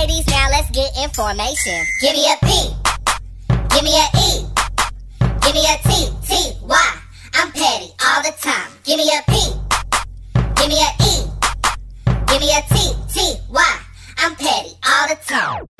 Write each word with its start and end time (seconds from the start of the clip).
ladies, 0.00 0.26
now 0.28 0.48
let's 0.50 0.70
get 0.70 0.90
information. 0.96 1.84
Give 2.00 2.14
me 2.14 2.24
a 2.32 2.36
P. 2.46 2.72
Give 3.68 3.84
me 3.84 3.94
a 3.96 4.06
E. 4.16 4.46
Give 5.42 5.54
me 5.54 5.64
a 5.68 5.76
T. 5.88 6.08
T. 6.26 6.56
Y. 6.62 6.94
I'm 7.34 7.52
petty 7.52 7.92
all 8.04 8.22
the 8.22 8.32
time. 8.40 8.70
Give 8.84 8.96
me 8.96 9.10
a 9.10 9.20
P. 9.30 9.52
Give 10.56 10.68
me 10.68 10.80
a 10.80 10.90
E. 11.04 11.26
Give 12.28 12.40
me 12.40 12.50
a 12.56 12.62
T. 12.72 12.94
T. 13.12 13.36
Y. 13.50 13.78
I'm 14.18 14.34
petty 14.36 14.72
all 14.88 15.08
the 15.08 15.18
time. 15.26 15.79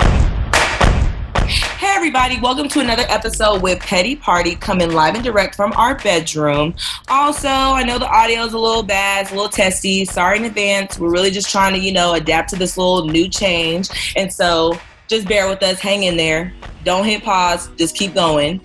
Hey 1.81 1.95
everybody, 1.97 2.39
welcome 2.39 2.69
to 2.69 2.81
another 2.81 3.07
episode 3.09 3.63
with 3.63 3.81
Petty 3.81 4.15
Party 4.15 4.55
coming 4.55 4.93
live 4.93 5.15
and 5.15 5.25
direct 5.25 5.55
from 5.55 5.73
our 5.79 5.95
bedroom. 5.95 6.75
Also, 7.09 7.49
I 7.49 7.85
know 7.85 7.99
the 7.99 8.07
audio 8.07 8.45
is 8.45 8.53
a 8.53 8.59
little 8.59 8.83
bad, 8.83 9.23
it's 9.23 9.31
a 9.33 9.35
little 9.35 9.49
testy. 9.49 10.05
Sorry 10.05 10.37
in 10.37 10.45
advance. 10.45 10.99
We're 10.99 11.11
really 11.11 11.31
just 11.31 11.51
trying 11.51 11.73
to, 11.73 11.81
you 11.81 11.91
know, 11.91 12.13
adapt 12.13 12.51
to 12.51 12.57
this 12.57 12.77
little 12.77 13.07
new 13.07 13.31
change. 13.31 13.89
And 14.15 14.31
so 14.31 14.79
just 15.09 15.27
bear 15.27 15.49
with 15.49 15.63
us, 15.63 15.81
hang 15.81 16.03
in 16.03 16.19
there. 16.19 16.53
Don't 16.85 17.07
hit 17.07 17.23
pause, 17.23 17.71
just 17.79 17.97
keep 17.97 18.13
going. 18.13 18.61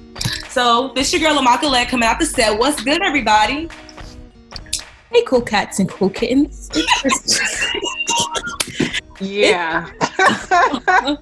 So 0.49 0.91
this 0.93 1.13
your 1.13 1.21
girl 1.21 1.41
Lamaka 1.41 1.71
Led 1.71 1.87
coming 1.87 2.09
out 2.09 2.19
the 2.19 2.25
set. 2.25 2.59
What's 2.59 2.83
good, 2.83 3.01
everybody? 3.01 3.69
Hey, 5.09 5.23
cool 5.25 5.41
cats 5.41 5.79
and 5.79 5.87
cool 5.87 6.09
kittens. 6.09 6.69
Yeah. 9.21 9.89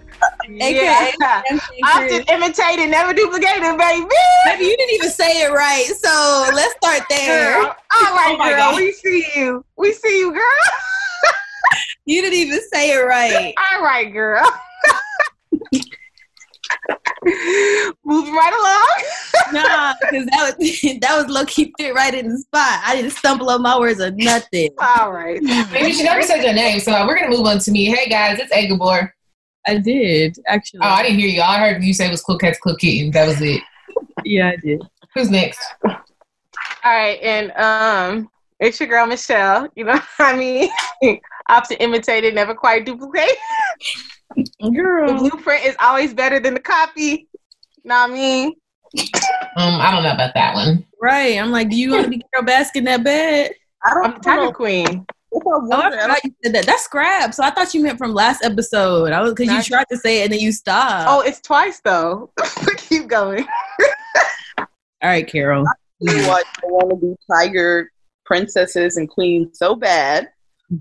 AKA 0.45 1.13
yeah. 1.20 1.41
Often 1.84 2.23
imitated, 2.30 2.90
never 2.90 3.14
duplicated, 3.14 3.77
baby. 3.77 4.08
Maybe 4.45 4.66
you 4.66 4.77
didn't 4.77 4.95
even 4.95 5.09
say 5.09 5.44
it 5.44 5.52
right, 5.52 5.86
so 5.86 6.50
let's 6.54 6.73
start 6.76 7.04
there. 7.09 7.62
Girl. 7.62 7.66
All 7.66 8.16
right, 8.16 8.34
Oh 8.34 8.38
my 8.38 8.50
girl. 8.50 8.58
God. 8.58 8.76
We 8.76 8.91
see 8.91 9.26
you. 9.36 9.66
We 9.78 9.94
see 9.94 10.20
you, 10.20 10.31
girl. 10.34 10.41
You 12.05 12.22
didn't 12.22 12.38
even 12.38 12.59
say 12.72 12.91
it 12.91 12.98
right. 12.98 13.54
All 13.72 13.81
right, 13.81 14.12
girl. 14.12 14.44
Moving 18.03 18.33
right 18.33 18.53
along. 18.53 19.64
Nah, 19.64 19.94
because 20.02 20.26
that 20.26 20.55
was 20.59 20.81
that 21.00 21.16
was 21.16 21.28
low 21.30 21.45
key 21.45 21.73
fit 21.80 21.94
right 21.94 22.14
in 22.14 22.28
the 22.28 22.38
spot. 22.38 22.81
I 22.86 22.95
didn't 22.95 23.11
stumble 23.11 23.50
on 23.50 23.61
my 23.61 23.80
words 23.80 24.02
or 24.02 24.11
nothing. 24.11 24.70
All 24.80 25.14
right. 25.14 25.42
Maybe 25.42 25.94
she 25.94 26.03
never 26.03 26.22
said 26.23 26.44
your 26.44 26.53
name, 26.53 26.80
so 26.81 26.92
we're 27.08 27.17
gonna 27.17 27.36
move 27.36 27.45
on 27.48 27.59
to 27.59 27.72
me. 27.72 27.86
Hey 27.86 28.09
guys, 28.09 28.39
it's 28.39 28.53
Agabor. 28.53 29.11
I 29.67 29.78
did 29.78 30.38
actually. 30.47 30.80
Oh, 30.83 30.88
I 30.88 31.03
didn't 31.03 31.19
hear 31.19 31.30
you. 31.30 31.42
I 31.42 31.58
heard 31.59 31.83
you 31.83 31.94
say 31.94 32.08
it 32.08 32.11
was 32.11 32.22
cool 32.22 32.38
cats, 32.38 32.59
cool 32.64 32.75
kittens. 32.75 33.14
That 33.14 33.28
was 33.28 33.42
it. 33.42 33.61
yeah, 34.25 34.50
I 34.50 34.55
did. 34.58 34.81
Who's 35.16 35.30
next? 35.30 35.59
All 35.86 35.92
right, 36.86 37.20
and 37.22 37.52
um, 37.53 38.30
it's 38.59 38.80
your 38.80 38.89
girl 38.89 39.05
Michelle. 39.05 39.67
You 39.75 39.86
know 39.86 39.94
what 39.94 40.03
I 40.20 40.36
mean? 40.36 40.70
Often 41.50 41.78
imitated, 41.78 42.33
never 42.36 42.53
quite 42.55 42.86
duplicated. 42.86 43.36
The 44.36 44.72
Girl, 44.72 45.14
blueprint 45.16 45.64
is 45.64 45.75
always 45.80 46.11
better 46.11 46.39
than 46.39 46.55
the 46.55 46.59
copy. 46.59 47.27
Know 47.83 47.94
what 48.02 48.09
I 48.09 48.14
mean? 48.14 48.53
Um, 49.58 49.80
I 49.80 49.92
don't 49.92 50.02
know 50.02 50.11
about 50.14 50.33
that 50.33 50.55
one. 50.55 50.83
right? 51.00 51.38
I'm 51.38 51.52
like, 51.52 51.70
do 51.70 51.75
you 51.75 51.92
want 51.92 52.05
to 52.05 52.09
be 52.09 52.20
Carole 52.33 52.48
Baskin 52.48 52.83
that 52.86 53.03
bad? 53.03 53.52
I 53.86 53.89
I'm 53.92 54.02
don't 54.02 54.23
the 54.23 54.30
know. 54.31 54.36
title 54.38 54.53
queen. 54.53 55.05
If 55.34 55.48
I 55.48 55.50
Oh, 55.50 55.62
I 55.62 55.78
wonder, 55.78 55.98
I 55.98 56.02
forgot 56.02 56.23
you 56.23 56.36
said 56.44 56.56
that. 56.56 56.66
That's 56.66 56.84
scrap. 56.84 57.34
So 57.34 57.44
I 57.44 57.50
thought 57.50 57.73
you 57.73 57.81
meant 57.81 57.98
from 57.98 58.14
last 58.14 58.44
episode. 58.44 59.12
I 59.12 59.22
was 59.22 59.34
because 59.34 59.53
you 59.53 59.62
tried 59.64 59.88
to 59.89 59.98
say 59.98 60.22
it 60.22 60.26
and 60.26 60.34
then 60.34 60.39
you 60.39 60.52
stopped. 60.52 61.08
Oh, 61.09 61.22
it's 61.22 61.42
twice 61.42 61.81
though. 61.84 62.31
Keep 62.78 63.08
going. 63.08 63.45
all 64.59 64.67
right, 65.02 65.28
Carole. 65.28 65.66
don't 66.02 66.17
know 66.17 66.28
why 66.28 66.44
I 66.64 66.67
want 66.67 66.89
to 66.92 66.95
be 66.95 67.16
tiger 67.31 67.92
princesses 68.26 68.98
and 68.98 69.09
queens 69.09 69.58
so 69.58 69.76
bad. 69.76 70.30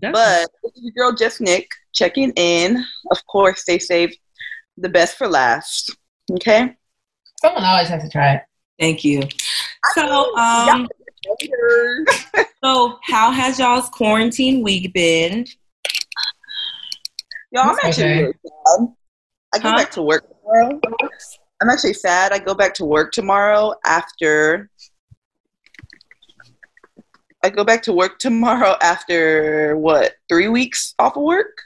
But 0.00 0.48
this 0.62 0.72
is 0.74 0.82
your 0.82 0.92
girl 0.92 1.16
Just 1.16 1.40
Nick 1.40 1.68
checking 1.92 2.32
in. 2.36 2.84
Of 3.10 3.26
course, 3.26 3.62
stay 3.62 3.78
safe. 3.78 4.14
The 4.78 4.88
best 4.88 5.18
for 5.18 5.28
last. 5.28 5.94
Okay. 6.30 6.74
Someone 7.40 7.64
always 7.64 7.88
has 7.88 8.02
to 8.02 8.08
try 8.08 8.34
it. 8.34 8.42
Thank 8.78 9.04
you. 9.04 9.22
So, 9.94 10.36
um, 10.36 10.82
Later. 10.82 10.94
So 12.64 12.98
how 13.04 13.30
has 13.30 13.58
y'all's 13.58 13.88
quarantine 13.90 14.62
week 14.62 14.92
been? 14.92 15.46
Y'all, 17.52 17.68
I'm 17.70 17.76
actually 17.84 18.04
okay. 18.04 18.22
really 18.22 18.34
sad. 18.44 18.88
I 19.54 19.58
go 19.58 19.70
Huh? 19.70 19.76
back 19.76 19.90
to 19.92 20.02
work 20.02 20.24
tomorrow. 20.28 20.80
I'm 21.60 21.68
actually 21.70 21.94
sad. 21.94 22.32
I 22.32 22.38
go 22.38 22.54
back 22.54 22.74
to 22.74 22.84
work 22.84 23.12
tomorrow 23.12 23.74
after. 23.84 24.70
I 27.44 27.50
go 27.50 27.64
back 27.64 27.82
to 27.84 27.92
work 27.92 28.18
tomorrow 28.18 28.76
after 28.82 29.76
what 29.76 30.14
three 30.28 30.48
weeks 30.48 30.94
off 30.98 31.16
of 31.16 31.22
work. 31.22 31.60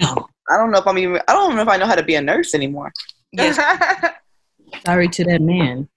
I 0.00 0.56
don't 0.56 0.70
know 0.70 0.78
if 0.78 0.86
I'm 0.86 0.98
even. 0.98 1.20
I 1.28 1.32
don't 1.32 1.54
know 1.56 1.62
if 1.62 1.68
I 1.68 1.76
know 1.76 1.86
how 1.86 1.94
to 1.96 2.02
be 2.02 2.14
a 2.14 2.22
nurse 2.22 2.54
anymore. 2.54 2.92
Yes, 3.32 3.56
Sorry 4.86 5.08
to 5.08 5.24
that 5.24 5.42
man. 5.42 5.88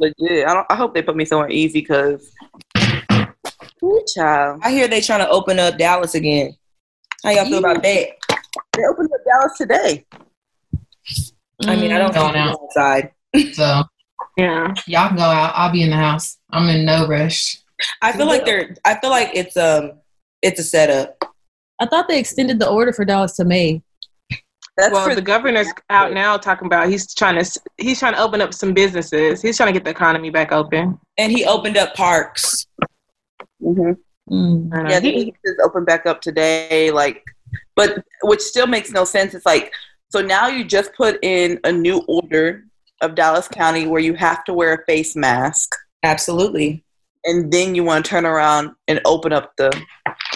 Legit. 0.00 0.46
I 0.46 0.54
don't. 0.54 0.66
I 0.70 0.74
hope 0.76 0.94
they 0.94 1.02
put 1.02 1.16
me 1.16 1.24
somewhere 1.24 1.50
easy 1.50 1.80
because. 1.80 2.32
Ooh, 3.82 4.04
child. 4.14 4.60
I 4.62 4.70
hear 4.70 4.88
they 4.88 5.00
trying 5.00 5.20
to 5.20 5.28
open 5.28 5.58
up 5.58 5.78
Dallas 5.78 6.14
again. 6.14 6.54
How 7.24 7.30
y'all 7.30 7.44
feel 7.44 7.58
about 7.58 7.82
that? 7.82 8.08
They 8.76 8.84
opened 8.90 9.10
up 9.12 9.20
Dallas 9.26 9.56
today. 9.56 10.06
I 11.66 11.76
mean, 11.76 11.92
I 11.92 11.98
don't 11.98 12.14
Going 12.14 12.32
go 12.32 12.38
out. 12.38 12.58
outside. 12.62 13.12
So 13.52 13.82
yeah. 14.36 14.72
y'all 14.86 15.08
can 15.08 15.16
go 15.16 15.22
out. 15.22 15.52
I'll 15.54 15.72
be 15.72 15.82
in 15.82 15.90
the 15.90 15.96
house. 15.96 16.38
I'm 16.50 16.68
in 16.68 16.84
no 16.84 17.06
rush. 17.06 17.58
I 18.02 18.12
feel 18.12 18.26
like 18.26 18.44
they're. 18.44 18.74
I 18.84 18.98
feel 19.00 19.10
like 19.10 19.30
it's 19.34 19.56
um, 19.56 19.92
it's 20.42 20.60
a 20.60 20.64
setup. 20.64 21.22
I 21.80 21.86
thought 21.86 22.08
they 22.08 22.18
extended 22.18 22.58
the 22.58 22.68
order 22.68 22.92
for 22.92 23.04
Dallas 23.04 23.36
to 23.36 23.44
May. 23.44 23.82
That's 24.80 24.92
Well, 24.92 25.08
for 25.08 25.14
the 25.14 25.22
governor's 25.22 25.68
out 25.90 26.12
now 26.12 26.36
talking 26.36 26.66
about 26.66 26.88
he's 26.88 27.12
trying 27.14 27.42
to 27.42 27.60
he's 27.78 27.98
trying 27.98 28.14
to 28.14 28.20
open 28.20 28.40
up 28.40 28.54
some 28.54 28.72
businesses. 28.74 29.42
He's 29.42 29.56
trying 29.56 29.68
to 29.68 29.72
get 29.72 29.84
the 29.84 29.90
economy 29.90 30.30
back 30.30 30.52
open. 30.52 30.98
And 31.18 31.30
he 31.32 31.44
opened 31.44 31.76
up 31.76 31.94
parks. 31.94 32.66
Mhm. 33.62 33.96
Mm. 34.30 34.70
I 34.72 34.82
know. 34.82 34.90
Yeah, 34.90 35.00
He- 35.00 35.24
he 35.24 35.34
just 35.44 35.60
opened 35.64 35.86
back 35.86 36.06
up 36.06 36.20
today. 36.20 36.90
Like, 36.90 37.22
but 37.76 38.02
which 38.22 38.40
still 38.40 38.66
makes 38.66 38.90
no 38.90 39.04
sense. 39.04 39.34
It's 39.34 39.46
like 39.46 39.72
so 40.10 40.20
now 40.20 40.48
you 40.48 40.64
just 40.64 40.92
put 40.94 41.18
in 41.22 41.60
a 41.64 41.70
new 41.72 41.98
order 42.08 42.64
of 43.00 43.14
Dallas 43.14 43.48
County 43.48 43.86
where 43.86 44.00
you 44.00 44.14
have 44.14 44.44
to 44.44 44.52
wear 44.52 44.74
a 44.74 44.84
face 44.84 45.14
mask, 45.16 45.70
Absolutely. 46.02 46.84
and 47.24 47.50
then 47.52 47.74
you 47.74 47.82
want 47.84 48.04
to 48.04 48.08
turn 48.10 48.26
around 48.26 48.72
and 48.88 49.00
open 49.04 49.32
up 49.32 49.52
the 49.56 49.70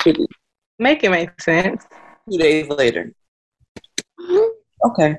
city 0.03 0.27
make 0.79 1.05
it 1.05 1.11
make 1.11 1.41
sense. 1.41 1.85
two 2.31 2.39
days 2.39 2.69
later. 2.69 3.13
Okay, 4.85 5.19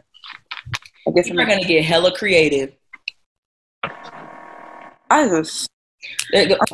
I 1.07 1.11
guess 1.11 1.29
We're 1.29 1.41
I'm 1.41 1.47
gonna 1.47 1.63
get 1.63 1.83
hella 1.85 2.15
creative. 2.15 2.73
I 5.09 5.27
just 5.27 5.69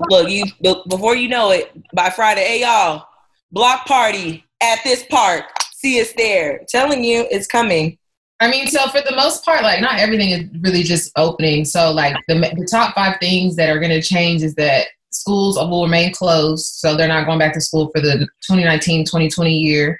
Look, 0.09 0.29
you 0.29 0.45
before 0.87 1.15
you 1.15 1.29
know 1.29 1.51
it, 1.51 1.71
by 1.93 2.09
Friday, 2.09 2.43
hey 2.43 2.61
y'all, 2.61 3.05
block 3.51 3.85
party 3.85 4.43
at 4.61 4.79
this 4.83 5.03
park. 5.09 5.45
See 5.73 6.01
us 6.01 6.13
there. 6.17 6.61
Telling 6.67 7.03
you, 7.03 7.25
it's 7.31 7.47
coming. 7.47 7.97
I 8.39 8.49
mean, 8.49 8.67
so 8.67 8.87
for 8.87 9.01
the 9.01 9.15
most 9.15 9.45
part, 9.45 9.61
like 9.61 9.81
not 9.81 9.99
everything 9.99 10.31
is 10.31 10.45
really 10.61 10.83
just 10.83 11.11
opening. 11.15 11.65
So 11.65 11.91
like 11.91 12.15
the 12.27 12.35
the 12.35 12.67
top 12.69 12.95
five 12.95 13.17
things 13.19 13.55
that 13.55 13.69
are 13.69 13.79
going 13.79 13.91
to 13.91 14.01
change 14.01 14.41
is 14.41 14.55
that 14.55 14.87
schools 15.21 15.57
will 15.57 15.83
remain 15.83 16.11
closed, 16.13 16.65
so 16.65 16.95
they're 16.95 17.07
not 17.07 17.25
going 17.25 17.39
back 17.39 17.53
to 17.53 17.61
school 17.61 17.89
for 17.93 18.01
the 18.01 18.27
2019-2020 18.49 19.61
year. 19.61 19.99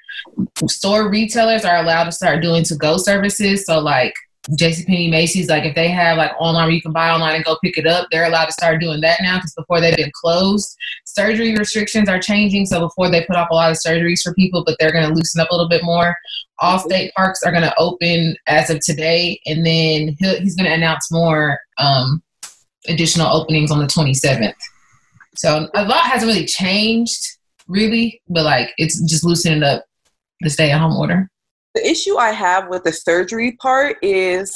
Store 0.67 1.09
retailers 1.09 1.63
are 1.63 1.77
allowed 1.77 2.05
to 2.05 2.11
start 2.11 2.41
doing 2.41 2.63
to-go 2.63 2.97
services. 2.97 3.65
So 3.65 3.79
like 3.79 4.13
JCPenney, 4.49 5.11
Macy's, 5.11 5.49
like 5.49 5.65
if 5.65 5.75
they 5.75 5.87
have 5.89 6.17
like 6.17 6.31
online 6.39 6.65
where 6.65 6.73
you 6.73 6.81
can 6.81 6.91
buy 6.91 7.11
online 7.11 7.35
and 7.35 7.45
go 7.45 7.57
pick 7.63 7.77
it 7.77 7.85
up, 7.85 8.07
they're 8.11 8.25
allowed 8.25 8.45
to 8.45 8.51
start 8.51 8.81
doing 8.81 8.99
that 9.01 9.19
now 9.21 9.37
because 9.37 9.53
before 9.53 9.79
they've 9.79 9.95
been 9.95 10.11
closed. 10.19 10.75
Surgery 11.05 11.55
restrictions 11.55 12.09
are 12.09 12.19
changing. 12.19 12.65
So 12.65 12.79
before 12.79 13.12
they 13.12 13.24
put 13.25 13.35
off 13.35 13.50
a 13.51 13.53
lot 13.53 13.71
of 13.71 13.77
surgeries 13.77 14.21
for 14.24 14.33
people, 14.33 14.63
but 14.65 14.75
they're 14.79 14.91
going 14.91 15.07
to 15.07 15.13
loosen 15.13 15.39
up 15.39 15.50
a 15.51 15.53
little 15.53 15.69
bit 15.69 15.83
more. 15.83 16.15
All 16.59 16.79
state 16.79 17.13
parks 17.15 17.44
are 17.44 17.51
going 17.51 17.63
to 17.63 17.77
open 17.77 18.35
as 18.47 18.69
of 18.69 18.79
today, 18.79 19.39
and 19.45 19.65
then 19.65 20.15
he's 20.19 20.56
going 20.56 20.69
to 20.69 20.74
announce 20.74 21.12
more 21.12 21.59
um, 21.77 22.24
additional 22.88 23.27
openings 23.27 23.71
on 23.71 23.79
the 23.79 23.85
27th. 23.85 24.53
So 25.41 25.57
um, 25.57 25.69
a 25.73 25.85
lot 25.85 26.01
hasn't 26.01 26.31
really 26.31 26.45
changed, 26.45 27.19
really, 27.67 28.21
but 28.29 28.43
like 28.45 28.69
it's 28.77 29.01
just 29.09 29.23
loosening 29.23 29.63
up 29.63 29.83
the 30.41 30.51
stay-at-home 30.51 30.95
order. 30.97 31.31
the 31.73 31.83
issue 31.83 32.17
I 32.17 32.31
have 32.31 32.69
with 32.69 32.83
the 32.83 32.93
surgery 32.93 33.57
part 33.59 33.97
is 34.03 34.53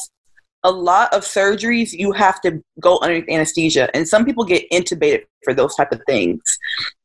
a 0.64 0.72
lot 0.72 1.12
of 1.12 1.24
surgeries 1.24 1.92
you 1.92 2.12
have 2.12 2.40
to 2.42 2.62
go 2.80 3.00
under 3.02 3.24
anesthesia 3.32 3.90
and 3.96 4.08
some 4.08 4.26
people 4.26 4.44
get 4.44 4.70
intubated 4.72 5.24
for 5.44 5.56
those 5.56 5.76
type 5.76 5.92
of 5.92 6.02
things 6.08 6.42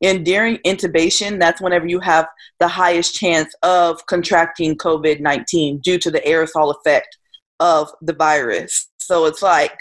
and 0.02 0.24
during 0.24 0.56
intubation 0.58 1.38
that's 1.38 1.60
whenever 1.60 1.86
you 1.86 2.00
have 2.00 2.26
the 2.58 2.68
highest 2.68 3.14
chance 3.14 3.54
of 3.62 4.04
contracting 4.06 4.74
covid-19 4.78 5.82
due 5.82 5.98
to 5.98 6.10
the 6.10 6.20
aerosol 6.20 6.74
effect 6.74 7.18
of 7.60 7.90
the 8.00 8.14
virus 8.14 8.88
so 8.96 9.26
it's 9.26 9.42
like 9.42 9.76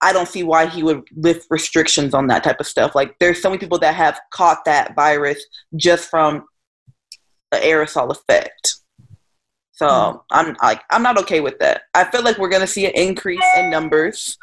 i 0.00 0.12
don't 0.12 0.28
see 0.28 0.42
why 0.42 0.66
he 0.66 0.82
would 0.82 1.02
lift 1.16 1.46
restrictions 1.50 2.14
on 2.14 2.26
that 2.26 2.44
type 2.44 2.60
of 2.60 2.66
stuff 2.66 2.94
like 2.94 3.16
there's 3.18 3.40
so 3.40 3.48
many 3.48 3.58
people 3.58 3.78
that 3.78 3.94
have 3.94 4.18
caught 4.30 4.64
that 4.64 4.94
virus 4.94 5.44
just 5.76 6.08
from 6.08 6.44
the 7.54 7.66
aerosol 7.66 8.10
effect. 8.10 8.76
So 9.72 10.22
I'm 10.30 10.56
like 10.62 10.82
I'm 10.90 11.02
not 11.02 11.18
okay 11.18 11.40
with 11.40 11.58
that. 11.58 11.82
I 11.94 12.04
feel 12.04 12.22
like 12.22 12.38
we're 12.38 12.48
gonna 12.48 12.66
see 12.66 12.86
an 12.86 12.92
increase 12.94 13.44
in 13.56 13.70
numbers, 13.70 14.38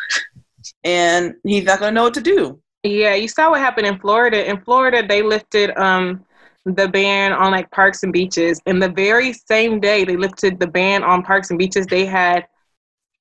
and 0.83 1.35
he's 1.43 1.63
not 1.63 1.79
gonna 1.79 1.93
know 1.93 2.03
what 2.03 2.13
to 2.15 2.21
do. 2.21 2.59
Yeah, 2.83 3.15
you 3.15 3.27
saw 3.27 3.51
what 3.51 3.61
happened 3.61 3.87
in 3.87 3.99
Florida. 3.99 4.49
In 4.49 4.59
Florida, 4.61 5.05
they 5.07 5.21
lifted 5.21 5.71
um 5.77 6.25
the 6.65 6.87
ban 6.87 7.31
on 7.31 7.51
like 7.51 7.71
parks 7.71 8.03
and 8.03 8.11
beaches. 8.11 8.59
And 8.65 8.83
the 8.83 8.89
very 8.89 9.33
same 9.33 9.79
day 9.79 10.03
they 10.03 10.17
lifted 10.17 10.59
the 10.59 10.67
ban 10.67 11.01
on 11.03 11.23
parks 11.23 11.49
and 11.49 11.57
beaches, 11.57 11.85
they 11.85 12.05
had 12.05 12.45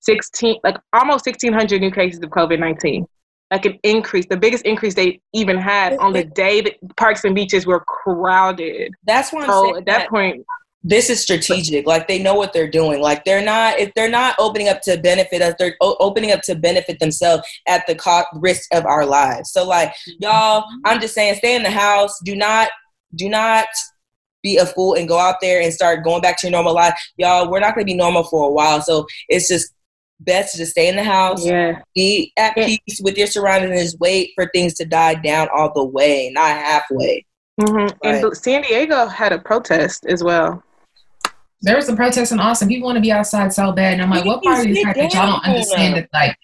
16, 0.01 0.61
like 0.65 0.77
almost 0.93 1.27
1,600 1.27 1.81
new 1.81 1.91
cases 1.91 2.21
of 2.23 2.31
COVID 2.31 2.59
19. 2.59 3.07
Like 3.51 3.65
an 3.65 3.81
increase, 3.83 4.27
the 4.27 4.37
biggest 4.37 4.65
increase 4.65 4.95
they 4.95 5.21
even 5.33 5.59
had 5.59 5.97
on 5.99 6.13
the 6.13 6.23
day 6.25 6.61
that 6.61 6.75
parks 6.97 7.25
and 7.25 7.35
beaches 7.35 7.67
were 7.67 7.81
crowded. 7.81 8.93
That's 9.05 9.33
why 9.33 9.43
I'm 9.43 9.49
So 9.49 9.63
saying 9.65 9.77
at 9.79 9.87
that 9.87 9.99
that 9.99 10.09
point, 10.09 10.47
this 10.83 11.11
is 11.11 11.21
strategic. 11.21 11.87
Like 11.87 12.09
they 12.09 12.23
know 12.23 12.35
what 12.35 12.53
they're 12.53 12.71
doing. 12.71 13.01
Like 13.01 13.25
they're 13.25 13.45
not 13.45 13.79
if 13.79 13.93
they're 13.95 14.11
not 14.11 14.35
opening 14.39 14.69
up 14.69 14.81
to 14.83 14.97
benefit 14.97 15.43
us, 15.43 15.55
they're 15.59 15.77
o- 15.81 15.97
opening 16.01 16.31
up 16.31 16.43
to 16.43 16.55
benefit 16.55 17.01
themselves 17.01 17.43
at 17.69 17.87
the 17.87 17.95
cost 17.95 18.29
risk 18.35 18.73
of 18.73 18.87
our 18.87 19.05
lives. 19.05 19.53
So 19.53 19.67
like 19.67 19.93
y'all, 20.21 20.63
mm-hmm. 20.63 20.87
I'm 20.87 21.01
just 21.01 21.15
saying, 21.15 21.35
stay 21.35 21.55
in 21.55 21.63
the 21.63 21.71
house. 21.71 22.19
Do 22.25 22.35
not 22.35 22.71
do 23.15 23.29
not 23.29 23.67
be 24.43 24.57
a 24.57 24.65
fool 24.65 24.95
and 24.95 25.07
go 25.07 25.19
out 25.19 25.37
there 25.43 25.61
and 25.61 25.73
start 25.73 26.03
going 26.03 26.23
back 26.23 26.39
to 26.39 26.47
your 26.47 26.53
normal 26.53 26.75
life. 26.75 26.99
Y'all, 27.19 27.51
we're 27.51 27.61
not 27.61 27.75
gonna 27.75 27.85
be 27.85 27.95
normal 27.95 28.25
for 28.25 28.49
a 28.49 28.53
while. 28.53 28.81
So 28.81 29.07
it's 29.29 29.49
just 29.49 29.75
best 30.21 30.53
to 30.53 30.59
just 30.59 30.73
stay 30.73 30.89
in 30.89 30.97
the 30.97 31.03
house, 31.05 31.45
yeah. 31.45 31.81
be 31.95 32.33
at 32.37 32.57
Yeah. 32.57 32.67
peace 32.67 33.01
with 33.03 33.17
your 33.19 33.27
surroundings, 33.27 33.73
and 33.73 33.81
just 33.81 33.99
wait 33.99 34.33
for 34.35 34.49
things 34.55 34.75
to 34.75 34.85
die 34.85 35.15
down 35.15 35.49
all 35.55 35.73
the 35.75 35.85
way, 35.85 36.31
not 36.33 36.51
halfway. 36.57 37.25
hmm 37.61 37.67
Right. 37.77 37.97
And 38.03 38.37
San 38.37 38.63
Diego 38.63 39.07
had 39.07 39.33
a 39.33 39.39
protest 39.39 40.07
as 40.07 40.23
well. 40.23 40.63
There 41.63 41.77
was 41.77 41.85
some 41.87 41.97
protests 41.97 42.33
in 42.33 42.41
Austin. 42.41 42.69
People 42.69 42.87
want 42.87 42.97
to 42.97 43.03
be 43.03 43.13
outside 43.13 43.53
so 43.53 43.73
bad, 43.73 43.95
and 43.95 44.03
I'm 44.03 44.11
like, 44.11 44.25
what 44.25 44.43
part 44.43 44.61
of 44.61 44.65
the 44.73 44.83
fact 44.83 44.99
that 44.99 45.13
y'all 45.13 45.27
don't 45.27 45.45
understand 45.45 45.97
that 45.97 46.09
like 46.13 46.35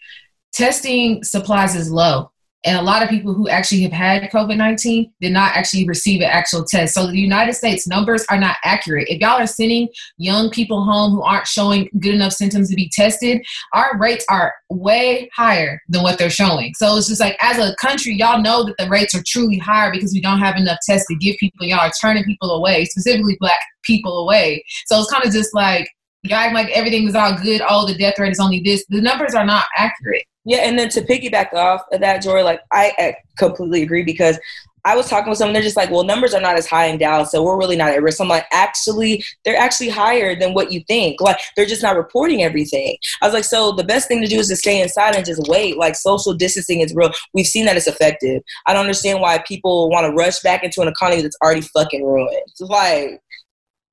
testing 0.53 1.25
supplies 1.25 1.75
is 1.75 1.91
low, 1.91 2.31
and 2.67 2.77
a 2.77 2.83
lot 2.83 3.03
of 3.03 3.09
people 3.09 3.33
who 3.33 3.49
actually 3.49 3.83
have 3.83 3.93
had 3.93 4.23
COVID 4.31 4.57
nineteen 4.57 5.13
did 5.21 5.33
not 5.33 5.57
actually 5.57 5.87
receive 5.87 6.21
an 6.21 6.29
actual 6.31 6.65
test. 6.65 6.95
So 6.95 7.07
the 7.07 7.19
United 7.19 7.55
States 7.55 7.87
numbers 7.87 8.25
are 8.29 8.39
not 8.39 8.57
accurate. 8.65 9.09
If 9.09 9.21
y'all 9.21 9.41
are 9.41 9.47
sending 9.47 9.89
young 10.19 10.51
people 10.51 10.85
home 10.85 11.13
who 11.13 11.23
aren't 11.23 11.47
showing 11.47 11.89
good 12.01 12.15
enough 12.15 12.33
symptoms 12.33 12.69
to 12.71 12.77
be 12.77 12.91
tested, 12.93 13.43
our 13.73 13.97
rates 13.99 14.25
are 14.29 14.53
way 14.69 15.31
higher 15.35 15.81
than 15.89 16.03
what 16.03 16.19
they're 16.19 16.29
showing. 16.29 16.73
So 16.75 16.97
it's 16.97 17.09
just 17.09 17.21
like 17.21 17.37
as 17.41 17.59
a 17.59 17.75
country, 17.81 18.15
y'all 18.15 18.43
know 18.43 18.65
that 18.65 18.77
the 18.79 18.89
rates 18.89 19.15
are 19.15 19.23
truly 19.27 19.59
higher 19.59 19.93
because 19.93 20.13
we 20.13 20.21
don't 20.21 20.41
have 20.41 20.57
enough 20.57 20.79
tests 20.85 21.07
to 21.09 21.15
give 21.15 21.37
people. 21.39 21.67
Y'all 21.67 21.81
are 21.81 21.93
turning 22.01 22.25
people 22.25 22.51
away, 22.51 22.85
specifically 22.85 23.37
black 23.41 23.61
people 23.85 24.19
away. 24.19 24.65
So 24.87 25.01
it's 25.01 25.11
kind 25.11 25.25
of 25.25 25.33
just 25.33 25.55
like 25.55 25.89
y'all 26.29 26.39
act 26.39 26.55
like 26.55 26.69
everything 26.71 27.09
is 27.09 27.15
all 27.15 27.37
good. 27.41 27.63
Oh, 27.69 27.87
the 27.87 27.97
death 27.97 28.19
rate 28.19 28.33
is 28.33 28.41
only 28.41 28.61
this. 28.61 28.85
The 28.89 29.01
numbers 29.01 29.35
are 29.35 29.45
not 29.45 29.65
accurate. 29.77 30.25
Yeah, 30.45 30.59
and 30.59 30.79
then 30.79 30.89
to 30.91 31.01
piggyback 31.01 31.53
off 31.55 31.83
of 31.93 32.01
that, 32.01 32.23
Jory, 32.23 32.43
like 32.43 32.61
I, 32.73 32.93
I 32.99 33.17
completely 33.37 33.83
agree 33.83 34.05
because 34.05 34.39
I 34.87 34.95
was 34.95 35.09
talking 35.09 35.29
with 35.29 35.39
someone, 35.39 35.53
they're 35.53 35.63
just 35.63 35.77
like, 35.77 35.91
well, 35.91 36.05
numbers 36.05 36.33
are 36.33 36.41
not 36.41 36.57
as 36.57 36.69
high 36.69 36.87
in 36.87 36.97
Dallas, 36.97 37.33
so 37.33 37.43
we're 37.43 37.59
really 37.59 37.75
not 37.75 37.91
at 37.91 38.01
risk. 38.05 38.21
I'm 38.21 38.29
like, 38.29 38.47
actually, 38.53 39.25
they're 39.45 39.57
actually 39.57 39.89
higher 39.89 40.39
than 40.39 40.55
what 40.55 40.71
you 40.71 40.81
think. 40.87 41.21
Like, 41.21 41.39
they're 41.57 41.67
just 41.67 41.83
not 41.83 41.97
reporting 41.97 42.45
everything. 42.45 42.97
I 43.21 43.27
was 43.27 43.35
like, 43.35 43.43
so 43.43 43.73
the 43.73 43.83
best 43.83 44.07
thing 44.07 44.23
to 44.23 44.29
do 44.29 44.39
is 44.39 44.47
to 44.47 44.55
stay 44.55 44.81
inside 44.81 45.17
and 45.17 45.27
just 45.27 45.43
wait. 45.49 45.77
Like, 45.77 45.97
social 45.97 46.35
distancing 46.35 46.83
is 46.83 46.95
real. 46.95 47.11
We've 47.35 47.47
seen 47.47 47.67
that 47.67 47.77
it's 47.77 47.89
effective. 47.89 48.43
I 48.67 48.75
don't 48.75 48.83
understand 48.83 49.21
why 49.21 49.39
people 49.39 49.91
want 49.91 50.07
to 50.07 50.13
rush 50.13 50.39
back 50.39 50.63
into 50.63 50.81
an 50.83 50.89
economy 50.89 51.21
that's 51.21 51.37
already 51.43 51.63
fucking 51.63 52.05
ruined. 52.05 52.39
It's 52.47 52.61
like, 52.61 53.21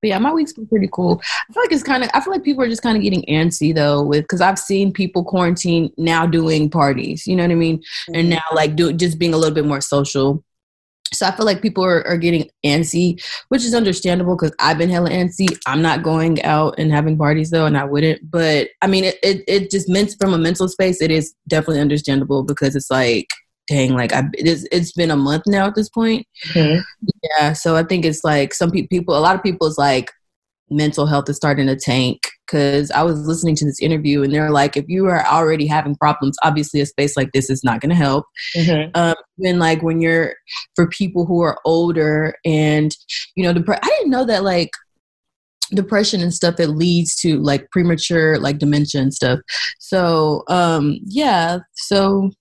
But 0.03 0.09
yeah, 0.09 0.19
my 0.19 0.33
week's 0.33 0.51
been 0.51 0.67
pretty 0.67 0.89
cool. 0.91 1.21
I 1.50 1.53
feel 1.53 1.63
like 1.63 1.71
it's 1.71 1.81
kind 1.81 2.03
of. 2.03 2.09
I 2.13 2.19
feel 2.19 2.33
like 2.33 2.44
people 2.44 2.61
are 2.61 2.67
just 2.67 2.81
kind 2.81 2.97
of 2.97 3.03
getting 3.03 3.23
antsy 3.29 3.73
though, 3.73 4.03
with 4.03 4.25
because 4.25 4.41
I've 4.41 4.59
seen 4.59 4.91
people 4.91 5.23
quarantine 5.23 5.94
now 5.97 6.27
doing 6.27 6.69
parties. 6.69 7.25
You 7.25 7.38
know 7.38 7.44
what 7.44 7.51
I 7.51 7.55
mean? 7.55 7.81
And 8.07 8.17
mm-hmm. 8.17 8.29
now 8.31 8.44
like 8.51 8.75
do 8.75 8.91
just 8.91 9.17
being 9.17 9.33
a 9.33 9.38
little 9.38 9.55
bit 9.55 9.65
more 9.65 9.79
social. 9.79 10.44
So 11.13 11.25
I 11.25 11.31
feel 11.31 11.45
like 11.45 11.61
people 11.61 11.85
are, 11.85 12.05
are 12.05 12.17
getting 12.17 12.50
antsy, 12.65 13.23
which 13.47 13.63
is 13.63 13.73
understandable 13.73 14.35
because 14.35 14.53
I've 14.59 14.77
been 14.77 14.89
hella 14.89 15.09
antsy. 15.09 15.57
I'm 15.65 15.81
not 15.81 16.03
going 16.03 16.44
out 16.44 16.75
and 16.77 16.91
having 16.91 17.17
parties 17.17 17.49
though, 17.49 17.65
and 17.65 17.77
I 17.77 17.85
wouldn't. 17.85 18.29
But 18.29 18.71
I 18.81 18.88
mean, 18.88 19.06
it 19.06 19.19
it, 19.23 19.44
it 19.47 19.71
just 19.71 19.88
meant 19.88 20.17
from 20.19 20.33
a 20.33 20.38
mental 20.38 20.67
space, 20.67 21.01
it 21.01 21.11
is 21.11 21.33
definitely 21.47 21.79
understandable 21.79 22.44
because 22.44 22.75
it's 22.75 22.91
like, 22.91 23.27
dang, 23.68 23.94
like 23.94 24.13
I 24.13 24.24
it's, 24.33 24.65
it's 24.71 24.92
been 24.94 25.12
a 25.12 25.15
month 25.15 25.44
now 25.48 25.68
at 25.68 25.75
this 25.75 25.89
point. 25.89 26.27
Yeah, 27.39 27.54
so 27.54 27.75
I 27.75 27.83
think 27.83 28.06
it's 28.06 28.24
like 28.24 28.54
some 28.54 28.71
pe- 28.71 28.88
people, 28.88 29.18
a 29.18 29.19
lot 29.19 29.36
of 29.36 29.44
people 29.44 29.68
is 29.68 29.77
like 29.77 30.12
mental 30.69 31.06
health 31.06 31.30
is 31.30 31.36
starting 31.36 31.68
to 31.68 31.75
tank 31.75 32.21
because 32.45 32.89
I 32.92 33.04
was 33.04 33.19
listening 33.27 33.56
to 33.57 33.65
this 33.65 33.80
interview 33.81 34.24
and 34.24 34.33
they're 34.33 34.51
like, 34.51 34.75
if 34.75 34.86
you 34.88 35.06
are 35.06 35.25
already 35.25 35.68
having 35.68 35.95
problems, 35.95 36.38
obviously 36.44 36.81
a 36.81 36.86
space 36.86 37.15
like 37.15 37.31
this 37.31 37.50
is 37.50 37.63
not 37.63 37.80
going 37.80 37.89
to 37.89 37.95
help. 37.95 38.25
mhm. 38.56 38.92
Um, 38.95 39.15
and 39.44 39.60
like 39.60 39.81
when 39.81 40.01
you're 40.01 40.36
for 40.75 40.88
people 40.88 41.25
who 41.25 41.42
are 41.42 41.59
older 41.66 42.36
and 42.45 42.95
you 43.36 43.44
know, 43.44 43.54
depre- 43.54 43.80
I 43.81 43.88
didn't 43.88 44.12
know 44.12 44.25
that 44.25 44.44
like 44.44 44.69
depression 45.71 46.21
and 46.21 46.33
stuff 46.33 46.59
it 46.59 46.68
leads 46.68 47.16
to 47.16 47.39
like 47.39 47.69
premature 47.71 48.38
like 48.38 48.59
dementia 48.59 49.01
and 49.01 49.13
stuff. 49.13 49.39
So 49.80 50.44
um, 50.50 51.00
yeah, 51.06 51.59
so 51.74 52.31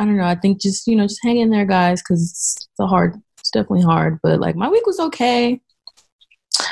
I 0.00 0.06
don't 0.06 0.16
know. 0.16 0.24
I 0.24 0.34
think 0.34 0.62
just 0.62 0.86
you 0.86 0.96
know 0.96 1.04
just 1.06 1.20
hang 1.22 1.36
in 1.36 1.50
there, 1.50 1.66
guys, 1.66 2.00
because 2.00 2.22
it's, 2.22 2.56
it's 2.70 2.80
a 2.80 2.86
hard. 2.86 3.20
It's 3.38 3.50
definitely 3.50 3.82
hard, 3.82 4.18
but 4.22 4.40
like 4.40 4.56
my 4.56 4.66
week 4.66 4.86
was 4.86 4.98
okay. 4.98 5.60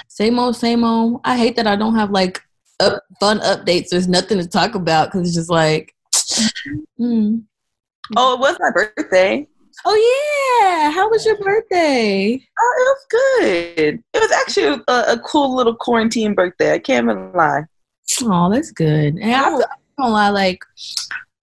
Same 0.08 0.38
old, 0.38 0.56
same 0.56 0.82
old. 0.82 1.20
I 1.24 1.36
hate 1.36 1.54
that 1.56 1.66
I 1.66 1.76
don't 1.76 1.94
have 1.94 2.10
like 2.10 2.40
up, 2.80 3.02
fun 3.20 3.40
updates. 3.40 3.90
There's 3.90 4.08
nothing 4.08 4.38
to 4.38 4.48
talk 4.48 4.74
about 4.74 5.08
because 5.08 5.28
it's 5.28 5.36
just 5.36 5.50
like, 5.50 5.94
mm. 6.98 7.42
Oh, 8.16 8.34
it 8.34 8.40
was 8.40 8.56
my 8.60 8.70
birthday. 8.70 9.46
oh 9.84 10.62
yeah. 10.62 10.90
How 10.90 11.10
was 11.10 11.26
your 11.26 11.36
birthday? 11.36 12.42
Oh, 12.58 12.74
it 12.78 12.88
was 12.88 13.06
good. 13.10 14.02
It 14.14 14.20
was 14.22 14.32
actually 14.32 14.82
a, 14.88 15.12
a 15.12 15.18
cool 15.18 15.54
little 15.54 15.76
quarantine 15.76 16.34
birthday. 16.34 16.72
I 16.72 16.78
can't 16.78 17.10
even 17.10 17.30
lie. 17.32 17.64
Oh, 18.22 18.50
that's 18.50 18.70
good. 18.70 19.16
And 19.16 19.34
I, 19.34 19.50
feel, 19.50 19.62
I 19.62 20.02
don't 20.02 20.12
lie, 20.12 20.30
like 20.30 20.60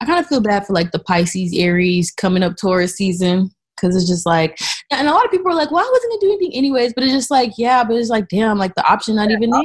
I 0.01 0.05
kind 0.05 0.19
of 0.19 0.27
feel 0.27 0.41
bad 0.41 0.65
for 0.67 0.73
like 0.73 0.91
the 0.91 0.99
Pisces, 0.99 1.53
Aries 1.57 2.11
coming 2.11 2.43
up 2.43 2.55
Taurus 2.57 2.95
season 2.95 3.49
because 3.75 3.95
it's 3.95 4.07
just 4.07 4.25
like, 4.25 4.57
and 4.91 5.07
a 5.07 5.11
lot 5.11 5.25
of 5.25 5.31
people 5.31 5.51
are 5.51 5.55
like, 5.55 5.71
"Well, 5.71 5.83
I 5.85 5.89
wasn't 5.91 6.11
gonna 6.11 6.21
do 6.21 6.37
anything 6.37 6.57
anyways," 6.57 6.93
but 6.93 7.03
it's 7.03 7.13
just 7.13 7.31
like, 7.31 7.51
yeah, 7.57 7.83
but 7.83 7.95
it's 7.95 8.09
like, 8.09 8.27
damn, 8.29 8.57
like 8.57 8.75
the 8.75 8.85
option 8.89 9.15
not 9.15 9.31
even 9.31 9.49
there. 9.49 9.61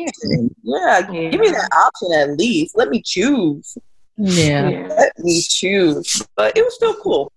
Yeah, 0.62 1.11
Yeah. 1.11 1.31
give 1.31 1.40
me 1.40 1.50
that 1.50 1.71
option 1.73 2.12
at 2.31 2.37
least. 2.38 2.76
Let 2.76 2.88
me 2.90 3.02
choose. 3.05 3.76
Yeah. 4.16 4.69
Yeah. 4.69 4.87
Let 4.88 5.19
me 5.19 5.43
choose. 5.43 6.23
But 6.37 6.57
it 6.57 6.64
was 6.64 6.75
still 6.75 6.95
cool. 6.95 7.33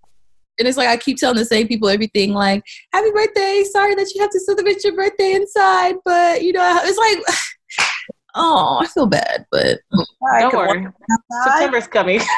And 0.60 0.68
it's 0.68 0.78
like 0.78 0.88
I 0.88 0.98
keep 0.98 1.18
telling 1.18 1.38
the 1.38 1.46
same 1.46 1.68
people 1.68 1.90
everything 1.90 2.32
like, 2.34 2.64
happy 2.92 3.10
birthday. 3.12 3.64
Sorry 3.72 3.96
that 3.96 4.12
you 4.14 4.22
have 4.22 4.30
to 4.32 4.40
celebrate 4.40 4.84
your 4.84 4.96
birthday 4.96 5.34
inside, 5.34 5.96
but 6.06 6.44
you 6.44 6.54
know, 6.54 6.80
it's 6.84 6.98
like 6.98 7.88
oh, 8.36 8.80
I 8.82 8.88
feel 8.88 9.08
bad, 9.08 9.46
but 9.52 9.80
I 10.34 10.42
Don't 10.42 10.56
worry. 10.56 10.88
September's 11.44 11.88
coming. 11.88 12.20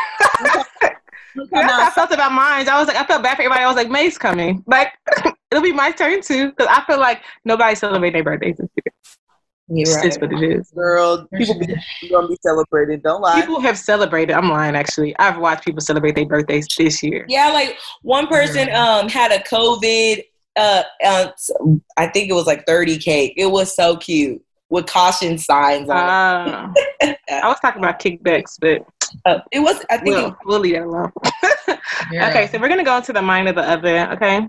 That's 1.52 1.72
how 1.72 1.88
I 1.88 1.90
felt 1.90 2.12
about 2.12 2.32
mine. 2.32 2.70
I 2.70 2.80
was 2.80 2.88
like, 2.88 2.98
I 2.98 3.06
felt 3.06 3.24
bad 3.24 3.36
for 3.36 3.42
everybody. 3.44 3.64
I 3.64 3.68
was 3.68 3.76
like, 3.76 3.90
May's 3.90 4.18
coming. 4.18 4.64
Like, 4.68 4.94
it'll 5.52 5.64
be 5.64 5.74
my 5.74 5.92
turn 5.92 6.22
too. 6.22 6.50
Because 6.50 6.68
I 6.70 6.84
feel 6.86 7.00
like 7.00 7.24
nobody 7.44 7.76
celebrating 7.76 8.14
their 8.14 8.24
birthdays 8.24 8.56
this 8.58 8.70
year. 8.76 8.94
You're 9.68 9.82
It's 9.82 9.96
right. 9.96 10.06
just 10.06 10.22
what 10.22 10.32
it 10.32 10.44
is. 10.44 10.70
Girl, 10.72 11.28
people 11.34 11.60
be 11.60 11.76
gonna 12.10 12.28
be 12.28 12.38
celebrating. 12.42 13.00
Don't 13.00 13.22
lie. 13.22 13.42
People 13.42 13.60
have 13.62 13.78
celebrated. 13.78 14.34
I'm 14.34 14.50
lying, 14.50 14.76
actually. 14.76 15.18
I've 15.18 15.40
watched 15.40 15.66
people 15.66 15.82
celebrate 15.82 16.16
their 16.16 16.28
birthdays 16.28 16.68
this 16.78 17.02
year. 17.02 17.26
Yeah, 17.28 17.50
like 17.50 17.78
one 18.04 18.28
person 18.28 18.70
um 18.74 19.10
had 19.10 19.32
a 19.32 19.40
COVID 19.40 20.24
uh, 20.56 20.84
uh 21.04 21.32
I 21.98 22.08
think 22.08 22.30
it 22.30 22.34
was 22.34 22.46
like 22.46 22.66
30 22.66 22.98
cake. 23.00 23.34
It 23.38 23.48
was 23.48 23.76
so 23.76 23.98
cute 23.98 24.42
with 24.76 24.86
caution 24.86 25.38
signs 25.38 25.90
on 25.90 25.98
Uh, 25.98 26.74
I 27.32 27.48
was 27.48 27.60
talking 27.62 27.82
about 27.82 28.00
kickbacks, 28.00 28.58
but 28.60 28.70
it. 28.70 28.86
Uh, 29.26 29.40
it 29.52 29.60
was 29.60 29.84
I 29.90 29.98
think 29.98 30.16
we'll, 30.16 30.28
it, 30.28 30.34
we'll 30.46 30.60
leave 30.60 30.76
that 30.76 30.84
alone. 30.84 31.12
Yeah. 32.12 32.30
Okay, 32.30 32.48
so 32.48 32.60
we're 32.60 32.68
gonna 32.68 32.84
go 32.84 32.98
into 32.98 33.14
the 33.14 33.22
mind 33.22 33.48
of 33.48 33.56
the 33.56 33.62
other. 33.62 34.12
Okay, 34.14 34.48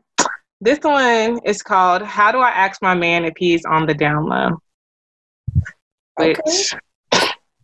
this 0.61 0.79
one 0.83 1.39
is 1.45 1.63
called 1.63 2.03
"How 2.03 2.33
Do 2.33 2.39
I 2.39 2.51
Ask 2.51 2.83
My 2.83 2.95
Man 2.95 3.25
If 3.25 3.35
He's 3.39 3.65
on 3.65 3.87
the 3.87 3.95
Down 3.95 4.27
Low?" 4.27 4.59
Which 6.17 6.75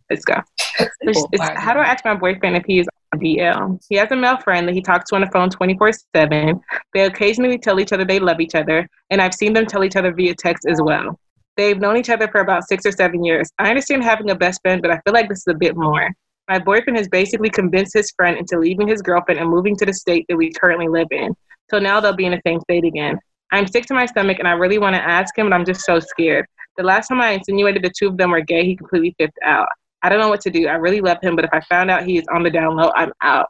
let's 0.09 0.25
go. 0.25 0.41
It's, 0.79 1.25
it's, 1.31 1.49
how 1.59 1.73
do 1.73 1.79
I 1.79 1.85
ask 1.85 2.05
my 2.05 2.15
boyfriend 2.15 2.55
if 2.55 2.63
he's 2.65 2.83
is 2.83 2.87
on 3.13 3.19
DL? 3.19 3.79
He 3.89 3.95
has 3.95 4.11
a 4.11 4.15
male 4.15 4.37
friend 4.37 4.67
that 4.67 4.73
he 4.73 4.81
talks 4.81 5.09
to 5.09 5.15
on 5.15 5.21
the 5.21 5.27
phone 5.27 5.49
24 5.49 5.91
7. 6.15 6.61
They 6.93 7.01
occasionally 7.01 7.57
tell 7.57 7.79
each 7.79 7.91
other 7.91 8.05
they 8.05 8.19
love 8.19 8.39
each 8.39 8.55
other, 8.55 8.87
and 9.09 9.21
I've 9.21 9.33
seen 9.33 9.53
them 9.53 9.65
tell 9.65 9.83
each 9.83 9.95
other 9.95 10.13
via 10.13 10.33
text 10.35 10.65
as 10.67 10.81
well. 10.81 11.19
They've 11.55 11.79
known 11.79 11.97
each 11.97 12.09
other 12.09 12.27
for 12.27 12.41
about 12.41 12.67
six 12.67 12.85
or 12.85 12.91
seven 12.91 13.23
years. 13.23 13.49
I 13.59 13.69
understand 13.69 14.03
having 14.03 14.29
a 14.31 14.35
best 14.35 14.61
friend, 14.61 14.81
but 14.81 14.91
I 14.91 14.99
feel 15.05 15.13
like 15.13 15.29
this 15.29 15.39
is 15.39 15.47
a 15.47 15.53
bit 15.53 15.75
more. 15.75 16.09
My 16.49 16.59
boyfriend 16.59 16.97
has 16.97 17.07
basically 17.07 17.49
convinced 17.49 17.93
his 17.93 18.11
friend 18.11 18.37
into 18.37 18.59
leaving 18.59 18.87
his 18.87 19.01
girlfriend 19.01 19.39
and 19.39 19.49
moving 19.49 19.75
to 19.77 19.85
the 19.85 19.93
state 19.93 20.25
that 20.29 20.35
we 20.35 20.51
currently 20.51 20.87
live 20.87 21.07
in. 21.11 21.33
So 21.69 21.79
now 21.79 21.99
they'll 21.99 22.15
be 22.15 22.25
in 22.25 22.31
the 22.31 22.41
same 22.45 22.59
state 22.61 22.83
again. 22.83 23.17
I'm 23.51 23.67
sick 23.67 23.85
to 23.85 23.93
my 23.93 24.05
stomach 24.07 24.39
and 24.39 24.47
I 24.47 24.53
really 24.53 24.79
want 24.79 24.95
to 24.95 25.01
ask 25.01 25.37
him, 25.37 25.49
but 25.49 25.55
I'm 25.55 25.65
just 25.65 25.81
so 25.81 25.99
scared. 25.99 26.45
the 26.75 26.83
last 26.83 27.07
time 27.07 27.21
I 27.21 27.29
insinuated 27.29 27.83
the 27.83 27.91
two 27.97 28.07
of 28.07 28.17
them 28.17 28.31
were 28.31 28.41
gay, 28.41 28.65
he 28.65 28.75
completely 28.75 29.13
flipped 29.17 29.37
out. 29.43 29.67
I 30.01 30.09
don't 30.09 30.19
know 30.19 30.27
what 30.27 30.41
to 30.41 30.49
do. 30.49 30.67
I 30.67 30.73
really 30.73 31.01
love 31.01 31.19
him, 31.21 31.35
but 31.35 31.45
if 31.45 31.53
I 31.53 31.61
found 31.61 31.89
out 31.89 32.03
he 32.03 32.17
is 32.17 32.25
on 32.33 32.43
the 32.43 32.49
down 32.49 32.75
low, 32.75 32.91
I'm 32.95 33.13
out. 33.21 33.47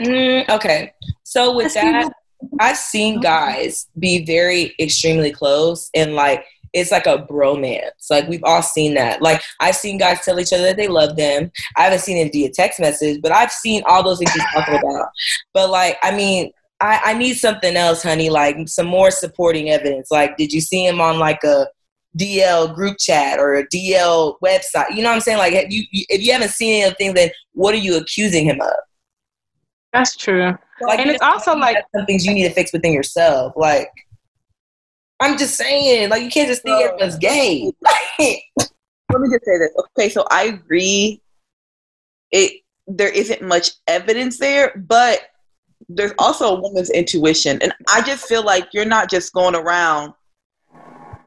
Mm, 0.00 0.48
okay. 0.48 0.94
So 1.24 1.54
with 1.54 1.74
that, 1.74 2.10
I've 2.60 2.76
seen 2.76 3.20
guys 3.20 3.88
be 3.98 4.24
very 4.24 4.74
extremely 4.80 5.30
close 5.30 5.90
and 5.94 6.14
like 6.14 6.46
it's 6.72 6.90
like 6.90 7.06
a 7.06 7.18
bromance. 7.18 8.10
Like 8.10 8.28
we've 8.28 8.44
all 8.44 8.62
seen 8.62 8.94
that. 8.94 9.20
Like 9.22 9.42
I've 9.60 9.76
seen 9.76 9.98
guys 9.98 10.24
tell 10.24 10.40
each 10.40 10.52
other 10.52 10.64
that 10.64 10.76
they 10.76 10.88
love 10.88 11.16
them. 11.16 11.50
I 11.76 11.84
haven't 11.84 12.00
seen 12.00 12.16
it 12.16 12.32
via 12.32 12.50
text 12.50 12.80
message, 12.80 13.20
but 13.22 13.32
I've 13.32 13.52
seen 13.52 13.82
all 13.86 14.02
those 14.02 14.18
things 14.18 14.32
he's 14.32 14.44
talking 14.52 14.76
about. 14.76 15.08
But 15.52 15.70
like, 15.70 15.98
I 16.02 16.14
mean, 16.14 16.52
I, 16.80 17.00
I 17.04 17.14
need 17.14 17.34
something 17.34 17.76
else, 17.76 18.02
honey. 18.02 18.30
Like 18.30 18.68
some 18.68 18.86
more 18.86 19.10
supporting 19.10 19.70
evidence. 19.70 20.10
Like, 20.10 20.36
did 20.36 20.52
you 20.52 20.60
see 20.60 20.86
him 20.86 21.00
on 21.00 21.18
like 21.18 21.42
a 21.44 21.66
DL 22.18 22.74
group 22.74 22.98
chat 22.98 23.38
or 23.38 23.54
a 23.54 23.66
DL 23.68 24.36
website? 24.44 24.90
You 24.90 25.02
know 25.02 25.10
what 25.10 25.16
I'm 25.16 25.20
saying? 25.20 25.38
Like, 25.38 25.66
you, 25.70 25.84
if 25.92 26.22
you 26.22 26.32
haven't 26.32 26.50
seen 26.50 26.84
anything, 26.84 27.14
then 27.14 27.30
what 27.52 27.74
are 27.74 27.78
you 27.78 27.98
accusing 27.98 28.46
him 28.46 28.60
of? 28.60 28.72
That's 29.92 30.16
true. 30.16 30.56
Like, 30.80 30.98
and 30.98 31.10
it's 31.10 31.22
also 31.22 31.54
like 31.54 31.76
some 31.94 32.06
things 32.06 32.26
you 32.26 32.34
need 32.34 32.48
to 32.48 32.54
fix 32.54 32.72
within 32.72 32.92
yourself. 32.92 33.52
Like, 33.56 33.90
I'm 35.22 35.38
just 35.38 35.54
saying, 35.54 36.10
like, 36.10 36.22
you 36.22 36.30
can't 36.30 36.48
just 36.48 36.62
think 36.62 36.82
everyone's 36.82 37.16
gay. 37.16 37.72
Let 38.18 39.20
me 39.20 39.28
just 39.30 39.44
say 39.44 39.58
this. 39.58 39.70
Okay, 39.96 40.08
so 40.08 40.26
I 40.30 40.44
agree. 40.44 41.22
It 42.32 42.62
there 42.88 43.08
isn't 43.08 43.40
much 43.42 43.70
evidence 43.86 44.38
there, 44.38 44.72
but 44.88 45.20
there's 45.88 46.12
also 46.18 46.56
a 46.56 46.60
woman's 46.60 46.90
intuition, 46.90 47.60
and 47.62 47.72
I 47.88 48.02
just 48.02 48.26
feel 48.26 48.44
like 48.44 48.68
you're 48.72 48.84
not 48.84 49.08
just 49.08 49.32
going 49.32 49.54
around 49.54 50.14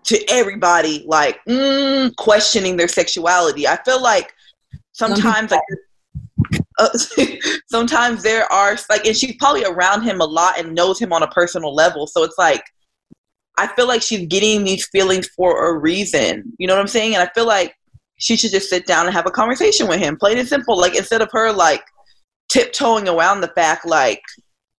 to 0.05 0.23
everybody 0.29 1.03
like 1.07 1.39
mm, 1.47 2.13
questioning 2.17 2.75
their 2.75 2.87
sexuality. 2.87 3.67
I 3.67 3.81
feel 3.83 4.01
like 4.01 4.33
sometimes 4.91 5.51
like 5.51 5.61
uh, 6.79 6.89
sometimes 7.67 8.23
there 8.23 8.51
are 8.51 8.77
like 8.89 9.05
and 9.05 9.15
she's 9.15 9.35
probably 9.37 9.63
around 9.63 10.03
him 10.03 10.19
a 10.21 10.25
lot 10.25 10.59
and 10.59 10.75
knows 10.75 10.99
him 10.99 11.13
on 11.13 11.23
a 11.23 11.27
personal 11.27 11.73
level 11.73 12.07
so 12.07 12.23
it's 12.23 12.37
like 12.37 12.63
i 13.57 13.67
feel 13.75 13.87
like 13.87 14.01
she's 14.01 14.25
getting 14.27 14.63
these 14.63 14.87
feelings 14.87 15.27
for 15.35 15.69
a 15.69 15.79
reason. 15.79 16.53
You 16.57 16.67
know 16.67 16.75
what 16.75 16.81
i'm 16.81 16.87
saying? 16.87 17.15
And 17.15 17.23
i 17.23 17.31
feel 17.33 17.47
like 17.47 17.75
she 18.17 18.37
should 18.37 18.51
just 18.51 18.69
sit 18.69 18.85
down 18.85 19.05
and 19.05 19.13
have 19.13 19.27
a 19.27 19.31
conversation 19.31 19.87
with 19.87 19.99
him. 19.99 20.17
Plain 20.17 20.37
and 20.37 20.47
simple. 20.47 20.77
Like 20.77 20.95
instead 20.95 21.21
of 21.21 21.29
her 21.31 21.51
like 21.51 21.83
tiptoeing 22.49 23.07
around 23.07 23.41
the 23.41 23.47
fact 23.49 23.85
like 23.85 24.21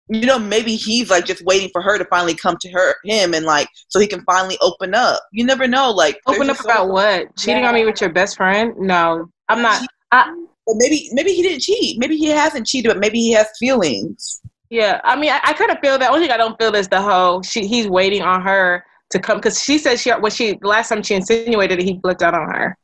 you 0.07 0.21
know 0.27 0.37
maybe 0.37 0.75
he's 0.75 1.09
like 1.09 1.25
just 1.25 1.43
waiting 1.45 1.67
for 1.73 1.81
her 1.81 1.97
to 1.97 2.05
finally 2.05 2.35
come 2.35 2.55
to 2.61 2.69
her 2.69 2.95
him 3.03 3.33
and 3.33 3.43
like 3.43 3.67
so 3.87 3.99
he 3.99 4.07
can 4.07 4.23
finally 4.23 4.57
open 4.61 4.93
up. 4.93 5.21
You 5.31 5.45
never 5.45 5.67
know. 5.67 5.91
Like 5.91 6.19
open 6.27 6.49
up 6.49 6.59
about 6.59 6.87
so- 6.87 6.93
what? 6.93 7.35
Cheating 7.37 7.63
yeah. 7.63 7.69
on 7.69 7.75
me 7.75 7.85
with 7.85 7.99
your 8.01 8.11
best 8.11 8.37
friend? 8.37 8.73
No. 8.77 9.29
I'm 9.49 9.61
not 9.61 9.85
I, 10.11 10.31
but 10.65 10.75
maybe 10.77 11.09
maybe 11.11 11.33
he 11.33 11.41
didn't 11.41 11.61
cheat. 11.61 11.99
Maybe 11.99 12.17
he 12.17 12.27
hasn't 12.27 12.67
cheated, 12.67 12.89
but 12.89 12.99
maybe 12.99 13.19
he 13.19 13.31
has 13.33 13.47
feelings. 13.59 14.41
Yeah, 14.69 14.99
I 15.03 15.15
mean, 15.15 15.31
I, 15.31 15.39
I 15.43 15.53
kind 15.53 15.71
of 15.71 15.79
feel 15.79 15.97
that. 15.97 16.09
Only 16.09 16.21
thing 16.21 16.31
I 16.31 16.37
don't 16.37 16.59
feel 16.59 16.73
is 16.75 16.87
the 16.87 17.01
whole 17.01 17.43
she 17.43 17.67
he's 17.67 17.87
waiting 17.87 18.21
on 18.21 18.41
her 18.41 18.83
to 19.11 19.19
come 19.19 19.37
because 19.37 19.61
she 19.61 19.77
said 19.77 19.99
she 19.99 20.11
when 20.11 20.31
she 20.31 20.57
last 20.61 20.89
time 20.89 21.03
she 21.03 21.13
insinuated 21.13 21.79
he 21.79 21.99
flipped 22.01 22.23
out 22.23 22.33
on 22.33 22.49
her. 22.49 22.77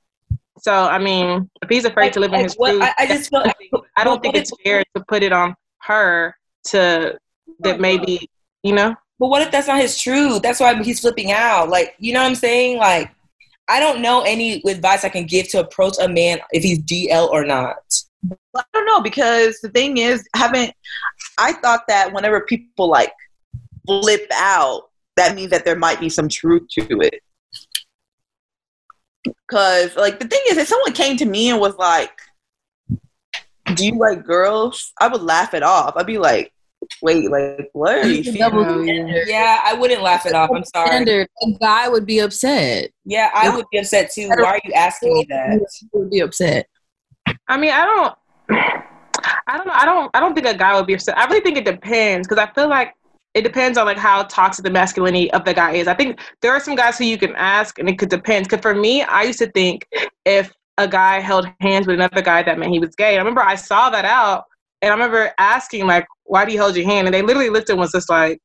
So 0.59 0.73
I 0.73 0.99
mean, 0.99 1.49
if 1.61 1.69
he's 1.69 1.85
afraid 1.85 2.07
like, 2.07 2.13
to 2.13 2.19
live 2.19 2.33
in 2.33 2.41
his 2.41 2.55
truth, 2.55 2.81
I, 2.81 2.93
I, 2.99 3.07
just 3.07 3.29
feel 3.29 3.43
I 3.97 4.03
don't 4.03 4.21
think 4.21 4.35
it's 4.35 4.51
fair 4.63 4.83
to 4.95 5.03
put 5.07 5.23
it 5.23 5.31
on 5.31 5.55
her 5.79 6.35
to 6.65 7.17
that 7.59 7.79
maybe 7.79 8.29
you 8.63 8.73
know. 8.73 8.95
But 9.19 9.27
what 9.29 9.41
if 9.41 9.51
that's 9.51 9.67
not 9.67 9.79
his 9.79 9.99
truth? 9.99 10.41
That's 10.41 10.59
why 10.59 10.81
he's 10.83 10.99
flipping 10.99 11.31
out. 11.31 11.69
Like 11.69 11.95
you 11.97 12.13
know 12.13 12.21
what 12.21 12.29
I'm 12.29 12.35
saying? 12.35 12.77
Like 12.77 13.11
I 13.67 13.79
don't 13.79 14.01
know 14.01 14.21
any 14.21 14.61
advice 14.67 15.03
I 15.03 15.09
can 15.09 15.25
give 15.25 15.47
to 15.49 15.59
approach 15.59 15.95
a 15.99 16.07
man 16.07 16.39
if 16.51 16.61
he's 16.61 16.79
DL 16.79 17.29
or 17.29 17.43
not. 17.43 17.77
I 18.55 18.63
don't 18.73 18.85
know 18.85 19.01
because 19.01 19.59
the 19.61 19.69
thing 19.69 19.97
is, 19.97 20.27
haven't 20.35 20.73
I 21.37 21.53
thought 21.53 21.87
that 21.87 22.13
whenever 22.13 22.41
people 22.41 22.89
like 22.89 23.13
flip 23.85 24.27
out, 24.33 24.89
that 25.17 25.35
means 25.35 25.51
that 25.51 25.65
there 25.65 25.75
might 25.75 25.99
be 25.99 26.09
some 26.09 26.29
truth 26.29 26.67
to 26.79 27.01
it. 27.01 27.21
Because 29.23 29.95
like 29.95 30.19
the 30.19 30.27
thing 30.27 30.41
is, 30.49 30.57
if 30.57 30.67
someone 30.67 30.93
came 30.93 31.17
to 31.17 31.25
me 31.25 31.49
and 31.49 31.59
was 31.59 31.75
like, 31.77 32.11
"Do 33.75 33.85
you 33.85 33.97
like 33.97 34.25
girls?" 34.25 34.93
I 34.99 35.07
would 35.07 35.21
laugh 35.21 35.53
it 35.53 35.63
off. 35.63 35.95
I'd 35.95 36.05
be 36.05 36.17
like, 36.17 36.51
wait, 37.01 37.29
like 37.29 37.69
what 37.73 37.97
are 37.97 38.07
you 38.07 38.23
feeling? 38.23 39.07
Yeah, 39.27 39.59
I 39.63 39.73
wouldn't 39.73 40.01
laugh 40.01 40.25
it 40.25 40.33
off. 40.33 40.49
I'm 40.53 40.63
sorry. 40.63 40.87
Standard. 40.87 41.27
A 41.43 41.51
guy 41.59 41.87
would 41.87 42.05
be 42.05 42.19
upset. 42.19 42.91
Yeah, 43.05 43.29
I 43.33 43.55
would 43.55 43.65
be 43.71 43.79
upset 43.79 44.11
too. 44.11 44.29
Why 44.29 44.45
are 44.45 44.61
you 44.63 44.73
asking 44.73 45.13
me 45.13 45.25
that? 45.29 45.59
Would 45.93 46.09
be 46.09 46.21
upset. 46.21 46.67
I 47.47 47.57
mean, 47.57 47.71
I 47.71 47.85
don't. 47.85 48.83
I 49.47 49.57
don't 49.57 49.67
know. 49.67 49.73
I 49.73 49.85
don't. 49.85 50.11
I 50.13 50.19
don't 50.19 50.33
think 50.33 50.47
a 50.47 50.53
guy 50.53 50.75
would 50.75 50.87
be 50.87 50.93
upset. 50.93 51.17
I 51.17 51.25
really 51.25 51.41
think 51.41 51.57
it 51.57 51.65
depends 51.65 52.27
because 52.27 52.41
I 52.41 52.51
feel 52.53 52.67
like 52.67 52.93
it 53.33 53.43
depends 53.43 53.77
on 53.77 53.85
like 53.85 53.97
how 53.97 54.23
toxic 54.23 54.63
the 54.63 54.71
masculinity 54.71 55.31
of 55.31 55.45
the 55.45 55.53
guy 55.53 55.73
is. 55.73 55.87
I 55.87 55.93
think 55.93 56.19
there 56.41 56.51
are 56.51 56.59
some 56.59 56.75
guys 56.75 56.97
who 56.97 57.05
you 57.05 57.17
can 57.17 57.35
ask, 57.35 57.79
and 57.79 57.87
it 57.89 57.97
could 57.97 58.09
depend. 58.09 58.45
Because 58.45 58.61
for 58.61 58.75
me, 58.75 59.03
I 59.03 59.23
used 59.23 59.39
to 59.39 59.51
think 59.51 59.87
if 60.25 60.51
a 60.77 60.87
guy 60.87 61.19
held 61.19 61.47
hands 61.59 61.87
with 61.87 61.95
another 61.95 62.21
guy, 62.21 62.43
that 62.43 62.57
meant 62.57 62.71
he 62.71 62.79
was 62.79 62.95
gay. 62.95 63.15
I 63.15 63.17
remember 63.17 63.41
I 63.41 63.55
saw 63.55 63.89
that 63.89 64.05
out, 64.05 64.45
and 64.81 64.91
I 64.91 64.93
remember 64.93 65.31
asking 65.37 65.87
like, 65.87 66.07
why 66.23 66.45
do 66.45 66.53
you 66.53 66.61
hold 66.61 66.75
your 66.75 66.85
hand? 66.85 67.07
And 67.07 67.13
they 67.13 67.21
literally 67.21 67.49
looked 67.49 67.69
and 67.69 67.79
was 67.79 67.91
just 67.91 68.09
like, 68.09 68.39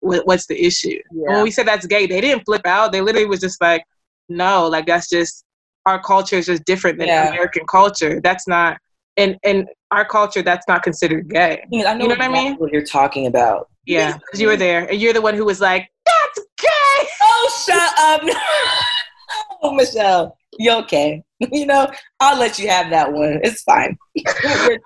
what's 0.00 0.46
the 0.46 0.64
issue? 0.64 0.98
Yeah. 1.12 1.34
When 1.34 1.42
we 1.42 1.50
said 1.50 1.66
that's 1.66 1.86
gay, 1.86 2.06
they 2.06 2.20
didn't 2.20 2.44
flip 2.44 2.66
out. 2.66 2.92
They 2.92 3.00
literally 3.00 3.26
was 3.26 3.40
just 3.40 3.60
like, 3.60 3.84
no, 4.28 4.68
like 4.68 4.86
that's 4.86 5.08
just 5.08 5.44
our 5.86 6.00
culture 6.02 6.36
is 6.36 6.46
just 6.46 6.64
different 6.64 6.98
than 6.98 7.08
yeah. 7.08 7.28
American 7.28 7.66
culture. 7.66 8.20
That's 8.20 8.46
not 8.46 8.78
in 9.18 9.38
in 9.42 9.66
our 9.90 10.04
culture. 10.04 10.40
That's 10.40 10.66
not 10.66 10.82
considered 10.82 11.28
gay. 11.28 11.62
I, 11.62 11.66
know 11.66 11.92
you 11.92 12.08
know 12.08 12.14
what 12.14 12.22
I 12.22 12.28
mean? 12.28 12.54
What 12.56 12.72
you're 12.72 12.82
talking 12.84 13.26
about? 13.26 13.68
Yeah, 13.84 14.16
because 14.16 14.40
you 14.40 14.46
were 14.46 14.56
there, 14.56 14.88
and 14.88 15.00
you're 15.00 15.12
the 15.12 15.20
one 15.20 15.34
who 15.34 15.44
was 15.44 15.60
like, 15.60 15.88
"That's 16.06 16.46
gay." 16.58 16.68
Oh, 17.30 17.64
shut 17.66 17.98
up! 17.98 18.20
oh, 19.62 19.74
Michelle, 19.74 20.36
you 20.58 20.72
okay? 20.72 21.22
You 21.52 21.66
know, 21.66 21.88
I'll 22.18 22.38
let 22.38 22.58
you 22.58 22.68
have 22.68 22.90
that 22.90 23.12
one. 23.12 23.38
It's 23.44 23.62
fine. 23.62 23.96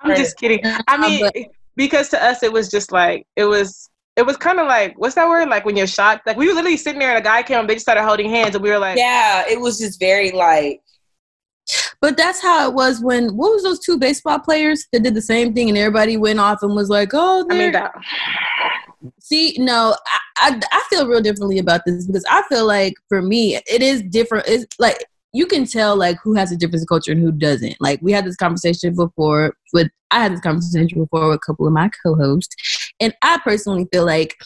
I'm 0.02 0.16
just 0.16 0.36
kidding. 0.36 0.60
I 0.86 0.98
mean, 0.98 1.46
because 1.76 2.08
to 2.10 2.22
us 2.22 2.42
it 2.42 2.52
was 2.52 2.70
just 2.70 2.92
like 2.92 3.26
it 3.36 3.44
was 3.44 3.88
it 4.16 4.26
was 4.26 4.36
kind 4.36 4.60
of 4.60 4.66
like 4.66 4.94
what's 4.98 5.14
that 5.14 5.28
word 5.28 5.48
like 5.48 5.64
when 5.64 5.76
you're 5.76 5.86
shocked 5.86 6.26
like 6.26 6.36
we 6.36 6.46
were 6.46 6.54
literally 6.54 6.76
sitting 6.76 6.98
there 6.98 7.10
and 7.10 7.18
a 7.18 7.22
guy 7.22 7.42
came 7.42 7.60
and 7.60 7.68
they 7.68 7.74
just 7.74 7.84
started 7.84 8.02
holding 8.02 8.28
hands 8.28 8.54
and 8.54 8.62
we 8.62 8.70
were 8.70 8.78
like 8.78 8.98
yeah 8.98 9.44
it 9.48 9.60
was 9.60 9.78
just 9.78 9.98
very 9.98 10.30
like 10.32 10.82
but 12.00 12.16
that's 12.16 12.42
how 12.42 12.68
it 12.68 12.74
was 12.74 13.00
when 13.00 13.36
what 13.36 13.52
was 13.52 13.62
those 13.62 13.80
two 13.80 13.98
baseball 13.98 14.38
players 14.38 14.86
that 14.92 15.02
did 15.02 15.14
the 15.14 15.22
same 15.22 15.54
thing 15.54 15.68
and 15.68 15.78
everybody 15.78 16.16
went 16.16 16.40
off 16.40 16.62
and 16.62 16.74
was 16.74 16.88
like 16.88 17.10
oh 17.12 17.46
I 17.50 17.58
mean 17.58 17.72
that 17.72 17.92
see 19.20 19.56
no 19.58 19.96
I, 20.36 20.50
I, 20.50 20.60
I 20.72 20.82
feel 20.90 21.06
real 21.06 21.20
differently 21.20 21.58
about 21.58 21.80
this 21.84 22.06
because 22.06 22.24
i 22.30 22.40
feel 22.48 22.66
like 22.66 22.94
for 23.08 23.20
me 23.20 23.56
it 23.56 23.82
is 23.82 24.00
different 24.02 24.46
it's 24.46 24.66
like 24.78 25.04
you 25.32 25.46
can 25.46 25.64
tell 25.64 25.96
like 25.96 26.18
who 26.22 26.34
has 26.34 26.52
a 26.52 26.56
difference 26.56 26.82
different 26.82 26.88
culture 26.88 27.12
and 27.12 27.20
who 27.20 27.32
doesn't. 27.32 27.76
Like 27.80 28.00
we 28.02 28.12
had 28.12 28.24
this 28.24 28.36
conversation 28.36 28.94
before 28.94 29.54
with 29.72 29.88
I 30.10 30.22
had 30.22 30.32
this 30.32 30.40
conversation 30.40 31.00
before 31.00 31.28
with 31.28 31.36
a 31.36 31.46
couple 31.46 31.66
of 31.66 31.72
my 31.72 31.90
co-hosts, 32.02 32.54
and 33.00 33.14
I 33.22 33.40
personally 33.42 33.88
feel 33.92 34.04
like 34.04 34.36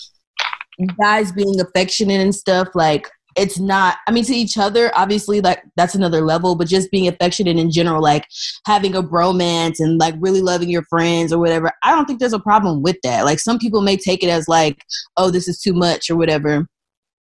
guys 1.00 1.32
being 1.32 1.60
affectionate 1.60 2.20
and 2.20 2.34
stuff 2.34 2.68
like 2.74 3.08
it's 3.36 3.58
not 3.58 3.98
i 4.06 4.10
mean 4.10 4.24
to 4.24 4.34
each 4.34 4.56
other 4.58 4.90
obviously 4.94 5.40
like 5.40 5.62
that's 5.76 5.94
another 5.94 6.20
level 6.20 6.54
but 6.54 6.66
just 6.66 6.90
being 6.90 7.08
affectionate 7.08 7.56
in 7.56 7.70
general 7.70 8.02
like 8.02 8.26
having 8.66 8.94
a 8.94 9.02
bromance 9.02 9.76
and 9.78 9.98
like 9.98 10.14
really 10.18 10.40
loving 10.40 10.70
your 10.70 10.82
friends 10.84 11.32
or 11.32 11.38
whatever 11.38 11.70
i 11.82 11.90
don't 11.90 12.06
think 12.06 12.18
there's 12.18 12.32
a 12.32 12.38
problem 12.38 12.82
with 12.82 12.96
that. 13.02 13.24
Like 13.24 13.40
some 13.40 13.58
people 13.58 13.80
may 13.82 13.96
take 13.96 14.22
it 14.22 14.28
as 14.28 14.48
like 14.48 14.84
oh 15.16 15.30
this 15.30 15.48
is 15.48 15.60
too 15.60 15.72
much 15.72 16.10
or 16.10 16.16
whatever 16.16 16.66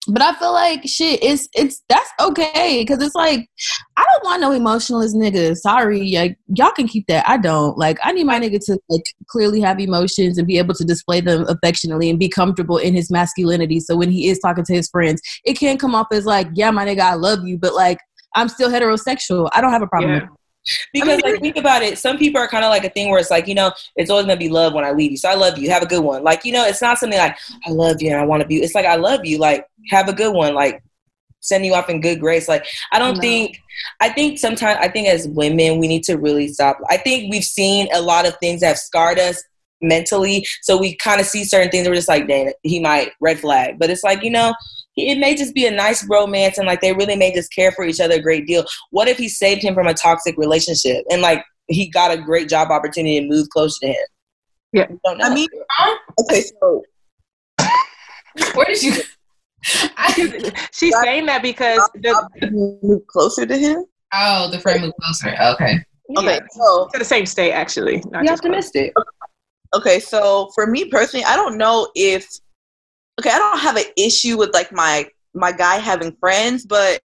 but 0.07 0.21
I 0.21 0.33
feel 0.35 0.53
like 0.53 0.81
shit, 0.85 1.23
it's 1.23 1.47
it's 1.53 1.81
that's 1.87 2.09
okay 2.19 2.81
because 2.81 3.01
it's 3.01 3.15
like 3.15 3.47
I 3.97 4.03
don't 4.03 4.25
want 4.25 4.41
no 4.41 4.51
emotionless 4.51 5.15
nigga. 5.15 5.55
Sorry, 5.55 6.11
like 6.11 6.37
y'all 6.47 6.71
can 6.71 6.87
keep 6.87 7.07
that. 7.07 7.27
I 7.27 7.37
don't 7.37 7.77
like. 7.77 7.97
I 8.03 8.11
need 8.11 8.25
my 8.25 8.39
nigga 8.39 8.59
to 8.65 8.79
like 8.89 9.03
clearly 9.27 9.61
have 9.61 9.79
emotions 9.79 10.37
and 10.37 10.47
be 10.47 10.57
able 10.57 10.73
to 10.75 10.83
display 10.83 11.21
them 11.21 11.45
affectionately 11.47 12.09
and 12.09 12.19
be 12.19 12.29
comfortable 12.29 12.77
in 12.77 12.93
his 12.93 13.09
masculinity. 13.09 13.79
So 13.79 13.95
when 13.95 14.11
he 14.11 14.29
is 14.29 14.39
talking 14.39 14.65
to 14.65 14.73
his 14.73 14.89
friends, 14.89 15.21
it 15.45 15.53
can't 15.53 15.79
come 15.79 15.95
off 15.95 16.07
as 16.11 16.25
like, 16.25 16.47
yeah, 16.53 16.71
my 16.71 16.85
nigga, 16.85 17.01
I 17.01 17.13
love 17.13 17.47
you, 17.47 17.57
but 17.57 17.73
like 17.73 17.99
I'm 18.35 18.49
still 18.49 18.69
heterosexual. 18.69 19.49
I 19.53 19.61
don't 19.61 19.71
have 19.71 19.83
a 19.83 19.87
problem. 19.87 20.13
Yeah. 20.13 20.27
Because 20.93 21.09
I 21.09 21.27
mean, 21.27 21.33
like 21.33 21.41
think 21.41 21.57
about 21.57 21.81
it, 21.81 21.97
some 21.97 22.17
people 22.17 22.39
are 22.41 22.47
kind 22.47 22.63
of 22.63 22.69
like 22.69 22.85
a 22.85 22.89
thing 22.89 23.09
where 23.09 23.19
it's 23.19 23.31
like 23.31 23.47
you 23.47 23.55
know 23.55 23.71
it's 23.95 24.09
always 24.09 24.25
gonna 24.25 24.37
be 24.37 24.49
love 24.49 24.73
when 24.73 24.85
I 24.85 24.91
leave 24.91 25.11
you. 25.11 25.17
So 25.17 25.29
I 25.29 25.35
love 25.35 25.57
you. 25.57 25.69
Have 25.69 25.83
a 25.83 25.87
good 25.87 26.03
one. 26.03 26.23
Like 26.23 26.45
you 26.45 26.53
know, 26.53 26.65
it's 26.65 26.81
not 26.81 26.97
something 26.97 27.19
like 27.19 27.37
I 27.65 27.71
love 27.71 28.01
you 28.01 28.09
and 28.09 28.19
I 28.19 28.25
want 28.25 28.41
to 28.41 28.47
be. 28.47 28.57
It's 28.57 28.75
like 28.75 28.85
I 28.85 28.95
love 28.95 29.25
you. 29.25 29.37
Like 29.37 29.67
have 29.89 30.07
a 30.07 30.13
good 30.13 30.33
one. 30.33 30.53
Like 30.53 30.83
send 31.41 31.65
you 31.65 31.73
off 31.73 31.89
in 31.89 32.01
good 32.01 32.19
grace. 32.19 32.47
Like 32.47 32.65
I 32.91 32.99
don't 32.99 33.15
no. 33.15 33.21
think. 33.21 33.59
I 33.99 34.09
think 34.09 34.39
sometimes 34.39 34.79
I 34.81 34.87
think 34.87 35.07
as 35.07 35.27
women 35.27 35.79
we 35.79 35.87
need 35.87 36.03
to 36.03 36.15
really 36.15 36.47
stop. 36.47 36.77
I 36.89 36.97
think 36.97 37.31
we've 37.31 37.43
seen 37.43 37.87
a 37.93 38.01
lot 38.01 38.27
of 38.27 38.37
things 38.37 38.61
that 38.61 38.67
have 38.67 38.77
scarred 38.77 39.19
us 39.19 39.43
mentally. 39.81 40.45
So 40.61 40.77
we 40.77 40.95
kind 40.95 41.19
of 41.19 41.27
see 41.27 41.43
certain 41.43 41.69
things. 41.69 41.87
We're 41.87 41.95
just 41.95 42.07
like, 42.07 42.27
dang, 42.27 42.53
he 42.63 42.79
might 42.79 43.11
red 43.19 43.39
flag. 43.39 43.79
But 43.79 43.89
it's 43.89 44.03
like 44.03 44.23
you 44.23 44.31
know 44.31 44.53
it 44.95 45.17
may 45.19 45.35
just 45.35 45.53
be 45.53 45.65
a 45.65 45.71
nice 45.71 46.07
romance 46.09 46.57
and 46.57 46.67
like 46.67 46.81
they 46.81 46.93
really 46.93 47.15
may 47.15 47.33
just 47.33 47.53
care 47.53 47.71
for 47.71 47.85
each 47.85 47.99
other 47.99 48.15
a 48.15 48.21
great 48.21 48.45
deal. 48.45 48.63
What 48.91 49.07
if 49.07 49.17
he 49.17 49.27
saved 49.29 49.63
him 49.63 49.73
from 49.73 49.87
a 49.87 49.93
toxic 49.93 50.37
relationship 50.37 51.03
and 51.09 51.21
like 51.21 51.43
he 51.67 51.89
got 51.89 52.11
a 52.11 52.21
great 52.21 52.49
job 52.49 52.69
opportunity 52.69 53.17
and 53.17 53.27
moved 53.29 53.49
closer 53.49 53.79
to 53.81 53.87
him? 53.87 54.05
Yeah. 54.71 54.87
You 54.89 54.99
don't 55.05 55.17
know. 55.17 55.25
I 55.25 55.33
mean, 55.33 55.47
okay, 56.21 56.41
so 56.59 56.83
Where 58.55 58.65
did 58.65 58.81
you? 58.83 58.93
She's, 60.13 60.51
she's 60.73 60.93
saying 61.03 61.25
that 61.27 61.41
because 61.41 61.89
the, 61.95 62.79
move 62.83 63.07
closer 63.07 63.45
to 63.45 63.57
him. 63.57 63.85
oh, 64.13 64.51
the 64.51 64.59
friend 64.59 64.81
moved 64.81 64.95
closer. 65.01 65.29
Okay. 65.29 65.77
Okay, 66.17 66.39
so 66.51 66.89
to 66.91 66.99
the 66.99 67.05
same 67.05 67.25
state 67.25 67.53
actually. 67.53 68.03
Not 68.09 68.23
Be 68.23 68.27
just 68.27 68.41
close. 68.41 68.49
optimistic. 68.49 68.93
okay, 69.73 70.01
so 70.01 70.49
for 70.53 70.67
me 70.67 70.89
personally, 70.89 71.23
I 71.23 71.37
don't 71.37 71.57
know 71.57 71.89
if 71.95 72.27
okay, 73.19 73.29
I 73.29 73.37
don't 73.37 73.59
have 73.59 73.75
an 73.77 73.85
issue 73.97 74.37
with 74.37 74.53
like 74.53 74.71
my 74.71 75.07
my 75.33 75.51
guy 75.51 75.77
having 75.77 76.15
friends, 76.19 76.65
but 76.65 77.01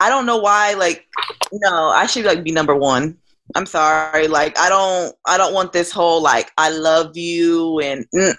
I 0.00 0.08
don't 0.08 0.26
know 0.26 0.38
why. 0.38 0.74
Like, 0.74 1.06
no, 1.52 1.88
I 1.88 2.06
should 2.06 2.24
like 2.24 2.44
be 2.44 2.52
number 2.52 2.74
one. 2.74 3.16
I'm 3.54 3.66
sorry. 3.66 4.28
Like, 4.28 4.58
I 4.58 4.68
don't 4.68 5.14
I 5.26 5.36
don't 5.36 5.54
want 5.54 5.72
this 5.72 5.90
whole 5.90 6.22
like 6.22 6.50
I 6.58 6.70
love 6.70 7.16
you 7.16 7.80
and 7.80 8.06
mm, 8.14 8.34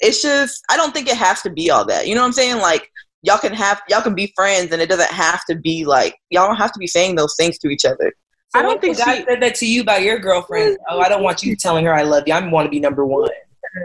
it's 0.00 0.22
just 0.22 0.62
I 0.70 0.76
don't 0.76 0.92
think 0.94 1.08
it 1.08 1.16
has 1.16 1.42
to 1.42 1.50
be 1.50 1.70
all 1.70 1.84
that. 1.86 2.06
You 2.06 2.14
know 2.14 2.22
what 2.22 2.28
I'm 2.28 2.32
saying? 2.32 2.58
Like. 2.58 2.88
Y'all 3.24 3.38
can 3.38 3.52
have 3.52 3.80
y'all 3.88 4.02
can 4.02 4.16
be 4.16 4.32
friends, 4.34 4.72
and 4.72 4.82
it 4.82 4.88
doesn't 4.88 5.12
have 5.12 5.44
to 5.48 5.54
be 5.54 5.84
like 5.84 6.16
y'all 6.30 6.48
don't 6.48 6.56
have 6.56 6.72
to 6.72 6.78
be 6.80 6.88
saying 6.88 7.14
those 7.14 7.36
things 7.38 7.56
to 7.58 7.68
each 7.68 7.84
other. 7.84 8.12
So 8.48 8.58
I 8.58 8.62
don't 8.62 8.80
think 8.80 8.98
if 8.98 9.04
she- 9.04 9.24
said 9.24 9.40
that 9.40 9.54
to 9.54 9.66
you 9.66 9.80
about 9.80 10.02
your 10.02 10.18
girlfriend. 10.18 10.76
Oh, 10.90 10.98
I 10.98 11.08
don't 11.08 11.22
want 11.22 11.40
you 11.42 11.54
telling 11.54 11.84
her 11.84 11.94
I 11.94 12.02
love 12.02 12.24
you. 12.26 12.34
I 12.34 12.46
want 12.48 12.66
to 12.66 12.68
be 12.70 12.80
number 12.80 13.06
one. 13.06 13.30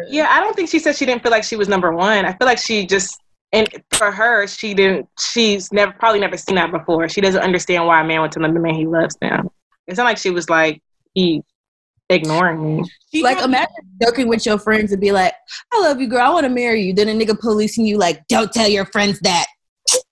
Yeah, 0.07 0.27
I 0.29 0.39
don't 0.39 0.55
think 0.55 0.69
she 0.69 0.79
said 0.79 0.95
she 0.95 1.05
didn't 1.05 1.23
feel 1.23 1.31
like 1.31 1.43
she 1.43 1.55
was 1.55 1.67
number 1.67 1.91
one. 1.91 2.25
I 2.25 2.33
feel 2.33 2.47
like 2.47 2.57
she 2.57 2.85
just 2.85 3.19
and 3.53 3.67
for 3.91 4.11
her, 4.11 4.45
she 4.47 4.73
didn't. 4.73 5.07
She's 5.19 5.71
never 5.71 5.93
probably 5.93 6.19
never 6.19 6.37
seen 6.37 6.55
that 6.55 6.71
before. 6.71 7.07
She 7.07 7.21
doesn't 7.21 7.41
understand 7.41 7.85
why 7.85 8.01
a 8.01 8.03
man 8.03 8.21
would 8.21 8.31
tell 8.31 8.43
the 8.43 8.59
man 8.59 8.75
he 8.75 8.85
loves 8.85 9.15
them. 9.21 9.49
It's 9.87 9.97
not 9.97 10.03
like 10.03 10.17
she 10.17 10.31
was 10.31 10.49
like 10.49 10.81
he 11.13 11.43
ignoring 12.09 12.77
me. 12.77 12.89
She 13.13 13.23
Like 13.23 13.41
imagine 13.41 13.69
joking 14.01 14.27
with 14.27 14.45
your 14.45 14.57
friends 14.57 14.91
and 14.91 14.99
be 14.99 15.11
like, 15.11 15.33
"I 15.73 15.81
love 15.81 16.01
you, 16.01 16.07
girl. 16.07 16.21
I 16.21 16.29
want 16.29 16.43
to 16.43 16.49
marry 16.49 16.81
you." 16.81 16.93
Then 16.93 17.07
a 17.07 17.13
nigga 17.13 17.39
policing 17.39 17.85
you 17.85 17.97
like, 17.97 18.27
"Don't 18.27 18.51
tell 18.51 18.67
your 18.67 18.85
friends 18.85 19.19
that." 19.21 19.45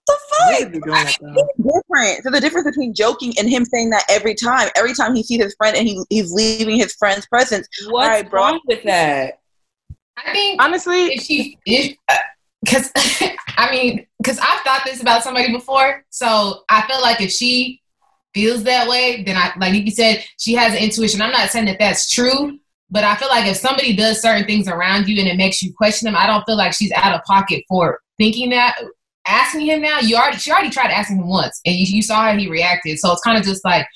The 0.07 0.19
fuck? 0.29 0.71
doing 0.71 0.81
that. 0.85 1.17
It's 1.19 1.57
different. 1.57 2.23
So 2.23 2.29
the 2.31 2.39
difference 2.39 2.67
between 2.67 2.93
joking 2.93 3.33
and 3.37 3.49
him 3.49 3.65
saying 3.65 3.89
that 3.89 4.03
every 4.09 4.35
time, 4.35 4.69
every 4.77 4.93
time 4.93 5.15
he 5.15 5.23
sees 5.23 5.43
his 5.43 5.55
friend 5.55 5.75
and 5.75 5.87
he, 5.87 6.01
he's 6.09 6.31
leaving 6.31 6.77
his 6.77 6.93
friend's 6.93 7.25
presence. 7.25 7.67
what's 7.87 8.07
Alright, 8.07 8.29
bro. 8.29 8.41
wrong 8.41 8.59
with 8.67 8.83
that? 8.83 9.39
I 10.17 10.31
think 10.31 10.61
Honestly, 10.61 11.07
if 11.07 11.21
she 11.23 11.57
if 11.65 11.97
because 12.63 12.91
uh, 12.95 13.27
I 13.57 13.71
mean 13.71 14.05
because 14.17 14.39
I've 14.39 14.61
thought 14.61 14.81
this 14.85 15.01
about 15.01 15.23
somebody 15.23 15.51
before, 15.51 16.03
so 16.09 16.63
I 16.69 16.85
feel 16.87 17.01
like 17.01 17.21
if 17.21 17.31
she 17.31 17.81
feels 18.33 18.63
that 18.63 18.87
way, 18.87 19.23
then 19.23 19.37
I 19.37 19.51
like 19.57 19.73
you 19.73 19.91
said 19.91 20.23
she 20.39 20.53
has 20.55 20.73
an 20.73 20.79
intuition. 20.79 21.21
I'm 21.21 21.31
not 21.31 21.49
saying 21.49 21.65
that 21.65 21.79
that's 21.79 22.09
true, 22.09 22.59
but 22.89 23.03
I 23.03 23.15
feel 23.15 23.29
like 23.29 23.47
if 23.47 23.57
somebody 23.57 23.95
does 23.95 24.21
certain 24.21 24.45
things 24.45 24.67
around 24.67 25.07
you 25.07 25.19
and 25.19 25.27
it 25.27 25.37
makes 25.37 25.61
you 25.61 25.73
question 25.73 26.05
them, 26.05 26.15
I 26.15 26.27
don't 26.27 26.43
feel 26.45 26.57
like 26.57 26.73
she's 26.73 26.91
out 26.93 27.15
of 27.15 27.23
pocket 27.23 27.63
for 27.67 27.99
thinking 28.17 28.49
that. 28.51 28.75
Asking 29.27 29.61
him 29.61 29.81
now, 29.81 30.01
you 30.01 30.17
already 30.17 30.37
she 30.37 30.51
already 30.51 30.69
tried 30.69 30.91
asking 30.91 31.17
him 31.17 31.27
once, 31.27 31.59
and 31.65 31.75
you, 31.75 31.85
you 31.87 32.03
saw 32.03 32.21
how 32.21 32.37
he 32.37 32.47
reacted. 32.47 32.99
So 32.99 33.11
it's 33.11 33.21
kind 33.21 33.39
of 33.39 33.43
just 33.43 33.65
like, 33.65 33.87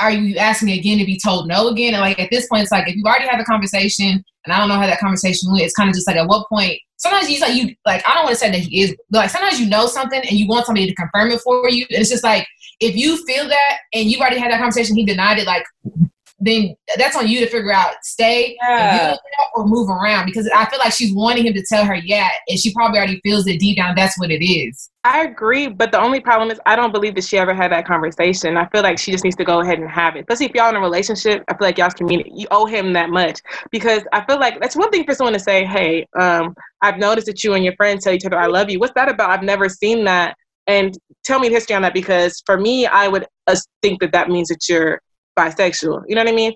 are 0.00 0.10
you 0.10 0.36
asking 0.36 0.70
again 0.70 0.98
to 0.98 1.04
be 1.04 1.18
told 1.18 1.48
no 1.48 1.68
again? 1.68 1.94
And 1.94 2.00
like 2.00 2.18
at 2.18 2.30
this 2.30 2.46
point, 2.46 2.62
it's 2.62 2.72
like 2.72 2.88
if 2.88 2.96
you've 2.96 3.06
already 3.06 3.26
had 3.26 3.40
the 3.40 3.44
conversation, 3.44 4.24
and 4.44 4.52
I 4.52 4.58
don't 4.58 4.68
know 4.68 4.76
how 4.76 4.86
that 4.86 5.00
conversation 5.00 5.50
went. 5.50 5.64
It's 5.64 5.74
kind 5.74 5.88
of 5.88 5.94
just 5.94 6.06
like 6.06 6.16
at 6.16 6.26
what 6.26 6.48
point. 6.48 6.80
Sometimes 6.96 7.30
you 7.30 7.40
like 7.40 7.54
you 7.54 7.74
like 7.84 8.02
I 8.08 8.14
don't 8.14 8.24
want 8.24 8.34
to 8.34 8.40
say 8.40 8.50
that 8.50 8.60
he 8.60 8.82
is, 8.82 8.96
like 9.10 9.30
sometimes 9.30 9.60
you 9.60 9.68
know 9.68 9.86
something 9.86 10.20
and 10.20 10.32
you 10.32 10.48
want 10.48 10.66
somebody 10.66 10.86
to 10.86 10.94
confirm 10.94 11.30
it 11.30 11.40
for 11.40 11.68
you. 11.68 11.86
And 11.90 12.00
it's 12.00 12.10
just 12.10 12.24
like 12.24 12.46
if 12.80 12.96
you 12.96 13.24
feel 13.26 13.48
that 13.48 13.78
and 13.92 14.10
you've 14.10 14.20
already 14.20 14.38
had 14.38 14.50
that 14.50 14.58
conversation, 14.58 14.96
he 14.96 15.04
denied 15.04 15.38
it. 15.38 15.46
Like 15.46 15.64
then 16.40 16.74
that's 16.96 17.16
on 17.16 17.26
you 17.26 17.40
to 17.40 17.46
figure 17.46 17.72
out 17.72 17.94
stay 18.02 18.56
Yeah. 18.62 18.98
deal 18.98 19.10
with 19.10 19.20
that 19.38 19.46
or 19.54 19.66
move 19.66 19.90
around 19.90 20.26
because 20.26 20.48
I 20.54 20.66
feel 20.66 20.78
like 20.78 20.92
she's 20.92 21.12
wanting 21.14 21.46
him 21.46 21.54
to 21.54 21.64
tell 21.68 21.84
her 21.84 21.96
yeah, 21.96 22.28
and 22.48 22.58
she 22.58 22.72
probably 22.72 22.98
already 22.98 23.20
feels 23.24 23.44
that 23.44 23.58
deep 23.58 23.76
down 23.76 23.94
that's 23.96 24.18
what 24.18 24.30
it 24.30 24.44
is. 24.44 24.90
I 25.04 25.22
agree, 25.24 25.68
but 25.68 25.90
the 25.90 26.00
only 26.00 26.20
problem 26.20 26.50
is 26.50 26.60
I 26.66 26.76
don't 26.76 26.92
believe 26.92 27.14
that 27.14 27.24
she 27.24 27.38
ever 27.38 27.54
had 27.54 27.72
that 27.72 27.86
conversation. 27.86 28.56
I 28.56 28.66
feel 28.68 28.82
like 28.82 28.98
she 28.98 29.10
just 29.10 29.24
needs 29.24 29.36
to 29.36 29.44
go 29.44 29.60
ahead 29.60 29.78
and 29.78 29.88
have 29.88 30.16
it. 30.16 30.20
Especially 30.20 30.46
if 30.46 30.54
y'all 30.54 30.68
in 30.68 30.76
a 30.76 30.80
relationship, 30.80 31.42
I 31.48 31.56
feel 31.56 31.66
like 31.66 31.78
y'all's 31.78 31.94
community 31.94 32.30
you 32.34 32.46
owe 32.50 32.66
him 32.66 32.92
that 32.92 33.10
much 33.10 33.40
because 33.72 34.02
I 34.12 34.24
feel 34.26 34.38
like 34.38 34.60
that's 34.60 34.76
one 34.76 34.90
thing 34.90 35.04
for 35.04 35.14
someone 35.14 35.32
to 35.34 35.40
say, 35.40 35.64
"Hey, 35.64 36.06
um, 36.18 36.54
I've 36.82 36.98
noticed 36.98 37.26
that 37.26 37.42
you 37.42 37.54
and 37.54 37.64
your 37.64 37.74
friends 37.76 38.04
tell 38.04 38.12
each 38.12 38.24
other 38.26 38.38
I 38.38 38.46
love 38.46 38.70
you." 38.70 38.78
What's 38.78 38.92
that 38.94 39.08
about? 39.08 39.30
I've 39.30 39.42
never 39.42 39.68
seen 39.68 40.04
that, 40.04 40.36
and 40.66 40.96
tell 41.24 41.40
me 41.40 41.48
the 41.48 41.54
history 41.54 41.74
on 41.74 41.82
that 41.82 41.94
because 41.94 42.42
for 42.46 42.58
me, 42.58 42.86
I 42.86 43.08
would 43.08 43.26
uh, 43.46 43.56
think 43.82 44.00
that 44.00 44.12
that 44.12 44.28
means 44.28 44.48
that 44.48 44.68
you're 44.68 45.00
bisexual. 45.38 46.02
You 46.08 46.16
know 46.16 46.22
what 46.22 46.32
I 46.32 46.36
mean? 46.36 46.52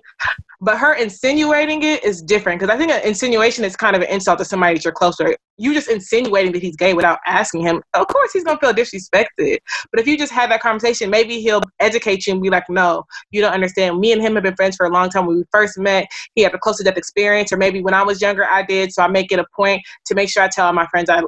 But 0.61 0.77
her 0.77 0.93
insinuating 0.93 1.83
it 1.83 2.03
is 2.05 2.21
different 2.21 2.59
because 2.59 2.73
I 2.73 2.77
think 2.77 2.89
an 2.89 3.01
insinuation 3.03 3.65
is 3.65 3.75
kind 3.75 3.97
of 3.97 4.01
an 4.01 4.07
insult 4.07 4.39
to 4.39 4.45
somebody 4.45 4.75
that 4.75 4.85
you're 4.85 4.93
closer. 4.93 5.35
You 5.57 5.73
just 5.73 5.89
insinuating 5.89 6.53
that 6.53 6.61
he's 6.61 6.77
gay 6.77 6.93
without 6.93 7.19
asking 7.27 7.61
him. 7.61 7.81
Of 7.93 8.07
course, 8.07 8.31
he's 8.31 8.45
gonna 8.45 8.59
feel 8.59 8.73
disrespected. 8.73 9.57
But 9.91 9.99
if 9.99 10.07
you 10.07 10.17
just 10.17 10.31
have 10.31 10.49
that 10.51 10.61
conversation, 10.61 11.09
maybe 11.09 11.41
he'll 11.41 11.61
educate 11.81 12.25
you 12.25 12.33
and 12.33 12.41
be 12.41 12.49
like, 12.49 12.69
"No, 12.69 13.03
you 13.31 13.41
don't 13.41 13.51
understand. 13.51 13.99
Me 13.99 14.13
and 14.13 14.21
him 14.21 14.35
have 14.35 14.43
been 14.43 14.55
friends 14.55 14.77
for 14.77 14.85
a 14.85 14.89
long 14.89 15.09
time. 15.09 15.25
When 15.25 15.37
we 15.37 15.43
first 15.51 15.77
met, 15.77 16.07
he 16.35 16.43
had 16.43 16.53
a 16.53 16.57
close 16.57 16.77
to 16.77 16.83
death 16.83 16.97
experience, 16.97 17.51
or 17.51 17.57
maybe 17.57 17.81
when 17.81 17.93
I 17.93 18.03
was 18.03 18.21
younger, 18.21 18.45
I 18.45 18.63
did. 18.63 18.93
So 18.93 19.03
I 19.03 19.09
make 19.09 19.33
it 19.33 19.39
a 19.39 19.45
point 19.55 19.81
to 20.05 20.15
make 20.15 20.29
sure 20.29 20.43
I 20.43 20.47
tell 20.47 20.67
all 20.67 20.73
my 20.73 20.87
friends 20.87 21.09
I 21.09 21.21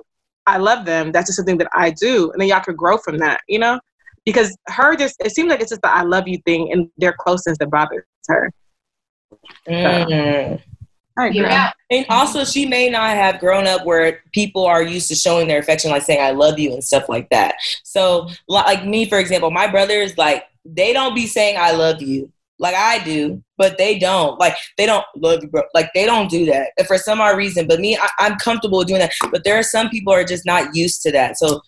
I 0.48 0.58
love 0.58 0.86
them. 0.86 1.12
That's 1.12 1.28
just 1.28 1.38
something 1.38 1.58
that 1.58 1.70
I 1.74 1.90
do, 1.90 2.32
and 2.32 2.40
then 2.40 2.48
y'all 2.48 2.62
could 2.62 2.78
grow 2.78 2.98
from 2.98 3.18
that. 3.18 3.42
You 3.50 3.60
know." 3.60 3.80
Because 4.26 4.56
her 4.68 4.96
just, 4.96 5.16
it 5.20 5.34
seems 5.34 5.50
like 5.50 5.62
it's 5.62 5.70
just 5.70 5.82
the 5.82 5.94
I 5.94 6.02
love 6.02 6.28
you 6.28 6.40
thing 6.46 6.72
and 6.72 6.90
their 6.98 7.14
closeness 7.20 7.58
that 7.60 7.70
bothers 7.70 8.04
her. 8.28 8.52
Mm. 9.68 10.62
Yeah. 11.32 11.72
And 11.92 12.06
also, 12.10 12.44
she 12.44 12.66
may 12.66 12.90
not 12.90 13.16
have 13.16 13.40
grown 13.40 13.68
up 13.68 13.86
where 13.86 14.22
people 14.34 14.66
are 14.66 14.84
used 14.84 15.08
to 15.10 15.16
showing 15.16 15.48
their 15.48 15.60
affection, 15.60 15.90
like 15.90 16.02
saying 16.02 16.22
"I 16.22 16.32
love 16.32 16.60
you" 16.60 16.74
and 16.74 16.84
stuff 16.84 17.08
like 17.08 17.30
that. 17.30 17.56
So, 17.84 18.30
like 18.50 18.86
me, 18.86 19.08
for 19.08 19.18
example, 19.18 19.50
my 19.50 19.68
brothers, 19.68 20.18
like 20.18 20.44
they 20.66 20.92
don't 20.92 21.16
be 21.16 21.26
saying 21.26 21.56
"I 21.58 21.72
love 21.72 22.02
you" 22.02 22.34
like 22.60 22.76
I 22.76 23.04
do, 23.04 23.44
but 23.58 23.78
they 23.78 24.00
don't. 24.00 24.40
Like 24.40 24.56
they 24.78 24.86
don't 24.86 25.06
love 25.16 25.44
you, 25.44 25.50
bro. 25.50 25.64
Like 25.74 25.92
they 25.94 26.06
don't 26.06 26.30
do 26.30 26.46
that 26.46 26.72
and 26.78 26.88
for 26.88 26.98
some 26.98 27.20
odd 27.20 27.38
reason. 27.38 27.68
But 27.68 27.80
me, 27.80 27.98
I, 27.98 28.10
I'm 28.20 28.38
comfortable 28.38 28.84
doing 28.84 29.00
that. 29.00 29.12
But 29.32 29.44
there 29.44 29.58
are 29.58 29.64
some 29.64 29.90
people 29.90 30.14
who 30.14 30.20
are 30.20 30.26
just 30.26 30.46
not 30.46 30.76
used 30.76 31.02
to 31.04 31.12
that. 31.12 31.38
So 31.38 31.62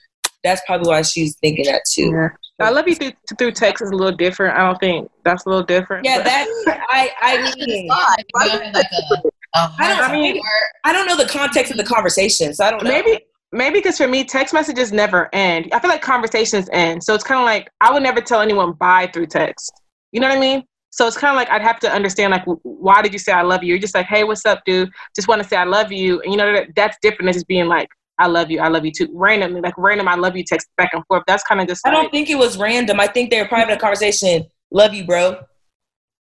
that's 0.43 0.61
probably 0.65 0.89
why 0.89 1.01
she's 1.01 1.35
thinking 1.37 1.65
that 1.65 1.81
too. 1.89 2.11
Yeah. 2.11 2.29
I 2.59 2.69
love 2.71 2.87
you 2.87 2.95
through, 2.95 3.11
through 3.37 3.51
text 3.51 3.83
is 3.83 3.91
a 3.91 3.95
little 3.95 4.15
different. 4.17 4.57
I 4.57 4.65
don't 4.65 4.79
think 4.79 5.09
that's 5.23 5.45
a 5.45 5.49
little 5.49 5.63
different. 5.63 6.05
Yeah, 6.05 6.17
but- 6.17 6.25
that 6.25 6.85
I 6.89 7.11
I 7.21 7.55
mean. 7.55 7.87
Why? 7.87 8.15
Like, 8.33 8.53
you 8.53 8.59
know, 8.59 8.71
like 8.73 8.85
a, 8.91 9.59
a 9.59 9.75
I 9.79 9.87
don't- 9.89 10.09
I 10.09 10.11
mean- 10.13 10.41
I 10.83 10.93
don't 10.93 11.05
know 11.07 11.15
the 11.17 11.27
context 11.29 11.71
of 11.71 11.77
the 11.77 11.83
conversation, 11.85 12.53
so 12.53 12.65
I 12.65 12.71
don't 12.71 12.83
know. 12.83 12.89
maybe 12.89 13.19
maybe 13.53 13.79
because 13.79 13.97
for 13.97 14.07
me 14.07 14.25
text 14.25 14.53
messages 14.53 14.91
never 14.91 15.29
end 15.33 15.69
i 15.71 15.79
feel 15.79 15.89
like 15.89 16.01
conversations 16.01 16.69
end 16.73 17.01
so 17.01 17.13
it's 17.15 17.23
kind 17.23 17.39
of 17.39 17.45
like 17.45 17.69
i 17.79 17.89
would 17.93 18.03
never 18.03 18.19
tell 18.19 18.41
anyone 18.41 18.73
bye 18.73 19.09
through 19.13 19.25
text 19.25 19.71
you 20.11 20.19
know 20.19 20.27
what 20.27 20.35
i 20.35 20.39
mean 20.39 20.61
so 20.89 21.07
it's 21.07 21.15
kind 21.17 21.31
of 21.31 21.37
like 21.37 21.49
i'd 21.51 21.61
have 21.61 21.79
to 21.79 21.89
understand 21.89 22.31
like 22.31 22.43
why 22.63 23.01
did 23.01 23.13
you 23.13 23.17
say 23.19 23.31
i 23.31 23.41
love 23.41 23.63
you 23.63 23.69
you're 23.69 23.79
just 23.79 23.95
like 23.95 24.05
hey 24.07 24.25
what's 24.25 24.45
up 24.45 24.61
dude 24.65 24.89
just 25.15 25.29
want 25.29 25.41
to 25.41 25.47
say 25.47 25.55
i 25.55 25.63
love 25.63 25.93
you 25.93 26.19
and 26.23 26.33
you 26.33 26.37
know 26.37 26.51
that 26.51 26.67
that's 26.75 26.97
different 27.01 27.25
than 27.27 27.33
just 27.33 27.47
being 27.47 27.67
like 27.67 27.87
i 28.19 28.27
love 28.27 28.49
you 28.51 28.59
i 28.59 28.67
love 28.67 28.85
you 28.85 28.91
too 28.91 29.07
randomly 29.13 29.61
like 29.61 29.73
random 29.77 30.07
i 30.07 30.15
love 30.15 30.35
you 30.35 30.43
text 30.43 30.67
back 30.77 30.89
and 30.93 31.03
forth 31.07 31.23
that's 31.27 31.43
kind 31.43 31.61
of 31.61 31.67
just 31.67 31.85
I 31.85 31.89
like, 31.89 32.03
don't 32.03 32.11
think 32.11 32.29
it 32.29 32.37
was 32.37 32.57
random. 32.57 32.99
I 32.99 33.07
think 33.07 33.29
they 33.29 33.41
were 33.41 33.47
private 33.47 33.79
conversation. 33.79 34.45
Love 34.71 34.93
you, 34.93 35.05
bro. 35.05 35.39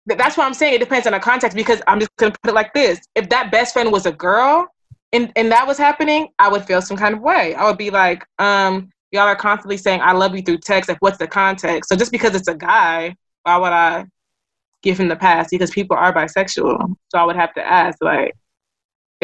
That's 0.07 0.37
what 0.37 0.47
I'm 0.47 0.55
saying. 0.55 0.75
It 0.75 0.79
depends 0.79 1.07
on 1.07 1.13
the 1.13 1.21
context 1.21 1.57
because 1.57 1.81
I'm 1.87 1.99
just 1.99 2.11
gonna 2.17 2.35
put 2.43 2.51
it 2.51 2.55
like 2.55 2.73
this: 2.75 3.01
if 3.15 3.29
that 3.31 3.51
best 3.51 3.73
friend 3.73 3.91
was 3.91 4.07
a 4.07 4.13
girl, 4.13 4.67
and 5.13 5.33
and 5.37 5.51
that 5.51 5.67
was 5.67 5.79
happening, 5.79 6.29
I 6.39 6.49
would 6.49 6.65
feel 6.65 6.83
some 6.83 6.97
kind 6.97 7.15
of 7.15 7.21
way. 7.21 7.55
I 7.55 7.65
would 7.65 7.79
be 7.79 7.91
like, 7.91 8.25
um, 8.39 8.91
y'all 9.13 9.23
are 9.23 9.37
constantly 9.37 9.77
saying 9.77 10.01
I 10.03 10.13
love 10.13 10.35
you 10.35 10.43
through 10.43 10.59
text. 10.59 10.89
Like, 10.89 10.99
what's 11.01 11.19
the 11.19 11.27
context? 11.27 11.89
So 11.89 11.97
just 11.97 12.13
because 12.13 12.35
it's 12.35 12.49
a 12.49 12.55
guy, 12.55 13.17
why 13.45 13.57
would 13.57 13.73
I 13.73 14.05
give 14.83 14.99
him 14.99 15.09
the 15.09 15.17
pass? 15.17 15.49
Because 15.51 15.71
people 15.71 15.97
are 15.97 16.13
bisexual. 16.13 16.95
So 17.09 17.19
I 17.19 17.25
would 17.25 17.37
have 17.37 17.55
to 17.55 17.67
ask, 17.67 17.99
like, 18.03 18.35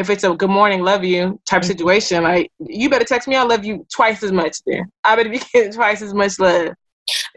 if 0.01 0.09
it's 0.09 0.23
a 0.23 0.33
good 0.33 0.49
morning, 0.49 0.81
love 0.83 1.03
you 1.03 1.39
type 1.45 1.61
Mhm. 1.61 1.65
situation, 1.65 2.23
like 2.23 2.51
you 2.59 2.89
better 2.89 3.05
text 3.05 3.27
me, 3.27 3.35
I 3.35 3.43
love 3.43 3.63
you 3.63 3.85
twice 3.93 4.21
as 4.23 4.31
much. 4.31 4.57
Then 4.65 4.83
I 5.03 5.15
better 5.15 5.29
be 5.29 5.39
getting 5.53 5.71
twice 5.71 6.01
as 6.01 6.13
much 6.13 6.37
love. 6.39 6.69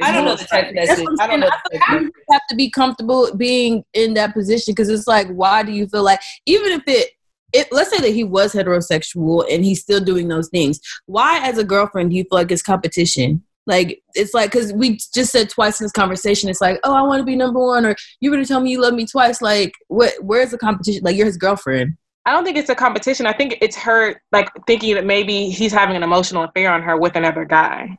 I 0.03 0.13
don't 0.13 0.25
know 0.25 0.37
the 0.37 0.73
message. 0.75 1.05
what 1.07 1.21
I 1.21 1.27
don't 1.27 1.41
know. 1.41 1.49
saying. 1.49 1.71
The 1.73 1.79
text 1.79 2.13
I 2.29 2.33
have 2.35 2.43
to 2.51 2.57
be 2.57 2.71
comfortable 2.71 3.35
being 3.37 3.85
in 3.95 4.15
that 4.15 4.35
position 4.35 4.73
because 4.73 4.89
it's 4.89 5.07
like, 5.07 5.29
why 5.29 5.63
do 5.63 5.73
you 5.73 5.87
feel 5.87 6.03
like 6.03 6.21
even 6.47 6.73
if 6.73 6.83
it, 6.87 7.11
it, 7.53 7.69
let's 7.73 7.91
say 7.91 7.99
that 8.01 8.11
he 8.11 8.25
was 8.25 8.53
heterosexual 8.53 9.45
and 9.51 9.65
he's 9.65 9.81
still 9.81 10.01
doing 10.01 10.29
those 10.29 10.49
things, 10.49 10.81
why 11.07 11.41
as 11.47 11.57
a 11.59 11.65
girlfriend 11.65 12.11
do 12.11 12.17
you 12.17 12.23
feel 12.25 12.39
like 12.39 12.51
it's 12.51 12.63
competition? 12.63 13.43
Like 13.67 14.03
it's 14.15 14.35
like 14.35 14.53
because 14.53 14.73
we 14.75 14.99
just 15.15 15.33
said 15.33 15.49
twice 15.49 15.81
in 15.81 15.85
this 15.87 15.93
conversation, 15.93 16.51
it's 16.51 16.61
like, 16.61 16.79
oh, 16.85 16.93
I 16.95 17.01
want 17.03 17.21
to 17.21 17.25
be 17.25 17.35
number 17.37 17.61
one, 17.61 17.87
or 17.87 17.97
you're 18.21 18.33
gonna 18.33 18.45
tell 18.45 18.61
me 18.61 18.71
you 18.71 18.81
love 18.81 18.93
me 18.95 19.07
twice. 19.07 19.41
Like, 19.41 19.73
what? 19.89 20.13
Where's 20.21 20.51
the 20.51 20.59
competition? 20.59 21.01
Like 21.03 21.17
you're 21.17 21.25
his 21.27 21.39
girlfriend. 21.39 21.97
I 22.27 22.33
don't 22.33 22.45
think 22.45 22.57
it's 22.57 22.71
a 22.71 22.75
competition. 22.75 23.27
I 23.27 23.33
think 23.33 23.59
it's 23.61 23.77
her 23.77 24.21
like 24.33 24.51
thinking 24.67 24.95
that 24.95 25.05
maybe 25.05 25.51
he's 25.51 25.73
having 25.73 25.97
an 25.97 26.03
emotional 26.03 26.45
affair 26.45 26.73
on 26.73 26.83
her 26.83 26.97
with 26.97 27.17
another 27.17 27.45
guy. 27.45 27.99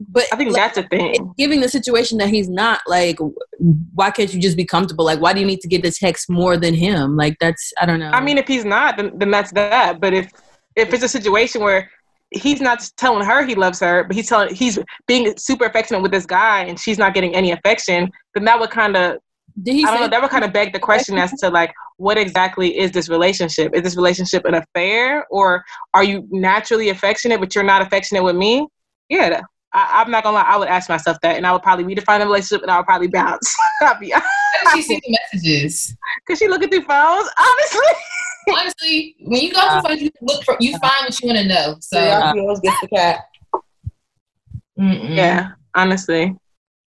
But 0.00 0.26
I 0.32 0.36
think 0.36 0.52
like, 0.52 0.74
that's 0.74 0.78
a 0.78 0.88
thing. 0.88 1.34
Given 1.36 1.60
the 1.60 1.68
situation 1.68 2.18
that 2.18 2.28
he's 2.28 2.48
not, 2.48 2.80
like, 2.86 3.18
why 3.94 4.12
can't 4.12 4.32
you 4.32 4.40
just 4.40 4.56
be 4.56 4.64
comfortable? 4.64 5.04
Like, 5.04 5.20
why 5.20 5.32
do 5.32 5.40
you 5.40 5.46
need 5.46 5.60
to 5.60 5.68
get 5.68 5.82
the 5.82 5.90
text 5.90 6.30
more 6.30 6.56
than 6.56 6.72
him? 6.72 7.16
Like, 7.16 7.36
that's 7.40 7.72
I 7.80 7.86
don't 7.86 7.98
know. 7.98 8.10
I 8.10 8.20
mean, 8.20 8.38
if 8.38 8.46
he's 8.46 8.64
not, 8.64 8.96
then, 8.96 9.18
then 9.18 9.30
that's 9.30 9.52
that. 9.52 10.00
But 10.00 10.14
if 10.14 10.30
if 10.76 10.92
it's 10.94 11.02
a 11.02 11.08
situation 11.08 11.62
where 11.62 11.90
he's 12.30 12.60
not 12.60 12.88
telling 12.96 13.24
her 13.24 13.44
he 13.44 13.56
loves 13.56 13.80
her, 13.80 14.04
but 14.04 14.14
he's 14.14 14.28
telling 14.28 14.54
he's 14.54 14.78
being 15.06 15.36
super 15.36 15.64
affectionate 15.64 16.00
with 16.00 16.12
this 16.12 16.26
guy, 16.26 16.62
and 16.62 16.78
she's 16.78 16.98
not 16.98 17.12
getting 17.12 17.34
any 17.34 17.50
affection, 17.50 18.08
then 18.34 18.44
that 18.44 18.58
would 18.60 18.70
kind 18.70 18.96
of 18.96 19.18
did 19.60 19.74
he 19.74 19.84
I 19.84 19.90
don't 19.90 20.00
know. 20.02 20.08
That 20.08 20.22
would 20.22 20.30
kind 20.30 20.44
of 20.44 20.52
beg 20.52 20.72
the 20.72 20.78
question 20.78 21.18
as 21.18 21.32
to 21.40 21.50
like, 21.50 21.72
what 21.98 22.16
exactly 22.16 22.78
is 22.78 22.92
this 22.92 23.08
relationship? 23.08 23.74
Is 23.74 23.82
this 23.82 23.96
relationship 23.96 24.44
an 24.44 24.54
affair, 24.54 25.26
or 25.30 25.64
are 25.92 26.04
you 26.04 26.26
naturally 26.30 26.88
affectionate, 26.88 27.40
but 27.40 27.54
you're 27.54 27.64
not 27.64 27.82
affectionate 27.82 28.22
with 28.22 28.36
me? 28.36 28.66
Yeah, 29.08 29.42
I, 29.72 30.00
I'm 30.00 30.10
not 30.10 30.22
gonna 30.22 30.36
lie. 30.36 30.42
I 30.42 30.56
would 30.56 30.68
ask 30.68 30.88
myself 30.88 31.18
that, 31.22 31.36
and 31.36 31.46
I 31.46 31.52
would 31.52 31.62
probably 31.62 31.84
redefine 31.84 32.20
the 32.20 32.26
relationship, 32.26 32.62
and 32.62 32.70
I 32.70 32.78
would 32.78 32.86
probably 32.86 33.08
bounce. 33.08 33.54
I'll 33.82 33.98
be 33.98 34.10
How 34.10 34.20
did 34.20 34.70
she 34.76 34.82
see 34.82 35.00
the 35.04 35.18
messages? 35.32 35.94
because 36.26 36.38
she 36.38 36.48
looking 36.48 36.70
through 36.70 36.82
phones, 36.82 37.28
honestly. 37.38 37.80
Honestly, 38.50 39.14
when 39.26 39.42
you 39.42 39.52
go 39.52 39.60
through 39.68 39.82
phones, 39.82 40.00
you 40.00 40.10
look 40.22 40.42
for 40.42 40.56
you 40.58 40.70
find 40.78 41.04
what 41.04 41.20
you 41.20 41.26
want 41.26 41.38
to 41.38 41.46
know. 41.46 41.76
So 41.80 41.98
Curiosity 41.98 42.40
always 42.40 42.60
gets 42.60 42.80
the 42.80 42.88
cat. 42.88 43.24
mm-mm. 44.80 45.16
Yeah, 45.16 45.50
honestly. 45.74 46.34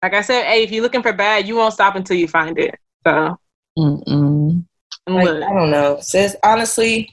Like 0.01 0.13
I 0.13 0.21
said, 0.21 0.45
hey, 0.45 0.63
if 0.63 0.71
you're 0.71 0.81
looking 0.81 1.01
for 1.01 1.11
bad, 1.11 1.45
you 1.45 1.57
won't 1.57 1.73
stop 1.73 1.95
until 1.95 2.15
you 2.15 2.29
find 2.29 2.57
it. 2.57 2.73
So, 3.05 3.37
Mm-mm. 3.77 4.65
And 5.07 5.15
Like, 5.15 5.27
I 5.27 5.53
don't 5.53 5.71
know, 5.71 5.97
sis. 6.01 6.35
Honestly, 6.43 7.09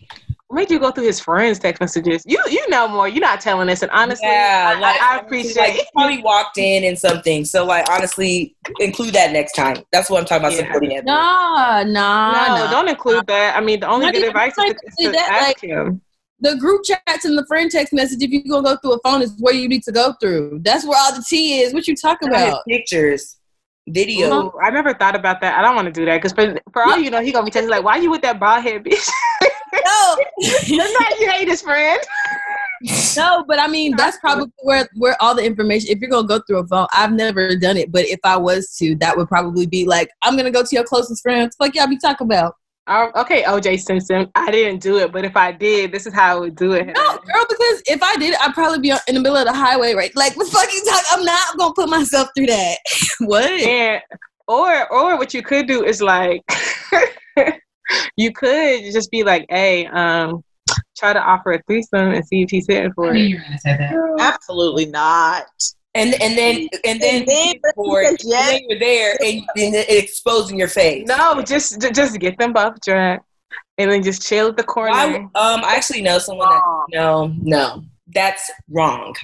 what 0.49 0.57
made 0.57 0.71
you 0.71 0.79
go 0.79 0.91
through 0.91 1.05
his 1.07 1.21
friends' 1.21 1.59
text 1.59 1.81
messages? 1.81 2.23
You 2.27 2.43
you 2.51 2.69
know 2.71 2.89
more. 2.89 3.09
You're 3.09 3.21
not 3.21 3.41
telling 3.41 3.69
us, 3.69 3.83
and 3.83 3.91
honestly, 3.91 4.29
yeah, 4.29 4.75
I, 4.77 4.81
like 4.81 5.01
I, 5.01 5.17
I 5.17 5.21
appreciate. 5.21 5.57
Like, 5.57 5.73
he 5.73 5.83
probably 5.95 6.23
walked 6.23 6.59
in 6.59 6.85
and 6.85 6.99
something. 6.99 7.45
So, 7.45 7.65
like, 7.65 7.89
honestly, 7.91 8.57
include 8.81 9.15
that 9.15 9.33
next 9.33 9.53
time. 9.53 9.79
That's 9.93 10.09
what 10.11 10.21
I'm 10.21 10.27
talking 10.27 10.47
about. 10.47 10.53
Yeah. 10.53 10.67
Supporting 10.67 10.93
it. 10.93 11.05
Nah, 11.05 11.83
nah, 11.85 12.33
no, 12.57 12.65
nah. 12.65 12.71
don't 12.71 12.89
include 12.89 13.27
that. 13.27 13.57
I 13.57 13.61
mean, 13.61 13.81
the 13.81 13.89
only 13.89 14.07
Not 14.07 14.15
good 14.15 14.25
advice 14.29 14.57
is 14.59 14.65
to, 14.65 14.71
is 14.87 14.95
to 15.01 15.11
that, 15.13 15.31
ask 15.31 15.47
like- 15.49 15.61
him. 15.61 16.01
the 16.41 16.57
group 16.57 16.83
chats 16.85 17.25
and 17.25 17.37
the 17.37 17.45
friend 17.47 17.71
text 17.71 17.93
message, 17.93 18.23
if 18.23 18.31
you're 18.31 18.43
gonna 18.49 18.63
go 18.63 18.77
through 18.77 18.95
a 18.95 18.99
phone, 19.01 19.23
is 19.23 19.35
where 19.39 19.55
you 19.55 19.69
need 19.69 19.83
to 19.85 19.93
go 19.93 20.15
through. 20.21 20.61
That's 20.63 20.87
where 20.87 20.99
all 20.99 21.15
the 21.15 21.25
tea 21.29 21.61
is. 21.61 21.75
What 21.75 21.89
you 21.89 21.97
talking 21.97 22.29
about? 22.29 22.65
Pictures, 22.67 23.38
video. 23.93 24.47
Ooh, 24.47 24.53
I 24.63 24.71
never 24.71 24.95
thought 24.95 25.15
about 25.15 25.41
that. 25.41 25.59
I 25.59 25.63
don't 25.63 25.75
want 25.75 25.87
to 25.87 25.93
do 25.93 26.05
that 26.05 26.17
because 26.17 26.33
for, 26.33 26.59
for 26.73 26.83
all 26.83 26.99
you 26.99 27.11
know, 27.11 27.21
he 27.21 27.33
gonna 27.33 27.45
be 27.45 27.51
texting 27.51 27.69
like, 27.69 27.85
"Why 27.85 27.97
you 27.97 28.11
with 28.11 28.23
that 28.23 28.39
bald 28.41 28.63
head 28.63 28.85
bitch?" 28.85 29.09
No, 29.85 30.17
That's 30.41 30.71
not 30.71 31.21
you 31.21 31.31
hate 31.31 31.49
his 31.49 31.61
friend. 31.63 32.01
no, 33.17 33.45
but 33.47 33.59
I 33.59 33.67
mean 33.67 33.95
that's 33.97 34.19
probably 34.19 34.51
where 34.63 34.89
where 34.95 35.17
all 35.21 35.35
the 35.35 35.45
information. 35.45 35.91
If 35.91 36.01
you're 36.01 36.11
gonna 36.11 36.27
go 36.27 36.41
through 36.41 36.59
a 36.59 36.67
phone, 36.67 36.87
I've 36.93 37.13
never 37.13 37.55
done 37.57 37.77
it, 37.77 37.93
but 37.93 38.07
if 38.07 38.21
I 38.25 38.37
was 38.37 38.75
to, 38.79 38.95
that 38.97 39.17
would 39.17 39.29
probably 39.29 39.67
be 39.67 39.85
like, 39.85 40.11
I'm 40.23 40.37
gonna 40.37 40.51
go 40.51 40.63
to 40.63 40.75
your 40.75 40.85
closest 40.85 41.23
friends. 41.23 41.57
Like 41.61 41.75
y'all 41.75 41.87
be 41.87 41.99
talking 41.99 42.27
about. 42.27 42.55
Um, 42.89 43.13
okay, 43.17 43.43
OJ 43.43 43.81
Simpson. 43.81 44.31
I 44.35 44.51
didn't 44.51 44.81
do 44.81 44.99
it, 44.99 45.13
but 45.13 45.25
if 45.25 45.37
I 45.37 45.53
did, 45.53 45.93
this 45.93 46.07
is 46.07 46.15
how 46.15 46.37
I 46.37 46.41
would 46.41 46.57
do 46.57 46.73
it. 46.73 46.87
No, 46.87 47.19
girl, 47.19 47.45
because 47.49 47.83
if 47.87 48.03
I 48.03 48.17
did, 48.17 48.35
I'd 48.41 48.55
probably 48.55 48.79
be 48.81 48.91
in 49.07 49.15
the 49.15 49.21
middle 49.21 49.37
of 49.37 49.45
the 49.45 49.53
highway, 49.53 49.93
right? 49.93 50.11
Like, 50.17 50.37
what 50.37 50.49
fucking 50.49 50.85
talk? 50.89 51.05
I'm 51.13 51.23
not 51.25 51.59
gonna 51.59 51.75
put 51.75 51.91
myself 51.91 52.31
through 52.35 52.47
that. 52.47 52.79
what? 53.21 53.51
And 53.51 54.01
or 54.47 54.91
or 54.91 55.19
what 55.19 55.35
you 55.35 55.43
could 55.43 55.67
do 55.67 55.85
is 55.85 56.01
like 56.01 56.43
you 58.17 58.33
could 58.33 58.85
just 58.93 59.11
be 59.11 59.23
like, 59.23 59.45
hey, 59.51 59.87
um, 59.87 60.43
try 60.97 61.13
to 61.13 61.21
offer 61.21 61.53
a 61.53 61.63
threesome 61.67 62.13
and 62.13 62.27
see 62.27 62.43
if 62.43 62.51
he's 62.51 62.67
hitting 62.67 62.91
I 62.91 62.95
for 62.95 63.13
knew 63.13 63.21
it. 63.21 63.29
you 63.29 63.37
were 63.37 63.43
gonna 63.43 63.59
say 63.59 63.77
that. 63.77 64.17
Absolutely 64.19 64.87
not. 64.87 65.47
And 65.95 66.15
and 66.23 66.37
then 66.39 66.69
and 66.85 67.01
then 67.01 67.21
And 67.21 67.27
then- 67.29 67.55
for 67.75 68.03
it, 68.03 68.21
Yeah. 68.25 68.39
and 68.41 68.49
then 68.49 68.61
you're 68.69 68.79
there 68.79 69.17
and, 69.25 69.43
and 69.57 69.75
it 69.75 69.89
exposing 69.91 70.59
your 70.59 70.69
face. 70.69 71.07
No, 71.09 71.41
just 71.43 71.81
just 71.81 72.19
get 72.21 72.39
them 72.39 72.53
both 72.53 72.81
drunk 72.83 73.23
and 73.79 73.91
then 73.91 74.03
just 74.03 74.27
chill 74.27 74.49
at 74.49 74.57
the 74.57 74.63
corner. 74.65 74.93
I, 74.93 75.15
um, 75.17 75.31
I 75.65 75.75
actually 75.77 76.03
know 76.03 76.19
someone 76.19 76.49
that 76.51 76.63
no, 76.93 77.33
no, 77.41 77.85
that's 78.15 78.51
wrong. 78.71 79.15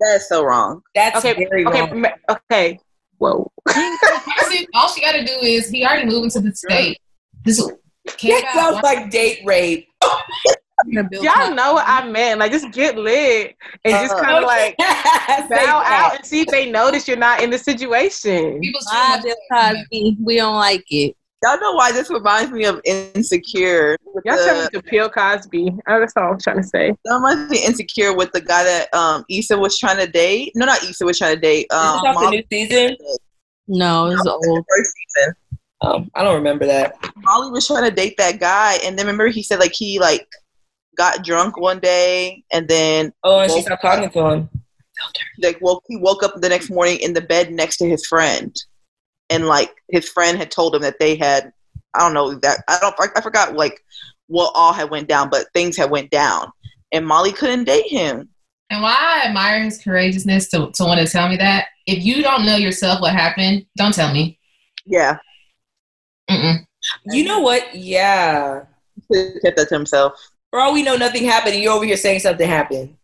That's 0.00 0.28
so 0.28 0.44
wrong. 0.44 0.82
That's 0.94 1.16
okay, 1.24 1.34
very 1.48 1.66
okay, 1.66 1.80
wrong. 1.82 2.00
ma- 2.00 2.08
okay. 2.50 2.78
Whoa. 3.18 3.50
Person, 3.66 4.66
all 4.74 4.88
she 4.88 5.00
got 5.00 5.12
to 5.12 5.24
do 5.24 5.32
is 5.42 5.68
he 5.70 5.84
already 5.84 6.06
moved 6.06 6.24
into 6.36 6.40
the 6.40 6.54
state. 6.56 6.98
This 7.44 7.60
came 8.16 8.40
That 8.40 8.52
sounds 8.54 8.82
like 8.82 9.10
date 9.10 9.40
rape. 9.44 9.86
Y'all 10.86 11.54
know 11.54 11.74
what 11.74 11.84
I 11.86 12.08
meant. 12.08 12.40
Like, 12.40 12.52
just 12.52 12.70
get 12.72 12.96
lit 12.96 13.56
and 13.84 13.92
just 13.94 14.14
Uh, 14.14 14.22
kind 14.22 14.38
of 14.38 14.44
like 14.44 14.76
bow 14.78 15.82
out 15.84 16.16
and 16.16 16.26
see 16.26 16.40
if 16.40 16.48
they 16.48 16.70
notice 16.70 17.06
you're 17.08 17.16
not 17.16 17.42
in 17.42 17.50
the 17.50 17.58
situation. 17.58 18.60
People's 18.60 18.86
too 19.22 19.34
Cosby, 19.52 20.16
we 20.22 20.36
don't 20.36 20.56
like 20.56 20.84
it. 20.90 21.16
Y'all 21.44 21.60
know 21.60 21.72
why 21.72 21.90
this 21.90 22.08
reminds 22.08 22.52
me 22.52 22.64
of 22.66 22.80
Insecure. 22.84 23.96
Y'all 24.24 24.36
the, 24.36 24.44
tell 24.44 24.62
me 24.62 24.68
to 24.72 24.82
peel 24.82 25.08
Cosby. 25.08 25.70
Oh, 25.88 25.98
that's 26.00 26.12
all 26.16 26.32
I'm 26.32 26.38
trying 26.38 26.58
to 26.58 26.62
say. 26.62 26.94
that 27.04 27.14
reminds 27.14 27.50
me 27.50 27.64
Insecure 27.64 28.14
with 28.14 28.30
the 28.32 28.40
guy 28.40 28.62
that 28.62 28.94
um 28.94 29.24
Issa 29.28 29.58
was 29.58 29.76
trying 29.78 29.96
to 29.98 30.06
date. 30.06 30.52
No, 30.54 30.66
not 30.66 30.82
Issa 30.84 31.04
was 31.04 31.18
trying 31.18 31.34
to 31.34 31.40
date. 31.40 31.66
Is 31.72 31.76
Um, 31.78 31.94
this 31.96 32.04
off 32.04 32.14
the 32.14 32.20
Molly, 32.20 32.36
new 32.50 32.66
season? 32.68 32.96
No, 33.66 34.06
it's 34.06 34.24
old. 34.26 34.64
first 34.68 34.92
season. 35.16 35.34
Oh, 35.84 36.06
I 36.14 36.22
don't 36.22 36.36
remember 36.36 36.64
that. 36.66 36.94
Molly 37.16 37.50
was 37.50 37.66
trying 37.66 37.88
to 37.88 37.90
date 37.90 38.14
that 38.18 38.38
guy, 38.38 38.74
and 38.84 38.96
then 38.96 39.06
remember 39.06 39.26
he 39.26 39.42
said 39.42 39.58
like 39.58 39.72
he 39.72 39.98
like 39.98 40.28
got 40.96 41.24
drunk 41.24 41.56
one 41.58 41.78
day, 41.80 42.44
and 42.52 42.68
then 42.68 43.12
Oh, 43.24 43.40
and 43.40 43.50
she 43.50 43.56
Well- 43.56 43.64
stopped 43.64 43.82
talking 43.82 44.10
to 44.10 44.26
him. 44.28 44.48
like 45.42 45.60
woke 45.60 45.82
he 45.88 45.96
woke 45.96 46.22
up 46.22 46.34
the 46.40 46.48
next 46.48 46.70
morning 46.70 46.98
in 47.00 47.12
the 47.14 47.20
bed 47.20 47.50
next 47.52 47.78
to 47.78 47.88
his 47.88 48.06
friend, 48.06 48.54
and 49.30 49.46
like 49.48 49.70
his 49.88 50.08
friend 50.08 50.38
had 50.38 50.50
told 50.50 50.74
him 50.74 50.82
that 50.82 50.98
they 51.00 51.16
had 51.16 51.52
I 51.94 52.00
don't 52.00 52.14
know 52.14 52.34
that 52.40 52.62
I 52.68 52.78
don't 52.80 52.94
I 53.16 53.20
forgot 53.20 53.54
like 53.56 53.80
what 54.28 54.52
all 54.54 54.72
had 54.72 54.90
went 54.90 55.08
down, 55.08 55.28
but 55.30 55.46
things 55.52 55.76
had 55.76 55.90
went 55.90 56.10
down, 56.10 56.50
and 56.92 57.06
Molly 57.06 57.32
couldn't 57.32 57.64
date 57.64 57.86
him. 57.88 58.28
And 58.70 58.82
why 58.82 58.96
I 58.98 59.26
admire 59.26 59.62
his 59.64 59.82
courageousness 59.82 60.48
to, 60.50 60.70
to 60.72 60.84
want 60.84 60.98
to 60.98 61.06
tell 61.06 61.28
me 61.28 61.36
that. 61.36 61.66
If 61.86 62.02
you 62.04 62.22
don't 62.22 62.46
know 62.46 62.56
yourself 62.56 63.02
what 63.02 63.12
happened, 63.12 63.66
don't 63.76 63.92
tell 63.94 64.10
me. 64.12 64.38
Yeah, 64.86 65.18
Mm-mm. 66.30 66.64
You 67.06 67.24
know 67.24 67.40
what? 67.40 67.74
Yeah. 67.74 68.62
he 69.12 69.32
kept 69.44 69.56
that 69.58 69.68
to 69.68 69.74
himself. 69.74 70.14
For 70.52 70.60
all 70.60 70.74
we 70.74 70.82
know, 70.82 70.96
nothing 70.96 71.24
happened, 71.24 71.54
and 71.54 71.62
you're 71.62 71.72
over 71.72 71.86
here 71.86 71.96
saying 71.96 72.20
something 72.20 72.46
happened. 72.46 72.94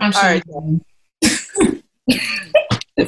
I'm 0.00 0.12
sure. 0.12 0.22
All 0.24 0.28
right. 0.30 0.80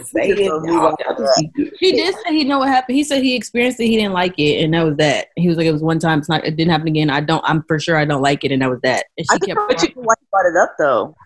Say 0.05 0.29
it. 0.29 0.37
Just 0.37 0.49
don't 0.51 0.67
move 0.67 0.83
on 0.85 0.95
Y'all 1.05 1.17
just 1.19 1.41
keep- 1.57 1.73
He 1.81 1.91
did 1.93 2.15
say 2.15 2.31
he 2.33 2.45
know 2.45 2.61
what 2.61 2.69
happened. 2.69 2.97
He 2.97 3.03
said 3.03 3.23
he 3.25 3.35
experienced 3.35 3.81
it. 3.81 3.87
He 3.87 3.97
didn't 3.97 4.13
like 4.13 4.39
it, 4.39 4.63
and 4.63 4.73
that 4.75 4.85
was 4.85 4.97
that. 4.99 5.29
He 5.35 5.49
was 5.49 5.57
like, 5.57 5.67
it 5.67 5.73
was 5.73 5.83
one 5.83 5.99
time. 5.99 6.21
It's 6.21 6.29
not. 6.29 6.45
It 6.45 6.55
didn't 6.57 6.71
happen 6.71 6.87
again. 6.87 7.11
I 7.11 7.21
don't. 7.21 7.43
I'm 7.45 7.65
for 7.65 7.81
sure. 7.81 7.97
I 7.97 8.05
don't 8.05 8.23
like 8.23 8.45
it, 8.45 8.53
and 8.53 8.63
that 8.63 8.71
was 8.71 8.79
that. 8.85 9.07
And 9.19 9.27
I 9.31 9.35
she 9.35 9.39
just 9.39 9.47
kept. 9.49 9.59
don't 9.59 9.97
know 9.97 10.03
why 10.03 10.15
you 10.21 10.27
brought 10.31 10.47
it 10.47 10.57
up 10.57 10.77
though. 10.79 11.17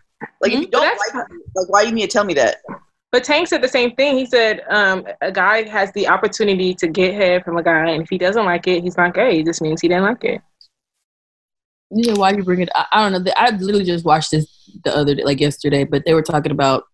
Like 0.41 0.53
if 0.53 0.57
Hmm? 0.59 0.63
you 0.63 0.69
don't 0.69 0.83
like, 0.83 1.27
it, 1.27 1.37
like 1.57 1.69
why 1.69 1.83
you 1.83 1.93
need 1.93 2.03
to 2.03 2.09
tell 2.09 2.25
me 2.25 2.33
that? 2.35 2.59
But 3.13 3.23
Tank 3.25 3.49
said 3.49 3.61
the 3.63 3.69
same 3.69 3.95
thing. 3.97 4.17
He 4.17 4.25
said 4.25 4.63
um, 4.71 5.05
a 5.21 5.31
guy 5.31 5.69
has 5.69 5.93
the 5.93 6.09
opportunity 6.09 6.75
to 6.77 6.87
get 6.89 7.13
head 7.15 7.45
from 7.45 7.59
a 7.59 7.63
guy, 7.63 7.91
and 7.91 8.03
if 8.03 8.09
he 8.09 8.17
doesn't 8.17 8.47
like 8.47 8.67
it, 8.67 8.83
he's 8.83 8.97
not 8.97 9.13
gay. 9.15 9.41
It 9.41 9.45
just 9.47 9.61
means 9.61 9.83
he 9.83 9.89
didn't 9.89 10.05
like 10.05 10.25
it. 10.25 10.41
You 11.95 12.13
know 12.13 12.21
why 12.21 12.33
you 12.33 12.43
bring 12.43 12.61
it? 12.61 12.69
I, 12.75 12.87
I 12.93 13.09
don't 13.09 13.25
know. 13.25 13.33
I 13.37 13.51
literally 13.51 13.85
just 13.85 14.05
watched 14.05 14.31
this 14.33 14.47
the 14.85 14.95
other 14.95 15.15
day, 15.15 15.25
like 15.25 15.41
yesterday, 15.41 15.85
but 15.85 16.05
they 16.05 16.15
were 16.15 16.23
talking 16.23 16.53
about 16.53 16.85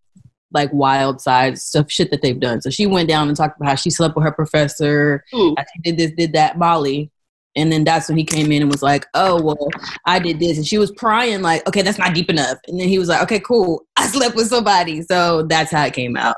like 0.53 0.73
wild 0.73 1.21
side 1.21 1.59
stuff, 1.59 1.91
shit 1.91 2.11
that 2.11 2.23
they've 2.23 2.39
done. 2.39 2.61
So 2.61 2.71
she 2.71 2.87
went 2.87 3.09
down 3.09 3.29
and 3.29 3.37
talked 3.37 3.59
about 3.59 3.71
how 3.71 3.75
she 3.77 3.91
slept 3.91 4.17
with 4.17 4.25
her 4.25 4.33
professor. 4.33 5.25
Ooh. 5.35 5.55
She 5.75 5.83
did 5.83 5.97
this, 5.97 6.13
did 6.17 6.33
that, 6.35 6.59
Molly. 6.59 7.11
And 7.57 7.73
then 7.73 7.83
that's 7.83 8.09
when 8.09 8.17
he 8.17 8.25
came 8.25 8.53
in 8.53 8.63
and 8.63 8.71
was 8.71 8.83
like, 8.83 9.07
"Oh 9.15 9.43
well, 9.43 9.69
I 10.07 10.21
did 10.21 10.39
this," 10.39 10.57
and 10.57 10.65
she 10.65 10.79
was 10.79 10.93
prying 10.93 11.43
like, 11.43 11.67
"Okay, 11.67 11.83
that's 11.83 11.99
not 11.99 12.15
deep 12.15 12.31
enough." 12.31 12.59
And 12.69 12.79
then 12.79 12.89
he 12.89 12.97
was 12.97 13.09
like, 13.09 13.23
"Okay, 13.23 13.41
cool, 13.41 13.87
I 13.97 14.07
slept 14.07 14.37
with 14.37 14.47
somebody." 14.47 15.03
So 15.03 15.43
that's 15.43 15.73
how 15.73 15.85
it 15.85 15.93
came 15.93 16.17
out. 16.17 16.37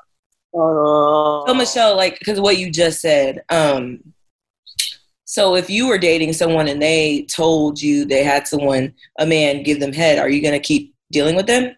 Oh, 0.54 1.44
So 1.46 1.54
Michelle, 1.54 1.96
like, 1.96 2.18
because 2.18 2.40
what 2.40 2.56
you 2.56 2.70
just 2.70 3.00
said, 3.00 3.42
um, 3.50 4.00
so 5.32 5.54
if 5.54 5.70
you 5.70 5.88
were 5.88 5.96
dating 5.96 6.34
someone 6.34 6.68
and 6.68 6.82
they 6.82 7.22
told 7.22 7.80
you 7.80 8.04
they 8.04 8.22
had 8.22 8.46
someone, 8.46 8.92
a 9.18 9.24
man, 9.24 9.62
give 9.62 9.80
them 9.80 9.90
head, 9.90 10.18
are 10.18 10.28
you 10.28 10.42
gonna 10.42 10.60
keep 10.60 10.94
dealing 11.10 11.36
with 11.36 11.46
them? 11.46 11.74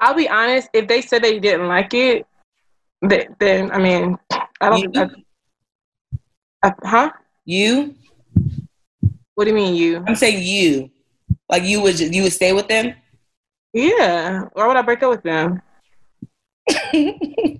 I'll 0.00 0.16
be 0.16 0.28
honest. 0.28 0.70
If 0.72 0.88
they 0.88 1.00
said 1.00 1.22
they 1.22 1.38
didn't 1.38 1.68
like 1.68 1.94
it, 1.94 2.26
th- 3.08 3.28
then 3.38 3.70
I 3.70 3.78
mean, 3.78 4.18
I 4.60 4.70
don't. 4.70 4.92
You? 4.92 5.08
I, 6.64 6.68
I, 6.68 6.72
huh? 6.82 7.10
You? 7.44 7.94
What 9.36 9.44
do 9.44 9.50
you 9.50 9.54
mean 9.56 9.76
you? 9.76 10.02
I'm 10.08 10.16
saying 10.16 10.42
you. 10.42 10.90
Like 11.48 11.62
you 11.62 11.80
would, 11.80 12.00
you 12.00 12.24
would 12.24 12.32
stay 12.32 12.52
with 12.52 12.66
them. 12.66 12.92
Yeah. 13.72 14.46
Why 14.52 14.66
would 14.66 14.76
I 14.76 14.82
break 14.82 15.00
up 15.04 15.10
with 15.12 15.22
them? 15.22 15.62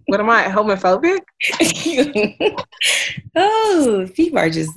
What 0.07 0.21
am 0.21 0.31
I, 0.31 0.45
homophobic? 0.45 1.21
oh, 3.37 4.09
people 4.15 4.39
are 4.39 4.49
just 4.49 4.73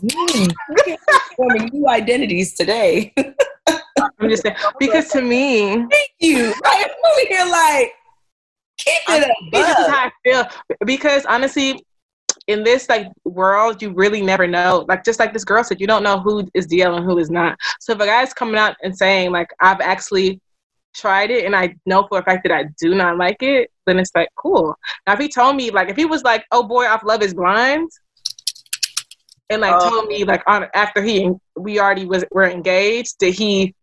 forming 1.35 1.69
new 1.71 1.87
identities 1.87 2.53
today. 2.53 3.13
I'm 3.67 4.29
just 4.29 4.43
saying 4.43 4.55
because 4.79 5.07
to 5.09 5.21
me, 5.21 5.75
Thank 5.75 6.11
you. 6.19 6.53
I'm 6.65 6.89
over 6.89 7.27
here 7.29 7.45
like, 7.45 7.93
keep 8.77 9.01
it 9.09 9.29
up. 9.29 9.37
this 9.51 9.69
is 9.69 9.87
how 9.87 10.07
I 10.07 10.11
feel. 10.23 10.45
Because 10.85 11.25
honestly, 11.25 11.85
in 12.47 12.63
this 12.63 12.89
like 12.89 13.07
world, 13.25 13.81
you 13.81 13.91
really 13.91 14.21
never 14.21 14.47
know. 14.47 14.85
Like 14.87 15.03
just 15.03 15.19
like 15.19 15.33
this 15.33 15.45
girl 15.45 15.63
said, 15.63 15.79
you 15.79 15.87
don't 15.87 16.03
know 16.03 16.19
who 16.19 16.49
is 16.53 16.67
DL 16.67 16.97
and 16.97 17.05
who 17.05 17.17
is 17.17 17.29
not. 17.29 17.57
So 17.79 17.93
if 17.93 17.99
a 17.99 18.05
guy's 18.05 18.33
coming 18.33 18.55
out 18.55 18.75
and 18.83 18.97
saying 18.97 19.31
like 19.31 19.49
I've 19.59 19.81
actually 19.81 20.41
tried 20.93 21.31
it 21.31 21.45
and 21.45 21.55
I 21.55 21.75
know 21.85 22.07
for 22.07 22.19
a 22.19 22.23
fact 22.23 22.43
that 22.43 22.51
I 22.51 22.65
do 22.81 22.95
not 22.95 23.17
like 23.17 23.37
it, 23.41 23.69
then 23.88 24.00
it's 24.00 24.12
like 24.13 24.30
cool. 24.38 24.76
Now 25.08 25.13
if 25.13 25.19
he 25.19 25.30
told 25.30 25.56
me 25.56 25.71
like 25.71 25.89
if 25.89 25.95
he 25.95 26.06
was 26.06 26.23
like, 26.23 26.45
oh 26.52 26.63
boy, 26.63 26.86
off 26.86 27.04
Love 27.04 27.23
Is 27.23 27.34
Blind, 27.34 27.89
and 29.50 29.62
like 29.62 29.80
Oh. 29.82 29.89
told 29.89 30.08
me 30.08 30.23
like 30.23 30.43
on 30.47 30.67
after 30.76 31.02
he 31.02 31.32
we 31.58 31.80
already 31.80 32.06
was 32.06 32.23
were 32.32 32.47
engaged 32.50 33.15
that 33.21 33.30
he 33.32 33.73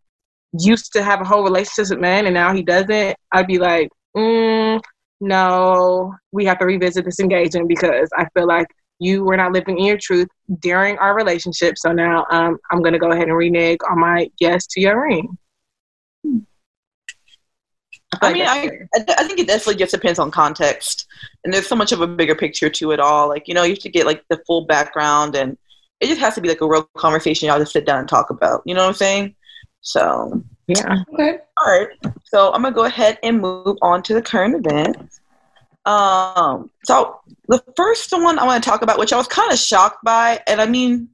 used 0.59 0.93
to 0.93 1.03
have 1.03 1.21
a 1.21 1.25
whole 1.25 1.43
relationship 1.43 1.91
with 1.91 2.01
men 2.01 2.27
and 2.27 2.35
now 2.35 2.55
he 2.55 2.63
doesn't, 2.63 3.17
I'd 3.33 3.47
be 3.47 3.59
like, 3.59 3.89
mm, 4.17 4.81
no, 5.21 6.15
we 6.33 6.45
have 6.45 6.59
to 6.61 6.67
revisit 6.67 7.05
this 7.05 7.19
engagement 7.19 7.69
because 7.69 8.09
I 8.17 8.27
feel 8.35 8.47
like 8.47 8.69
you 9.01 9.25
were 9.25 9.37
not 9.37 9.53
living 9.53 9.79
in 9.79 9.85
your 9.87 9.99
truth 10.01 10.29
during 10.61 10.97
our 10.99 11.17
relationship. 11.17 11.77
So 11.77 11.93
now 11.93 12.25
um, 12.31 12.59
I'm 12.71 12.83
going 12.83 12.93
to 12.93 12.99
go 13.01 13.11
ahead 13.11 13.27
and 13.27 13.37
renege 13.37 13.79
on 13.91 13.99
my 13.99 14.29
yes 14.39 14.67
to 14.69 14.81
your 14.81 15.03
ring. 15.03 15.37
Feel 18.17 18.29
I 18.29 18.33
mean, 18.33 18.47
I. 18.47 18.89
I 18.95 19.05
I 19.19 19.25
think 19.27 19.41
it 19.41 19.47
definitely 19.47 19.77
just 19.77 19.93
depends 19.93 20.19
on 20.19 20.31
context, 20.31 21.07
and 21.45 21.53
there's 21.53 21.67
so 21.67 21.77
much 21.77 21.93
of 21.93 22.01
a 22.01 22.07
bigger 22.07 22.35
picture 22.35 22.71
to 22.71 22.93
it 22.93 23.01
all. 23.01 23.29
Like 23.29 23.49
you 23.49 23.55
know, 23.55 23.63
you 23.63 23.71
have 23.71 23.81
to 23.81 23.89
get 23.89 24.07
like 24.07 24.25
the 24.29 24.41
full 24.47 24.67
background, 24.67 25.35
and 25.35 25.57
it 26.01 26.07
just 26.07 26.21
has 26.21 26.35
to 26.35 26.41
be 26.41 26.49
like 26.49 26.61
a 26.61 26.69
real 26.69 26.89
conversation 26.97 27.49
y'all 27.49 27.59
just 27.59 27.73
sit 27.73 27.87
down 27.87 28.01
and 28.01 28.09
talk 28.09 28.31
about. 28.31 28.63
You 28.65 28.75
know 28.75 28.83
what 28.83 28.89
I'm 28.89 28.95
saying? 28.95 29.35
So, 29.81 30.43
yeah. 30.67 31.05
Okay. 31.13 31.39
all 31.63 31.79
right. 31.79 31.89
So 32.25 32.53
I'm 32.53 32.63
gonna 32.63 32.75
go 32.75 32.85
ahead 32.85 33.19
and 33.23 33.41
move 33.41 33.77
on 33.83 34.03
to 34.05 34.15
the 34.15 34.23
current 34.23 34.55
event. 34.55 34.97
Um, 35.87 36.71
so 36.85 37.21
the 37.49 37.63
first 37.77 38.11
one 38.13 38.39
I 38.39 38.45
want 38.45 38.63
to 38.63 38.69
talk 38.69 38.83
about, 38.83 38.99
which 38.99 39.13
I 39.13 39.17
was 39.17 39.29
kind 39.29 39.53
of 39.53 39.59
shocked 39.59 40.03
by, 40.03 40.41
and 40.47 40.61
I 40.61 40.67
mean, 40.67 41.11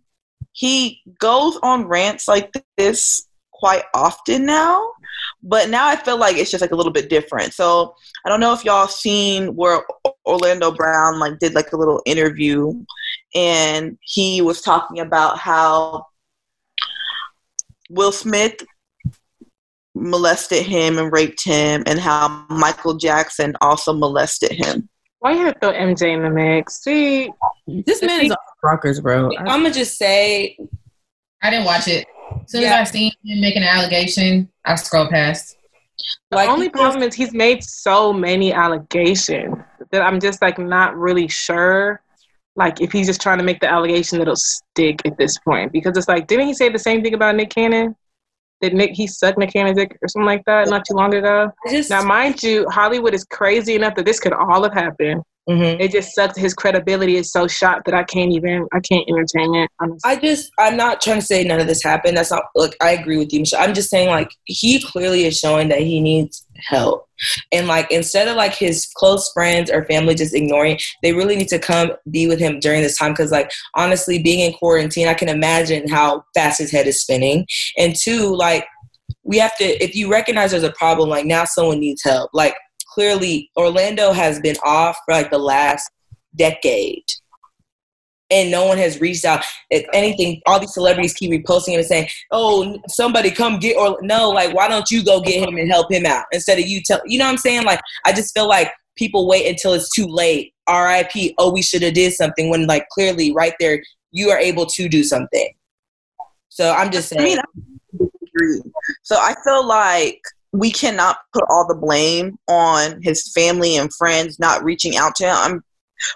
he 0.52 1.00
goes 1.18 1.58
on 1.62 1.86
rants 1.86 2.28
like 2.28 2.52
this 2.76 3.26
quite 3.52 3.84
often 3.94 4.46
now, 4.46 4.92
but 5.42 5.70
now 5.70 5.86
I 5.86 5.96
feel 5.96 6.18
like 6.18 6.36
it's 6.36 6.50
just 6.50 6.60
like 6.60 6.72
a 6.72 6.76
little 6.76 6.92
bit 6.92 7.08
different. 7.08 7.54
So 7.54 7.94
I 8.24 8.28
don't 8.28 8.40
know 8.40 8.52
if 8.52 8.64
y'all 8.64 8.88
seen 8.88 9.54
where 9.56 9.82
Orlando 10.26 10.70
Brown 10.70 11.18
like 11.18 11.38
did 11.38 11.54
like 11.54 11.72
a 11.72 11.76
little 11.76 12.02
interview, 12.06 12.84
and 13.34 13.96
he 14.02 14.42
was 14.42 14.60
talking 14.60 15.00
about 15.00 15.38
how 15.38 16.06
Will 17.88 18.12
Smith 18.12 18.56
molested 19.94 20.64
him 20.64 20.98
and 20.98 21.12
raped 21.12 21.44
him, 21.44 21.82
and 21.86 21.98
how 21.98 22.44
Michael 22.48 22.94
Jackson 22.94 23.56
also 23.60 23.92
molested 23.92 24.52
him. 24.52 24.88
Why 25.18 25.32
you 25.32 25.44
have 25.44 25.54
to 25.54 25.60
throw 25.60 25.72
MJ 25.72 26.14
in 26.14 26.22
the 26.22 26.30
mix? 26.30 26.82
See, 26.82 27.30
This 27.66 28.00
man 28.02 28.24
is 28.24 28.30
off 28.32 28.38
rockers, 28.62 29.00
bro. 29.00 29.30
I'm 29.38 29.44
gonna 29.62 29.70
just 29.72 29.98
say, 29.98 30.56
I 31.42 31.50
didn't 31.50 31.66
watch 31.66 31.88
it. 31.88 32.06
As 32.44 32.52
soon 32.52 32.62
Yeah. 32.62 32.80
as 32.80 32.88
I 32.88 32.92
seen 32.92 33.12
him 33.24 33.40
making 33.40 33.62
an 33.62 33.68
allegation, 33.68 34.49
I 34.70 34.74
scrolled 34.76 35.10
past. 35.10 35.56
the 36.30 36.36
like, 36.36 36.48
only 36.48 36.68
problem 36.68 37.02
is 37.02 37.14
he's 37.14 37.32
made 37.32 37.64
so 37.64 38.12
many 38.12 38.52
allegations 38.52 39.56
that 39.90 40.02
I'm 40.02 40.20
just 40.20 40.40
like 40.40 40.58
not 40.58 40.96
really 40.96 41.26
sure. 41.26 42.00
Like 42.54 42.80
if 42.80 42.92
he's 42.92 43.06
just 43.06 43.20
trying 43.20 43.38
to 43.38 43.44
make 43.44 43.60
the 43.60 43.68
allegation 43.68 44.18
that'll 44.18 44.36
stick 44.36 45.00
at 45.04 45.16
this 45.18 45.38
point, 45.38 45.72
because 45.72 45.96
it's 45.96 46.08
like, 46.08 46.26
didn't 46.26 46.46
he 46.46 46.54
say 46.54 46.68
the 46.68 46.78
same 46.78 47.02
thing 47.02 47.14
about 47.14 47.34
Nick 47.34 47.50
Cannon? 47.50 47.96
Did 48.60 48.74
Nick 48.74 48.92
he 48.92 49.06
sucked 49.06 49.38
Nick 49.38 49.52
Cannon's 49.52 49.78
dick 49.78 49.96
or 50.02 50.08
something 50.08 50.26
like 50.26 50.44
that 50.44 50.68
not 50.68 50.84
too 50.86 50.94
long 50.94 51.14
ago? 51.14 51.50
Just 51.68 51.90
Now, 51.90 52.02
mind 52.02 52.42
you, 52.42 52.68
Hollywood 52.68 53.14
is 53.14 53.24
crazy 53.24 53.74
enough 53.74 53.94
that 53.94 54.04
this 54.04 54.20
could 54.20 54.34
all 54.34 54.62
have 54.62 54.74
happened. 54.74 55.22
Mhm. 55.50 55.80
It 55.80 55.90
just 55.90 56.14
sucks. 56.14 56.38
His 56.38 56.54
credibility 56.54 57.16
is 57.16 57.32
so 57.32 57.48
shot 57.48 57.84
that 57.84 57.92
I 57.92 58.04
can't 58.04 58.30
even, 58.30 58.68
I 58.72 58.78
can't 58.78 59.04
entertain 59.08 59.52
it. 59.56 59.68
Honestly. 59.80 59.98
I 60.04 60.14
just, 60.14 60.52
I'm 60.60 60.76
not 60.76 61.00
trying 61.00 61.18
to 61.18 61.26
say 61.26 61.42
none 61.42 61.58
of 61.58 61.66
this 61.66 61.82
happened. 61.82 62.16
That's 62.16 62.30
not, 62.30 62.44
look, 62.54 62.76
I 62.80 62.92
agree 62.92 63.18
with 63.18 63.32
you, 63.32 63.40
Michelle. 63.40 63.60
I'm 63.60 63.74
just 63.74 63.90
saying, 63.90 64.10
like, 64.10 64.30
he 64.44 64.80
clearly 64.80 65.24
is 65.24 65.36
showing 65.36 65.68
that 65.70 65.80
he 65.80 66.00
needs 66.00 66.46
help. 66.68 67.08
And, 67.50 67.66
like, 67.66 67.90
instead 67.90 68.28
of, 68.28 68.36
like, 68.36 68.54
his 68.54 68.86
close 68.94 69.32
friends 69.32 69.72
or 69.72 69.84
family 69.86 70.14
just 70.14 70.36
ignoring, 70.36 70.78
they 71.02 71.14
really 71.14 71.34
need 71.34 71.48
to 71.48 71.58
come 71.58 71.92
be 72.10 72.28
with 72.28 72.38
him 72.38 72.60
during 72.60 72.82
this 72.82 72.96
time. 72.96 73.10
Because, 73.10 73.32
like, 73.32 73.50
honestly, 73.74 74.22
being 74.22 74.38
in 74.38 74.52
quarantine, 74.52 75.08
I 75.08 75.14
can 75.14 75.28
imagine 75.28 75.88
how 75.88 76.22
fast 76.32 76.60
his 76.60 76.70
head 76.70 76.86
is 76.86 77.02
spinning. 77.02 77.44
And, 77.76 77.96
two, 77.96 78.36
like, 78.36 78.66
we 79.24 79.38
have 79.38 79.56
to, 79.56 79.64
if 79.82 79.96
you 79.96 80.10
recognize 80.10 80.52
there's 80.52 80.62
a 80.62 80.72
problem, 80.72 81.08
like, 81.08 81.26
now 81.26 81.44
someone 81.44 81.80
needs 81.80 82.04
help. 82.04 82.30
Like, 82.32 82.54
clearly, 82.92 83.50
Orlando 83.56 84.12
has 84.12 84.40
been 84.40 84.56
off 84.64 84.98
for, 85.04 85.14
like, 85.14 85.30
the 85.30 85.38
last 85.38 85.90
decade 86.36 87.04
and 88.30 88.50
no 88.50 88.66
one 88.66 88.78
has 88.78 89.00
reached 89.00 89.24
out. 89.24 89.44
If 89.70 89.86
anything, 89.92 90.40
all 90.46 90.60
these 90.60 90.74
celebrities 90.74 91.14
keep 91.14 91.30
reposting 91.30 91.74
and 91.76 91.84
saying, 91.84 92.08
"Oh, 92.30 92.78
somebody 92.88 93.30
come 93.30 93.58
get," 93.58 93.76
or 93.76 93.98
no, 94.02 94.30
like, 94.30 94.54
why 94.54 94.68
don't 94.68 94.90
you 94.90 95.04
go 95.04 95.20
get 95.20 95.46
him 95.48 95.56
and 95.56 95.70
help 95.70 95.90
him 95.90 96.06
out 96.06 96.26
instead 96.32 96.58
of 96.58 96.66
you 96.66 96.80
tell? 96.82 97.00
You 97.04 97.18
know 97.18 97.24
what 97.24 97.32
I'm 97.32 97.38
saying? 97.38 97.64
Like, 97.64 97.80
I 98.04 98.12
just 98.12 98.34
feel 98.34 98.48
like 98.48 98.72
people 98.96 99.26
wait 99.26 99.48
until 99.48 99.72
it's 99.74 99.92
too 99.94 100.06
late. 100.06 100.54
R.I.P. 100.66 101.34
Oh, 101.38 101.52
we 101.52 101.62
should 101.62 101.82
have 101.82 101.94
did 101.94 102.12
something 102.12 102.48
when, 102.50 102.66
like, 102.66 102.88
clearly, 102.90 103.32
right 103.32 103.54
there, 103.58 103.82
you 104.12 104.30
are 104.30 104.38
able 104.38 104.66
to 104.66 104.88
do 104.88 105.02
something. 105.02 105.52
So 106.48 106.72
I'm 106.72 106.90
just 106.90 107.12
I 107.12 107.16
saying. 107.16 107.24
mean, 107.24 107.38
I. 107.38 107.44
So 109.02 109.16
I 109.16 109.34
feel 109.44 109.66
like 109.66 110.20
we 110.52 110.70
cannot 110.70 111.18
put 111.32 111.44
all 111.48 111.66
the 111.66 111.74
blame 111.74 112.38
on 112.48 113.00
his 113.02 113.32
family 113.32 113.76
and 113.76 113.92
friends 113.94 114.38
not 114.38 114.64
reaching 114.64 114.96
out 114.96 115.14
to 115.16 115.24
him. 115.24 115.36
I'm 115.36 115.64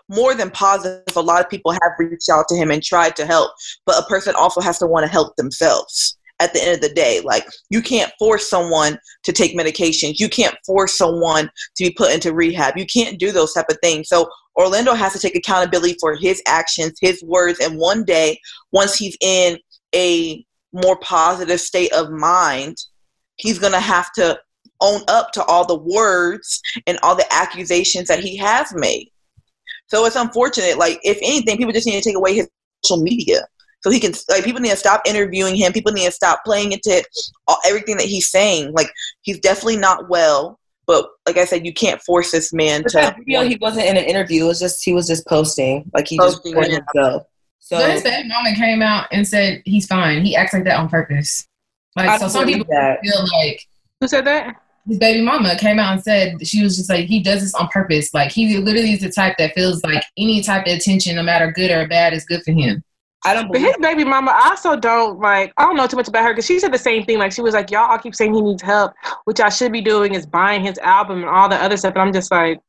more 0.09 0.35
than 0.35 0.51
positive 0.51 1.17
a 1.17 1.21
lot 1.21 1.43
of 1.43 1.51
people 1.51 1.73
have 1.73 1.93
reached 1.99 2.29
out 2.31 2.49
to 2.49 2.57
him 2.57 2.71
and 2.71 2.83
tried 2.83 3.17
to 3.17 3.27
help, 3.27 3.53
but 3.87 4.03
a 4.03 4.07
person 4.07 4.35
also 4.37 4.61
has 4.61 4.79
to 4.79 4.87
want 4.87 5.05
to 5.05 5.13
help 5.13 5.37
themselves 5.37 6.17
at 6.41 6.53
the 6.53 6.63
end 6.63 6.75
of 6.75 6.81
the 6.81 6.95
day. 6.95 7.21
Like 7.21 7.47
you 7.71 7.81
can't 7.81 8.13
force 8.19 8.49
someone 8.49 8.99
to 9.23 9.33
take 9.33 9.57
medications. 9.57 10.19
You 10.19 10.29
can't 10.29 10.57
force 10.67 10.97
someone 10.97 11.51
to 11.77 11.85
be 11.85 11.91
put 11.91 12.13
into 12.13 12.35
rehab. 12.35 12.77
You 12.77 12.87
can't 12.87 13.19
do 13.19 13.31
those 13.31 13.53
type 13.53 13.69
of 13.71 13.79
things. 13.83 14.09
So 14.09 14.29
Orlando 14.57 14.95
has 14.95 15.13
to 15.13 15.19
take 15.19 15.37
accountability 15.37 15.97
for 16.01 16.17
his 16.17 16.43
actions, 16.47 16.99
his 17.01 17.23
words, 17.23 17.61
and 17.61 17.79
one 17.79 18.05
day 18.05 18.41
once 18.73 18.97
he's 18.97 19.17
in 19.21 19.59
a 19.95 20.45
more 20.73 20.97
positive 21.01 21.61
state 21.61 21.93
of 21.93 22.11
mind, 22.11 22.77
he's 23.37 23.59
going 23.59 23.73
to 23.73 23.81
have 23.81 24.13
to 24.13 24.39
own 24.81 25.03
up 25.09 25.33
to 25.33 25.45
all 25.45 25.67
the 25.67 25.79
words 25.79 26.61
and 26.87 26.99
all 27.03 27.15
the 27.15 27.27
accusations 27.33 28.09
that 28.09 28.21
he 28.21 28.37
has 28.37 28.73
made. 28.75 29.11
So 29.87 30.05
it's 30.07 30.17
unfortunate. 30.17 30.79
Like, 30.79 30.99
if 31.03 31.19
anything, 31.19 31.57
people 31.57 31.73
just 31.73 31.87
need 31.87 32.01
to 32.03 32.09
take 32.09 32.17
away 32.17 32.35
his 32.35 32.49
social 32.85 33.03
media. 33.03 33.47
So 33.81 33.91
he 33.91 34.01
can, 34.01 34.15
like, 34.31 34.45
people 34.45 34.61
need 34.61 34.71
to 34.71 34.77
stop 34.77 35.03
interviewing 35.07 35.57
him. 35.57 35.73
People 35.73 35.93
need 35.93 36.07
to 36.07 36.13
stop 36.13 36.43
playing 36.45 36.73
into 36.73 37.05
all, 37.47 37.59
everything 37.67 37.99
that 37.99 38.07
he's 38.07 38.31
saying. 38.31 38.73
Like, 38.73 38.91
he's 39.23 39.39
definitely 39.41 39.77
not 39.77 40.09
well. 40.09 40.59
But 40.87 41.07
like 41.27 41.37
I 41.37 41.45
said, 41.45 41.65
you 41.65 41.73
can't 41.73 42.01
force 42.03 42.31
this 42.31 42.53
man 42.53 42.83
But 42.83 42.91
to. 42.91 42.97
that 42.99 43.17
video, 43.19 43.43
he 43.43 43.57
wasn't 43.57 43.87
in 43.87 43.97
an 43.97 44.05
interview. 44.05 44.45
It 44.45 44.49
was 44.49 44.61
just 44.61 44.85
he 44.85 44.93
was 44.93 45.07
just 45.07 45.27
posting, 45.27 45.91
like 45.95 46.07
he 46.07 46.19
Posting, 46.19 46.37
just 46.37 46.45
recorded 46.45 46.73
yeah. 46.73 46.79
himself. 46.95 47.23
So 47.61 47.79
So 47.79 47.91
his 47.91 48.03
baby 48.03 48.29
mama 48.29 48.55
came 48.55 48.83
out 48.83 49.07
and 49.11 49.27
said 49.27 49.63
he's 49.65 49.87
fine. 49.87 50.23
He 50.23 50.37
acts 50.37 50.53
like 50.53 50.65
that 50.65 50.79
on 50.79 50.91
purpose. 50.91 51.47
I 51.97 52.07
Like 52.07 52.19
so, 52.19 52.25
don't 52.25 52.31
some 52.31 52.47
people 52.47 52.67
that. 52.71 53.01
feel 53.03 53.27
like 53.41 53.67
Who 54.01 54.09
said 54.09 54.25
that? 54.27 54.61
his 54.87 54.99
baby 54.99 55.23
mama 55.23 55.57
came 55.59 55.79
out 55.79 55.95
and 55.95 56.03
said 56.03 56.47
she 56.47 56.63
was 56.63 56.77
just 56.77 56.91
like 56.91 57.07
he 57.07 57.21
does 57.23 57.41
this 57.41 57.55
on 57.55 57.69
purpose. 57.69 58.13
Like 58.13 58.31
he 58.31 58.59
literally 58.59 58.93
is 58.93 59.01
the 59.01 59.11
type 59.11 59.37
that 59.39 59.55
feels 59.55 59.83
like 59.83 60.05
any 60.19 60.43
type 60.43 60.67
of 60.67 60.73
attention, 60.75 61.17
no 61.17 61.23
matter 61.23 61.51
good 61.53 61.71
or 61.71 61.89
bad, 61.89 62.13
is 62.13 62.25
good 62.27 62.43
for 62.43 62.53
him. 62.53 62.83
I 63.25 63.33
don't 63.33 63.47
But 63.47 63.55
believe. 63.55 63.69
his 63.69 63.77
baby 63.79 64.05
mama, 64.05 64.33
I 64.33 64.51
also 64.51 64.77
don't 64.77 65.19
like. 65.21 65.55
I 65.57 65.63
don't 65.63 65.77
know 65.77 65.87
too 65.87 65.97
much 65.97 66.09
about 66.09 66.25
her 66.25 66.33
because 66.33 66.45
she 66.45 66.59
said 66.59 66.71
the 66.73 66.79
same 66.79 67.05
thing. 67.07 67.17
Like 67.19 67.33
she 67.33 67.41
was 67.41 67.55
like, 67.55 67.71
"Y'all 67.71 67.91
all 67.91 67.99
keep 67.99 68.15
saying 68.15 68.35
he 68.35 68.43
needs 68.43 68.61
help, 68.61 68.93
which 69.25 69.41
I 69.41 69.49
should 69.49 69.73
be 69.73 69.81
doing 69.81 70.15
is 70.15 70.27
buying 70.27 70.63
his 70.63 70.77
album 70.79 71.21
and 71.21 71.29
all 71.31 71.49
the 71.49 71.57
other 71.57 71.79
stuff." 71.79 71.95
And 71.95 72.03
I'm 72.03 72.13
just 72.13 72.31
like, 72.31 72.61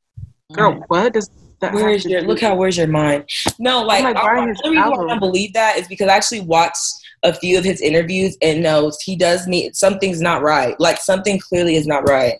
"Girl, 0.54 0.72
mm. 0.76 0.84
what 0.88 1.12
does 1.12 1.30
that?" 1.60 1.74
Where's 1.74 2.06
your 2.06 2.22
look 2.22 2.40
how 2.40 2.56
where's 2.56 2.78
your 2.78 2.88
mind? 2.88 3.26
No, 3.60 3.84
like, 3.84 4.06
like, 4.06 4.16
I, 4.16 4.22
buying 4.22 4.54
the 4.54 4.62
only 4.64 4.78
reason 4.78 4.92
why 4.92 5.04
I 5.04 5.08
don't 5.10 5.20
believe 5.20 5.52
that 5.52 5.76
is 5.78 5.90
because 5.90 6.08
I 6.08 6.16
actually 6.16 6.42
watched 6.42 6.94
a 7.26 7.34
few 7.34 7.58
of 7.58 7.64
his 7.66 7.82
interviews 7.82 8.38
and 8.42 8.64
knows 8.64 8.98
he 9.02 9.16
does 9.18 9.48
need 9.48 9.76
something's 9.76 10.22
not 10.22 10.42
right. 10.42 10.80
Like 10.80 10.98
something 11.00 11.40
clearly 11.40 11.76
is 11.76 11.88
not 11.88 12.08
right. 12.08 12.36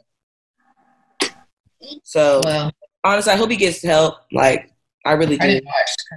So 2.04 2.42
Well, 2.44 2.72
honestly, 3.04 3.34
I 3.34 3.36
hope 3.36 3.50
he 3.52 3.58
gets 3.58 3.82
help. 3.82 4.16
Like 4.32 4.72
I 5.06 5.12
really 5.14 5.38
do. 5.38 5.46
didn't. 5.48 5.68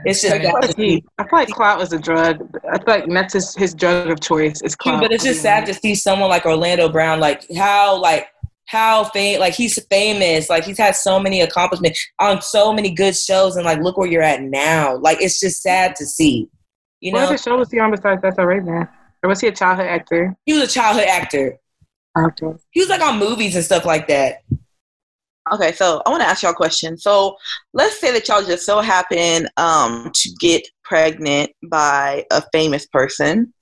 It's 0.04 0.22
just 0.22 0.35
I 0.35 0.38
didn't 0.38 0.52
that- 0.54 0.64
I 0.64 0.66
feel 0.66 0.68
like 0.68 0.76
he- 0.76 1.04
I 1.18 1.22
feel 1.24 1.38
like 1.40 1.48
clout 1.48 1.83
is 1.83 1.92
a 1.92 1.98
drug. 1.98 2.48
I 2.72 2.78
feel 2.78 2.85
like 2.87 3.04
that's 3.09 3.35
his, 3.35 3.54
his 3.54 3.74
drug 3.74 4.09
of 4.11 4.20
choice. 4.20 4.62
Is 4.62 4.76
True, 4.81 4.92
clout. 4.92 5.02
but 5.02 5.12
it's 5.12 5.24
just 5.24 5.42
sad 5.42 5.66
to 5.66 5.74
see 5.74 5.94
someone 5.94 6.31
like 6.31 6.46
Orlando 6.46 6.88
Brown, 6.88 7.20
like 7.20 7.44
how 7.57 8.00
like 8.00 8.28
how 8.66 9.04
fame 9.04 9.40
like 9.40 9.54
he's 9.54 9.83
famous 9.87 10.50
like 10.50 10.62
he's 10.62 10.76
had 10.76 10.94
so 10.94 11.18
many 11.18 11.40
accomplishments 11.40 12.07
on 12.20 12.42
so 12.42 12.70
many 12.70 12.90
good 12.90 13.16
shows 13.16 13.57
and 13.57 13.64
like 13.64 13.78
look 13.81 13.96
where 13.96 14.07
you're 14.07 14.20
at 14.22 14.42
now 14.42 14.94
like 14.98 15.16
it's 15.22 15.40
just 15.40 15.62
sad 15.62 15.96
to 15.96 16.04
see 16.04 16.46
you 17.01 17.13
What 17.13 17.21
know 17.21 17.27
other 17.27 17.39
show 17.39 17.57
was 17.59 17.71
he 17.71 17.79
on 17.79 17.91
besides 17.91 18.23
That's 18.23 18.37
So 18.37 18.45
Raven? 18.45 18.89
Or 19.23 19.29
was 19.29 19.41
he 19.41 19.49
a 19.49 19.53
childhood 19.53 19.87
actor? 19.87 20.37
he 20.45 20.53
was 20.53 20.63
a 20.63 20.67
childhood 20.73 21.07
actor 21.09 21.59
Okay. 22.17 22.53
he 22.71 22.81
was 22.81 22.89
like 22.89 23.01
on 23.03 23.19
movies 23.19 23.55
and 23.57 23.65
stuff 23.65 23.85
like 23.85 24.09
that 24.09 24.43
Okay, 25.51 25.73
so 25.73 26.03
I 26.05 26.11
want 26.11 26.23
to 26.23 26.29
ask 26.29 26.43
y'all 26.43 26.53
a 26.53 26.55
question. 26.55 26.99
So 26.99 27.39
let's 27.73 27.99
say 27.99 28.13
that 28.13 28.29
y'all 28.29 28.43
just 28.43 28.67
so 28.67 28.81
happen 28.81 29.49
um, 29.57 30.11
to 30.15 30.31
get 30.41 30.69
pregnant 30.85 31.51
by 31.71 32.27
a 32.31 32.43
famous 32.53 32.87
person, 32.87 33.55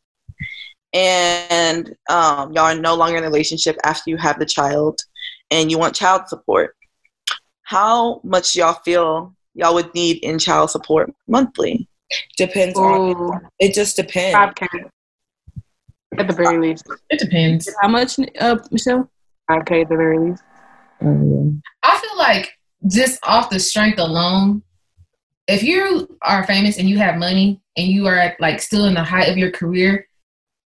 and 0.93 1.89
um, 2.11 2.53
y'all 2.53 2.65
are 2.65 2.75
no 2.75 2.97
longer 2.97 3.19
in 3.19 3.23
a 3.23 3.27
relationship 3.29 3.77
after 3.85 4.11
you 4.11 4.17
have 4.17 4.41
the 4.41 4.47
child, 4.47 4.99
and 5.53 5.71
you 5.71 5.79
want 5.79 5.95
child 5.95 6.23
support. 6.29 6.75
How 7.63 8.21
much 8.25 8.57
y'all 8.57 8.81
feel 8.85 9.35
y'all 9.55 9.75
would 9.75 9.95
need 9.95 10.25
in 10.25 10.41
child 10.41 10.71
support 10.73 11.15
monthly? 11.29 11.89
Depends 12.37 12.79
on 12.79 13.41
it 13.59 13.75
just 13.75 13.97
depends 13.97 14.35
five 14.35 14.55
K. 14.55 14.67
At 16.19 16.29
the 16.29 16.35
very 16.35 16.59
least. 16.59 16.87
It 17.11 17.19
depends. 17.19 17.69
How 17.83 17.89
much, 17.89 18.19
uh, 18.41 18.57
Michelle? 18.71 19.11
Five 19.49 19.65
K 19.67 19.83
at 19.83 19.89
the 19.89 19.97
very 19.97 20.19
least. 20.19 20.43
I 21.03 21.99
feel 21.99 22.19
like 22.19 22.51
just 22.87 23.19
off 23.23 23.51
the 23.51 23.61
strength 23.61 23.99
alone, 23.99 24.63
if 25.47 25.63
you 25.63 26.19
are 26.23 26.47
famous 26.47 26.79
and 26.79 26.89
you 26.89 26.99
have 26.99 27.17
money 27.17 27.61
and 27.77 27.87
you 27.89 28.07
are 28.07 28.35
like 28.41 28.61
still 28.61 28.87
in 28.87 28.95
the 28.95 29.05
height 29.05 29.29
of 29.29 29.37
your 29.37 29.51
career, 29.51 30.09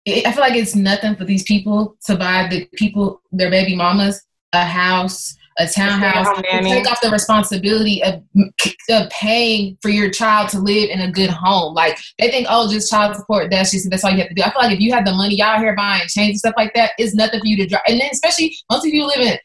it, 0.06 0.26
I 0.26 0.32
feel 0.32 0.42
like 0.42 0.56
it's 0.56 0.76
nothing 0.76 1.16
for 1.16 1.26
these 1.26 1.44
people 1.44 1.96
to 2.06 2.16
buy 2.16 2.48
the 2.50 2.68
people 2.74 3.22
their 3.32 3.52
baby 3.52 3.76
mamas 3.76 4.26
a 4.54 4.66
house, 4.66 5.36
a 5.58 5.68
townhouse, 5.68 6.28
take 6.44 6.90
off 6.90 7.02
the 7.02 7.10
responsibility 7.10 8.04
of, 8.04 8.22
of 8.90 9.10
paying 9.10 9.78
for 9.82 9.90
your 9.90 10.10
child 10.10 10.50
to 10.50 10.60
live 10.60 10.90
in 10.90 11.02
a 11.02 11.12
good 11.12 11.30
home. 11.30 11.74
Like 11.74 11.98
they 12.20 12.30
think, 12.30 12.48
oh, 12.50 12.72
just 12.72 12.90
child 12.90 13.16
support. 13.16 13.50
That's 13.50 13.72
just 13.72 13.90
that's 13.90 14.04
all 14.04 14.12
you 14.12 14.20
have 14.20 14.30
to 14.30 14.36
do. 14.36 14.42
I 14.42 14.52
feel 14.52 14.62
like 14.62 14.74
if 14.74 14.80
you 14.80 14.94
have 14.94 15.06
the 15.06 15.14
money, 15.14 15.36
y'all 15.36 15.60
here 15.60 15.76
buying 15.76 16.02
chains 16.08 16.30
and 16.30 16.40
stuff 16.40 16.56
like 16.58 16.74
that, 16.74 16.92
it's 16.98 17.16
nothing 17.16 17.40
for 17.40 17.48
you 17.48 17.58
to 17.58 17.68
drive. 17.68 17.84
And 17.88 18.00
then 18.00 18.10
especially 18.12 18.56
most 18.70 18.86
of 18.86 18.94
you 18.94 19.06
live 19.06 19.20
in 19.20 19.38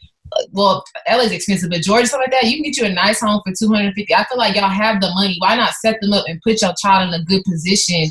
well, 0.53 0.85
LA's 1.11 1.33
expensive, 1.33 1.71
but 1.71 1.81
Georgia, 1.81 2.07
stuff 2.07 2.21
like 2.21 2.31
that, 2.31 2.45
you 2.45 2.57
can 2.57 2.63
get 2.63 2.77
you 2.77 2.87
a 2.87 2.93
nice 2.93 3.21
home 3.21 3.41
for 3.45 3.53
250 3.53 4.15
I 4.15 4.25
feel 4.25 4.39
like 4.39 4.55
y'all 4.55 4.69
have 4.69 5.01
the 5.01 5.11
money. 5.15 5.37
Why 5.39 5.57
not 5.57 5.73
set 5.73 6.01
them 6.01 6.13
up 6.13 6.25
and 6.29 6.41
put 6.43 6.63
your 6.63 6.73
child 6.81 7.13
in 7.13 7.21
a 7.21 7.25
good 7.25 7.43
position? 7.45 8.11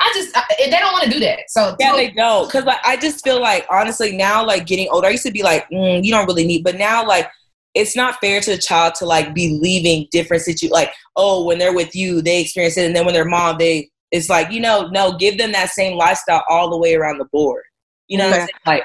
I 0.00 0.12
just, 0.14 0.36
I, 0.36 0.42
they 0.58 0.70
don't 0.70 0.92
want 0.92 1.04
to 1.04 1.10
do 1.10 1.20
that. 1.20 1.40
So, 1.48 1.76
Yeah, 1.80 1.92
they 1.92 2.10
don't. 2.10 2.46
Because 2.46 2.64
like, 2.64 2.78
I 2.84 2.96
just 2.96 3.24
feel 3.24 3.40
like, 3.40 3.66
honestly, 3.70 4.16
now, 4.16 4.46
like, 4.46 4.66
getting 4.66 4.88
older, 4.90 5.08
I 5.08 5.10
used 5.10 5.26
to 5.26 5.32
be 5.32 5.42
like, 5.42 5.68
mm, 5.70 6.04
you 6.04 6.12
don't 6.12 6.26
really 6.26 6.46
need, 6.46 6.64
but 6.64 6.76
now, 6.76 7.06
like, 7.06 7.28
it's 7.74 7.96
not 7.96 8.16
fair 8.20 8.40
to 8.40 8.50
the 8.52 8.58
child 8.58 8.94
to, 8.96 9.06
like, 9.06 9.34
be 9.34 9.58
leaving 9.60 10.06
different 10.10 10.42
situations. 10.42 10.72
Like, 10.72 10.92
oh, 11.16 11.44
when 11.44 11.58
they're 11.58 11.74
with 11.74 11.94
you, 11.94 12.22
they 12.22 12.40
experience 12.40 12.76
it. 12.76 12.86
And 12.86 12.94
then 12.94 13.04
when 13.04 13.14
they're 13.14 13.24
mom, 13.24 13.58
they, 13.58 13.90
it's 14.10 14.28
like, 14.28 14.50
you 14.50 14.60
know, 14.60 14.88
no, 14.88 15.16
give 15.16 15.36
them 15.36 15.52
that 15.52 15.70
same 15.70 15.96
lifestyle 15.96 16.44
all 16.48 16.70
the 16.70 16.78
way 16.78 16.94
around 16.94 17.18
the 17.18 17.26
board. 17.26 17.64
You 18.06 18.18
know 18.18 18.30
what 18.30 18.40
I'm 18.40 18.42
Okay. 18.44 18.52
Like, 18.66 18.84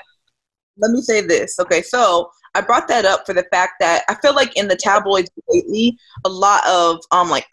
let 0.77 0.91
me 0.91 1.01
say 1.01 1.21
this. 1.21 1.59
Okay, 1.59 1.81
so 1.81 2.29
I 2.55 2.61
brought 2.61 2.87
that 2.87 3.05
up 3.05 3.25
for 3.25 3.33
the 3.33 3.45
fact 3.51 3.73
that 3.79 4.03
I 4.07 4.15
feel 4.15 4.35
like 4.35 4.55
in 4.55 4.67
the 4.67 4.75
tabloids 4.75 5.29
lately, 5.49 5.97
a 6.25 6.29
lot 6.29 6.65
of 6.67 6.99
um 7.11 7.29
like 7.29 7.47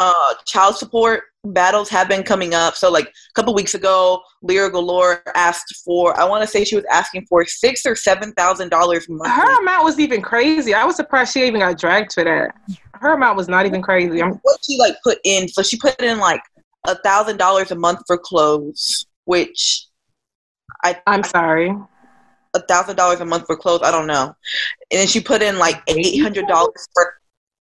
uh 0.00 0.34
child 0.44 0.76
support 0.76 1.24
battles 1.52 1.88
have 1.88 2.08
been 2.08 2.22
coming 2.22 2.54
up. 2.54 2.74
So 2.76 2.90
like 2.90 3.06
a 3.06 3.32
couple 3.34 3.54
weeks 3.54 3.74
ago, 3.74 4.20
Lira 4.42 4.70
Galore 4.70 5.22
asked 5.34 5.82
for 5.84 6.18
I 6.18 6.24
want 6.24 6.42
to 6.42 6.46
say 6.46 6.64
she 6.64 6.76
was 6.76 6.84
asking 6.90 7.26
for 7.26 7.44
six 7.46 7.84
or 7.86 7.94
seven 7.96 8.32
thousand 8.32 8.70
dollars 8.70 9.08
monthly. 9.08 9.30
Her 9.30 9.60
amount 9.60 9.84
was 9.84 9.98
even 9.98 10.22
crazy. 10.22 10.74
I 10.74 10.84
was 10.84 10.96
surprised 10.96 11.32
she 11.32 11.46
even 11.46 11.60
got 11.60 11.78
dragged 11.78 12.12
for 12.12 12.24
that. 12.24 12.54
Her 12.94 13.12
amount 13.12 13.36
was 13.36 13.48
not 13.48 13.66
even 13.66 13.82
crazy. 13.82 14.22
I'm, 14.22 14.32
what 14.42 14.58
she 14.64 14.78
like 14.78 14.94
put 15.02 15.18
in 15.24 15.48
so 15.48 15.62
she 15.62 15.76
put 15.78 16.00
in 16.02 16.18
like 16.18 16.40
a 16.86 16.96
thousand 16.96 17.36
dollars 17.36 17.70
a 17.70 17.76
month 17.76 18.00
for 18.06 18.16
clothes, 18.16 19.06
which 19.24 19.86
I'm 21.06 21.24
sorry. 21.24 21.74
a 22.54 22.60
thousand 22.60 22.96
dollars 22.96 23.20
a 23.20 23.24
month 23.24 23.46
for 23.46 23.56
clothes, 23.56 23.82
I 23.82 23.90
don't 23.90 24.06
know. 24.06 24.34
And 24.90 25.00
then 25.00 25.06
she 25.06 25.20
put 25.20 25.42
in 25.42 25.58
like 25.58 25.82
eight 25.88 26.20
hundred 26.20 26.46
dollars 26.46 26.86
for 26.94 27.14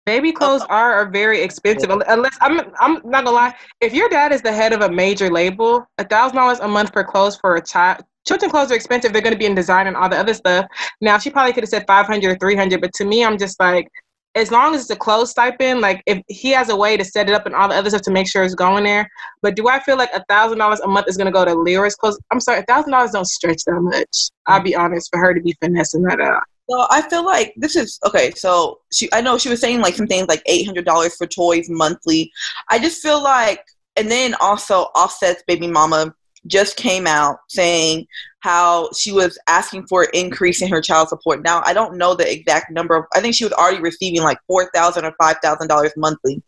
Baby 0.07 0.31
uh, 0.31 0.39
clothes 0.39 0.63
are, 0.69 0.93
are 0.95 1.11
very 1.11 1.43
expensive. 1.43 1.91
Unless 1.91 2.37
I'm, 2.41 2.61
I'm 2.81 2.95
not 3.05 3.25
gonna 3.25 3.33
lie. 3.33 3.55
If 3.81 3.93
your 3.95 4.09
dad 4.09 4.33
is 4.33 4.43
the 4.43 4.53
head 4.53 4.73
of 4.73 4.81
a 4.81 4.91
major 4.91 5.31
label, 5.31 5.87
a 5.99 6.05
thousand 6.05 6.37
dollars 6.37 6.61
a 6.61 6.69
month 6.69 6.93
for 6.93 7.05
clothes 7.05 7.37
for 7.37 7.57
a 7.57 7.65
child. 7.65 8.05
Children 8.29 8.51
clothes 8.51 8.71
are 8.71 8.75
expensive. 8.75 9.15
They're 9.15 9.23
going 9.23 9.33
to 9.33 9.39
be 9.39 9.47
in 9.47 9.55
design 9.55 9.87
and 9.87 9.97
all 9.97 10.09
the 10.09 10.19
other 10.19 10.35
stuff. 10.35 10.67
Now 11.01 11.17
she 11.17 11.31
probably 11.31 11.55
could 11.55 11.63
have 11.63 11.71
said 11.71 11.87
five 11.87 12.07
hundred 12.07 12.33
or 12.33 12.39
three 12.39 12.55
hundred, 12.55 12.83
but 12.83 12.93
to 12.95 13.07
me, 13.07 13.25
I'm 13.25 13.39
just 13.39 13.59
like, 13.59 13.89
as 14.35 14.51
long 14.51 14.75
as 14.75 14.83
it's 14.83 14.91
a 14.91 14.97
clothes 14.97 15.31
stipend, 15.31 15.81
like 15.81 16.03
if 16.07 16.21
he 16.29 16.51
has 16.51 16.69
a 16.69 16.77
way 16.77 16.99
to 16.99 17.05
set 17.05 17.31
it 17.31 17.35
up 17.35 17.47
and 17.47 17.55
all 17.55 17.69
the 17.69 17.75
other 17.75 17.89
stuff 17.89 18.03
to 18.03 18.11
make 18.11 18.29
sure 18.29 18.45
it's 18.45 18.55
going 18.55 18.85
there. 18.85 19.09
But 19.41 19.57
do 19.57 19.69
I 19.69 19.81
feel 19.81 19.97
like 19.97 20.11
a 20.13 20.23
thousand 20.29 20.59
dollars 20.59 20.81
a 20.81 20.87
month 20.87 21.09
is 21.09 21.17
going 21.17 21.27
to 21.27 21.33
go 21.33 21.47
to 21.47 21.55
Lira's 21.55 21.97
clothes? 21.97 22.21
I'm 22.31 22.41
sorry, 22.41 22.61
a 22.61 22.63
thousand 22.65 22.93
dollars 22.93 23.13
don't 23.13 23.27
stretch 23.27 23.65
that 23.65 23.81
much. 23.81 24.29
I'll 24.47 24.61
mm. 24.61 24.65
be 24.65 24.77
honest, 24.77 25.09
for 25.11 25.19
her 25.19 25.33
to 25.33 25.41
be 25.41 25.57
finessing 25.63 26.03
that 26.03 26.21
out. 26.21 26.43
So 26.71 26.87
I 26.89 27.03
feel 27.09 27.25
like 27.25 27.53
this 27.57 27.75
is 27.75 27.99
okay. 28.07 28.31
So 28.33 28.79
she, 28.93 29.13
I 29.13 29.21
know 29.21 29.39
she 29.39 29.49
was 29.49 29.61
saying 29.61 29.81
like 29.81 29.95
some 29.95 30.07
things 30.07 30.29
like 30.29 30.43
eight 30.47 30.65
hundred 30.65 30.85
dollars 30.85 31.17
for 31.17 31.27
toys 31.27 31.69
monthly. 31.69 32.31
I 32.69 32.79
just 32.79 33.03
feel 33.03 33.23
like, 33.23 33.65
and 33.97 34.11
then 34.11 34.35
also 34.41 34.85
Offset's 34.95 35.43
baby 35.49 35.67
mama 35.67 36.15
just 36.47 36.77
came 36.77 37.07
out 37.07 37.39
saying 37.49 38.07
how 38.41 38.89
she 38.97 39.13
was 39.13 39.39
asking 39.47 39.87
for 39.89 40.05
an 40.05 40.11
increase 40.15 40.63
in 40.63 40.69
her 40.69 40.81
child 40.81 41.09
support. 41.09 41.43
Now 41.43 41.61
I 41.65 41.73
don't 41.73 41.99
know 41.99 42.15
the 42.15 42.31
exact 42.31 42.71
number. 42.71 42.95
Of, 42.95 43.05
I 43.17 43.21
think 43.21 43.35
she 43.35 43.45
was 43.45 43.53
already 43.53 43.81
receiving 43.81 44.23
like 44.23 44.39
four 44.47 44.71
thousand 44.73 45.05
or 45.05 45.13
five 45.21 45.39
thousand 45.43 45.67
dollars 45.67 45.93
monthly, 45.97 46.41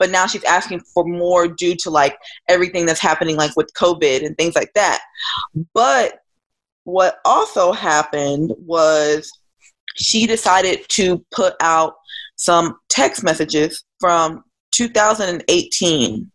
but 0.00 0.10
now 0.10 0.26
she's 0.26 0.44
asking 0.44 0.80
for 0.92 1.04
more 1.04 1.46
due 1.46 1.76
to 1.76 1.90
like 1.90 2.18
everything 2.48 2.84
that's 2.84 3.00
happening 3.00 3.36
like 3.36 3.54
with 3.56 3.72
COVID 3.74 4.26
and 4.26 4.36
things 4.36 4.56
like 4.56 4.72
that. 4.74 5.02
But 5.72 6.18
what 6.82 7.20
also 7.24 7.70
happened 7.70 8.52
was 8.58 9.30
she 9.98 10.26
decided 10.26 10.80
to 10.88 11.24
put 11.30 11.54
out 11.60 11.94
some 12.36 12.76
text 12.88 13.22
messages 13.22 13.84
from 14.00 14.44
2018 14.72 16.30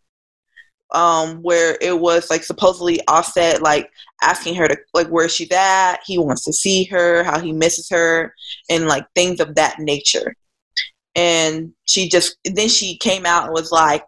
um, 0.93 1.37
where 1.41 1.77
it 1.81 1.99
was 1.99 2.29
like 2.29 2.43
supposedly 2.43 2.99
offset 3.07 3.61
like 3.61 3.89
asking 4.21 4.55
her 4.55 4.67
to 4.67 4.77
like 4.93 5.07
where 5.07 5.27
she's 5.27 5.51
at 5.51 5.97
he 6.05 6.17
wants 6.17 6.43
to 6.45 6.53
see 6.53 6.85
her 6.85 7.23
how 7.23 7.39
he 7.39 7.51
misses 7.51 7.89
her 7.89 8.33
and 8.69 8.87
like 8.87 9.05
things 9.15 9.39
of 9.39 9.55
that 9.55 9.79
nature. 9.79 10.35
And 11.15 11.73
she 11.85 12.09
just 12.09 12.37
then 12.45 12.69
she 12.69 12.97
came 12.97 13.25
out 13.25 13.45
and 13.45 13.53
was 13.53 13.71
like 13.71 14.03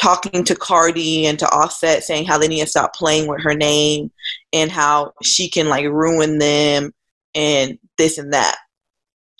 talking 0.00 0.44
to 0.44 0.54
Cardi 0.54 1.26
and 1.26 1.38
to 1.40 1.48
Offset 1.50 2.04
saying 2.04 2.26
how 2.26 2.38
they 2.38 2.48
need 2.48 2.60
to 2.60 2.66
stop 2.66 2.94
playing 2.94 3.28
with 3.28 3.42
her 3.42 3.54
name 3.54 4.10
and 4.52 4.70
how 4.70 5.12
she 5.22 5.50
can 5.50 5.68
like 5.68 5.84
ruin 5.84 6.38
them 6.38 6.92
and 7.34 7.78
this 7.98 8.18
and 8.18 8.32
that. 8.32 8.56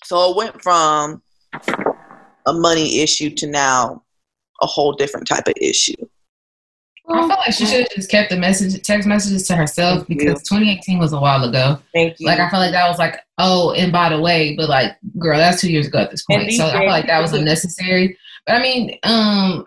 So 0.05 0.31
it 0.31 0.37
went 0.37 0.63
from 0.63 1.23
a 2.47 2.53
money 2.53 3.01
issue 3.01 3.31
to 3.31 3.47
now 3.47 4.03
a 4.61 4.67
whole 4.67 4.93
different 4.93 5.27
type 5.27 5.47
of 5.47 5.55
issue. 5.61 5.95
I 7.11 7.21
feel 7.21 7.29
like 7.29 7.55
she 7.55 7.65
should 7.65 7.81
have 7.81 7.91
just 7.95 8.11
kept 8.11 8.29
the 8.29 8.37
message, 8.37 8.81
text 8.83 9.09
messages 9.09 9.47
to 9.49 9.57
herself 9.57 10.07
because 10.09 10.43
2018 10.43 10.99
was 10.99 11.15
a 11.15 11.21
while 11.21 11.43
ago. 11.43 11.79
thank 11.95 12.21
you. 12.21 12.27
Like 12.27 12.39
I 12.39 12.51
feel 12.51 12.61
like 12.61 12.73
that 12.73 12.87
was 12.87 12.99
like, 12.99 13.21
oh, 13.39 13.73
and 13.73 13.91
by 13.91 14.11
the 14.11 14.21
way, 14.21 14.55
but 14.57 14.69
like, 14.69 14.97
girl, 15.19 15.39
that's 15.39 15.61
two 15.61 15.73
years 15.73 15.87
ago 15.87 16.01
at 16.01 16.11
this 16.11 16.25
point. 16.25 16.53
So 16.53 16.67
I 16.67 16.81
feel 16.81 16.89
like 16.89 17.07
that 17.07 17.23
was 17.23 17.33
unnecessary. 17.33 18.19
But 18.47 18.57
I 18.57 18.63
mean, 18.63 18.99
um, 19.05 19.65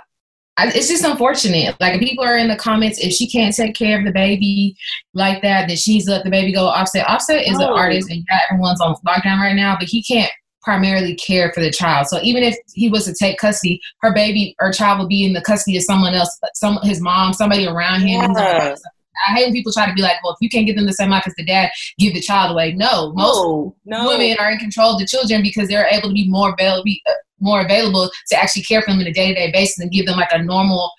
I, 0.62 0.68
it's 0.76 0.88
just 0.88 1.04
unfortunate. 1.04 1.76
Like 1.80 1.96
if 1.96 2.02
people 2.02 2.24
are 2.24 2.38
in 2.38 2.48
the 2.48 2.56
comments, 2.56 3.00
if 3.00 3.12
she 3.14 3.28
can't 3.28 3.56
take 3.56 3.76
care 3.76 3.98
of 3.98 4.06
the 4.06 4.12
baby 4.12 4.76
like 5.16 5.42
that, 5.42 5.68
then 5.68 5.78
she's 5.78 6.08
let 6.08 6.24
the 6.24 6.30
baby 6.30 6.54
go. 6.54 6.66
Offset, 6.66 7.10
Offset 7.10 7.48
is 7.48 7.58
an 7.58 7.64
oh. 7.64 7.76
artist, 7.76 8.12
and 8.12 8.24
yeah, 8.30 8.40
everyone's 8.52 8.80
on 8.80 8.96
lockdown 9.08 9.40
right 9.40 9.56
now, 9.56 9.76
but 9.80 9.88
he 9.88 10.04
can't 10.04 10.32
primarily 10.62 11.16
care 11.16 11.52
for 11.54 11.62
the 11.62 11.72
child. 11.72 12.06
So 12.08 12.20
even 12.22 12.44
if 12.44 12.56
he 12.76 12.90
was 12.90 13.06
to 13.06 13.14
take 13.16 13.40
custody, 13.40 13.82
her 14.02 14.14
baby 14.14 14.56
or 14.62 14.72
child 14.72 15.00
will 15.00 15.08
be 15.08 15.26
in 15.26 15.34
the 15.34 15.42
custody 15.42 15.78
of 15.78 15.84
someone 15.84 16.14
else, 16.14 16.38
some 16.54 16.78
his 16.84 17.02
mom, 17.02 17.34
somebody 17.34 17.66
around 17.66 18.02
him. 18.02 18.32
Yeah. 18.38 18.76
I 19.28 19.36
hate 19.36 19.46
when 19.46 19.54
people 19.54 19.72
try 19.72 19.88
to 19.88 19.94
be 19.94 20.02
like, 20.02 20.24
well, 20.24 20.34
if 20.34 20.38
you 20.42 20.50
can't 20.50 20.66
give 20.66 20.76
them 20.76 20.86
the 20.86 20.94
same 20.94 21.10
life 21.10 21.24
as 21.28 21.34
the 21.36 21.46
dad, 21.46 21.70
give 22.00 22.14
the 22.14 22.22
child 22.22 22.52
away. 22.52 22.74
No, 22.74 23.12
most 23.14 23.38
no, 23.38 23.76
no. 23.86 24.08
women 24.08 24.38
are 24.40 24.52
in 24.52 24.58
control 24.58 24.94
of 24.94 25.00
the 25.00 25.06
children 25.06 25.42
because 25.42 25.68
they're 25.68 25.88
able 25.88 26.10
to 26.10 26.14
be 26.14 26.30
more 26.30 26.54
available, 26.58 26.92
uh, 27.08 27.14
more 27.40 27.62
available 27.62 28.10
to 28.30 28.38
actually 28.38 28.64
care 28.64 28.82
for 28.82 28.92
them 28.92 29.00
on 29.00 29.08
a 29.08 29.14
day 29.14 29.30
to 29.30 29.34
day 29.34 29.52
basis 29.52 29.80
and 29.80 29.92
give 29.92 30.06
them 30.06 30.18
like 30.18 30.32
a 30.32 30.42
normal, 30.42 30.92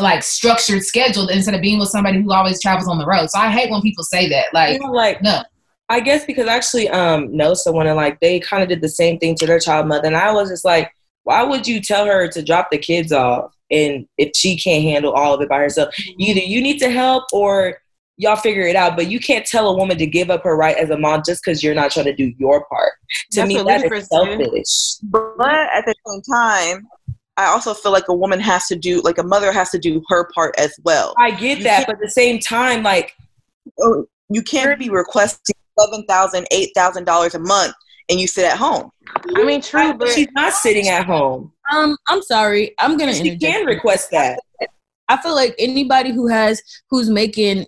like 0.00 0.22
structured 0.22 0.82
schedule 0.82 1.28
instead 1.28 1.54
of 1.54 1.60
being 1.60 1.78
with 1.78 1.88
somebody 1.88 2.20
who 2.20 2.32
always 2.32 2.60
travels 2.60 2.88
on 2.88 2.98
the 2.98 3.06
road. 3.06 3.28
So 3.30 3.38
I 3.38 3.50
hate 3.50 3.70
when 3.70 3.82
people 3.82 4.04
say 4.04 4.28
that. 4.28 4.46
Like, 4.52 4.74
You 4.74 4.80
know, 4.80 4.92
like 4.92 5.22
no. 5.22 5.42
I 5.88 6.00
guess 6.00 6.24
because 6.24 6.48
I 6.48 6.56
actually 6.56 6.88
um 6.88 7.34
know 7.36 7.54
someone 7.54 7.86
and 7.86 7.96
like 7.96 8.20
they 8.20 8.40
kind 8.40 8.62
of 8.62 8.68
did 8.68 8.80
the 8.80 8.88
same 8.88 9.18
thing 9.18 9.34
to 9.36 9.46
their 9.46 9.60
child 9.60 9.86
mother, 9.86 10.06
and 10.06 10.16
I 10.16 10.32
was 10.32 10.48
just 10.50 10.64
like, 10.64 10.90
why 11.24 11.42
would 11.42 11.66
you 11.66 11.80
tell 11.80 12.06
her 12.06 12.28
to 12.28 12.42
drop 12.42 12.70
the 12.70 12.78
kids 12.78 13.12
off 13.12 13.55
and 13.70 14.06
if 14.18 14.30
she 14.34 14.56
can't 14.56 14.82
handle 14.82 15.12
all 15.12 15.34
of 15.34 15.40
it 15.40 15.48
by 15.48 15.58
herself? 15.58 15.94
Mm-hmm. 15.94 16.20
Either 16.20 16.40
you 16.40 16.60
need 16.62 16.78
to 16.78 16.90
help 16.90 17.24
or 17.32 17.78
y'all 18.16 18.36
figure 18.36 18.62
it 18.62 18.76
out. 18.76 18.96
But 18.96 19.10
you 19.10 19.20
can't 19.20 19.46
tell 19.46 19.68
a 19.68 19.76
woman 19.76 19.98
to 19.98 20.06
give 20.06 20.30
up 20.30 20.44
her 20.44 20.56
right 20.56 20.76
as 20.76 20.90
a 20.90 20.98
mom 20.98 21.22
just 21.26 21.42
because 21.44 21.62
you're 21.62 21.74
not 21.74 21.90
trying 21.90 22.06
to 22.06 22.14
do 22.14 22.32
your 22.38 22.64
part. 22.66 22.92
To 23.32 23.40
That's 23.40 23.48
me, 23.48 23.56
what 23.56 23.66
that 23.66 23.82
Lucifer 23.82 24.00
selfish. 24.00 24.96
But 25.02 25.68
at 25.74 25.84
the 25.84 25.94
same 26.06 26.22
time, 26.22 26.88
I 27.36 27.46
also 27.46 27.74
feel 27.74 27.92
like 27.92 28.08
a 28.08 28.14
woman 28.14 28.40
has 28.40 28.66
to 28.68 28.76
do, 28.76 29.02
like 29.02 29.18
a 29.18 29.22
mother 29.22 29.52
has 29.52 29.70
to 29.70 29.78
do 29.78 30.02
her 30.08 30.30
part 30.34 30.54
as 30.58 30.74
well. 30.84 31.14
I 31.18 31.30
get 31.30 31.58
You 31.58 31.64
that, 31.64 31.86
but 31.86 31.96
at 31.96 32.00
the 32.00 32.10
same 32.10 32.38
time, 32.38 32.82
like 32.82 33.12
Oh, 33.80 34.06
You 34.30 34.42
can't 34.42 34.78
be 34.78 34.90
requesting 34.90 35.54
seven 35.78 36.04
thousand, 36.06 36.46
eight 36.50 36.70
thousand 36.74 37.04
dollars 37.04 37.34
a 37.34 37.38
month, 37.38 37.74
and 38.08 38.18
you 38.18 38.26
sit 38.26 38.44
at 38.44 38.56
home. 38.56 38.90
I 39.36 39.44
mean, 39.44 39.60
true, 39.60 39.92
but 39.92 39.98
but 40.00 40.08
she's 40.10 40.28
not 40.32 40.52
sitting 40.52 40.88
at 40.88 41.04
home. 41.06 41.52
Um, 41.72 41.96
I'm 42.08 42.22
sorry. 42.22 42.74
I'm 42.78 42.96
gonna 42.96 43.14
She 43.14 43.36
can 43.36 43.66
request 43.66 44.10
that. 44.10 44.38
I 45.08 45.16
feel 45.22 45.34
like 45.34 45.54
anybody 45.58 46.12
who 46.12 46.26
has 46.26 46.62
who's 46.90 47.08
making 47.08 47.66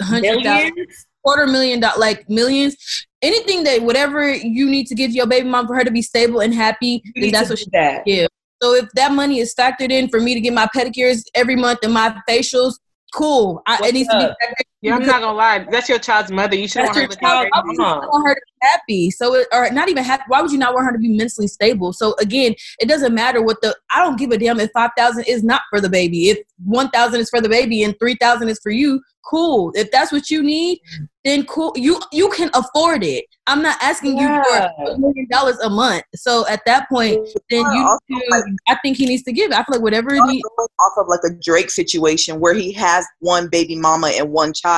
hundred 0.00 0.42
thousand, 0.42 0.86
quarter 1.24 1.46
million 1.46 1.80
dollars, 1.80 1.98
like 1.98 2.28
millions, 2.28 2.76
anything 3.22 3.64
that 3.64 3.82
whatever 3.82 4.32
you 4.32 4.66
need 4.66 4.86
to 4.86 4.94
give 4.94 5.10
your 5.10 5.26
baby 5.26 5.48
mom 5.48 5.66
for 5.66 5.74
her 5.74 5.84
to 5.84 5.90
be 5.90 6.02
stable 6.02 6.40
and 6.40 6.54
happy, 6.54 7.02
then 7.16 7.32
that's 7.32 7.50
what 7.50 7.58
do 7.58 7.64
she. 7.64 7.70
that. 7.72 8.02
Yeah. 8.06 8.26
So 8.62 8.74
if 8.74 8.90
that 8.90 9.12
money 9.12 9.38
is 9.40 9.54
factored 9.54 9.90
in 9.90 10.08
for 10.08 10.20
me 10.20 10.34
to 10.34 10.40
get 10.40 10.52
my 10.52 10.68
pedicures 10.74 11.22
every 11.34 11.56
month 11.56 11.80
and 11.82 11.94
my 11.94 12.14
facials, 12.28 12.74
cool. 13.14 13.62
I, 13.66 13.78
it 13.88 13.94
needs 13.94 14.08
to 14.08 14.18
be 14.18 14.24
factored 14.24 14.69
yeah, 14.82 14.94
I'm 14.94 15.04
not 15.04 15.20
gonna 15.20 15.36
lie. 15.36 15.66
That's 15.70 15.88
your 15.88 15.98
child's 15.98 16.32
mother. 16.32 16.56
You 16.56 16.66
should 16.66 16.84
want 16.84 16.96
her 16.96 17.06
child. 17.06 17.40
great. 17.40 17.52
Why 17.52 17.62
would 17.64 17.76
you 17.76 17.82
want 17.82 18.28
her 18.28 18.34
to 18.34 18.40
be 18.40 18.66
happy? 18.66 19.10
So, 19.10 19.34
it, 19.34 19.48
or 19.52 19.70
not 19.70 19.88
even 19.88 20.04
happy. 20.04 20.24
Why 20.28 20.40
would 20.40 20.50
you 20.50 20.58
not 20.58 20.74
want 20.74 20.86
her 20.86 20.92
to 20.92 20.98
be 20.98 21.08
mentally 21.08 21.48
stable? 21.48 21.92
So 21.92 22.14
again, 22.18 22.54
it 22.78 22.88
doesn't 22.88 23.14
matter 23.14 23.42
what 23.42 23.60
the. 23.60 23.76
I 23.90 24.02
don't 24.02 24.18
give 24.18 24.30
a 24.30 24.38
damn 24.38 24.58
if 24.58 24.70
five 24.72 24.90
thousand 24.96 25.24
is 25.24 25.42
not 25.42 25.62
for 25.68 25.80
the 25.80 25.90
baby. 25.90 26.30
If 26.30 26.38
one 26.64 26.88
thousand 26.90 27.20
is 27.20 27.28
for 27.28 27.40
the 27.40 27.48
baby 27.48 27.82
and 27.82 27.94
three 27.98 28.16
thousand 28.20 28.48
is 28.48 28.58
for 28.62 28.70
you, 28.70 29.02
cool. 29.28 29.72
If 29.74 29.90
that's 29.90 30.12
what 30.12 30.30
you 30.30 30.42
need, 30.42 30.80
then 31.24 31.44
cool. 31.44 31.72
You 31.76 32.00
you 32.12 32.30
can 32.30 32.50
afford 32.54 33.04
it. 33.04 33.26
I'm 33.46 33.62
not 33.62 33.76
asking 33.82 34.16
you 34.16 34.28
for 34.28 34.56
a 34.56 34.98
million 34.98 35.26
dollars 35.30 35.58
a 35.58 35.68
month. 35.68 36.04
So 36.14 36.46
at 36.46 36.60
that 36.66 36.88
point, 36.88 37.28
then 37.50 37.60
you. 37.72 37.82
Also, 37.82 38.24
like, 38.30 38.44
I 38.68 38.76
think 38.82 38.96
he 38.96 39.06
needs 39.06 39.24
to 39.24 39.32
give. 39.32 39.50
it. 39.50 39.54
I 39.54 39.64
feel 39.64 39.76
like 39.76 39.82
whatever 39.82 40.14
Y'all 40.14 40.28
he. 40.28 40.42
off 40.78 40.92
of 40.96 41.08
like 41.08 41.20
a 41.24 41.34
Drake 41.42 41.70
situation 41.70 42.38
where 42.38 42.54
he 42.54 42.72
has 42.72 43.04
one 43.18 43.48
baby 43.48 43.76
mama 43.76 44.08
and 44.08 44.30
one 44.30 44.52
child. 44.52 44.69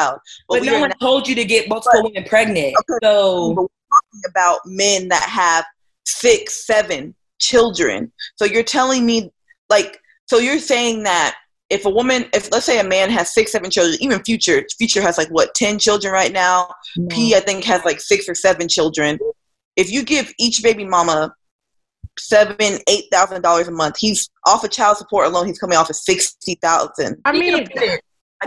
But 0.49 0.61
we 0.61 0.67
no 0.67 0.81
one 0.81 0.89
not 0.91 1.01
told 1.01 1.29
you 1.29 1.35
to 1.35 1.45
get 1.45 1.69
multiple 1.69 2.03
women 2.05 2.25
pregnant. 2.25 2.75
Okay. 2.79 2.99
So 3.03 3.55
talking 3.55 4.23
about 4.29 4.61
men 4.65 5.09
that 5.09 5.23
have 5.23 5.65
six, 6.05 6.67
seven 6.67 7.15
children. 7.41 8.13
So 8.37 8.45
you're 8.45 8.63
telling 8.63 9.05
me, 9.05 9.31
like, 9.69 9.99
so 10.27 10.39
you're 10.39 10.59
saying 10.59 11.03
that 11.03 11.37
if 11.71 11.87
a 11.87 11.91
woman, 11.91 12.27
if 12.35 12.51
let's 12.53 12.67
say 12.67 12.79
a 12.79 12.85
man 12.85 13.11
has 13.11 13.33
six, 13.33 13.53
seven 13.53 13.71
children, 13.71 13.97
even 14.01 14.23
Future, 14.25 14.65
Future 14.79 15.03
has 15.03 15.19
like 15.19 15.29
what, 15.29 15.55
10 15.55 15.79
children 15.79 16.13
right 16.13 16.33
now? 16.33 16.73
P, 17.11 17.35
I 17.35 17.41
think, 17.41 17.65
has 17.65 17.85
like 17.85 18.01
six 18.01 18.29
or 18.29 18.35
seven 18.35 18.69
children. 18.69 19.19
If 19.77 19.91
you 19.91 20.05
give 20.05 20.33
each 20.39 20.63
baby 20.63 20.85
mama 20.85 21.35
seven, 22.19 22.79
eight 22.89 23.05
thousand 23.11 23.41
dollars 23.41 23.69
a 23.69 23.71
month, 23.71 23.97
he's 23.99 24.29
off 24.47 24.65
of 24.65 24.71
child 24.71 24.99
support 24.99 25.27
alone. 25.27 25.47
He's 25.47 25.59
coming 25.59 25.79
off 25.79 25.89
of 25.89 25.97
sixty 25.97 26.57
thousand. 26.57 27.23
I 27.25 27.33
mean, 27.33 27.67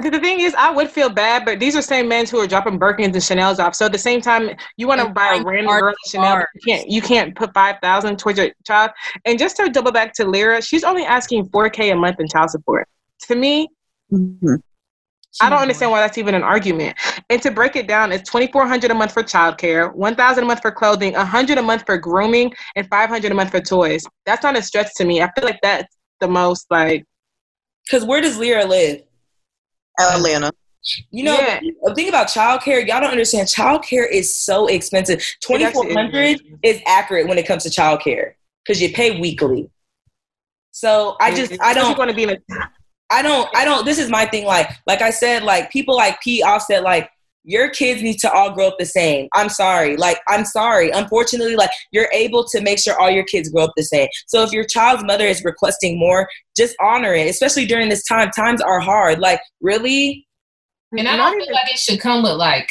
the 0.02 0.10
the 0.10 0.20
thing 0.20 0.40
is, 0.40 0.54
I 0.56 0.72
would 0.72 0.90
feel 0.90 1.10
bad, 1.10 1.46
but 1.46 1.60
these 1.60 1.76
are 1.76 1.82
same 1.82 2.08
men 2.08 2.26
who 2.26 2.40
are 2.40 2.48
dropping 2.48 2.80
Birkins 2.80 3.14
and 3.14 3.24
Chanel's 3.24 3.60
off. 3.60 3.76
So 3.76 3.86
at 3.86 3.92
the 3.92 3.98
same 3.98 4.22
time, 4.22 4.52
you 4.78 4.88
want 4.88 5.02
to 5.02 5.10
buy 5.10 5.36
a 5.36 5.44
random 5.44 5.80
girl 5.80 5.94
Chanel, 6.08 6.40
you 6.40 6.62
can't. 6.66 6.90
You 6.90 7.02
can't 7.02 7.36
put 7.36 7.54
five 7.54 7.78
thousand 7.82 8.18
towards 8.18 8.40
your 8.40 8.50
child. 8.66 8.92
And 9.26 9.38
just 9.38 9.58
to 9.58 9.70
double 9.70 9.92
back 9.92 10.14
to 10.14 10.26
Lira, 10.26 10.62
she's 10.62 10.84
only 10.84 11.04
asking 11.04 11.50
four 11.50 11.70
k 11.70 11.92
a 11.92 11.96
month 11.96 12.20
in 12.20 12.28
child 12.28 12.50
support. 12.50 12.88
To 13.28 13.36
me, 13.36 13.68
mm-hmm. 14.12 14.56
I 15.42 15.50
don't 15.50 15.62
understand 15.62 15.92
why 15.92 16.00
that's 16.00 16.18
even 16.18 16.34
an 16.34 16.44
argument. 16.44 16.98
And 17.30 17.42
to 17.42 17.52
break 17.52 17.76
it 17.76 17.88
down, 17.88 18.12
it's 18.12 18.30
twenty 18.30 18.52
four 18.52 18.68
hundred 18.68 18.92
a 18.92 18.94
month 18.94 19.14
for 19.14 19.24
childcare, 19.24 19.94
one 19.94 20.16
thousand 20.16 20.46
a 20.46 20.48
month 20.48 20.62
for 20.62 20.72
clothing, 20.72 21.16
a 21.16 21.26
hundred 21.26 21.58
a 21.58 21.62
month 21.62 21.84
for 21.86 21.98
grooming, 21.98 22.54
and 22.76 22.88
five 22.90 23.10
hundred 23.10 23.32
a 23.32 23.36
month 23.36 23.52
for 23.52 23.62
toys. 23.62 24.06
That's 24.26 24.44
not 24.44 24.58
a 24.58 24.62
stretch 24.62 24.94
to 24.96 25.06
me. 25.06 25.22
I 25.22 25.32
feel 25.34 25.46
like 25.46 25.60
that's 25.62 25.96
the 26.20 26.28
most 26.28 26.68
like 26.70 27.06
because 27.86 28.06
where 28.06 28.22
does 28.22 28.38
Lira 28.38 28.66
live? 28.66 29.02
Atlanta. 30.00 30.52
You 31.10 31.24
know, 31.24 31.34
Yeah. 31.34 31.60
the 31.84 31.96
thing 31.96 32.10
about 32.10 32.28
childcare, 32.28 32.86
y'all 32.88 33.02
don't 33.02 33.10
understand. 33.12 33.48
Childcare 33.48 34.10
is 34.10 34.38
so 34.38 34.68
expensive. 34.68 35.24
Twenty 35.42 35.66
four 35.72 35.92
hundred 35.92 36.42
is 36.62 36.80
accurate 36.86 37.28
when 37.28 37.38
it 37.38 37.48
comes 37.48 37.64
to 37.64 37.70
childcare 37.70 38.34
because 38.64 38.82
you 38.82 38.94
pay 38.94 39.20
weekly. 39.20 39.70
So 40.72 41.16
I 41.20 41.34
just 41.34 41.60
I 41.62 41.74
don't 41.74 41.98
want 41.98 42.10
to 42.10 42.16
be 42.16 42.24
in 42.24 42.30
a 42.32 42.38
I 43.10 43.22
don't 43.22 43.50
I 43.56 43.66
don't 43.66 43.86
this 43.86 43.98
is 43.98 44.10
my 44.10 44.26
thing 44.26 44.46
like 44.46 44.70
like 44.86 45.02
I 45.02 45.10
said 45.10 45.44
like 45.44 45.72
people 45.72 45.96
like 45.96 46.22
P 46.22 46.44
offset 46.44 46.84
like 46.84 47.10
your 47.46 47.70
kids 47.70 48.02
need 48.02 48.18
to 48.20 48.32
all 48.32 48.52
grow 48.52 48.68
up 48.68 48.76
the 48.80 48.86
same. 48.86 49.28
I'm 49.34 49.50
sorry. 49.50 49.96
Like 49.98 50.20
I'm 50.28 50.44
sorry. 50.46 50.90
Unfortunately 50.90 51.56
like 51.56 51.70
you're 51.92 52.10
able 52.12 52.44
to 52.46 52.62
make 52.62 52.80
sure 52.80 53.00
all 53.00 53.10
your 53.12 53.24
kids 53.24 53.50
grow 53.50 53.64
up 53.66 53.72
the 53.78 53.84
same. 53.84 54.08
So 54.28 54.44
if 54.44 54.52
your 54.52 54.66
child's 54.66 55.04
mother 55.04 55.26
is 55.26 55.44
requesting 55.44 56.00
more, 56.00 56.28
just 56.58 56.76
honor 56.82 57.14
it, 57.14 57.28
especially 57.30 57.66
during 57.66 57.90
this 57.90 58.04
time. 58.04 58.32
Times 58.32 58.62
are 58.62 58.80
hard. 58.80 59.20
Like 59.20 59.40
really? 59.62 60.28
And 60.98 61.08
I 61.08 61.16
don't 61.18 61.38
feel 61.38 61.54
like 61.54 61.72
it 61.72 61.80
should 61.80 62.00
come 62.00 62.24
with 62.24 62.34
like 62.34 62.70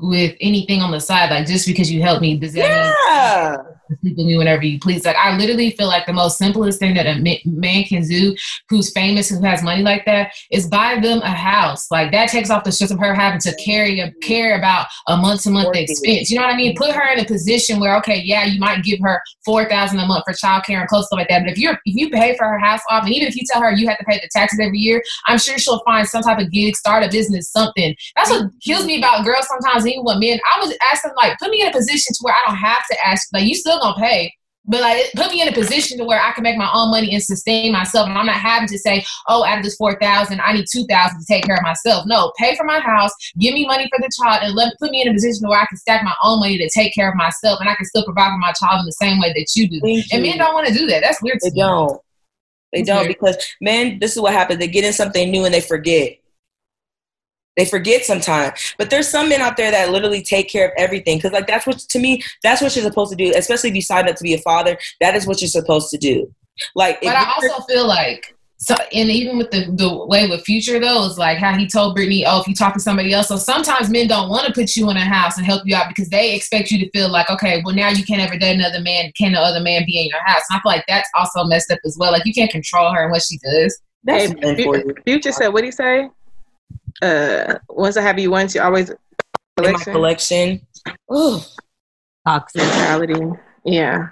with 0.00 0.34
anything 0.40 0.80
on 0.80 0.90
the 0.90 1.00
side, 1.00 1.30
like 1.30 1.46
just 1.46 1.66
because 1.66 1.90
you 1.92 2.02
help 2.02 2.20
me, 2.20 2.36
does 2.36 2.54
that 2.54 2.60
Yeah. 3.08 3.56
mean 3.56 3.71
sleep 4.00 4.16
with 4.16 4.26
me 4.26 4.36
whenever 4.36 4.64
you 4.64 4.78
please? 4.78 5.04
Like 5.04 5.16
I 5.16 5.36
literally 5.36 5.70
feel 5.72 5.86
like 5.86 6.06
the 6.06 6.12
most 6.12 6.38
simplest 6.38 6.78
thing 6.78 6.94
that 6.94 7.06
a 7.06 7.20
man 7.44 7.84
can 7.84 8.06
do, 8.06 8.34
who's 8.68 8.92
famous, 8.92 9.28
who 9.28 9.42
has 9.42 9.62
money 9.62 9.82
like 9.82 10.04
that, 10.06 10.32
is 10.50 10.68
buy 10.68 10.98
them 11.00 11.20
a 11.22 11.30
house. 11.30 11.90
Like 11.90 12.12
that 12.12 12.28
takes 12.28 12.50
off 12.50 12.64
the 12.64 12.72
stress 12.72 12.90
of 12.90 12.98
her 12.98 13.14
having 13.14 13.40
to 13.40 13.54
carry 13.56 14.00
a 14.00 14.12
care 14.22 14.56
about 14.56 14.86
a 15.08 15.16
month 15.16 15.42
to 15.42 15.50
month 15.50 15.76
expense. 15.76 16.30
You 16.30 16.38
know 16.38 16.44
what 16.44 16.54
I 16.54 16.56
mean? 16.56 16.76
Put 16.76 16.92
her 16.92 17.12
in 17.12 17.20
a 17.20 17.24
position 17.24 17.80
where 17.80 17.96
okay, 17.98 18.20
yeah, 18.20 18.44
you 18.44 18.58
might 18.58 18.82
give 18.82 19.00
her 19.00 19.20
four 19.44 19.68
thousand 19.68 19.98
a 19.98 20.06
month 20.06 20.24
for 20.26 20.32
childcare 20.32 20.80
and 20.80 20.88
clothes 20.88 21.06
stuff 21.06 21.18
like 21.18 21.28
that. 21.28 21.42
But 21.42 21.52
if 21.52 21.58
you're 21.58 21.78
if 21.84 21.96
you 21.96 22.10
pay 22.10 22.36
for 22.36 22.46
her 22.46 22.58
house 22.58 22.80
off, 22.90 23.04
and 23.04 23.12
even 23.12 23.28
if 23.28 23.36
you 23.36 23.42
tell 23.50 23.62
her 23.62 23.72
you 23.72 23.88
have 23.88 23.98
to 23.98 24.04
pay 24.04 24.18
the 24.18 24.28
taxes 24.32 24.60
every 24.60 24.78
year, 24.78 25.02
I'm 25.26 25.38
sure 25.38 25.58
she'll 25.58 25.82
find 25.84 26.06
some 26.06 26.22
type 26.22 26.38
of 26.38 26.50
gig, 26.50 26.76
start 26.76 27.04
a 27.04 27.08
business, 27.08 27.50
something. 27.50 27.94
That's 28.16 28.30
what 28.30 28.42
mm-hmm. 28.42 28.56
kills 28.62 28.86
me 28.86 28.98
about 28.98 29.24
girls 29.24 29.46
sometimes, 29.48 29.86
even 29.86 30.04
with 30.04 30.18
men. 30.18 30.38
I 30.54 30.60
was 30.60 30.76
asking, 30.92 31.12
like, 31.16 31.38
put 31.38 31.50
me 31.50 31.62
in 31.62 31.68
a 31.68 31.72
position 31.72 32.12
to 32.12 32.18
where 32.22 32.34
I 32.34 32.42
don't 32.46 32.56
have 32.56 32.86
to 32.90 33.06
ask, 33.06 33.28
like, 33.32 33.44
you 33.44 33.54
still 33.54 33.78
gonna 33.82 34.00
pay. 34.00 34.32
But 34.64 34.80
like, 34.80 35.06
put 35.16 35.32
me 35.32 35.42
in 35.42 35.48
a 35.48 35.52
position 35.52 35.98
to 35.98 36.04
where 36.04 36.20
I 36.22 36.30
can 36.30 36.44
make 36.44 36.56
my 36.56 36.70
own 36.72 36.92
money 36.92 37.12
and 37.12 37.20
sustain 37.22 37.72
myself, 37.72 38.08
and 38.08 38.16
I'm 38.16 38.26
not 38.26 38.36
having 38.36 38.68
to 38.68 38.78
say, 38.78 39.04
"Oh, 39.28 39.44
out 39.44 39.58
of 39.58 39.64
this 39.64 39.74
four 39.74 39.98
thousand, 39.98 40.40
I 40.40 40.52
need 40.52 40.66
two 40.70 40.86
thousand 40.86 41.18
to 41.18 41.26
take 41.26 41.42
care 41.44 41.56
of 41.56 41.62
myself." 41.64 42.06
No, 42.06 42.32
pay 42.38 42.54
for 42.54 42.62
my 42.62 42.78
house, 42.78 43.10
give 43.40 43.54
me 43.54 43.66
money 43.66 43.88
for 43.92 44.00
the 44.00 44.08
child, 44.22 44.44
and 44.44 44.54
let 44.54 44.72
put 44.78 44.92
me 44.92 45.02
in 45.02 45.08
a 45.08 45.12
position 45.12 45.48
where 45.48 45.60
I 45.60 45.66
can 45.66 45.78
stack 45.78 46.04
my 46.04 46.14
own 46.22 46.38
money 46.38 46.58
to 46.58 46.70
take 46.72 46.94
care 46.94 47.08
of 47.10 47.16
myself, 47.16 47.58
and 47.58 47.68
I 47.68 47.74
can 47.74 47.86
still 47.86 48.04
provide 48.04 48.30
for 48.30 48.38
my 48.38 48.52
child 48.52 48.78
in 48.78 48.86
the 48.86 48.92
same 48.92 49.18
way 49.20 49.32
that 49.32 49.48
you 49.56 49.68
do. 49.68 49.80
And 50.12 50.22
men 50.22 50.38
don't 50.38 50.54
want 50.54 50.68
to 50.68 50.72
do 50.74 50.86
that. 50.86 51.00
That's 51.02 51.20
weird. 51.20 51.38
They 51.42 51.50
me. 51.50 51.58
don't. 51.58 52.00
They 52.72 52.78
It's 52.80 52.86
don't 52.86 52.98
weird. 53.00 53.08
because 53.08 53.36
men, 53.60 53.98
this 53.98 54.12
is 54.12 54.20
what 54.22 54.32
happens. 54.32 54.60
They 54.60 54.68
get 54.68 54.84
in 54.84 54.92
something 54.92 55.28
new 55.28 55.44
and 55.44 55.52
they 55.52 55.60
forget. 55.60 56.18
They 57.56 57.64
forget 57.64 58.04
sometimes. 58.04 58.74
But 58.78 58.90
there's 58.90 59.08
some 59.08 59.28
men 59.28 59.40
out 59.40 59.56
there 59.56 59.70
that 59.70 59.90
literally 59.90 60.22
take 60.22 60.48
care 60.48 60.66
of 60.66 60.72
everything. 60.78 61.20
Cause 61.20 61.32
like 61.32 61.46
that's 61.46 61.66
what 61.66 61.78
to 61.78 61.98
me, 61.98 62.22
that's 62.42 62.62
what 62.62 62.74
you're 62.74 62.84
supposed 62.84 63.10
to 63.10 63.16
do. 63.16 63.32
Especially 63.36 63.70
if 63.70 63.76
you 63.76 63.82
signed 63.82 64.08
up 64.08 64.16
to 64.16 64.22
be 64.22 64.34
a 64.34 64.38
father, 64.38 64.78
that 65.00 65.14
is 65.14 65.26
what 65.26 65.40
you're 65.40 65.48
supposed 65.48 65.90
to 65.90 65.98
do. 65.98 66.32
Like 66.74 67.00
But 67.02 67.16
I 67.16 67.32
also 67.32 67.62
feel 67.64 67.86
like 67.86 68.34
so, 68.62 68.76
and 68.92 69.10
even 69.10 69.38
with 69.38 69.50
the 69.50 69.72
the 69.72 70.06
way 70.06 70.28
with 70.28 70.44
future 70.44 70.78
though, 70.78 71.04
is 71.06 71.18
like 71.18 71.38
how 71.38 71.58
he 71.58 71.66
told 71.66 71.96
Brittany, 71.96 72.24
"Oh, 72.24 72.40
if 72.40 72.46
you 72.46 72.54
talk 72.54 72.74
to 72.74 72.80
somebody 72.80 73.12
else." 73.12 73.26
So 73.26 73.36
sometimes 73.36 73.90
men 73.90 74.06
don't 74.06 74.28
want 74.28 74.46
to 74.46 74.52
put 74.52 74.76
you 74.76 74.88
in 74.88 74.96
a 74.96 75.04
house 75.04 75.36
and 75.36 75.44
help 75.44 75.62
you 75.64 75.74
out 75.74 75.88
because 75.88 76.08
they 76.10 76.32
expect 76.36 76.70
you 76.70 76.78
to 76.78 76.88
feel 76.92 77.10
like, 77.10 77.28
okay, 77.28 77.60
well 77.64 77.74
now 77.74 77.88
you 77.88 78.04
can't 78.04 78.22
ever 78.22 78.38
date 78.38 78.54
another 78.54 78.80
man. 78.80 79.10
Can 79.18 79.32
the 79.32 79.40
other 79.40 79.60
man 79.60 79.82
be 79.84 79.98
in 79.98 80.06
your 80.06 80.22
house? 80.24 80.42
And 80.48 80.58
I 80.58 80.60
feel 80.62 80.70
like 80.78 80.84
that's 80.86 81.10
also 81.16 81.42
messed 81.42 81.72
up 81.72 81.80
as 81.84 81.96
well. 81.98 82.12
Like 82.12 82.24
you 82.24 82.32
can't 82.32 82.52
control 82.52 82.92
her 82.94 83.02
and 83.02 83.10
what 83.10 83.22
she 83.22 83.36
does. 83.38 83.80
that's 84.04 84.32
Hey, 84.32 84.62
you. 84.62 84.94
Future 85.04 85.32
said, 85.32 85.48
what 85.48 85.62
did 85.62 85.66
he 85.66 85.72
say? 85.72 86.08
Uh, 87.00 87.58
once 87.68 87.96
I 87.96 88.02
have 88.02 88.18
you 88.18 88.30
once, 88.30 88.54
you 88.54 88.60
always 88.60 88.90
In 88.90 88.96
my 89.72 89.84
collection 89.84 89.92
collection. 89.92 90.66
Oh, 91.08 91.44
Toxic. 92.26 92.62
mentality. 92.62 93.20
Yeah. 93.64 94.08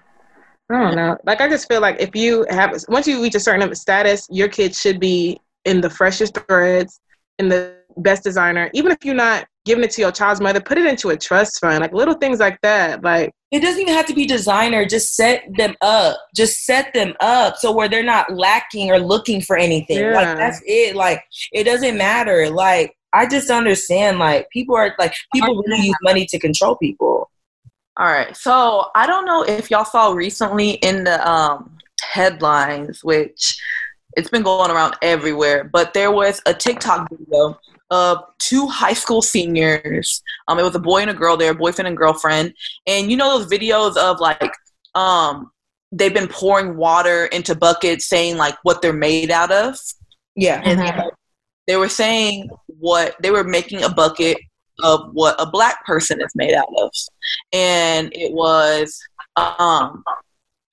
I 0.70 0.80
don't 0.80 0.94
know. 0.96 1.18
Like 1.24 1.40
I 1.40 1.48
just 1.48 1.66
feel 1.68 1.80
like 1.80 2.00
if 2.00 2.14
you 2.14 2.46
have 2.48 2.72
once 2.88 3.06
you 3.08 3.20
reach 3.22 3.34
a 3.34 3.40
certain 3.40 3.74
status, 3.74 4.28
your 4.30 4.48
kid 4.48 4.74
should 4.74 5.00
be 5.00 5.40
in 5.64 5.80
the 5.80 5.90
freshest 5.90 6.38
threads, 6.46 7.00
in 7.38 7.48
the 7.48 7.74
best 7.96 8.22
designer. 8.22 8.70
Even 8.72 8.92
if 8.92 9.04
you're 9.04 9.14
not 9.16 9.46
giving 9.64 9.84
it 9.84 9.90
to 9.92 10.00
your 10.00 10.12
child's 10.12 10.40
mother, 10.40 10.60
put 10.60 10.78
it 10.78 10.86
into 10.86 11.10
a 11.10 11.16
trust 11.16 11.60
fund. 11.60 11.80
Like 11.80 11.92
little 11.92 12.14
things 12.14 12.40
like 12.40 12.60
that. 12.62 13.02
Like 13.02 13.32
it 13.50 13.60
doesn't 13.60 13.80
even 13.80 13.94
have 13.94 14.06
to 14.06 14.14
be 14.14 14.26
designer. 14.26 14.84
Just 14.84 15.14
set 15.14 15.44
them 15.56 15.74
up. 15.80 16.16
Just 16.34 16.64
set 16.64 16.92
them 16.94 17.14
up 17.20 17.56
so 17.56 17.72
where 17.72 17.88
they're 17.88 18.02
not 18.02 18.32
lacking 18.32 18.90
or 18.90 18.98
looking 18.98 19.40
for 19.40 19.56
anything. 19.56 19.98
Yeah. 19.98 20.14
Like 20.14 20.36
that's 20.36 20.60
it. 20.66 20.96
Like 20.96 21.22
it 21.52 21.64
doesn't 21.64 21.96
matter. 21.96 22.50
Like 22.50 22.96
I 23.12 23.26
just 23.26 23.50
understand. 23.50 24.18
Like 24.18 24.48
people 24.50 24.76
are 24.76 24.94
like 24.98 25.14
people 25.34 25.62
really 25.66 25.86
use 25.86 25.96
money 26.02 26.26
to 26.26 26.38
control 26.38 26.76
people. 26.76 27.30
All 27.96 28.06
right. 28.06 28.34
So 28.36 28.86
I 28.94 29.06
don't 29.06 29.26
know 29.26 29.42
if 29.42 29.70
y'all 29.70 29.84
saw 29.84 30.12
recently 30.12 30.70
in 30.70 31.04
the 31.04 31.28
um, 31.28 31.76
headlines, 32.02 33.04
which 33.04 33.60
it's 34.16 34.30
been 34.30 34.42
going 34.42 34.70
around 34.70 34.96
everywhere, 35.02 35.64
but 35.64 35.92
there 35.92 36.10
was 36.10 36.40
a 36.46 36.54
TikTok 36.54 37.08
video 37.10 37.58
of 37.90 38.18
two 38.38 38.66
high 38.66 38.92
school 38.92 39.22
seniors. 39.22 40.22
Um, 40.48 40.58
it 40.58 40.62
was 40.62 40.74
a 40.74 40.78
boy 40.80 41.00
and 41.02 41.10
a 41.10 41.14
girl 41.14 41.36
there, 41.36 41.54
boyfriend 41.54 41.88
and 41.88 41.96
girlfriend. 41.96 42.54
And 42.86 43.10
you 43.10 43.16
know 43.16 43.38
those 43.38 43.50
videos 43.50 43.96
of 43.96 44.20
like 44.20 44.52
um 44.94 45.50
they've 45.92 46.14
been 46.14 46.28
pouring 46.28 46.76
water 46.76 47.26
into 47.26 47.54
buckets 47.54 48.08
saying 48.08 48.36
like 48.36 48.56
what 48.62 48.80
they're 48.80 48.92
made 48.92 49.30
out 49.30 49.50
of. 49.50 49.76
Yeah. 50.36 50.60
And 50.64 50.78
Mhm. 50.80 51.10
they 51.66 51.76
were 51.76 51.88
saying 51.88 52.48
what 52.66 53.16
they 53.20 53.30
were 53.30 53.44
making 53.44 53.82
a 53.82 53.88
bucket 53.88 54.38
of 54.82 55.10
what 55.12 55.34
a 55.40 55.46
black 55.46 55.84
person 55.84 56.20
is 56.20 56.32
made 56.34 56.54
out 56.54 56.68
of. 56.78 56.90
And 57.52 58.10
it 58.14 58.32
was 58.32 58.98
um 59.36 60.04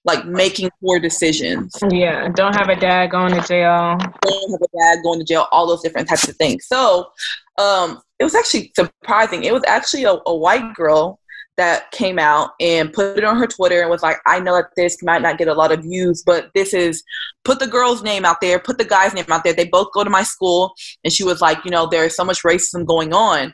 like 0.07 0.25
making 0.25 0.69
poor 0.81 0.99
decisions. 0.99 1.77
Yeah, 1.91 2.29
don't 2.29 2.55
have 2.55 2.69
a 2.69 2.75
dad 2.75 3.11
going 3.11 3.33
to 3.33 3.45
jail. 3.45 3.97
don't 4.21 4.51
have 4.51 4.61
a 4.61 4.77
dad 4.79 5.03
going 5.03 5.19
to 5.19 5.25
jail, 5.25 5.47
all 5.51 5.67
those 5.67 5.81
different 5.81 6.07
types 6.07 6.27
of 6.27 6.35
things. 6.37 6.65
So 6.65 7.11
um, 7.57 8.01
it 8.17 8.23
was 8.23 8.33
actually 8.33 8.71
surprising. 8.73 9.43
It 9.43 9.53
was 9.53 9.63
actually 9.67 10.05
a, 10.05 10.15
a 10.25 10.35
white 10.35 10.73
girl 10.73 11.19
that 11.57 11.91
came 11.91 12.19
out 12.19 12.51
and 12.61 12.93
put 12.93 13.17
it 13.17 13.23
on 13.23 13.37
her 13.37 13.47
Twitter 13.47 13.81
and 13.81 13.89
was 13.89 14.03
like, 14.03 14.17
I 14.25 14.39
know 14.39 14.55
that 14.55 14.69
this 14.77 15.03
might 15.03 15.23
not 15.23 15.37
get 15.37 15.47
a 15.47 15.53
lot 15.53 15.71
of 15.71 15.81
views, 15.81 16.23
but 16.25 16.51
this 16.55 16.73
is 16.73 17.03
put 17.43 17.59
the 17.59 17.67
girl's 17.67 18.03
name 18.03 18.25
out 18.25 18.39
there, 18.41 18.59
put 18.59 18.77
the 18.77 18.85
guy's 18.85 19.13
name 19.13 19.25
out 19.29 19.43
there. 19.43 19.53
They 19.53 19.67
both 19.67 19.91
go 19.93 20.03
to 20.03 20.09
my 20.09 20.23
school. 20.23 20.73
And 21.03 21.11
she 21.11 21.23
was 21.23 21.41
like, 21.41 21.65
you 21.65 21.71
know, 21.71 21.87
there 21.87 22.05
is 22.05 22.15
so 22.15 22.23
much 22.23 22.43
racism 22.43 22.85
going 22.85 23.11
on. 23.11 23.53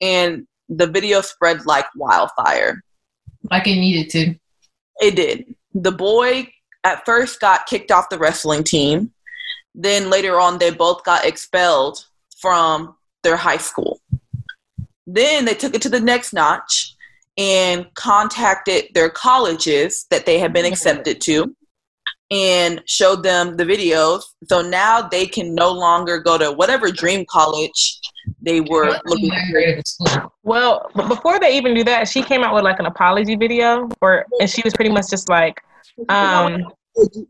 And 0.00 0.46
the 0.68 0.86
video 0.86 1.20
spread 1.20 1.66
like 1.66 1.86
wildfire. 1.96 2.82
Like 3.50 3.66
it 3.66 3.74
needed 3.74 4.10
to. 4.12 4.34
It 5.00 5.16
did. 5.16 5.54
The 5.74 5.92
boy 5.92 6.48
at 6.84 7.04
first 7.04 7.40
got 7.40 7.66
kicked 7.66 7.90
off 7.90 8.10
the 8.10 8.18
wrestling 8.18 8.64
team. 8.64 9.12
Then 9.74 10.10
later 10.10 10.38
on, 10.38 10.58
they 10.58 10.70
both 10.70 11.04
got 11.04 11.24
expelled 11.24 12.04
from 12.38 12.94
their 13.22 13.36
high 13.36 13.56
school. 13.56 14.00
Then 15.06 15.44
they 15.44 15.54
took 15.54 15.74
it 15.74 15.82
to 15.82 15.88
the 15.88 16.00
next 16.00 16.32
notch 16.32 16.94
and 17.38 17.86
contacted 17.94 18.86
their 18.94 19.08
colleges 19.08 20.06
that 20.10 20.26
they 20.26 20.38
had 20.38 20.52
been 20.52 20.66
accepted 20.66 21.20
to 21.22 21.54
and 22.30 22.82
showed 22.86 23.22
them 23.22 23.56
the 23.56 23.64
videos. 23.64 24.22
So 24.48 24.62
now 24.62 25.02
they 25.02 25.26
can 25.26 25.54
no 25.54 25.70
longer 25.70 26.18
go 26.18 26.38
to 26.38 26.52
whatever 26.52 26.90
dream 26.90 27.24
college 27.30 28.00
they 28.40 28.60
were 28.60 28.86
Wasn't 28.86 29.06
looking 29.06 29.28
that 29.30 29.46
for. 29.46 29.52
great 29.52 29.72
of 29.74 29.78
a 29.78 29.86
school. 29.86 30.32
Well, 30.42 30.90
but 30.94 31.08
before 31.08 31.38
they 31.40 31.56
even 31.56 31.74
do 31.74 31.84
that, 31.84 32.08
she 32.08 32.22
came 32.22 32.42
out 32.42 32.54
with 32.54 32.64
like 32.64 32.78
an 32.78 32.86
apology 32.86 33.36
video, 33.36 33.88
or 34.00 34.26
and 34.40 34.48
she 34.48 34.62
was 34.64 34.72
pretty 34.74 34.90
much 34.90 35.10
just 35.10 35.28
like, 35.28 35.60
um, 36.08 36.62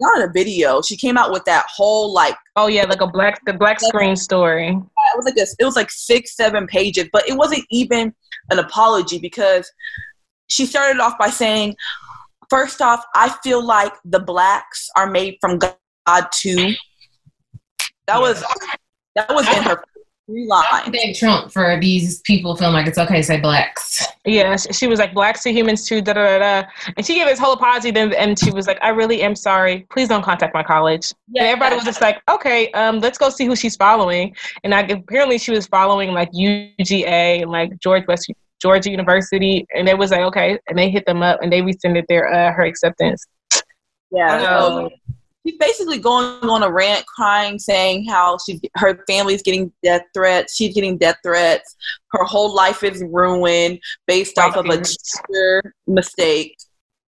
not 0.00 0.16
in 0.20 0.28
a 0.28 0.32
video. 0.32 0.82
She 0.82 0.96
came 0.96 1.16
out 1.16 1.30
with 1.32 1.44
that 1.44 1.66
whole 1.74 2.12
like 2.12 2.36
oh 2.56 2.66
yeah, 2.66 2.84
like 2.84 3.00
a 3.00 3.06
black 3.06 3.40
the 3.46 3.52
black 3.52 3.80
screen 3.80 4.16
story. 4.16 4.68
it 4.68 5.16
was 5.16 5.24
like 5.24 5.36
a, 5.36 5.46
it 5.58 5.64
was 5.64 5.76
like 5.76 5.90
six 5.90 6.36
seven 6.36 6.66
pages 6.66 7.08
but 7.12 7.28
it 7.28 7.36
wasn't 7.36 7.64
even 7.70 8.12
an 8.50 8.58
apology 8.58 9.18
because 9.18 9.70
she 10.48 10.66
started 10.66 11.00
off 11.00 11.16
by 11.18 11.28
saying 11.28 11.74
first 12.50 12.82
off 12.82 13.02
i 13.14 13.28
feel 13.42 13.64
like 13.64 13.92
the 14.04 14.20
blacks 14.20 14.88
are 14.96 15.08
made 15.10 15.36
from 15.40 15.58
god 15.58 16.26
too 16.32 16.72
that 18.06 18.20
was 18.20 18.44
that 19.14 19.28
was 19.32 19.46
in 19.48 19.62
her 19.62 19.82
three 20.26 20.44
I 20.50 20.82
lines 20.84 20.96
thank 20.96 21.16
Trump 21.16 21.52
for 21.52 21.78
these 21.80 22.20
people 22.20 22.56
feeling 22.56 22.74
like 22.74 22.86
it's 22.86 22.98
okay 22.98 23.16
to 23.16 23.22
say 23.22 23.40
blacks. 23.40 24.06
Yeah, 24.24 24.56
she, 24.56 24.72
she 24.72 24.86
was 24.86 24.98
like 24.98 25.12
blacks 25.14 25.42
to 25.42 25.52
humans 25.52 25.86
too, 25.86 26.00
da 26.00 26.12
da 26.12 26.38
da, 26.38 26.62
da. 26.62 26.68
and 26.96 27.04
she 27.04 27.14
gave 27.16 27.26
this 27.26 27.38
whole 27.38 27.52
apology. 27.52 27.90
Then 27.90 28.12
and 28.14 28.38
she 28.38 28.50
was 28.50 28.66
like, 28.66 28.78
I 28.82 28.90
really 28.90 29.22
am 29.22 29.34
sorry. 29.34 29.86
Please 29.90 30.08
don't 30.08 30.22
contact 30.22 30.54
my 30.54 30.62
college. 30.62 31.12
And 31.34 31.46
everybody 31.46 31.74
was 31.76 31.84
just 31.84 32.00
like, 32.00 32.22
okay, 32.30 32.70
um, 32.72 33.00
let's 33.00 33.18
go 33.18 33.30
see 33.30 33.46
who 33.46 33.56
she's 33.56 33.76
following. 33.76 34.34
And 34.64 34.74
I, 34.74 34.80
apparently 34.82 35.38
she 35.38 35.50
was 35.50 35.66
following 35.66 36.12
like 36.12 36.30
UGA 36.32 37.42
and 37.42 37.50
like 37.50 37.78
George 37.80 38.06
West 38.06 38.30
Georgia 38.60 38.90
University, 38.90 39.66
and 39.74 39.88
it 39.88 39.98
was 39.98 40.12
like 40.12 40.20
okay, 40.20 40.56
and 40.68 40.78
they 40.78 40.88
hit 40.88 41.04
them 41.04 41.20
up 41.22 41.40
and 41.42 41.52
they 41.52 41.62
rescinded 41.62 42.04
their 42.08 42.32
uh, 42.32 42.52
her 42.52 42.62
acceptance. 42.62 43.24
yeah 44.12 44.38
So- 44.38 44.88
so 44.88 44.90
she's 45.44 45.58
basically 45.58 45.98
going 45.98 46.48
on 46.48 46.62
a 46.62 46.70
rant 46.70 47.04
crying 47.06 47.58
saying 47.58 48.06
how 48.06 48.38
she 48.44 48.60
her 48.76 49.02
family's 49.06 49.42
getting 49.42 49.72
death 49.82 50.02
threats. 50.14 50.54
She's 50.54 50.74
getting 50.74 50.98
death 50.98 51.16
threats. 51.24 51.76
Her 52.12 52.24
whole 52.24 52.54
life 52.54 52.82
is 52.82 53.02
ruined 53.02 53.80
based 54.06 54.38
off 54.38 54.56
of 54.56 54.66
a 54.66 54.78
teacher 54.78 55.74
mistake 55.86 56.56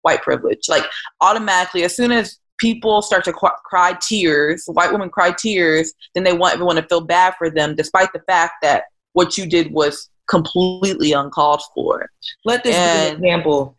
white 0.01 0.21
privilege. 0.21 0.67
Like 0.69 0.85
automatically 1.21 1.83
as 1.83 1.95
soon 1.95 2.11
as 2.11 2.39
people 2.59 3.01
start 3.01 3.23
to 3.25 3.33
qu- 3.33 3.49
cry 3.65 3.97
tears 3.99 4.65
white 4.67 4.91
women 4.91 5.09
cry 5.09 5.31
tears 5.31 5.91
then 6.13 6.23
they 6.23 6.33
want 6.33 6.53
everyone 6.53 6.75
to 6.75 6.83
feel 6.83 7.01
bad 7.01 7.33
for 7.37 7.49
them 7.49 7.75
despite 7.75 8.13
the 8.13 8.21
fact 8.27 8.53
that 8.61 8.83
what 9.13 9.37
you 9.37 9.47
did 9.47 9.71
was 9.71 10.09
completely 10.29 11.11
uncalled 11.13 11.61
for. 11.73 12.09
Let 12.45 12.63
this 12.63 12.75
be 12.75 12.81
an 12.81 13.15
example. 13.15 13.75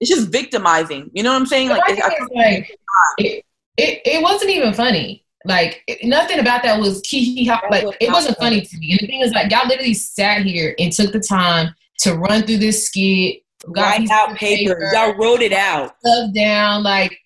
it's 0.00 0.10
just 0.10 0.28
victimizing. 0.28 1.10
You 1.12 1.22
know 1.22 1.32
what 1.32 1.40
i'm 1.40 1.46
saying? 1.46 1.68
Like, 1.68 1.82
But 1.86 1.98
my 1.98 2.04
I, 2.04 2.54
like 2.54 2.70
it, 3.18 3.44
it, 3.78 4.02
it 4.04 4.22
wasn't 4.22 4.50
even 4.50 4.74
funny. 4.74 5.24
Like 5.44 5.82
it, 5.86 6.06
nothing 6.06 6.40
about 6.40 6.62
that 6.64 6.78
was 6.80 7.00
key. 7.02 7.48
Like 7.70 7.84
it 8.00 8.10
wasn't 8.12 8.36
funny 8.38 8.60
to 8.60 8.76
me. 8.78 8.90
And 8.92 9.00
the 9.00 9.06
thing 9.06 9.20
is, 9.20 9.32
like 9.32 9.50
y'all 9.50 9.66
literally 9.68 9.94
sat 9.94 10.42
here 10.42 10.74
and 10.78 10.92
took 10.92 11.12
the 11.12 11.20
time 11.20 11.74
to 12.00 12.14
run 12.14 12.42
through 12.42 12.58
this 12.58 12.86
skit, 12.86 13.42
got 13.72 13.98
Write 13.98 14.10
out 14.10 14.32
of 14.32 14.36
papers. 14.36 14.74
paper, 14.74 14.90
Y'all 14.92 15.14
wrote 15.16 15.40
it 15.40 15.52
out. 15.52 15.94
stuff 16.00 16.34
down. 16.34 16.82
Like 16.82 17.18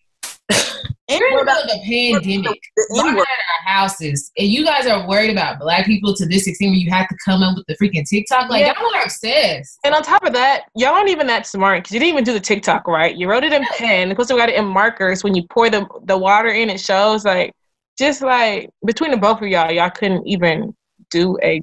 in 1.09 1.21
what 1.33 1.47
the 1.47 1.81
pandemic. 1.85 2.61
We're 2.91 3.11
at 3.11 3.19
our 3.19 3.73
houses, 3.73 4.31
and 4.39 4.49
you 4.49 4.65
guys 4.65 4.87
are 4.87 5.07
worried 5.07 5.31
about 5.31 5.59
black 5.59 5.87
people 5.87 6.15
to 6.15 6.27
this 6.27 6.47
extent 6.47 6.71
where 6.71 6.79
you 6.79 6.91
have 6.91 7.09
to 7.09 7.17
come 7.25 7.43
up 7.43 7.57
with 7.57 7.67
the 7.67 7.77
freaking 7.77 8.09
TikTok. 8.09 8.51
Like 8.51 8.61
Yeah. 8.61 8.73
y'all 8.79 8.95
are 8.95 9.03
obsessed. 9.03 9.79
And 9.85 9.95
on 9.95 10.03
top 10.03 10.25
of 10.25 10.33
that, 10.33 10.65
y'all 10.75 10.95
aren't 10.95 11.11
even 11.11 11.27
that 11.27 11.47
smart 11.47 11.83
because 11.83 11.95
you 11.95 12.01
didn't 12.01 12.13
even 12.13 12.25
do 12.25 12.33
the 12.33 12.41
TikTok 12.41 12.87
right. 12.89 13.17
You 13.17 13.29
wrote 13.29 13.45
it 13.45 13.53
in 13.53 13.65
pen. 13.77 14.11
Of 14.11 14.17
course, 14.17 14.31
we 14.31 14.37
got 14.37 14.49
it 14.49 14.57
in 14.57 14.65
markers. 14.65 15.23
When 15.25 15.35
you 15.35 15.45
pour 15.49 15.69
the 15.71 15.87
the 16.05 16.17
water 16.17 16.49
in, 16.49 16.71
it 16.71 16.81
shows 16.81 17.25
like 17.25 17.53
just 17.99 18.23
like 18.23 18.71
between 18.87 19.11
the 19.11 19.17
both 19.17 19.43
of 19.43 19.49
y'all, 19.49 19.71
y'all 19.71 19.91
couldn't 19.91 20.27
even 20.27 20.75
do 21.11 21.37
a. 21.43 21.61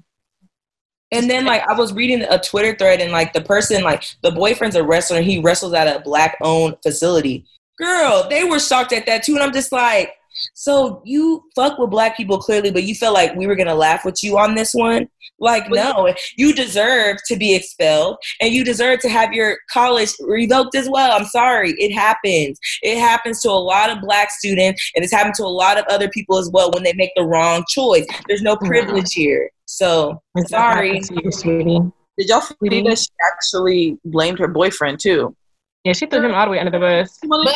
And 1.11 1.27
then 1.27 1.43
like 1.45 1.67
I 1.67 1.73
was 1.73 1.91
reading 1.91 2.21
a 2.21 2.39
Twitter 2.39 2.75
thread 2.77 3.01
and 3.01 3.11
like 3.11 3.33
the 3.33 3.41
person 3.41 3.81
like 3.81 4.03
the 4.21 4.31
boyfriend's 4.31 4.75
a 4.75 4.83
wrestler 4.83 5.17
and 5.17 5.25
he 5.25 5.39
wrestles 5.39 5.73
at 5.73 5.87
a 5.87 6.01
black 6.01 6.37
owned 6.41 6.75
facility. 6.83 7.45
Girl, 7.79 8.27
they 8.29 8.43
were 8.43 8.59
shocked 8.59 8.93
at 8.93 9.05
that 9.05 9.23
too, 9.23 9.35
and 9.35 9.43
I'm 9.43 9.53
just 9.53 9.71
like, 9.71 10.13
so 10.53 11.01
you 11.05 11.43
fuck 11.55 11.77
with 11.77 11.89
black 11.89 12.15
people 12.15 12.37
clearly, 12.37 12.71
but 12.71 12.83
you 12.83 12.95
felt 12.95 13.13
like 13.13 13.35
we 13.35 13.47
were 13.47 13.55
gonna 13.55 13.75
laugh 13.75 14.05
with 14.05 14.23
you 14.23 14.37
on 14.37 14.55
this 14.55 14.73
one? 14.73 15.07
Like, 15.39 15.69
no, 15.69 16.13
you 16.37 16.53
deserve 16.53 17.17
to 17.27 17.37
be 17.37 17.55
expelled 17.55 18.17
and 18.41 18.53
you 18.53 18.63
deserve 18.63 18.99
to 19.01 19.09
have 19.09 19.31
your 19.33 19.57
college 19.71 20.11
revoked 20.19 20.75
as 20.75 20.89
well. 20.89 21.17
I'm 21.17 21.25
sorry, 21.25 21.71
it 21.71 21.93
happens. 21.93 22.59
It 22.81 22.99
happens 22.99 23.41
to 23.41 23.49
a 23.49 23.51
lot 23.51 23.89
of 23.89 24.01
black 24.01 24.31
students 24.31 24.91
and 24.95 25.03
it's 25.03 25.13
happened 25.13 25.35
to 25.35 25.43
a 25.43 25.47
lot 25.47 25.77
of 25.77 25.85
other 25.89 26.09
people 26.09 26.37
as 26.37 26.49
well 26.53 26.71
when 26.71 26.83
they 26.83 26.93
make 26.93 27.11
the 27.15 27.23
wrong 27.23 27.63
choice. 27.69 28.05
There's 28.27 28.41
no 28.41 28.57
privilege 28.57 29.13
here. 29.13 29.49
So 29.65 30.21
It's 30.35 30.49
Sorry. 30.49 30.93
not 30.93 31.05
happened 31.05 31.19
to 31.19 31.23
you, 31.23 31.31
sweetie. 31.31 31.79
Did 32.17 32.27
y'all 32.27 32.41
see 32.41 32.81
that 32.81 32.97
she 32.99 33.07
actually 33.31 33.97
blamed 34.03 34.39
her 34.39 34.47
boyfriend 34.49 34.99
too? 34.99 35.35
Yeah, 35.83 35.93
she 35.93 36.05
threw 36.05 36.25
him 36.25 36.33
all 36.33 36.45
the 36.45 36.51
way 36.51 36.59
under 36.59 36.71
the 36.71 36.79
bus. 36.79 37.19
But 37.27 37.55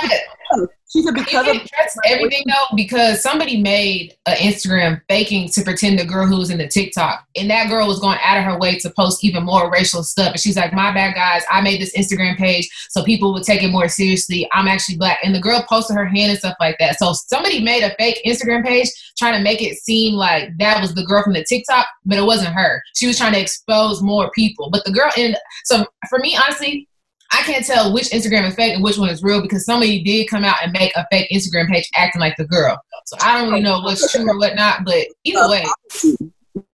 She 0.94 1.02
said 1.02 1.16
because 1.16 1.48
It 1.48 1.56
of 1.56 1.62
addressed 1.64 2.00
everything 2.06 2.44
though 2.46 2.76
because 2.76 3.24
somebody 3.24 3.60
made 3.60 4.14
an 4.28 4.36
Instagram 4.36 5.02
faking 5.10 5.50
to 5.50 5.64
pretend 5.64 5.98
the 5.98 6.06
girl 6.06 6.28
who 6.28 6.38
was 6.38 6.52
in 6.52 6.60
the 6.60 6.68
TikTok, 6.68 7.26
and 7.36 7.50
that 7.50 7.70
girl 7.70 7.88
was 7.88 8.00
going 8.00 8.20
out 8.24 8.38
of 8.38 8.44
her 8.44 8.60
way 8.60 8.78
to 8.78 8.92
post 8.92 9.24
even 9.24 9.44
more 9.44 9.72
racial 9.72 10.04
stuff. 10.04 10.34
And 10.34 10.40
she's 10.40 10.56
like, 10.56 10.72
"My 10.72 10.94
bad, 10.94 11.16
guys. 11.16 11.44
I 11.50 11.62
made 11.62 11.82
this 11.82 11.98
Instagram 11.98 12.38
page 12.38 12.70
so 12.92 13.04
people 13.04 13.34
would 13.34 13.42
take 13.42 13.64
it 13.64 13.72
more 13.72 13.88
seriously. 13.88 14.48
I'm 14.54 14.68
actually 14.68 14.98
black." 14.98 15.18
And 15.24 15.34
the 15.34 15.42
girl 15.42 15.66
posted 15.68 15.98
her 15.98 16.06
hand 16.06 16.30
and 16.30 16.38
stuff 16.38 16.58
like 16.60 16.78
that. 16.78 17.00
So 17.00 17.14
somebody 17.14 17.60
made 17.60 17.84
a 17.84 17.96
fake 17.98 18.22
Instagram 18.24 18.64
page 18.64 18.90
trying 19.18 19.36
to 19.36 19.42
make 19.42 19.64
it 19.64 19.78
seem 19.78 20.14
like 20.14 20.56
that 20.60 20.80
was 20.80 20.94
the 20.94 21.06
girl 21.06 21.24
from 21.24 21.34
the 21.34 21.44
TikTok, 21.44 21.88
but 22.06 22.20
it 22.20 22.26
wasn't 22.26 22.54
her. 22.54 22.84
She 22.94 23.08
was 23.08 23.18
trying 23.18 23.34
to 23.34 23.42
expose 23.42 24.04
more 24.04 24.30
people. 24.36 24.70
But 24.70 24.86
the 24.86 24.92
girl, 24.92 25.10
and 25.18 25.36
so 25.66 25.88
for 26.08 26.20
me, 26.20 26.38
honestly, 26.38 26.88
I 27.34 27.42
can't 27.44 27.66
tell 27.66 27.94
which 27.94 28.10
Instagram 28.10 28.48
is 28.48 28.56
fake 28.56 28.76
and 28.76 28.84
which 28.84 28.98
one 28.98 29.10
is 29.10 29.24
real 29.24 29.42
because 29.42 29.66
somebody 29.66 30.04
did 30.04 30.30
come 30.30 30.44
out 30.44 30.58
and 30.62 30.72
make 30.72 30.96
a 30.96 31.06
fake 31.12 31.30
Instagram 31.32 31.68
page 31.68 31.90
acting 31.96 32.22
like 32.22 32.38
the 32.38 32.46
girl. 32.46 32.80
So 33.06 33.18
I 33.22 33.38
don't 33.38 33.50
really 33.50 33.64
know 33.64 33.80
what's 33.82 34.12
true 34.12 34.30
or 34.30 34.38
what 34.38 34.56
not, 34.56 34.86
but 34.86 35.08
either 35.24 35.50
way, 35.50 35.66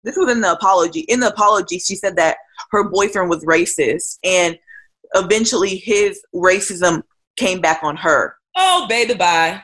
this 0.03 0.17
was 0.17 0.29
in 0.29 0.41
the 0.41 0.51
apology. 0.51 1.01
In 1.01 1.21
the 1.21 1.29
apology, 1.29 1.79
she 1.79 1.95
said 1.95 2.17
that 2.17 2.37
her 2.71 2.89
boyfriend 2.89 3.29
was 3.29 3.43
racist, 3.45 4.19
and 4.23 4.57
eventually 5.13 5.77
his 5.77 6.21
racism 6.35 7.03
came 7.37 7.61
back 7.61 7.79
on 7.83 7.95
her. 7.95 8.35
Oh, 8.55 8.85
baby, 8.89 9.13
bye. 9.13 9.61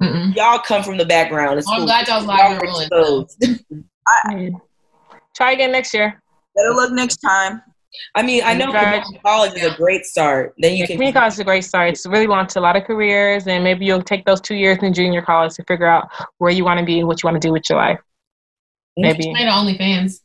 mm-mm. 0.00 0.34
Y'all 0.36 0.60
come 0.60 0.82
from 0.82 0.96
the 0.96 1.04
background. 1.04 1.58
It's 1.58 1.68
I'm 1.68 1.78
cool. 1.78 1.86
glad 1.86 2.06
y'all's 2.08 2.24
Y'all 2.24 2.58
live 2.58 2.88
were 2.90 3.66
and 4.26 4.54
Try 5.34 5.52
again 5.52 5.72
next 5.72 5.92
year. 5.92 6.22
Better 6.54 6.74
luck 6.74 6.92
next 6.92 7.16
time. 7.18 7.62
I 8.14 8.22
mean, 8.22 8.42
I 8.44 8.54
know 8.54 8.72
Right. 8.72 9.02
community 9.02 9.20
college 9.24 9.52
is 9.54 9.64
a 9.64 9.74
great 9.76 10.04
start. 10.04 10.54
Then 10.58 10.72
you 10.72 10.78
Yeah, 10.78 10.86
can 10.86 10.96
community 10.96 11.18
college 11.18 11.32
is 11.34 11.38
a 11.40 11.44
great 11.44 11.64
start. 11.64 11.90
It's 11.90 12.06
really 12.06 12.26
launched 12.26 12.56
a 12.56 12.60
lot 12.60 12.76
of 12.76 12.84
careers, 12.84 13.46
and 13.46 13.64
maybe 13.64 13.84
you'll 13.84 14.02
take 14.02 14.24
those 14.24 14.40
two 14.40 14.54
years 14.54 14.78
in 14.82 14.92
junior 14.94 15.22
college 15.22 15.54
to 15.54 15.64
figure 15.64 15.86
out 15.86 16.08
where 16.38 16.52
you 16.52 16.64
want 16.64 16.78
to 16.78 16.84
be 16.86 16.98
and 17.00 17.08
what 17.08 17.22
you 17.22 17.26
want 17.28 17.40
to 17.40 17.46
do 17.46 17.52
with 17.52 17.68
your 17.68 17.78
life. 17.78 17.98
Maybe 18.96 19.32
Made 19.32 19.46
an 19.46 19.52
OnlyFans. 19.52 20.20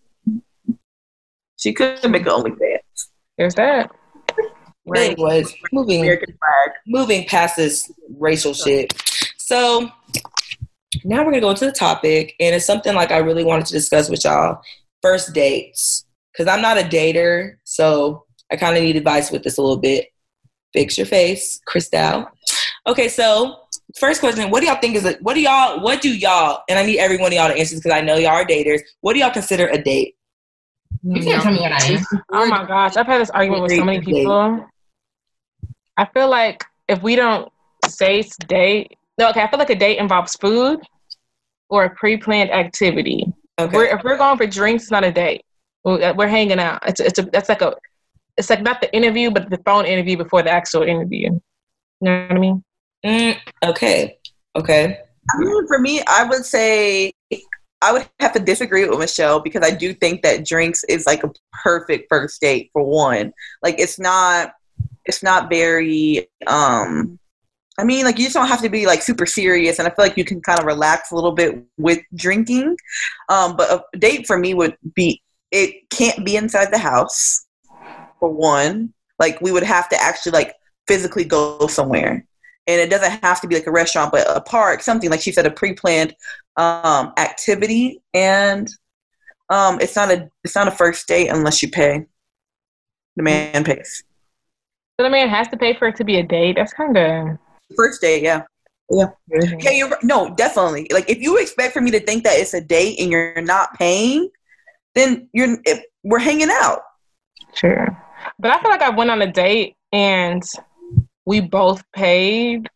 She 1.58 1.74
could 1.74 2.10
make 2.10 2.24
an 2.24 2.32
OnlyFans. 2.32 2.80
there's 3.38 3.56
that. 3.56 3.92
But 4.86 5.00
anyways, 5.00 5.52
moving 5.72 6.02
American 6.02 6.38
flag. 6.38 6.76
moving 6.86 7.26
past 7.26 7.56
this 7.56 7.92
racial 8.20 8.54
shit. 8.54 8.94
So 9.38 9.90
now 11.04 11.20
we're 11.24 11.32
gonna 11.32 11.42
go 11.42 11.50
into 11.50 11.66
the 11.66 11.72
topic, 11.72 12.36
and 12.40 12.54
it's 12.56 12.66
something 12.66 12.94
like 12.94 13.12
I 13.12 13.18
really 13.18 13.44
wanted 13.44 13.66
to 13.68 13.74
discuss 13.74 14.10
with 14.10 14.24
y'all. 14.24 14.62
First 15.02 15.34
dates, 15.34 16.06
because 16.36 16.52
I'm 16.52 16.62
not 16.62 16.78
a 16.78 16.84
dater, 16.84 17.56
so 17.64 18.26
I 18.52 18.56
kind 18.56 18.76
of 18.76 18.84
need 18.84 18.96
advice 18.96 19.32
with 19.32 19.44
this 19.44 19.58
a 19.58 19.62
little 19.62 19.78
bit. 19.78 20.08
Fix 20.74 20.98
your 20.98 21.08
face, 21.08 21.62
Cristal. 21.66 22.28
Okay, 22.88 23.08
so 23.08 23.58
first 23.98 24.20
question: 24.20 24.50
What 24.50 24.60
do 24.60 24.68
y'all 24.68 24.80
think 24.80 24.96
is 24.96 25.06
a 25.06 25.14
what 25.22 25.36
do 25.36 25.42
y'all 25.42 25.82
what 25.82 26.02
do 26.02 26.16
y'all 26.16 26.64
and 26.68 26.78
I 26.78 26.86
need 26.86 27.00
every 27.00 27.18
one 27.18 27.28
of 27.28 27.34
y'all 27.34 27.48
to 27.48 27.58
answer 27.58 27.76
because 27.76 27.92
I 27.92 28.02
know 28.02 28.18
y'all 28.18 28.32
are 28.32 28.46
daters. 28.46 28.82
What 29.02 29.14
do 29.14 29.20
y'all 29.20 29.32
consider 29.32 29.68
a 29.68 29.82
date? 29.82 30.16
You 31.04 31.22
can't 31.22 31.42
tell 31.42 31.54
me 31.54 31.60
what 31.60 31.72
I 31.72 31.86
am. 31.86 32.04
Oh 32.32 32.46
my 32.48 32.66
gosh, 32.66 32.98
I've 32.98 33.06
had 33.06 33.22
this 33.22 33.30
argument 33.30 33.64
with 33.64 33.76
so 33.76 33.86
many 33.86 34.02
people. 34.02 34.66
I 35.98 36.06
feel 36.14 36.30
like 36.30 36.64
if 36.90 37.02
we 37.02 37.16
don't 37.16 37.52
say 37.88 38.20
it's 38.20 38.36
date, 38.38 38.98
no, 39.18 39.30
okay, 39.30 39.42
I 39.42 39.50
feel 39.50 39.60
like 39.60 39.70
a 39.70 39.76
date 39.76 40.00
involves 40.00 40.34
food 40.34 40.80
or 41.70 41.86
a 41.86 41.90
pre-planned 41.92 42.52
activity. 42.52 43.26
Okay, 43.58 43.76
We're, 43.76 43.86
if 43.86 44.04
we're 44.04 44.18
going 44.18 44.38
for 44.38 44.46
drinks, 44.46 44.84
it's 44.84 44.92
not 44.92 45.06
a 45.06 45.12
date. 45.12 45.46
We're, 45.86 46.14
we're 46.16 46.28
hanging 46.28 46.60
out. 46.60 46.82
It's 46.88 47.00
it's 47.00 47.20
a 47.20 47.22
that's 47.22 47.48
like 47.48 47.62
a 47.62 47.76
it's 48.38 48.50
like 48.50 48.62
not 48.62 48.82
the 48.82 48.94
interview, 48.94 49.32
but 49.32 49.50
the 49.50 49.60
phone 49.60 49.86
interview 49.86 50.18
before 50.18 50.42
the 50.42 50.50
actual 50.50 50.84
interview. 50.84 51.30
You 51.30 51.40
know 52.02 52.28
what 52.28 52.36
I 52.36 52.40
mean? 52.40 52.64
Mm, 53.06 53.38
okay, 53.64 54.18
okay. 54.56 55.00
I 55.32 55.38
mean, 55.40 55.68
for 55.68 55.80
me, 55.80 56.02
I 56.08 56.26
would 56.26 56.44
say 56.44 57.14
I 57.82 57.94
would 57.94 58.10
have 58.20 58.34
to 58.34 58.40
disagree 58.40 58.88
with 58.88 59.00
Michelle 59.00 59.40
because 59.40 59.64
I 59.64 59.72
do 59.72 59.94
think 59.94 60.24
that 60.24 60.46
drinks 60.46 60.84
is 60.86 61.06
like 61.06 61.24
a 61.24 61.32
perfect 61.64 62.08
first 62.10 62.42
date 62.42 62.72
for 62.74 62.84
one. 62.84 63.32
Like 63.62 63.80
it's 63.80 64.00
not 64.00 64.54
it's 65.06 65.22
not 65.22 65.50
very 65.50 66.28
um 66.48 67.20
I 67.78 67.84
mean 67.84 68.06
like 68.06 68.18
you 68.18 68.26
just 68.26 68.36
don't 68.36 68.48
have 68.48 68.62
to 68.62 68.70
be 68.70 68.88
like 68.88 69.02
super 69.02 69.26
serious 69.26 69.78
and 69.78 69.88
I 69.88 69.92
feel 69.92 70.06
like 70.06 70.18
you 70.18 70.26
can 70.26 70.42
kind 70.42 70.60
of 70.60 70.66
relax 70.66 71.12
a 71.12 71.16
little 71.16 71.34
bit 71.34 71.64
with 71.78 72.00
drinking. 72.16 72.76
Um 73.30 73.56
but 73.56 73.72
a 73.72 73.98
date 73.98 74.26
for 74.26 74.38
me 74.38 74.54
would 74.54 74.78
be 74.96 75.22
it 75.56 75.90
can't 75.90 76.26
be 76.26 76.36
inside 76.36 76.72
the 76.72 76.78
house 76.78 77.46
for 78.20 78.30
one. 78.30 78.94
Like 79.20 79.40
we 79.40 79.52
would 79.52 79.64
have 79.64 79.88
to 79.90 80.02
actually 80.02 80.34
like 80.34 80.54
physically 80.88 81.24
go 81.24 81.68
somewhere. 81.68 82.26
And 82.68 82.82
it 82.82 82.90
doesn't 82.90 83.24
have 83.24 83.40
to 83.42 83.48
be 83.48 83.56
like 83.56 83.68
a 83.68 83.72
restaurant, 83.72 84.12
but 84.12 84.28
a 84.28 84.42
park, 84.42 84.82
something 84.82 85.10
like 85.10 85.22
she 85.22 85.32
said, 85.32 85.46
a 85.46 85.52
pre-planned 85.52 86.16
um, 86.58 87.14
activity, 87.18 88.02
and 88.14 88.68
um, 89.50 89.80
it's 89.80 89.96
not 89.96 90.12
a 90.12 90.30
it's 90.44 90.56
not 90.56 90.68
a 90.68 90.72
first 90.72 91.08
date 91.08 91.28
unless 91.28 91.62
you 91.62 91.70
pay. 91.70 92.06
The 93.16 93.24
man 93.24 93.64
pays. 93.64 94.04
So 95.00 95.04
the 95.04 95.10
man 95.10 95.30
has 95.30 95.48
to 95.50 95.58
pay 95.58 95.76
for 95.76 95.88
it 95.90 95.96
to 95.98 96.04
be 96.04 96.18
a 96.18 96.24
date. 96.24 96.56
That's 96.56 96.74
kind 96.74 96.98
of 96.98 97.38
First 97.76 98.02
date, 98.02 98.24
yeah, 98.24 98.44
yeah. 98.90 99.10
Yeah, 99.30 99.72
you're 99.72 99.98
no, 100.02 100.34
definitely. 100.36 100.88
Like 100.92 101.10
if 101.10 101.20
you 101.20 101.38
expect 101.38 101.74
for 101.74 101.82
me 101.82 101.92
to 101.92 102.00
think 102.00 102.24
that 102.24 102.40
it's 102.40 102.54
a 102.54 102.62
date 102.62 103.00
and 103.00 103.12
you're 103.12 103.42
not 103.42 103.74
paying, 103.76 104.30
then 104.96 105.30
you're 105.34 105.58
it, 105.66 105.86
we're 106.04 106.20
hanging 106.20 106.50
out. 106.50 106.82
Sure. 107.54 108.02
But 108.40 108.52
I 108.52 108.60
feel 108.62 108.72
like 108.72 108.82
I 108.82 108.90
went 108.90 109.12
on 109.12 109.22
a 109.22 109.32
date 109.32 109.76
and 109.92 110.44
we 111.26 111.42
both 111.42 111.84
paid, 111.94 112.70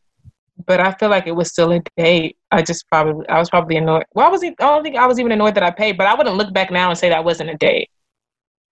but 0.65 0.79
I 0.79 0.93
feel 0.93 1.09
like 1.09 1.27
it 1.27 1.35
was 1.35 1.49
still 1.49 1.71
a 1.71 1.81
date. 1.97 2.37
I 2.51 2.61
just 2.61 2.87
probably 2.89 3.27
I 3.27 3.39
was 3.39 3.49
probably 3.49 3.77
annoyed. 3.77 4.05
Well, 4.13 4.27
I 4.27 4.29
was 4.29 4.43
I 4.43 4.53
don't 4.57 4.83
think 4.83 4.95
I 4.95 5.07
was 5.07 5.19
even 5.19 5.31
annoyed 5.31 5.55
that 5.55 5.63
I 5.63 5.71
paid, 5.71 5.97
but 5.97 6.07
I 6.07 6.15
wouldn't 6.15 6.35
look 6.35 6.53
back 6.53 6.71
now 6.71 6.89
and 6.89 6.97
say 6.97 7.09
that 7.09 7.23
wasn't 7.23 7.49
a 7.49 7.57
date. 7.57 7.89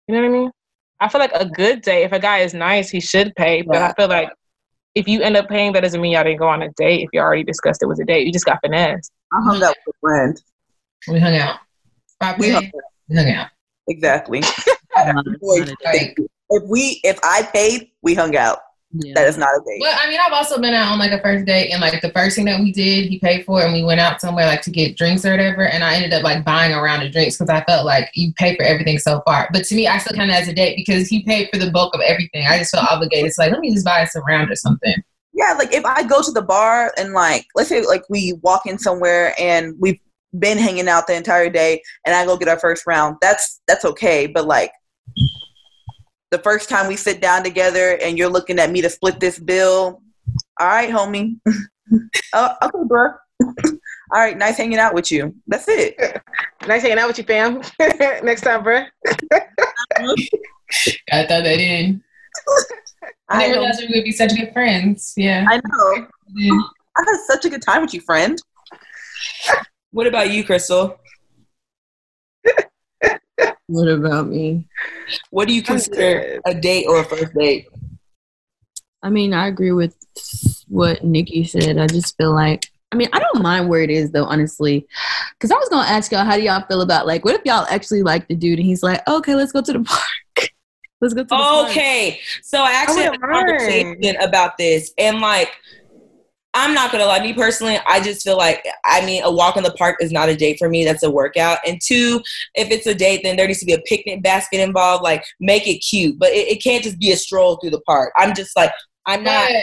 You 0.08 0.16
know 0.16 0.22
what 0.22 0.28
I 0.28 0.32
mean? 0.32 0.52
I 1.00 1.10
feel 1.10 1.20
like 1.20 1.32
a 1.34 1.46
good 1.46 1.82
date, 1.82 2.04
if 2.04 2.12
a 2.12 2.20
guy 2.20 2.40
is 2.40 2.54
nice, 2.54 2.90
he 2.90 3.00
should 3.00 3.34
pay. 3.36 3.64
But 3.64 3.78
I 3.78 3.92
feel 3.94 4.08
like 4.08 4.30
if 4.94 5.08
you 5.08 5.22
end 5.22 5.38
up 5.38 5.48
paying, 5.48 5.74
that 5.74 5.82
doesn't 5.82 6.00
mean 6.00 6.12
y'all 6.12 6.24
didn't 6.24 6.40
go 6.40 6.48
on 6.48 6.62
a 6.62 6.70
date. 6.78 7.02
If 7.02 7.10
you 7.14 7.22
already 7.22 7.44
discussed 7.44 7.82
it 7.82 7.88
was 7.88 8.00
a 8.00 8.06
date, 8.06 8.28
you 8.28 8.34
just 8.34 8.46
got 8.46 8.60
finessed. 8.62 9.12
I 9.34 9.42
hung 9.42 9.64
out 9.64 9.76
with 9.86 9.96
a 9.96 10.00
friend. 10.00 10.42
We 11.08 11.20
hung 11.20 11.36
out. 11.36 11.60
Five 12.20 12.38
We 12.38 12.48
we 12.48 12.54
hung 12.54 12.66
out. 12.66 12.72
Exactly. 13.88 14.42
Not 14.96 15.26
Like, 15.84 16.18
if 16.50 16.64
we 16.70 17.00
if 17.04 17.20
I 17.24 17.44
paid, 17.54 17.92
we 18.02 18.14
hung 18.14 18.36
out. 18.36 18.60
Yeah. 18.94 19.14
That 19.16 19.28
is 19.30 19.38
not 19.38 19.48
a 19.56 19.62
date. 19.66 19.80
well, 19.80 19.98
I 20.02 20.10
mean, 20.10 20.20
I've 20.26 20.34
also 20.34 20.60
been 20.60 20.74
out 20.74 20.92
on 20.92 21.00
like 21.00 21.14
a 21.14 21.22
first 21.22 21.46
date, 21.46 21.72
and 21.72 21.80
like 21.80 22.02
the 22.02 22.12
first 22.12 22.36
thing 22.36 22.44
that 22.46 22.60
we 22.60 22.74
did, 22.74 23.06
he 23.06 23.20
paid 23.20 23.46
for 23.46 23.62
it, 23.62 23.66
and 23.66 23.74
we 23.74 23.86
went 23.86 24.02
out 24.02 24.20
somewhere 24.20 24.46
like 24.46 24.62
to 24.64 24.70
get 24.70 24.98
drinks 24.98 25.24
or 25.26 25.32
whatever. 25.32 25.66
And 25.66 25.82
I 25.82 25.96
ended 25.96 26.12
up 26.12 26.24
like 26.24 26.44
buying 26.44 26.74
a 26.74 26.82
round 26.82 27.02
of 27.02 27.14
drinks 27.14 27.38
because 27.38 27.50
I 27.50 27.64
felt 27.64 27.86
like 27.86 28.10
you 28.16 28.34
pay 28.34 28.56
for 28.58 28.64
everything 28.64 29.00
so 29.00 29.22
far. 29.26 29.48
But 29.54 29.64
to 29.66 29.76
me, 29.76 29.88
I 29.88 29.98
still 29.98 30.18
kind 30.18 30.30
of 30.30 30.36
as 30.36 30.50
a 30.50 30.54
date 30.54 30.76
because 30.76 31.08
he 31.08 31.24
paid 31.24 31.48
for 31.54 31.58
the 31.58 31.72
bulk 31.72 31.96
of 31.96 32.02
everything. 32.02 32.46
I 32.48 32.58
just 32.58 32.72
felt 32.72 32.92
obligated. 32.92 33.28
It's 33.28 33.38
like 33.38 33.52
let 33.52 33.62
me 33.62 33.74
just 33.74 33.86
buy 33.86 34.04
us 34.04 34.14
a 34.16 34.22
round 34.22 34.52
or 34.52 34.58
something. 34.58 34.96
Yeah, 35.34 35.56
like 35.58 35.74
if 35.74 35.86
I 35.86 36.04
go 36.04 36.22
to 36.22 36.32
the 36.32 36.42
bar 36.42 36.94
and 36.98 37.14
like 37.14 37.46
let's 37.56 37.70
say 37.70 37.86
like 37.86 38.04
we 38.10 38.34
walk 38.42 38.66
in 38.66 38.78
somewhere 38.78 39.34
and 39.40 39.74
we've 39.80 40.00
been 40.38 40.58
hanging 40.58 40.88
out 40.88 41.08
the 41.08 41.16
entire 41.16 41.50
day 41.50 41.82
and 42.06 42.16
I 42.16 42.26
go 42.26 42.38
get 42.38 42.48
our 42.48 42.60
first 42.60 42.86
round, 42.88 43.18
that's 43.22 43.62
that's 43.68 43.86
okay. 43.86 44.28
But 44.28 44.46
like 44.46 44.72
the 46.32 46.40
first 46.40 46.70
time 46.70 46.88
we 46.88 46.96
sit 46.96 47.22
down 47.22 47.44
together 47.44 47.98
and 48.02 48.18
you're 48.18 48.30
looking 48.30 48.60
at 48.60 48.72
me 48.72 48.82
to 48.82 48.90
split 48.90 49.20
this 49.20 49.38
bill, 49.38 50.02
all 50.60 50.68
right, 50.68 50.90
homie. 50.90 51.40
oh, 52.34 52.56
okay, 52.64 52.88
bro. 52.88 53.10
all 53.44 54.20
right, 54.20 54.38
nice 54.38 54.58
hanging 54.58 54.80
out 54.80 54.94
with 54.94 55.12
you. 55.12 55.36
That's 55.48 55.68
it. 55.68 56.22
Nice 56.68 56.84
hanging 56.84 57.00
out 57.00 57.08
with 57.08 57.18
you, 57.18 57.24
fam. 57.24 57.60
Next 58.24 58.42
time, 58.42 58.62
bro. 58.62 58.84
I 61.12 61.26
throw 61.26 61.42
that 61.42 61.60
in. 61.60 62.04
I 63.28 63.38
I 63.38 63.40
didn't 63.40 63.56
know. 63.56 63.62
realize 63.62 63.80
we 63.80 63.88
would 63.96 64.04
be 64.04 64.12
such 64.12 64.36
good 64.36 64.54
friends. 64.54 65.14
Yeah. 65.18 65.44
I 65.50 65.56
know. 65.56 66.08
Yeah. 66.36 66.52
I 66.98 67.04
had 67.04 67.18
such 67.26 67.46
a 67.46 67.50
good 67.50 67.64
time 67.64 67.82
with 67.82 67.96
you, 67.96 68.02
friend. 68.02 68.40
What 69.92 70.08
about 70.08 70.32
you, 70.32 70.44
Crystal? 70.44 71.00
What 73.68 73.88
about 73.88 74.28
me? 74.28 74.68
What 75.30 75.48
do 75.48 75.54
you 75.54 75.64
consider 75.64 76.42
a 76.46 76.54
date 76.54 76.88
or 76.88 77.00
a 77.00 77.06
first 77.06 77.34
date? 77.34 77.68
I 79.02 79.10
mean, 79.10 79.34
I 79.34 79.48
agree 79.48 79.72
with 79.72 79.96
what 80.68 81.06
Nikki 81.06 81.46
said. 81.46 81.78
I 81.78 81.88
just 81.88 82.18
feel 82.18 82.34
like, 82.34 82.66
I 82.92 82.98
mean, 82.98 83.08
I 83.14 83.20
don't 83.20 83.42
mind 83.42 83.70
where 83.70 83.82
it 83.82 83.90
is 83.90 84.12
though, 84.12 84.26
honestly. 84.26 84.86
Because 85.34 85.52
I 85.52 85.56
was 85.56 85.70
gonna 85.70 85.88
ask 85.88 86.12
y'all, 86.12 86.26
how 86.26 86.36
do 86.36 86.44
y'all 86.44 86.66
feel 86.68 86.82
about 86.82 87.08
like, 87.08 87.24
what 87.24 87.36
if 87.36 87.46
y'all 87.46 87.66
actually 87.70 88.04
like 88.04 88.28
the 88.28 88.36
dude 88.36 88.60
and 88.60 88.68
he's 88.68 88.84
like, 88.84 89.08
okay, 89.08 89.36
let's 89.36 89.54
go 89.54 89.62
to 89.62 89.72
the 89.74 89.84
park. 89.86 90.50
let's 91.00 91.14
go 91.14 91.22
to 91.22 91.28
the 91.30 91.36
park. 91.36 91.70
Okay, 91.70 92.20
so 92.44 92.62
I 92.62 92.72
actually 92.72 93.04
had 93.04 93.16
a 93.16 93.20
wouldn't 93.20 93.32
conversation 93.32 94.16
about 94.22 94.58
this, 94.58 94.94
and 94.98 95.22
like, 95.22 95.52
I'm 96.54 96.74
not 96.74 96.92
gonna 96.92 97.06
lie, 97.06 97.22
me 97.22 97.34
personally, 97.34 97.78
I 97.88 98.02
just 98.02 98.24
feel 98.24 98.38
like, 98.38 98.66
I 98.86 99.06
mean, 99.06 99.24
a 99.24 99.32
walk 99.32 99.56
in 99.56 99.64
the 99.64 99.72
park 99.74 99.98
is 100.02 100.12
not 100.12 100.28
a 100.28 100.36
date 100.36 100.58
for 100.60 100.68
me. 100.68 100.84
That's 100.84 101.04
a 101.04 101.10
workout. 101.10 101.60
And 101.66 101.80
two, 101.82 102.22
if 102.56 102.70
it's 102.72 102.86
a 102.88 102.94
date, 102.94 103.22
then 103.24 103.38
there 103.38 103.48
needs 103.48 103.60
to 103.60 103.66
be 103.66 103.74
a 103.74 103.80
picnic 103.86 104.22
basket 104.22 104.60
involved. 104.60 105.02
Like, 105.04 105.24
make 105.40 105.66
it 105.68 105.78
cute, 105.80 106.20
but 106.20 106.30
it, 106.30 106.48
it 106.50 106.64
can't 106.64 106.84
just 106.84 107.00
be 107.00 107.12
a 107.12 107.16
stroll 107.18 107.56
through 107.58 107.70
the 107.72 107.82
park. 107.82 108.12
I'm 108.18 108.36
just 108.36 108.56
like, 108.58 108.72
I'm 109.06 109.24
not. 109.24 109.48
But 109.48 109.56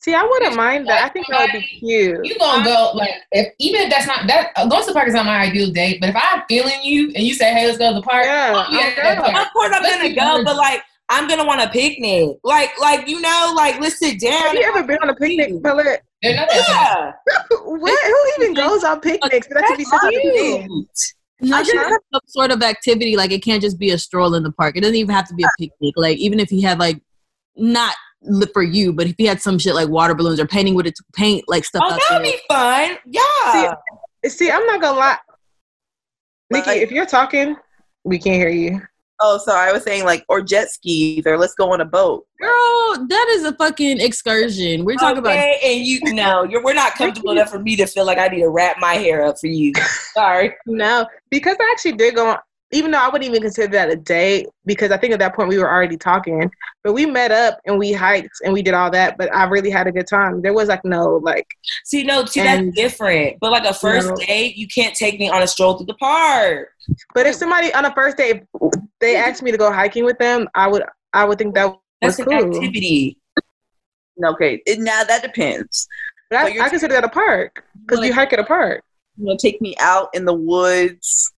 See, 0.00 0.14
I 0.14 0.24
wouldn't 0.24 0.56
mind 0.56 0.88
that. 0.88 1.04
I 1.04 1.08
think 1.10 1.28
that 1.28 1.42
would 1.42 1.52
be 1.52 1.66
cute. 1.78 2.24
you 2.26 2.36
gonna 2.36 2.64
go 2.64 2.90
like 2.94 3.10
if 3.30 3.54
even 3.60 3.82
if 3.82 3.90
that's 3.90 4.04
not 4.08 4.26
that 4.26 4.50
uh, 4.56 4.66
going 4.66 4.82
to 4.82 4.88
the 4.88 4.92
park 4.92 5.06
is 5.06 5.14
not 5.14 5.26
my 5.26 5.38
ideal 5.42 5.70
date. 5.70 6.00
But 6.00 6.08
if 6.08 6.16
I'm 6.18 6.42
feeling 6.48 6.82
you 6.82 7.12
and 7.14 7.22
you 7.24 7.34
say, 7.34 7.52
"Hey, 7.54 7.66
let's 7.66 7.78
go 7.78 7.90
to 7.90 7.94
the 7.94 8.02
park," 8.02 8.24
Yeah, 8.24 8.52
I'll 8.52 8.68
be 8.68 8.78
I'm 8.78 8.86
at 8.88 8.96
that 8.96 9.18
park. 9.32 9.46
Of 9.46 9.52
course, 9.52 9.70
I'm 9.72 9.82
Let's 9.84 9.96
gonna 10.02 10.12
go, 10.16 10.20
honest. 10.22 10.44
but 10.44 10.56
like, 10.56 10.82
I'm 11.08 11.28
gonna 11.28 11.44
want 11.44 11.60
a 11.60 11.68
picnic. 11.68 12.36
Like, 12.44 12.70
like 12.80 13.06
you 13.08 13.20
know, 13.20 13.52
like 13.56 13.80
let's 13.80 13.98
sit 13.98 14.20
down. 14.20 14.32
Have 14.32 14.54
you 14.54 14.62
ever 14.62 14.82
been 14.84 14.98
on 15.02 15.10
a 15.10 15.14
picnic, 15.14 15.62
Pellet? 15.62 16.02
They're 16.22 16.36
not 16.36 16.48
that 16.48 17.12
Yeah. 17.28 17.36
What? 17.64 18.04
Who 18.04 18.42
even 18.44 18.54
goes 18.54 18.84
on 18.84 19.00
picnics? 19.00 19.46
That 19.48 19.64
should 19.68 19.78
be 19.78 19.84
such 19.84 20.02
a 20.04 20.08
big 20.08 20.22
deal. 20.22 20.84
No, 21.40 21.56
I 21.56 21.62
should 21.64 21.76
have 21.76 21.90
some 22.12 22.20
sort 22.26 22.50
of 22.52 22.62
activity. 22.62 23.16
Like 23.16 23.32
it 23.32 23.42
can't 23.42 23.60
just 23.60 23.78
be 23.78 23.90
a 23.90 23.98
stroll 23.98 24.34
in 24.34 24.42
the 24.44 24.52
park. 24.52 24.76
It 24.76 24.82
doesn't 24.82 24.94
even 24.96 25.14
have 25.14 25.26
to 25.28 25.34
be 25.34 25.42
a 25.42 25.48
picnic. 25.58 25.94
Like 25.96 26.18
even 26.18 26.38
if 26.38 26.48
he 26.48 26.62
had 26.62 26.78
like 26.78 27.02
not 27.56 27.94
li- 28.22 28.46
for 28.52 28.62
you, 28.62 28.92
but 28.92 29.08
if 29.08 29.16
he 29.18 29.26
had 29.26 29.42
some 29.42 29.58
shit 29.58 29.74
like 29.74 29.88
water 29.88 30.14
balloons 30.14 30.38
or 30.38 30.46
painting 30.46 30.74
with 30.74 30.86
it 30.86 30.94
to 30.94 31.04
paint 31.14 31.44
like 31.48 31.64
stuff 31.64 31.82
Oh, 31.84 31.90
that'd 31.90 32.24
there. 32.24 32.32
be 32.32 32.38
fun. 32.48 32.96
Yeah. 33.06 33.74
See, 34.28 34.50
I'm 34.50 34.64
not 34.66 34.80
gonna 34.80 34.98
lie, 34.98 35.18
Nikki. 36.50 36.66
Like- 36.70 36.80
if 36.82 36.92
you're 36.92 37.06
talking, 37.06 37.56
we 38.04 38.18
can't 38.20 38.36
hear 38.36 38.48
you. 38.48 38.80
Oh, 39.24 39.38
sorry. 39.38 39.70
I 39.70 39.72
was 39.72 39.84
saying 39.84 40.04
like 40.04 40.24
or 40.28 40.42
jet 40.42 40.70
skis 40.70 41.24
or 41.26 41.38
let's 41.38 41.54
go 41.54 41.72
on 41.72 41.80
a 41.80 41.84
boat. 41.84 42.26
Girl, 42.40 43.06
that 43.08 43.26
is 43.30 43.44
a 43.44 43.52
fucking 43.54 44.00
excursion. 44.00 44.84
We're 44.84 44.96
talking 44.96 45.18
about 45.18 45.30
okay, 45.30 45.60
and 45.62 45.86
you 45.86 46.00
no, 46.12 46.42
you're 46.42 46.62
we're 46.62 46.74
not 46.74 46.96
comfortable 46.96 47.30
enough 47.30 47.50
for 47.50 47.60
me 47.60 47.76
to 47.76 47.86
feel 47.86 48.04
like 48.04 48.18
I 48.18 48.26
need 48.26 48.40
to 48.40 48.48
wrap 48.48 48.78
my 48.80 48.94
hair 48.94 49.24
up 49.24 49.38
for 49.38 49.46
you. 49.46 49.72
Sorry. 50.14 50.54
No, 50.66 51.06
because 51.30 51.56
I 51.60 51.70
actually 51.70 51.92
did 51.92 52.16
go 52.16 52.30
on. 52.30 52.38
Even 52.72 52.90
though 52.90 52.98
I 52.98 53.06
wouldn't 53.06 53.24
even 53.28 53.42
consider 53.42 53.70
that 53.72 53.90
a 53.90 53.96
date 53.96 54.46
because 54.64 54.90
I 54.90 54.96
think 54.96 55.12
at 55.12 55.18
that 55.18 55.34
point 55.34 55.48
we 55.50 55.58
were 55.58 55.70
already 55.70 55.96
talking. 55.98 56.50
But 56.82 56.94
we 56.94 57.04
met 57.06 57.30
up 57.30 57.60
and 57.66 57.78
we 57.78 57.92
hiked 57.92 58.30
and 58.44 58.52
we 58.52 58.62
did 58.62 58.74
all 58.74 58.90
that. 58.90 59.18
But 59.18 59.32
I 59.34 59.44
really 59.44 59.70
had 59.70 59.86
a 59.86 59.92
good 59.92 60.06
time. 60.06 60.40
There 60.42 60.54
was 60.54 60.68
like 60.68 60.84
no 60.84 61.16
like. 61.22 61.46
See, 61.84 62.02
no, 62.02 62.24
see 62.24 62.40
And- 62.40 62.68
that's 62.68 62.76
different. 62.76 63.36
But 63.40 63.52
like 63.52 63.64
a 63.64 63.74
first 63.74 64.08
No. 64.08 64.14
date, 64.16 64.56
you 64.56 64.66
can't 64.68 64.94
take 64.94 65.18
me 65.20 65.28
on 65.28 65.42
a 65.42 65.46
stroll 65.46 65.74
through 65.76 65.86
the 65.86 65.94
park. 65.94 66.68
But 67.14 67.26
if 67.26 67.34
somebody 67.36 67.72
on 67.74 67.84
a 67.84 67.94
first 67.94 68.16
date 68.16 68.42
they 69.00 69.16
asked 69.16 69.42
me 69.42 69.50
to 69.50 69.58
go 69.58 69.70
hiking 69.72 70.04
with 70.04 70.18
them, 70.18 70.48
I 70.54 70.66
would 70.68 70.82
I 71.12 71.24
would 71.24 71.38
think 71.38 71.54
that 71.54 71.76
was 72.00 72.18
an 72.18 72.24
cool. 72.24 72.34
activity. 72.56 73.18
Okay, 74.24 74.62
it, 74.66 74.78
now 74.78 75.02
that 75.04 75.22
depends. 75.22 75.88
But 76.30 76.38
I, 76.38 76.42
But 76.44 76.52
you're 76.54 76.64
I 76.64 76.68
consider 76.68 76.94
that 76.94 77.04
a 77.04 77.08
park 77.08 77.64
because 77.84 77.98
Like- 77.98 78.08
you 78.08 78.14
hike 78.14 78.32
at 78.32 78.38
a 78.38 78.44
park. 78.44 78.82
You 79.18 79.26
know, 79.26 79.36
take 79.36 79.60
me 79.60 79.74
out 79.78 80.08
in 80.14 80.24
the 80.24 80.32
woods 80.32 81.31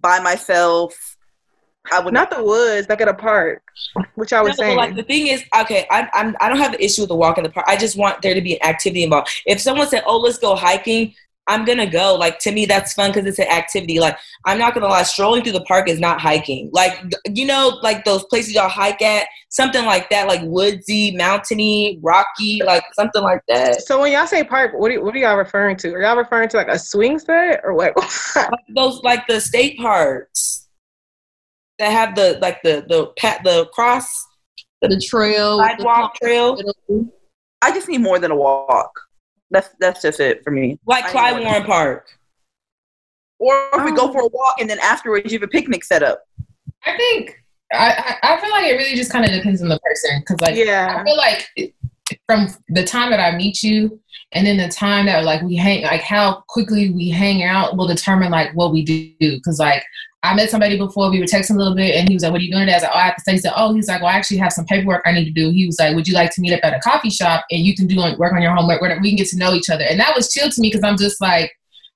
by 0.00 0.20
myself. 0.20 1.16
I 1.92 2.00
would 2.00 2.14
Not 2.14 2.30
the 2.30 2.42
woods, 2.42 2.88
like 2.88 3.02
at 3.02 3.08
a 3.08 3.14
park, 3.14 3.62
which 4.14 4.32
I 4.32 4.40
was 4.40 4.56
No, 4.58 4.64
saying. 4.64 4.76
like 4.78 4.96
the 4.96 5.02
thing 5.02 5.26
is, 5.26 5.44
okay, 5.60 5.86
I'm, 5.90 6.08
I'm 6.14 6.34
I 6.40 6.48
don't 6.48 6.56
have 6.58 6.72
an 6.72 6.80
issue 6.80 7.02
with 7.02 7.10
the 7.10 7.14
walk 7.14 7.36
in 7.36 7.44
the 7.44 7.50
park. 7.50 7.66
I 7.68 7.76
just 7.76 7.98
want 7.98 8.22
there 8.22 8.32
to 8.32 8.40
be 8.40 8.58
an 8.58 8.66
activity 8.66 9.04
involved. 9.04 9.28
If 9.44 9.60
someone 9.60 9.86
said, 9.86 10.02
"Oh, 10.06 10.16
let's 10.18 10.38
go 10.38 10.54
hiking," 10.54 11.14
I'm 11.46 11.64
gonna 11.64 11.90
go. 11.90 12.14
Like 12.14 12.38
to 12.40 12.52
me, 12.52 12.64
that's 12.64 12.94
fun 12.94 13.10
because 13.10 13.26
it's 13.26 13.38
an 13.38 13.48
activity. 13.48 14.00
Like 14.00 14.16
I'm 14.46 14.58
not 14.58 14.74
gonna 14.74 14.88
lie, 14.88 15.02
strolling 15.02 15.42
through 15.42 15.52
the 15.52 15.64
park 15.64 15.88
is 15.88 16.00
not 16.00 16.20
hiking. 16.20 16.70
Like 16.72 16.98
you 17.26 17.46
know, 17.46 17.78
like 17.82 18.04
those 18.04 18.24
places 18.24 18.54
y'all 18.54 18.68
hike 18.68 19.02
at, 19.02 19.26
something 19.50 19.84
like 19.84 20.08
that, 20.10 20.26
like 20.26 20.40
woodsy, 20.44 21.14
mountainy, 21.16 21.98
rocky, 22.02 22.62
like 22.64 22.84
something 22.94 23.22
like 23.22 23.42
that. 23.48 23.82
so 23.82 24.00
when 24.00 24.12
y'all 24.12 24.26
say 24.26 24.42
park, 24.42 24.72
what 24.74 24.90
are, 24.90 25.02
what 25.02 25.14
are 25.14 25.18
y'all 25.18 25.36
referring 25.36 25.76
to? 25.76 25.92
Are 25.92 26.02
y'all 26.02 26.16
referring 26.16 26.48
to 26.50 26.56
like 26.56 26.68
a 26.68 26.78
swing 26.78 27.18
set 27.18 27.60
or 27.62 27.74
what? 27.74 27.94
Those 28.74 29.02
like 29.02 29.26
the 29.26 29.40
state 29.40 29.78
parks 29.78 30.68
that 31.78 31.90
have 31.90 32.14
the 32.14 32.38
like 32.40 32.62
the 32.62 32.84
the 32.88 33.06
pat 33.18 33.42
the 33.44 33.66
cross 33.66 34.26
The 34.80 35.02
trail, 35.08 35.58
the 35.58 35.64
sidewalk 35.64 36.14
trail, 36.22 36.58
I 37.62 37.72
just 37.72 37.88
need 37.88 38.00
more 38.00 38.18
than 38.18 38.30
a 38.30 38.36
walk. 38.36 38.90
That's 39.54 39.70
that's 39.80 40.02
just 40.02 40.20
it 40.20 40.42
for 40.44 40.50
me. 40.50 40.78
like 40.86 41.04
I 41.06 41.10
Clyde 41.10 41.36
know. 41.36 41.44
Warren 41.48 41.64
Park. 41.64 42.08
Or 43.38 43.54
if 43.74 43.84
we 43.84 43.90
Oh. 43.92 43.94
go 43.96 44.06
um, 44.08 44.12
for 44.12 44.20
a 44.22 44.26
walk 44.28 44.56
and 44.60 44.68
then 44.68 44.78
afterwards 44.80 45.32
you 45.32 45.38
have 45.38 45.48
a 45.48 45.50
picnic 45.50 45.84
set 45.84 46.02
up. 46.02 46.24
I 46.86 46.96
think 46.96 47.40
I, 47.72 48.16
I 48.22 48.34
I 48.34 48.40
feel 48.40 48.50
like 48.50 48.64
it 48.66 48.74
really 48.76 48.94
just 48.96 49.10
kind 49.10 49.24
of 49.24 49.30
depends 49.32 49.62
on 49.62 49.68
the 49.68 49.78
person 49.80 50.20
because 50.20 50.40
like 50.40 50.56
yeah. 50.56 50.98
I 51.00 51.04
feel 51.04 51.16
like 51.16 51.46
it- 51.56 51.74
from 52.26 52.48
the 52.68 52.84
time 52.84 53.10
that 53.10 53.18
I 53.18 53.34
meet 53.34 53.62
you 53.62 53.98
and 54.32 54.46
then 54.46 54.58
the 54.58 54.68
time 54.68 55.06
that 55.06 55.24
like 55.24 55.40
we 55.42 55.56
hang 55.56 55.82
like 55.84 56.02
how 56.02 56.42
quickly 56.48 56.90
we 56.90 57.08
hang 57.08 57.42
out 57.44 57.76
will 57.78 57.86
determine 57.88 58.30
like 58.30 58.50
what 58.54 58.72
we 58.72 58.84
do 58.84 59.14
because 59.18 59.58
like 59.58 59.82
I 60.24 60.34
met 60.34 60.48
somebody 60.48 60.78
before 60.78 61.10
we 61.10 61.20
were 61.20 61.26
texting 61.26 61.56
a 61.56 61.58
little 61.58 61.74
bit 61.74 61.94
and 61.94 62.08
he 62.08 62.14
was 62.14 62.22
like 62.22 62.32
what 62.32 62.40
are 62.40 62.44
you 62.44 62.50
doing? 62.50 62.62
Today? 62.62 62.72
I 62.72 62.76
was 62.76 62.82
like 62.82 62.92
oh 62.94 62.98
I 62.98 63.02
have 63.02 63.16
to 63.16 63.22
say 63.22 63.32
he 63.32 63.38
said 63.38 63.52
oh 63.56 63.74
he's 63.74 63.88
like 63.88 64.00
well 64.00 64.10
I 64.10 64.14
actually 64.14 64.38
have 64.38 64.52
some 64.52 64.64
paperwork 64.64 65.02
I 65.04 65.12
need 65.12 65.26
to 65.26 65.30
do. 65.30 65.50
He 65.50 65.66
was 65.66 65.78
like 65.78 65.94
would 65.94 66.08
you 66.08 66.14
like 66.14 66.30
to 66.30 66.40
meet 66.40 66.54
up 66.54 66.60
at 66.62 66.74
a 66.74 66.80
coffee 66.80 67.10
shop 67.10 67.44
and 67.50 67.60
you 67.60 67.76
can 67.76 67.86
do 67.86 67.96
work 68.18 68.32
on 68.32 68.40
your 68.40 68.54
homework 68.54 68.80
we 68.80 69.10
can 69.10 69.16
get 69.16 69.28
to 69.28 69.36
know 69.36 69.52
each 69.52 69.68
other. 69.68 69.84
And 69.84 70.00
that 70.00 70.16
was 70.16 70.32
chill 70.32 70.48
to 70.50 70.60
me 70.60 70.70
because 70.70 70.82
I'm 70.82 70.96
just 70.96 71.20
like 71.20 71.52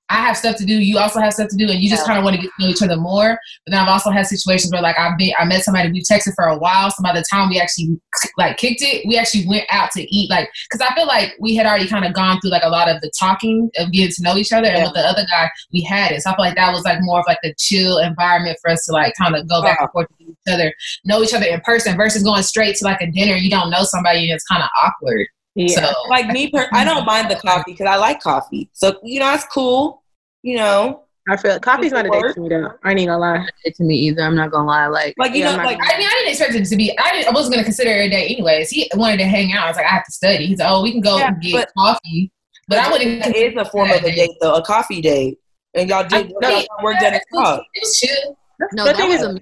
I 0.09 0.15
have 0.15 0.37
stuff 0.37 0.55
to 0.57 0.65
do. 0.65 0.73
You 0.73 0.97
also 0.97 1.19
have 1.19 1.33
stuff 1.33 1.49
to 1.49 1.55
do, 1.55 1.69
and 1.69 1.79
you 1.79 1.89
just 1.89 2.01
Yeah. 2.01 2.07
kind 2.07 2.17
of 2.17 2.23
want 2.23 2.35
to 2.35 2.41
get 2.41 2.51
to 2.57 2.63
know 2.63 2.69
each 2.69 2.81
other 2.81 2.97
more. 2.97 3.39
But 3.65 3.71
then 3.71 3.79
I've 3.79 3.89
also 3.89 4.09
had 4.09 4.25
situations 4.25 4.71
where, 4.71 4.81
like, 4.81 4.97
I've 4.97 5.17
been, 5.17 5.33
I 5.37 5.45
met 5.45 5.63
somebody, 5.63 5.91
we 5.91 6.01
texted 6.01 6.33
for 6.35 6.45
a 6.45 6.57
while. 6.57 6.89
So 6.89 7.03
by 7.03 7.13
the 7.13 7.23
time 7.31 7.49
we 7.49 7.59
actually 7.59 7.99
like 8.37 8.57
kicked 8.57 8.81
it, 8.81 9.07
we 9.07 9.17
actually 9.17 9.45
went 9.47 9.65
out 9.69 9.91
to 9.91 10.01
eat. 10.15 10.29
Like, 10.29 10.49
because 10.69 10.85
I 10.87 10.93
feel 10.95 11.05
like 11.05 11.35
we 11.39 11.55
had 11.55 11.67
already 11.67 11.87
kind 11.87 12.05
of 12.05 12.13
gone 12.13 12.39
through 12.41 12.51
like 12.51 12.63
a 12.63 12.69
lot 12.69 12.89
of 12.89 13.01
the 13.01 13.11
talking 13.19 13.69
of 13.77 13.91
getting 13.91 14.11
to 14.11 14.23
know 14.23 14.35
each 14.35 14.51
other, 14.51 14.67
and 14.67 14.83
with 14.83 14.93
the 14.93 15.01
other 15.01 15.25
guy, 15.29 15.49
we 15.71 15.81
had 15.81 16.11
it. 16.11 16.21
So 16.21 16.31
I 16.31 16.35
feel 16.35 16.45
like 16.45 16.55
that 16.55 16.73
was 16.73 16.83
like 16.83 16.97
more 17.01 17.19
of 17.19 17.25
like 17.27 17.39
the 17.43 17.53
chill 17.57 17.99
environment 17.99 18.57
for 18.61 18.71
us 18.71 18.85
to 18.85 18.91
like 18.91 19.13
kind 19.15 19.35
of 19.35 19.47
go 19.47 19.61
back 19.61 19.77
uh-huh. 19.77 19.83
and 19.83 19.91
forth 19.91 20.07
with 20.19 20.29
each 20.29 20.53
other, 20.53 20.73
know 21.05 21.21
each 21.21 21.33
other 21.33 21.45
in 21.45 21.61
person 21.61 21.95
versus 21.95 22.23
going 22.23 22.43
straight 22.43 22.75
to 22.77 22.85
like 22.85 23.01
a 23.01 23.11
dinner. 23.11 23.35
You 23.35 23.49
don't 23.51 23.69
know 23.69 23.83
somebody, 23.83 24.23
and 24.23 24.35
it's 24.35 24.45
kind 24.45 24.63
of 24.63 24.69
awkward. 24.83 25.27
Yeah. 25.55 25.67
So 25.85 25.91
like 26.09 26.27
me 26.27 26.49
per- 26.51 26.69
i 26.73 26.83
don't 26.85 27.05
mind 27.05 27.29
the 27.29 27.35
coffee 27.35 27.71
because 27.71 27.87
i 27.87 27.95
like 27.95 28.21
coffee 28.21 28.69
so 28.73 28.97
you 29.03 29.19
know 29.19 29.25
that's 29.25 29.45
cool 29.45 30.03
you 30.43 30.55
know 30.57 31.03
I 31.27 31.37
feel 31.37 31.51
like 31.51 31.61
coffee's 31.61 31.91
not 31.91 32.07
a 32.07 32.09
date 32.09 32.33
to 32.33 32.39
me 32.41 32.49
though. 32.49 32.71
I 32.83 32.89
ain't 32.91 33.05
gonna 33.07 33.19
lie. 33.19 33.45
it 33.63 33.75
to 33.75 33.83
me 33.83 33.93
either. 33.95 34.23
I'm 34.23 34.35
not 34.35 34.49
gonna 34.49 34.65
lie. 34.67 34.87
Like, 34.87 35.13
like 35.19 35.33
you 35.35 35.41
Yeah, 35.41 35.51
know 35.51 35.59
I'm 35.59 35.65
like 35.65 35.77
I 35.79 35.95
mean, 35.99 36.07
I 36.07 36.09
didn't 36.09 36.29
expect 36.29 36.55
it 36.55 36.65
to 36.65 36.75
be. 36.75 36.97
I, 36.97 37.11
didn't, 37.11 37.27
I 37.27 37.31
wasn't 37.31 37.53
going 37.53 37.59
to 37.63 37.65
consider 37.65 37.91
it 37.91 38.07
a 38.07 38.09
date 38.09 38.31
anyways. 38.31 38.71
He 38.71 38.89
wanted 38.95 39.17
to 39.17 39.25
hang 39.25 39.53
out. 39.53 39.65
I 39.65 39.67
was 39.67 39.75
like, 39.77 39.85
I 39.85 39.89
have 39.89 40.05
to 40.05 40.11
study. 40.11 40.47
He's 40.47 40.57
like, 40.57 40.69
oh, 40.71 40.81
we 40.81 40.91
can 40.91 41.01
go 41.01 41.19
Yeah, 41.19 41.33
get 41.39 41.53
but- 41.53 41.71
coffee. 41.77 42.31
But 42.67 42.79
I 42.79 42.89
wouldn't. 42.91 43.27
it 43.27 43.35
is 43.35 43.55
a 43.57 43.65
form 43.65 43.91
of 43.91 44.01
a 44.03 44.11
date 44.11 44.31
though 44.41 44.55
a 44.55 44.63
coffee 44.63 45.01
date 45.01 45.37
and 45.75 45.87
y'all 45.87 46.07
did 46.07 46.33
I- 46.43 46.49
y'all 46.49 46.67
work 46.83 46.97
done 46.99 47.13
at 47.13 47.21
it 47.21 47.27
was, 47.31 47.43
talk. 47.43 47.63
it 47.75 47.79
was 47.83 47.99
chill. 47.99 48.37
no, 48.73 48.85
The 48.85 48.89
that 48.93 48.97
thing 48.97 49.09
was 49.09 49.21
is- 49.21 49.27
a. 49.27 49.39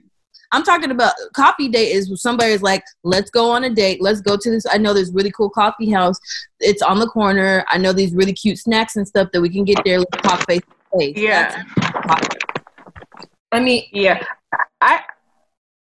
I'm 0.52 0.64
talking 0.64 0.92
about 0.92 1.14
coffee 1.36 1.68
date 1.68 1.92
is 1.92 2.10
when 2.10 2.18
somebody's 2.18 2.62
like, 2.62 2.84
let's 3.04 3.30
go 3.30 3.52
on 3.52 3.64
a 3.66 3.70
date. 3.70 4.02
Let's 4.02 4.22
go 4.22 4.38
to 4.38 4.50
this. 4.50 4.66
I 4.72 4.78
know 4.78 4.94
there's 4.94 5.12
really 5.12 5.32
cool 5.32 5.50
coffee 5.50 5.92
house. 5.92 6.18
It's 6.60 6.82
on 6.82 7.00
the 7.00 7.08
corner. 7.08 7.66
I 7.70 7.78
know 7.78 7.94
these 7.94 8.14
really 8.14 8.34
cute 8.34 8.58
snacks 8.58 8.96
and 8.96 9.08
stuff 9.08 9.30
that 9.34 9.42
we 9.42 9.50
can 9.50 9.66
get 9.66 9.80
there. 9.84 10.00
Let's 10.00 10.22
talk 10.22 10.46
face 10.48 10.62
to 10.62 11.00
face. 11.00 11.18
Yeah. 11.18 11.64
i 13.52 13.60
mean 13.60 13.84
Yeah. 13.92 14.24
I. 14.82 15.02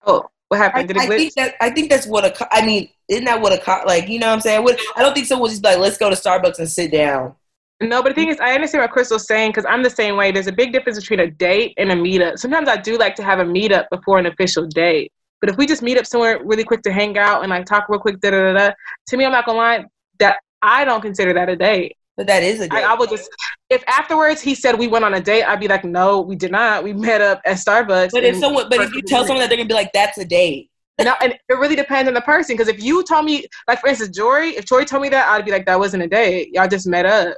Oh, 0.06 0.30
what 0.50 0.58
happened? 0.58 0.88
Did 0.88 0.98
it 0.98 1.04
I 1.04 1.08
think 1.08 1.34
that 1.36 1.56
I 1.62 1.70
think 1.70 1.90
that's 1.90 2.08
what 2.08 2.26
a 2.26 2.32
co- 2.32 2.48
I 2.52 2.66
mean 2.66 2.90
isn't 3.08 3.26
that 3.26 3.40
what 3.40 3.54
a 3.54 3.60
co- 3.60 3.84
like 3.86 4.10
you 4.10 4.20
know 4.20 4.28
what 4.28 4.34
I'm 4.34 4.42
saying? 4.42 4.64
What, 4.64 4.80
I 4.96 5.02
don't 5.02 5.14
think 5.14 5.28
someone 5.28 5.44
will 5.44 5.50
just 5.50 5.62
be 5.62 5.70
like 5.70 5.78
let's 5.78 5.98
go 5.98 6.10
to 6.10 6.16
Starbucks 6.16 6.60
and 6.60 6.70
sit 6.70 6.92
down. 6.92 7.36
No, 7.82 8.04
but 8.04 8.10
the 8.10 8.16
thing 8.16 8.28
is, 8.28 8.38
I 8.42 8.54
understand 8.54 8.82
what 8.82 8.92
Crystal's 8.92 9.26
saying 9.26 9.52
because 9.52 9.66
I'm 9.66 9.84
the 9.84 9.90
same 9.90 10.18
way. 10.18 10.32
There's 10.32 10.48
a 10.48 10.52
big 10.52 10.74
difference 10.74 11.00
between 11.00 11.22
a 11.22 11.32
date 11.32 11.74
and 11.78 11.92
a 11.92 11.96
meetup. 11.96 12.38
Sometimes 12.38 12.68
I 12.68 12.76
do 12.76 12.98
like 12.98 13.16
to 13.16 13.24
have 13.24 13.40
a 13.40 13.46
meetup 13.46 13.86
before 13.90 14.20
an 14.20 14.26
official 14.26 14.68
date. 14.68 15.14
But 15.40 15.50
if 15.50 15.56
we 15.58 15.66
just 15.66 15.82
meet 15.82 15.98
up 15.98 16.06
somewhere 16.06 16.42
really 16.44 16.66
quick 16.66 16.82
to 16.82 16.92
hang 16.92 17.18
out 17.18 17.42
and 17.42 17.50
like 17.50 17.66
talk 17.66 17.88
real 17.88 18.00
quick, 18.00 18.20
da 18.20 18.32
da 18.32 18.52
da, 18.52 18.54
da 18.54 18.74
to 19.08 19.18
me, 19.18 19.26
I'm 19.26 19.32
not 19.32 19.46
gonna 19.46 19.58
lie, 19.58 19.86
that 20.20 20.38
I 20.62 20.84
don't 20.84 21.00
consider 21.02 21.34
that 21.34 21.48
a 21.48 21.56
date. 21.56 21.96
But 22.18 22.28
that 22.28 22.44
is 22.44 22.60
a 22.60 22.68
date. 22.68 22.84
I, 22.84 22.94
I 22.94 22.98
would 23.00 23.10
just, 23.10 23.30
if 23.70 23.82
afterwards 23.88 24.42
he 24.42 24.54
said 24.56 24.78
we 24.78 24.88
went 24.88 25.06
on 25.06 25.14
a 25.14 25.22
date, 25.22 25.44
I'd 25.44 25.62
be 25.62 25.70
like, 25.70 25.86
no, 25.86 26.20
we 26.20 26.36
did 26.36 26.52
not. 26.52 26.84
We 26.84 26.92
met 26.92 27.22
up 27.22 27.42
at 27.46 27.56
Starbucks. 27.56 28.12
but 28.12 28.26
if 28.26 28.36
someone 28.36 28.68
but 28.70 28.82
if 28.82 28.94
you 28.94 29.02
tell 29.04 29.26
someone 29.26 29.40
that 29.40 29.48
they're 29.48 29.58
gonna 29.58 29.70
be 29.70 29.74
like 29.74 29.94
that's 29.94 30.18
a 30.18 30.26
date. 30.26 30.70
No, 31.02 31.16
and 31.22 31.32
it 31.32 31.54
really 31.54 31.78
depends 31.78 32.10
on 32.10 32.14
the 32.14 32.20
person. 32.20 32.58
Because 32.58 32.68
if 32.68 32.84
you 32.84 33.06
told 33.06 33.24
me, 33.24 33.46
like 33.70 33.80
for 33.80 33.88
instance, 33.88 34.14
Jory, 34.14 34.50
if 34.58 34.66
Jory 34.66 34.84
told 34.84 35.02
me 35.02 35.08
that, 35.08 35.30
I'd 35.30 35.46
be 35.46 35.52
like, 35.52 35.66
that 35.66 35.80
wasn't 35.80 36.04
a 36.04 36.08
date. 36.08 36.50
Y'all 36.52 36.68
just 36.68 36.86
met 36.86 37.06
up. 37.06 37.38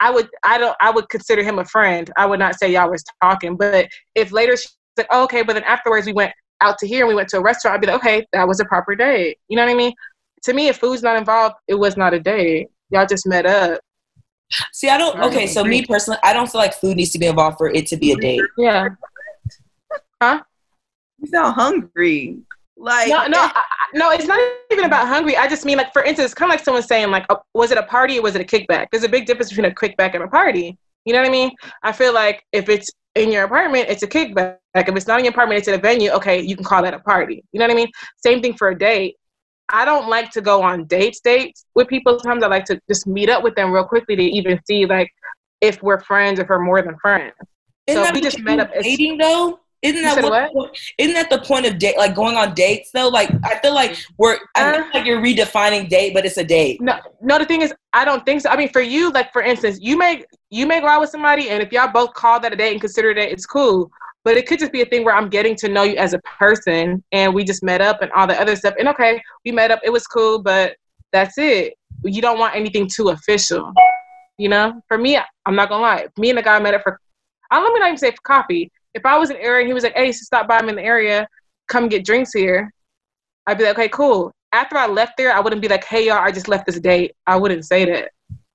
I 0.00 0.10
would, 0.10 0.28
I 0.42 0.58
don't, 0.58 0.76
I 0.80 0.90
would 0.90 1.08
consider 1.08 1.42
him 1.42 1.58
a 1.58 1.64
friend. 1.64 2.10
I 2.16 2.26
would 2.26 2.38
not 2.38 2.58
say 2.58 2.72
y'all 2.72 2.90
was 2.90 3.04
talking. 3.22 3.56
But 3.56 3.88
if 4.14 4.32
later 4.32 4.56
she 4.56 4.68
said, 4.98 5.06
oh, 5.10 5.24
okay, 5.24 5.42
but 5.42 5.54
then 5.54 5.64
afterwards 5.64 6.06
we 6.06 6.12
went 6.12 6.32
out 6.60 6.78
to 6.78 6.86
here 6.86 7.00
and 7.00 7.08
we 7.08 7.14
went 7.14 7.28
to 7.30 7.38
a 7.38 7.42
restaurant, 7.42 7.74
I'd 7.74 7.80
be 7.80 7.86
like, 7.86 7.96
okay, 7.96 8.26
that 8.32 8.46
was 8.46 8.60
a 8.60 8.64
proper 8.64 8.94
date. 8.94 9.38
You 9.48 9.56
know 9.56 9.64
what 9.64 9.72
I 9.72 9.74
mean? 9.74 9.92
To 10.44 10.52
me, 10.52 10.68
if 10.68 10.78
food's 10.78 11.02
not 11.02 11.16
involved, 11.16 11.56
it 11.66 11.74
was 11.74 11.96
not 11.96 12.14
a 12.14 12.20
date. 12.20 12.68
Y'all 12.90 13.06
just 13.06 13.26
met 13.26 13.46
up. 13.46 13.80
See, 14.72 14.88
I 14.88 14.96
don't. 14.96 15.18
Okay, 15.20 15.46
so 15.46 15.64
me 15.64 15.84
personally, 15.84 16.20
I 16.22 16.32
don't 16.32 16.50
feel 16.50 16.60
like 16.60 16.74
food 16.74 16.96
needs 16.96 17.10
to 17.10 17.18
be 17.18 17.26
involved 17.26 17.58
for 17.58 17.68
it 17.68 17.86
to 17.88 17.96
be 17.96 18.12
a 18.12 18.16
date. 18.16 18.42
Yeah. 18.56 18.88
Huh? 20.22 20.42
You 21.18 21.26
sound 21.26 21.54
hungry. 21.54 22.38
Like 22.76 23.08
No, 23.08 23.26
no, 23.26 23.38
eh. 23.42 23.50
I, 23.54 23.62
I- 23.64 23.86
no. 23.94 24.10
It's 24.10 24.26
not 24.26 24.38
even 24.70 24.84
about 24.84 25.06
hungry. 25.08 25.36
I 25.36 25.48
just 25.48 25.64
mean 25.64 25.78
like, 25.78 25.92
for 25.92 26.02
instance, 26.02 26.34
kind 26.34 26.50
of 26.50 26.56
like 26.56 26.64
someone 26.64 26.82
saying 26.82 27.10
like, 27.10 27.24
oh, 27.30 27.38
was 27.54 27.70
it 27.70 27.78
a 27.78 27.82
party 27.84 28.18
or 28.18 28.22
was 28.22 28.34
it 28.34 28.40
a 28.40 28.44
kickback? 28.44 28.88
There's 28.90 29.04
a 29.04 29.08
big 29.08 29.26
difference 29.26 29.48
between 29.50 29.64
a 29.70 29.74
kickback 29.74 30.14
and 30.14 30.22
a 30.24 30.28
party. 30.28 30.76
You 31.04 31.12
know 31.12 31.20
what 31.20 31.28
I 31.28 31.32
mean? 31.32 31.50
I 31.82 31.92
feel 31.92 32.12
like 32.12 32.42
if 32.52 32.68
it's 32.68 32.90
in 33.14 33.30
your 33.32 33.44
apartment, 33.44 33.88
it's 33.88 34.02
a 34.02 34.06
kickback. 34.08 34.58
Like 34.74 34.88
if 34.88 34.96
it's 34.96 35.06
not 35.06 35.18
in 35.20 35.24
your 35.24 35.32
apartment, 35.32 35.58
it's 35.58 35.68
at 35.68 35.74
a 35.74 35.78
venue. 35.80 36.10
Okay, 36.10 36.40
you 36.42 36.54
can 36.56 36.64
call 36.64 36.82
that 36.82 36.92
a 36.94 36.98
party. 36.98 37.42
You 37.52 37.60
know 37.60 37.64
what 37.66 37.72
I 37.72 37.76
mean? 37.76 37.88
Same 38.22 38.42
thing 38.42 38.54
for 38.54 38.68
a 38.68 38.78
date. 38.78 39.16
I 39.68 39.84
don't 39.84 40.08
like 40.08 40.30
to 40.32 40.40
go 40.40 40.62
on 40.62 40.84
dates 40.84 41.20
dates 41.20 41.64
with 41.74 41.88
people. 41.88 42.18
Sometimes 42.20 42.42
I 42.44 42.48
like 42.48 42.64
to 42.66 42.80
just 42.88 43.06
meet 43.06 43.28
up 43.30 43.42
with 43.42 43.54
them 43.54 43.72
real 43.72 43.84
quickly 43.84 44.14
to 44.16 44.22
even 44.22 44.60
see 44.66 44.84
like 44.86 45.10
if 45.60 45.82
we're 45.82 46.00
friends, 46.00 46.38
or 46.38 46.42
if 46.42 46.48
we're 46.50 46.60
more 46.60 46.82
than 46.82 46.96
friends. 46.98 47.32
Isn't 47.86 48.04
So 48.04 48.12
we 48.12 48.20
just 48.20 48.38
met 48.40 48.60
up 48.60 48.70
as- 48.72 48.84
dating 48.84 49.18
though? 49.18 49.60
Isn't 49.82 50.02
that 50.02 50.14
said 50.14 50.24
what, 50.24 50.76
Isn't 50.98 51.14
that 51.14 51.30
the 51.30 51.38
point 51.40 51.66
of 51.66 51.78
date? 51.78 51.96
Like 51.96 52.14
going 52.14 52.36
on 52.36 52.54
dates 52.54 52.90
though. 52.92 53.08
Like 53.08 53.30
I 53.44 53.58
feel 53.60 53.74
like 53.74 53.96
we're. 54.18 54.38
I 54.54 54.72
feel 54.72 54.82
Uh, 54.82 54.90
like 54.94 55.06
you're 55.06 55.20
redefining 55.20 55.88
date, 55.88 56.14
but 56.14 56.24
it's 56.24 56.38
a 56.38 56.44
date. 56.44 56.80
No, 56.80 56.98
no. 57.20 57.38
The 57.38 57.44
thing 57.44 57.62
is, 57.62 57.74
I 57.92 58.04
don't 58.04 58.24
think 58.24 58.40
so. 58.40 58.50
I 58.50 58.56
mean, 58.56 58.70
for 58.70 58.80
you, 58.80 59.10
like 59.12 59.32
for 59.32 59.42
instance, 59.42 59.78
you 59.80 59.96
may 59.98 60.24
you 60.50 60.66
may 60.66 60.80
go 60.80 60.86
out 60.86 61.00
with 61.00 61.10
somebody, 61.10 61.50
and 61.50 61.62
if 61.62 61.72
y'all 61.72 61.92
both 61.92 62.14
call 62.14 62.40
that 62.40 62.52
a 62.52 62.56
date 62.56 62.72
and 62.72 62.80
consider 62.80 63.10
it, 63.10 63.18
it's 63.18 63.46
cool. 63.46 63.90
But 64.24 64.36
it 64.36 64.46
could 64.46 64.58
just 64.58 64.72
be 64.72 64.82
a 64.82 64.86
thing 64.86 65.04
where 65.04 65.14
I'm 65.14 65.28
getting 65.28 65.54
to 65.56 65.68
know 65.68 65.84
you 65.84 65.96
as 65.96 66.12
a 66.14 66.18
person, 66.20 67.04
and 67.12 67.32
we 67.34 67.44
just 67.44 67.62
met 67.62 67.80
up 67.80 68.02
and 68.02 68.10
all 68.12 68.26
the 68.26 68.40
other 68.40 68.56
stuff. 68.56 68.74
And 68.78 68.88
okay, 68.88 69.22
we 69.44 69.52
met 69.52 69.70
up, 69.70 69.80
it 69.84 69.90
was 69.90 70.06
cool, 70.06 70.42
but 70.42 70.74
that's 71.12 71.38
it. 71.38 71.74
You 72.02 72.20
don't 72.22 72.38
want 72.38 72.56
anything 72.56 72.88
too 72.92 73.10
official, 73.10 73.72
you 74.38 74.48
know. 74.48 74.80
For 74.88 74.98
me, 74.98 75.16
I'm 75.16 75.54
not 75.54 75.68
gonna 75.68 75.82
lie. 75.82 76.06
Me 76.18 76.30
and 76.30 76.38
the 76.38 76.42
guy 76.42 76.58
met 76.58 76.74
up 76.74 76.82
for. 76.82 76.98
I 77.50 77.62
let 77.62 77.72
me 77.72 77.78
not 77.78 77.86
even 77.86 77.98
say 77.98 78.10
for 78.10 78.16
coffee. 78.24 78.72
If 78.96 79.04
I 79.04 79.18
was 79.18 79.30
in 79.30 79.36
the 79.36 79.42
area 79.42 79.60
and 79.60 79.68
he 79.68 79.74
was 79.74 79.84
like, 79.84 79.94
"Hey, 79.94 80.10
so 80.10 80.22
stop 80.24 80.48
by, 80.48 80.56
I'm 80.56 80.68
in 80.68 80.76
the 80.76 80.82
area, 80.82 81.28
come 81.68 81.88
get 81.88 82.04
drinks 82.04 82.32
here," 82.32 82.72
I'd 83.46 83.58
be 83.58 83.64
like, 83.64 83.74
"Okay, 83.78 83.88
cool." 83.90 84.32
After 84.52 84.76
I 84.78 84.86
left 84.86 85.16
there, 85.18 85.32
I 85.32 85.40
wouldn't 85.40 85.60
be 85.62 85.68
like, 85.68 85.84
"Hey, 85.84 86.06
y'all, 86.06 86.18
I 86.18 86.32
just 86.32 86.48
left 86.48 86.66
this 86.66 86.80
date." 86.80 87.12
I 87.26 87.36
wouldn't 87.36 87.64
say 87.66 87.84
that. 87.84 88.10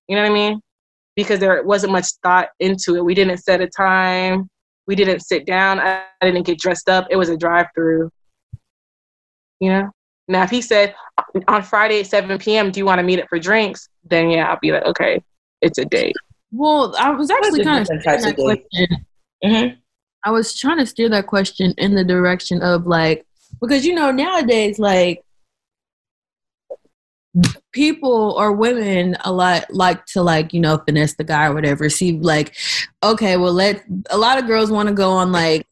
You 0.07 0.15
know 0.15 0.23
what 0.23 0.31
I 0.31 0.33
mean? 0.33 0.59
Because 1.15 1.39
there 1.39 1.63
wasn't 1.63 1.93
much 1.93 2.07
thought 2.23 2.49
into 2.59 2.95
it. 2.95 3.05
We 3.05 3.13
didn't 3.13 3.37
set 3.37 3.61
a 3.61 3.67
time. 3.67 4.49
we 4.87 4.95
didn't 4.95 5.21
sit 5.21 5.45
down. 5.45 5.79
I, 5.79 6.03
I 6.21 6.25
didn't 6.25 6.45
get 6.45 6.59
dressed 6.59 6.89
up. 6.89 7.07
It 7.09 7.15
was 7.15 7.29
a 7.29 7.37
drive 7.37 7.67
through. 7.75 8.09
You 9.59 9.69
know? 9.69 9.91
Now, 10.27 10.43
if 10.43 10.49
he 10.49 10.61
said 10.61 10.95
on 11.47 11.61
Friday 11.63 11.99
at 11.99 12.07
7 12.07 12.37
p.m., 12.39 12.71
do 12.71 12.79
you 12.79 12.85
want 12.85 12.99
to 12.99 13.03
meet 13.03 13.19
up 13.21 13.29
for 13.29 13.39
drinks? 13.39 13.87
Then, 14.03 14.31
yeah, 14.31 14.49
I'll 14.49 14.59
be 14.59 14.71
like, 14.71 14.83
okay, 14.85 15.21
it's 15.61 15.77
a 15.77 15.85
date. 15.85 16.15
Well, 16.51 16.95
I 16.97 17.11
was 17.11 17.29
actually 17.29 17.63
kind 17.63 17.79
of 17.81 17.87
different 17.87 18.03
types 18.03 18.23
that 18.23 18.31
of 18.31 18.37
dates. 18.37 18.67
question. 18.71 19.05
Mhm. 19.43 19.77
I 20.23 20.31
was 20.31 20.57
trying 20.57 20.77
to 20.77 20.85
steer 20.85 21.09
that 21.09 21.27
question 21.27 21.73
in 21.77 21.95
the 21.95 22.03
direction 22.03 22.61
of 22.61 22.85
like 22.85 23.25
because 23.59 23.85
you 23.85 23.93
know 23.93 24.11
nowadays 24.11 24.79
like 24.79 25.23
people 27.71 28.35
or 28.37 28.51
women 28.51 29.15
a 29.23 29.31
lot 29.31 29.65
like 29.73 30.05
to 30.05 30.21
like 30.21 30.53
you 30.53 30.59
know 30.59 30.77
finesse 30.77 31.15
the 31.15 31.23
guy 31.23 31.45
or 31.45 31.53
whatever. 31.53 31.89
See 31.89 32.19
like 32.19 32.55
okay 33.03 33.37
well 33.37 33.53
let 33.53 33.83
a 34.09 34.17
lot 34.17 34.37
of 34.37 34.47
girls 34.47 34.71
want 34.71 34.89
to 34.89 34.95
go 34.95 35.11
on 35.11 35.31
like 35.31 35.65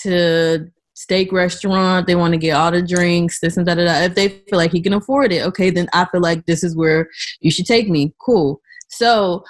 to 0.00 0.70
steak 0.94 1.32
restaurant. 1.32 2.06
They 2.06 2.14
want 2.14 2.32
to 2.32 2.38
get 2.38 2.52
all 2.52 2.70
the 2.70 2.82
drinks 2.82 3.40
this 3.40 3.56
and 3.56 3.66
da. 3.66 3.74
If 3.74 4.14
they 4.14 4.28
feel 4.28 4.58
like 4.58 4.72
he 4.72 4.80
can 4.80 4.94
afford 4.94 5.32
it 5.32 5.44
okay 5.46 5.70
then 5.70 5.88
i 5.92 6.04
feel 6.06 6.20
like 6.20 6.44
this 6.46 6.64
is 6.64 6.76
where 6.76 7.08
you 7.40 7.50
should 7.50 7.66
take 7.66 7.88
me. 7.88 8.14
Cool. 8.18 8.60
So 8.88 9.44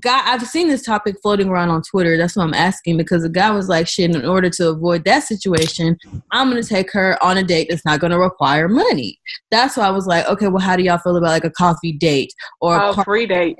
guy 0.00 0.20
I've 0.24 0.46
seen 0.46 0.68
this 0.68 0.82
topic 0.82 1.16
floating 1.22 1.48
around 1.48 1.70
on 1.70 1.82
Twitter. 1.82 2.16
That's 2.16 2.36
what 2.36 2.42
I'm 2.44 2.54
asking 2.54 2.96
because 2.96 3.22
the 3.22 3.28
guy 3.28 3.50
was 3.50 3.68
like, 3.68 3.86
shit, 3.86 4.14
in 4.14 4.26
order 4.26 4.50
to 4.50 4.68
avoid 4.70 5.04
that 5.04 5.20
situation, 5.24 5.96
I'm 6.32 6.48
gonna 6.48 6.62
take 6.62 6.90
her 6.92 7.22
on 7.22 7.36
a 7.38 7.42
date 7.44 7.68
that's 7.70 7.84
not 7.84 8.00
gonna 8.00 8.18
require 8.18 8.68
money. 8.68 9.18
That's 9.50 9.76
why 9.76 9.86
I 9.86 9.90
was 9.90 10.06
like, 10.06 10.26
okay, 10.28 10.48
well, 10.48 10.62
how 10.62 10.76
do 10.76 10.82
y'all 10.82 10.98
feel 10.98 11.16
about 11.16 11.28
like 11.28 11.44
a 11.44 11.50
coffee 11.50 11.92
date 11.92 12.32
or 12.60 12.76
a 12.76 12.88
Oh, 12.88 12.94
par- 12.94 13.04
free 13.04 13.26
date. 13.26 13.56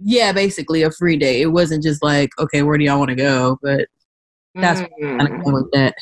yeah, 0.00 0.32
basically 0.32 0.82
a 0.82 0.90
free 0.90 1.16
date. 1.16 1.42
It 1.42 1.46
wasn't 1.46 1.82
just 1.84 2.02
like, 2.02 2.30
okay, 2.38 2.62
where 2.62 2.76
do 2.78 2.84
y'all 2.84 2.98
want 2.98 3.10
to 3.10 3.14
go? 3.16 3.58
But 3.62 3.86
That's 4.54 4.80
Mm. 4.80 5.18
kind 5.18 5.28
of 5.32 5.52
with 5.52 5.70
that. 5.72 5.94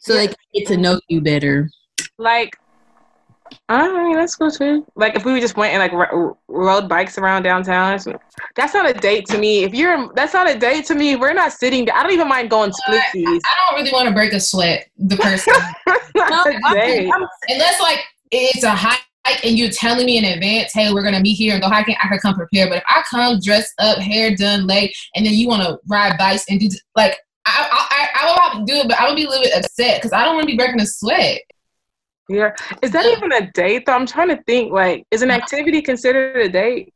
So 0.00 0.14
they 0.14 0.26
can 0.26 0.36
get 0.54 0.66
to 0.68 0.76
know 0.76 0.98
you 1.08 1.20
better. 1.20 1.70
like 2.18 2.56
I 3.68 3.88
mean 4.04 4.14
that's 4.16 4.34
cool 4.36 4.50
too. 4.50 4.86
Like 4.96 5.16
if 5.16 5.24
we 5.24 5.40
just 5.40 5.56
went 5.56 5.72
and 5.74 5.80
like 5.80 5.92
ro- 5.92 6.36
rode 6.48 6.88
bikes 6.88 7.18
around 7.18 7.42
downtown, 7.42 7.98
that's 8.56 8.74
not 8.74 8.88
a 8.88 8.94
date 8.94 9.26
to 9.26 9.38
me. 9.38 9.64
If 9.64 9.74
you're, 9.74 10.12
that's 10.14 10.34
not 10.34 10.48
a 10.50 10.58
date 10.58 10.84
to 10.86 10.94
me. 10.94 11.16
We're 11.16 11.32
not 11.34 11.52
sitting. 11.52 11.88
I 11.90 12.02
don't 12.02 12.12
even 12.12 12.28
mind 12.28 12.50
going 12.50 12.70
splitsies. 12.70 13.24
I 13.44 13.54
don't 13.70 13.78
really 13.80 13.92
want 13.92 14.08
to 14.08 14.14
break 14.14 14.32
a 14.32 14.40
sweat 14.40 14.88
the 14.98 15.16
person 15.16 15.54
not 16.16 16.46
a 16.46 16.58
I 16.64 16.74
date. 16.74 16.96
think- 17.02 17.14
I'm- 17.14 17.26
unless 17.48 17.80
like 17.80 18.00
it's 18.30 18.64
a 18.64 18.70
hike 18.70 19.00
and 19.44 19.56
you're 19.58 19.70
telling 19.70 20.04
me 20.06 20.18
in 20.18 20.24
advance, 20.24 20.72
hey, 20.72 20.92
we're 20.92 21.02
gonna 21.02 21.20
meet 21.20 21.34
here 21.34 21.52
and 21.54 21.62
go 21.62 21.68
hiking. 21.68 21.94
I 22.02 22.08
can 22.08 22.18
come 22.18 22.34
prepared. 22.34 22.70
But 22.70 22.78
if 22.78 22.84
I 22.88 23.02
come 23.08 23.38
dressed 23.40 23.72
up, 23.78 23.98
hair 23.98 24.34
done, 24.34 24.66
late, 24.66 24.96
and 25.14 25.24
then 25.24 25.34
you 25.34 25.46
want 25.48 25.62
to 25.62 25.78
ride 25.88 26.18
bikes 26.18 26.44
and 26.48 26.58
do 26.60 26.68
like. 26.96 27.16
I, 27.44 27.68
I, 27.72 27.86
I, 27.90 28.22
I 28.22 28.30
will 28.30 28.38
have 28.40 28.52
to 28.66 28.72
do 28.72 28.78
it, 28.78 28.86
but 28.88 29.00
I 29.00 29.08
would 29.08 29.16
be 29.16 29.24
a 29.24 29.28
little 29.28 29.42
bit 29.42 29.52
upset 29.56 29.96
because 30.00 30.12
I 30.12 30.24
don't 30.24 30.36
want 30.36 30.46
to 30.46 30.52
be 30.52 30.56
breaking 30.56 30.80
a 30.80 30.86
sweat. 30.86 31.40
Yeah. 32.32 32.52
Is 32.82 32.90
that 32.92 33.04
even 33.04 33.32
a 33.32 33.50
date 33.52 33.84
though? 33.86 33.92
I'm 33.92 34.06
trying 34.06 34.28
to 34.28 34.42
think. 34.44 34.72
Like, 34.72 35.04
is 35.10 35.22
an 35.22 35.30
activity 35.30 35.82
considered 35.82 36.36
a 36.36 36.48
date, 36.48 36.94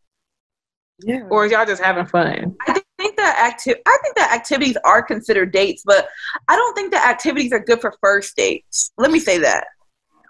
Yeah. 1.02 1.22
or 1.30 1.44
is 1.44 1.52
y'all 1.52 1.66
just 1.66 1.82
having 1.82 2.06
fun? 2.06 2.56
I 2.66 2.80
think 2.98 3.16
that 3.16 3.36
acti- 3.38 3.80
I 3.86 3.98
think 4.02 4.16
that 4.16 4.32
activities 4.34 4.76
are 4.84 5.02
considered 5.02 5.52
dates, 5.52 5.82
but 5.84 6.08
I 6.48 6.56
don't 6.56 6.74
think 6.74 6.90
that 6.92 7.08
activities 7.08 7.52
are 7.52 7.60
good 7.60 7.80
for 7.80 7.94
first 8.02 8.34
dates. 8.36 8.92
Let 8.96 9.10
me 9.10 9.18
say 9.18 9.38
that. 9.38 9.66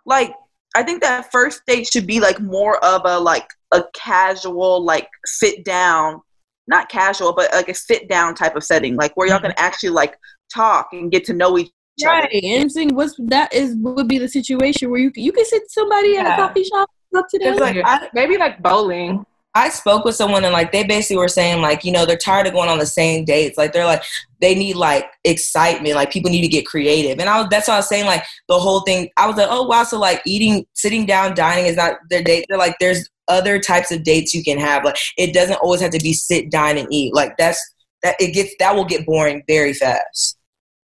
Like, 0.04 0.34
I 0.74 0.82
think 0.82 1.02
that 1.02 1.30
first 1.30 1.62
date 1.66 1.86
should 1.86 2.06
be 2.06 2.20
like 2.20 2.40
more 2.40 2.84
of 2.84 3.02
a 3.04 3.18
like 3.18 3.48
a 3.72 3.84
casual 3.94 4.84
like 4.84 5.08
sit 5.24 5.64
down, 5.64 6.20
not 6.66 6.88
casual, 6.88 7.32
but 7.32 7.52
like 7.52 7.68
a 7.68 7.74
sit 7.74 8.08
down 8.08 8.34
type 8.34 8.56
of 8.56 8.64
setting, 8.64 8.96
like 8.96 9.16
where 9.16 9.28
y'all 9.28 9.36
mm-hmm. 9.36 9.46
can 9.46 9.54
actually 9.56 9.90
like 9.90 10.16
talk 10.52 10.88
and 10.92 11.12
get 11.12 11.24
to 11.26 11.32
know 11.32 11.56
each 11.58 11.70
other. 12.04 12.12
Right, 12.12 12.44
and 12.44 12.62
I'm 12.62 12.70
saying 12.70 12.94
what's 12.94 13.14
that 13.18 13.52
is 13.52 13.74
would 13.76 14.08
be 14.08 14.18
the 14.18 14.28
situation 14.28 14.90
where 14.90 15.00
you 15.00 15.10
you 15.14 15.32
can 15.32 15.44
sit 15.44 15.70
somebody 15.70 16.16
at 16.16 16.26
a 16.26 16.36
coffee 16.36 16.64
shop 16.64 16.90
up 17.16 17.26
to 17.30 17.38
them. 17.38 17.52
It's 17.52 17.60
like 17.60 17.76
I, 17.84 18.08
Maybe 18.12 18.36
like 18.36 18.62
bowling. 18.62 19.24
I 19.54 19.70
spoke 19.70 20.04
with 20.04 20.14
someone 20.14 20.44
and 20.44 20.52
like 20.52 20.70
they 20.70 20.84
basically 20.84 21.16
were 21.16 21.28
saying 21.28 21.62
like 21.62 21.82
you 21.82 21.90
know 21.90 22.04
they're 22.04 22.18
tired 22.18 22.46
of 22.46 22.52
going 22.52 22.68
on 22.68 22.78
the 22.78 22.86
same 22.86 23.24
dates. 23.24 23.56
Like 23.56 23.72
they're 23.72 23.86
like 23.86 24.02
they 24.40 24.54
need 24.54 24.76
like 24.76 25.06
excitement. 25.24 25.94
Like 25.94 26.12
people 26.12 26.30
need 26.30 26.42
to 26.42 26.48
get 26.48 26.66
creative. 26.66 27.18
And 27.18 27.28
I 27.28 27.40
was 27.40 27.48
that's 27.50 27.68
what 27.68 27.74
I 27.74 27.78
was 27.78 27.88
saying 27.88 28.04
like 28.04 28.22
the 28.48 28.58
whole 28.58 28.80
thing 28.80 29.08
I 29.16 29.26
was 29.26 29.36
like 29.36 29.48
oh 29.50 29.62
wow. 29.62 29.84
So 29.84 29.98
like 29.98 30.20
eating 30.26 30.66
sitting 30.74 31.06
down 31.06 31.34
dining 31.34 31.66
is 31.66 31.76
not 31.76 31.94
their 32.10 32.22
date. 32.22 32.44
They're 32.48 32.58
like 32.58 32.76
there's 32.80 33.08
other 33.28 33.58
types 33.58 33.90
of 33.90 34.02
dates 34.02 34.34
you 34.34 34.44
can 34.44 34.58
have. 34.58 34.84
Like 34.84 34.98
it 35.16 35.32
doesn't 35.32 35.56
always 35.56 35.80
have 35.80 35.92
to 35.92 36.00
be 36.00 36.12
sit 36.12 36.50
dine 36.50 36.76
and 36.76 36.88
eat. 36.92 37.14
Like 37.14 37.38
that's 37.38 37.58
that 38.02 38.16
it 38.20 38.32
gets 38.34 38.54
that 38.58 38.76
will 38.76 38.84
get 38.84 39.06
boring 39.06 39.42
very 39.48 39.72
fast 39.72 40.35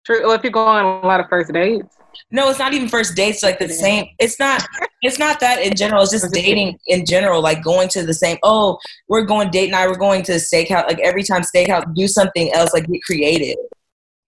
True. 0.07 0.23
Well, 0.23 0.37
if 0.37 0.45
you're 0.45 0.53
going 0.53 0.69
on 0.69 1.03
a 1.03 1.07
lot 1.07 1.19
of 1.19 1.29
first 1.29 1.53
dates. 1.53 1.97
no 2.31 2.49
it's 2.49 2.61
not 2.61 2.73
even 2.73 2.89
first 2.89 3.17
dates 3.17 3.43
like 3.43 3.59
the 3.59 3.69
same. 3.69 4.07
It's 4.21 4.39
not 4.39 4.65
it's 5.03 5.19
not 5.19 5.41
that 5.41 5.61
in 5.61 5.75
general. 5.75 6.03
It's 6.03 6.13
just 6.13 6.33
dating 6.33 6.79
in 6.87 7.05
general 7.05 7.43
like 7.43 7.65
going 7.65 7.89
to 7.89 8.07
the 8.07 8.15
same 8.15 8.39
oh 8.45 8.79
we're 9.09 9.25
going 9.25 9.51
date 9.51 9.73
night 9.73 9.89
we're 9.89 9.97
going 9.97 10.23
to 10.23 10.33
steakhouse 10.35 10.87
like 10.87 11.01
every 11.01 11.25
time 11.25 11.43
steakhouse 11.43 11.93
do 11.97 12.07
something 12.07 12.53
else 12.53 12.73
like 12.73 12.87
get 12.87 13.03
creative. 13.03 13.57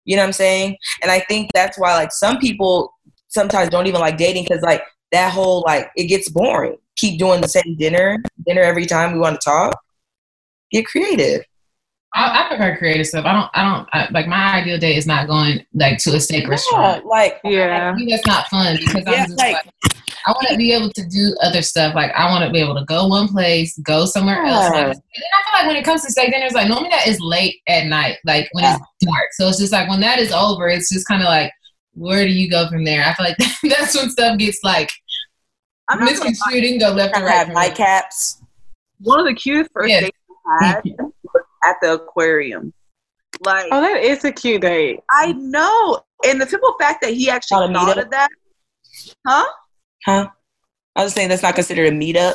You 0.05 0.17
know 0.17 0.23
what 0.23 0.27
i'm 0.27 0.33
saying? 0.33 0.77
And 1.01 1.13
i 1.13 1.21
think 1.21 1.51
that's 1.55 1.79
why 1.79 1.95
like 1.95 2.11
some 2.11 2.39
people 2.39 2.93
sometimes 3.29 3.69
don't 3.69 3.87
even 3.87 4.01
like 4.01 4.17
dating 4.17 4.47
because 4.49 4.63
like 4.63 4.83
that 5.13 5.33
whole 5.33 5.63
like 5.65 5.91
it 5.95 6.09
gets 6.09 6.29
boring. 6.29 6.77
Keep 6.97 7.21
doing 7.21 7.41
the 7.41 7.49
same 7.49 7.77
dinner 7.79 8.19
dinner 8.45 8.63
every 8.63 8.85
time 8.85 9.13
we 9.13 9.21
want 9.21 9.41
to 9.41 9.45
talk. 9.49 9.79
Get 10.73 10.87
creative 10.87 11.43
I, 12.15 12.45
I 12.45 12.49
prefer 12.49 12.77
creative 12.79 13.07
stuff. 13.07 13.25
I 13.27 13.33
don't. 13.33 13.51
I 13.55 13.63
don't 13.63 13.89
I, 13.93 14.09
like 14.13 14.27
my 14.27 14.55
ideal 14.61 14.79
day 14.79 14.97
is 14.97 15.07
not 15.07 15.27
going 15.29 15.65
like 15.75 15.99
to 15.99 16.15
a 16.15 16.21
steak 16.21 16.45
yeah, 16.45 16.49
restaurant. 16.49 17.05
like 17.07 17.39
Yeah. 17.45 17.93
I 17.93 17.97
think 17.97 18.11
that's 18.11 18.27
not 18.27 18.47
fun 18.49 18.77
because 18.79 19.05
Yeah, 19.07 19.13
I'm 19.13 19.27
just 19.27 19.39
like- 19.39 19.55
like, 19.55 19.95
I 20.27 20.33
want 20.33 20.49
to 20.49 20.57
be 20.57 20.73
able 20.73 20.91
to 20.91 21.07
do 21.07 21.35
other 21.43 21.63
stuff. 21.63 21.95
Like 21.95 22.11
I 22.13 22.31
want 22.31 22.45
to 22.45 22.51
be 22.51 22.59
able 22.61 22.75
to 22.75 22.85
go 22.85 23.07
one 23.07 23.29
place, 23.29 23.79
go 23.79 24.05
somewhere 24.05 24.43
else. 24.43 24.71
Yeah. 24.75 24.81
And 24.81 24.95
then 24.95 24.97
I 24.97 25.43
feel 25.51 25.59
like 25.61 25.67
when 25.69 25.77
it 25.77 25.85
comes 25.85 26.03
to 26.05 26.11
steak 26.11 26.33
dinners, 26.33 26.53
like 26.53 26.69
normally 26.69 26.91
that 26.91 27.07
is 27.07 27.19
late 27.21 27.57
at 27.69 27.87
night, 27.87 28.17
like 28.27 28.49
when 28.53 28.65
it's 28.65 28.79
dark. 29.03 29.29
So 29.33 29.49
it's 29.49 29.59
just 29.59 29.73
like 29.73 29.89
when 29.89 30.01
that 30.01 30.19
is 30.19 30.33
over, 30.33 30.69
it's 30.69 30.93
just 30.93 31.07
kind 31.09 31.23
of 31.23 31.27
like 31.29 31.53
where 31.95 32.25
do 32.27 32.33
you 32.33 32.51
go 32.51 32.69
from 32.69 32.85
there? 32.85 33.05
I 33.05 33.15
feel 33.15 33.27
like 33.27 33.37
that's 33.79 33.97
when 33.97 34.11
stuff 34.11 34.39
gets 34.39 34.59
like 34.65 34.91
I'm 35.89 35.99
not 36.01 36.09
gonna 36.15 36.31
misconstrued 36.31 36.65
and 36.65 36.81
go 36.81 36.91
left 36.91 37.15
and 37.17 37.25
right. 37.25 37.33
have 37.35 37.47
from 37.47 37.55
there. 37.55 37.71
nightcaps 37.71 38.43
one 39.01 39.21
of 39.21 39.27
the 39.27 39.35
cutest 39.35 39.71
first 39.73 39.89
Yes. 39.89 40.03
dates 40.03 40.17
I 40.61 40.65
had 40.67 40.83
was 40.85 41.08
at 41.65 41.77
the 41.83 41.95
aquarium. 41.95 42.73
Like 43.45 43.69
Oh, 43.71 43.81
that 43.81 44.03
is 44.03 44.25
a 44.25 44.33
cute 44.33 44.63
date. 44.63 45.01
I 45.11 45.33
know, 45.33 46.01
and 46.27 46.41
the 46.41 46.47
simple 46.47 46.75
fact 46.79 47.03
that 47.03 47.13
he 47.13 47.31
actually 47.31 47.69
Not 47.69 47.87
thought 47.87 48.05
of 48.05 48.11
that, 48.11 48.29
huh? 49.27 49.47
huh 50.05 50.29
i 50.97 51.05
was 51.05 51.13
saying 51.13 51.29
that's 51.29 51.43
not 51.43 51.55
considered 51.55 51.87
a 51.87 51.97
meetup 51.97 52.35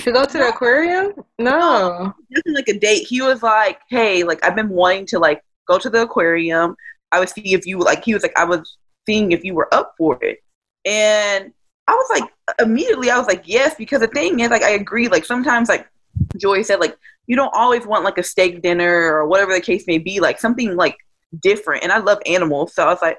To 0.00 0.12
go 0.12 0.24
to 0.24 0.38
the 0.38 0.48
aquarium? 0.48 1.12
No. 1.38 2.14
Nothing 2.30 2.54
like 2.54 2.68
a 2.68 2.78
date. 2.78 3.06
He 3.08 3.20
was 3.20 3.42
like, 3.42 3.80
"Hey, 3.88 4.22
like 4.22 4.44
I've 4.44 4.54
been 4.54 4.68
wanting 4.68 5.06
to 5.06 5.18
like 5.18 5.42
go 5.66 5.78
to 5.78 5.90
the 5.90 6.02
aquarium. 6.02 6.76
I 7.10 7.18
would 7.18 7.28
see 7.28 7.54
if 7.54 7.66
you 7.66 7.78
like." 7.80 8.04
He 8.04 8.14
was 8.14 8.22
like, 8.22 8.38
"I 8.38 8.44
was 8.44 8.76
seeing 9.06 9.32
if 9.32 9.42
you 9.44 9.54
were 9.54 9.72
up 9.74 9.94
for 9.98 10.18
it," 10.22 10.38
and 10.84 11.52
I 11.88 11.94
was 11.94 12.20
like, 12.20 12.30
immediately, 12.60 13.10
I 13.10 13.18
was 13.18 13.26
like, 13.26 13.42
"Yes," 13.46 13.74
because 13.76 14.00
the 14.00 14.06
thing 14.08 14.40
is, 14.40 14.50
like, 14.50 14.62
I 14.62 14.70
agree. 14.70 15.08
Like 15.08 15.24
sometimes, 15.24 15.68
like 15.68 15.88
Joy 16.36 16.62
said, 16.62 16.80
like 16.80 16.96
you 17.26 17.36
don't 17.36 17.54
always 17.54 17.86
want 17.86 18.04
like 18.04 18.18
a 18.18 18.22
steak 18.22 18.62
dinner 18.62 19.12
or 19.12 19.26
whatever 19.26 19.52
the 19.52 19.60
case 19.60 19.86
may 19.86 19.98
be, 19.98 20.20
like 20.20 20.40
something 20.40 20.76
like 20.76 20.96
different. 21.40 21.82
And 21.82 21.92
I 21.92 21.98
love 21.98 22.18
animals, 22.26 22.74
so 22.74 22.84
I 22.84 22.86
was 22.92 23.02
like, 23.02 23.18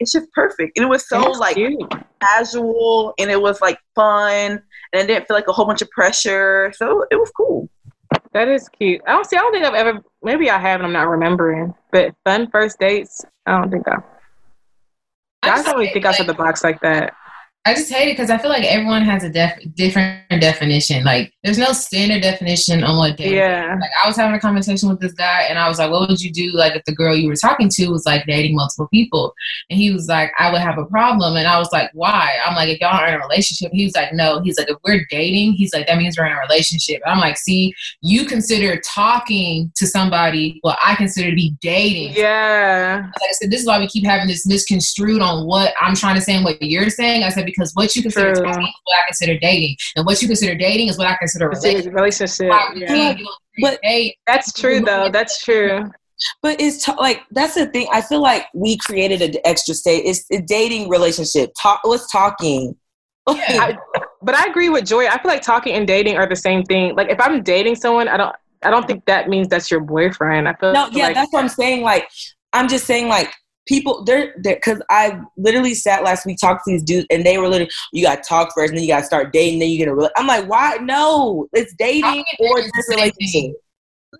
it's 0.00 0.12
just 0.12 0.32
perfect. 0.32 0.76
And 0.76 0.84
it 0.84 0.88
was 0.88 1.06
so 1.08 1.20
That's 1.20 1.38
like 1.38 1.56
cute. 1.56 1.78
casual, 2.20 3.14
and 3.18 3.30
it 3.30 3.40
was 3.40 3.60
like 3.60 3.78
fun, 3.94 4.62
and 4.92 5.02
it 5.02 5.06
didn't 5.06 5.26
feel 5.28 5.36
like 5.36 5.48
a 5.48 5.52
whole 5.52 5.66
bunch 5.66 5.82
of 5.82 5.90
pressure. 5.90 6.72
So 6.76 7.04
it 7.10 7.16
was 7.16 7.30
cool. 7.36 7.68
That 8.32 8.48
is 8.48 8.68
cute. 8.68 9.02
I 9.06 9.12
don't 9.12 9.26
see. 9.26 9.36
I 9.36 9.40
don't 9.40 9.52
think 9.52 9.64
I've 9.64 9.74
ever. 9.74 10.00
Maybe 10.22 10.50
I 10.50 10.58
have, 10.58 10.80
and 10.80 10.86
I'm 10.86 10.92
not 10.92 11.08
remembering. 11.08 11.74
But 11.92 12.14
fun 12.24 12.48
first 12.50 12.78
dates. 12.78 13.24
I 13.46 13.60
don't 13.60 13.70
think 13.70 13.86
I. 13.86 13.98
I 15.42 15.48
I 15.50 15.54
just 15.56 15.66
don't 15.66 15.74
really 15.74 15.86
hate, 15.86 15.92
think 15.94 16.04
outside 16.06 16.26
like, 16.26 16.36
the 16.36 16.42
box 16.42 16.64
like 16.64 16.80
that. 16.80 17.14
I 17.66 17.74
just 17.74 17.92
hate 17.92 18.08
it 18.08 18.12
because 18.12 18.30
I 18.30 18.38
feel 18.38 18.48
like 18.48 18.64
everyone 18.64 19.02
has 19.02 19.22
a 19.22 19.28
def- 19.28 19.60
different 19.74 20.40
definition. 20.40 21.04
Like, 21.04 21.30
there's 21.44 21.58
no 21.58 21.72
standard 21.72 22.22
definition 22.22 22.82
on 22.82 22.96
what 22.96 23.18
dating. 23.18 23.34
Yeah. 23.34 23.76
Like, 23.78 23.90
I 24.02 24.08
was 24.08 24.16
having 24.16 24.34
a 24.34 24.40
conversation 24.40 24.88
with 24.88 24.98
this 24.98 25.12
guy, 25.12 25.42
and 25.42 25.58
I 25.58 25.68
was 25.68 25.78
like, 25.78 25.90
"What 25.90 26.08
would 26.08 26.22
you 26.22 26.32
do? 26.32 26.52
Like, 26.52 26.74
if 26.74 26.84
the 26.84 26.94
girl 26.94 27.14
you 27.14 27.28
were 27.28 27.36
talking 27.36 27.68
to 27.68 27.88
was 27.88 28.06
like 28.06 28.24
dating 28.24 28.56
multiple 28.56 28.88
people?" 28.88 29.34
And 29.68 29.78
he 29.78 29.92
was 29.92 30.08
like, 30.08 30.32
"I 30.38 30.50
would 30.50 30.62
have 30.62 30.78
a 30.78 30.86
problem." 30.86 31.36
And 31.36 31.46
I 31.46 31.58
was 31.58 31.70
like, 31.70 31.90
"Why?" 31.92 32.38
I'm 32.46 32.54
like, 32.54 32.70
"If 32.70 32.80
y'all 32.80 32.98
are 32.98 33.08
in 33.08 33.14
a 33.14 33.18
relationship," 33.18 33.72
he 33.74 33.84
was 33.84 33.94
like, 33.94 34.14
"No." 34.14 34.40
He's 34.40 34.56
like, 34.56 34.70
"If 34.70 34.78
we're 34.82 35.04
dating," 35.10 35.52
he's 35.52 35.74
like, 35.74 35.86
"That 35.86 35.98
means 35.98 36.16
we're 36.16 36.26
in 36.26 36.32
a 36.32 36.40
relationship." 36.40 37.02
And 37.04 37.12
I'm 37.12 37.20
like, 37.20 37.36
"See, 37.36 37.74
you 38.00 38.24
consider 38.24 38.80
talking 38.80 39.70
to 39.76 39.86
somebody 39.86 40.60
what 40.62 40.78
I 40.82 40.94
consider 40.94 41.28
to 41.28 41.36
be 41.36 41.54
dating." 41.60 42.14
Yeah. 42.14 43.02
like 43.04 43.30
I 43.30 43.32
said, 43.32 43.50
this 43.50 43.60
is 43.60 43.66
why 43.66 43.78
we 43.78 43.86
keep 43.86 44.06
having 44.06 44.28
this 44.28 44.46
misconstrued 44.46 45.20
on 45.20 45.46
what 45.46 45.74
I'm 45.78 45.94
trying 45.94 46.14
to 46.14 46.22
say 46.22 46.34
and 46.34 46.44
what 46.44 46.62
you're 46.62 46.88
saying. 46.88 47.22
I 47.22 47.28
said 47.28 47.49
because 47.50 47.72
what 47.74 47.94
you 47.94 48.02
consider 48.02 48.34
True. 48.34 48.44
talking 48.44 48.62
is 48.66 48.74
what 48.84 48.98
I 48.98 49.06
consider 49.06 49.38
dating, 49.38 49.76
and 49.96 50.06
what 50.06 50.20
you 50.22 50.28
consider 50.28 50.54
dating 50.54 50.88
is 50.88 50.98
what 50.98 51.06
I 51.06 51.16
consider 51.16 51.46
a 51.46 51.48
relationship. 51.50 51.94
relationship. 51.94 52.52
Yeah. 52.74 52.86
can't 52.86 53.18
do 53.18 53.24
a 53.24 53.60
But- 53.60 53.80
date. 53.82 54.16
That's 54.26 54.52
true, 54.52 54.80
though. 54.80 55.08
That's 55.10 55.42
true. 55.44 55.90
But 56.42 56.60
it's 56.60 56.84
t- 56.84 56.92
like 56.98 57.22
that's 57.30 57.54
the 57.54 57.66
thing. 57.66 57.88
I 57.92 58.02
feel 58.02 58.20
like 58.20 58.46
we 58.54 58.76
created 58.76 59.22
an 59.22 59.34
extra 59.44 59.74
state. 59.74 60.02
It's 60.04 60.26
a 60.30 60.40
dating 60.42 60.90
relationship. 60.90 61.50
Talk. 61.60 61.80
What's 61.82 62.10
talking? 62.12 62.76
I, 63.26 63.76
but 64.22 64.34
I 64.34 64.44
agree 64.44 64.68
with 64.68 64.84
Joy. 64.84 65.06
I 65.06 65.12
feel 65.22 65.30
like 65.30 65.40
talking 65.42 65.74
and 65.74 65.86
dating 65.86 66.16
are 66.16 66.26
the 66.28 66.36
same 66.36 66.62
thing. 66.64 66.94
Like 66.94 67.08
if 67.08 67.18
I'm 67.20 67.42
dating 67.42 67.76
someone, 67.76 68.06
I 68.08 68.16
don't 68.18 68.34
I 68.62 68.70
don't 68.70 68.86
think 68.86 69.04
that 69.06 69.28
means 69.28 69.48
that's 69.48 69.70
your 69.70 69.80
boyfriend. 69.80 70.48
I 70.48 70.54
feel 70.54 70.72
no, 70.72 70.88
yeah, 70.92 71.06
like, 71.06 71.14
that's 71.14 71.32
what 71.32 71.42
I'm 71.42 71.48
saying. 71.48 71.82
Like, 71.82 72.08
I'm 72.52 72.68
just 72.68 72.84
saying, 72.86 73.08
like, 73.08 73.32
people, 73.70 74.04
they're, 74.04 74.34
because 74.42 74.82
I 74.90 75.20
literally 75.38 75.72
sat 75.74 76.02
last 76.04 76.26
week, 76.26 76.36
talked 76.38 76.64
to 76.64 76.72
these 76.72 76.82
dudes, 76.82 77.06
and 77.10 77.24
they 77.24 77.38
were 77.38 77.48
literally, 77.48 77.70
you 77.92 78.04
got 78.04 78.22
to 78.22 78.28
talk 78.28 78.50
first, 78.54 78.70
and 78.70 78.76
then 78.76 78.82
you 78.84 78.90
got 78.90 79.00
to 79.00 79.06
start 79.06 79.32
dating, 79.32 79.60
then 79.60 79.70
you 79.70 79.78
get 79.78 79.88
a 79.88 79.94
real. 79.94 80.10
I'm 80.16 80.26
like, 80.26 80.46
why? 80.48 80.76
No, 80.82 81.48
it's 81.54 81.72
dating 81.78 82.02
Talking 82.02 82.24
or 82.40 82.58
is 82.58 82.66
the 82.66 82.72
this 82.76 82.88
relationship. 82.90 83.56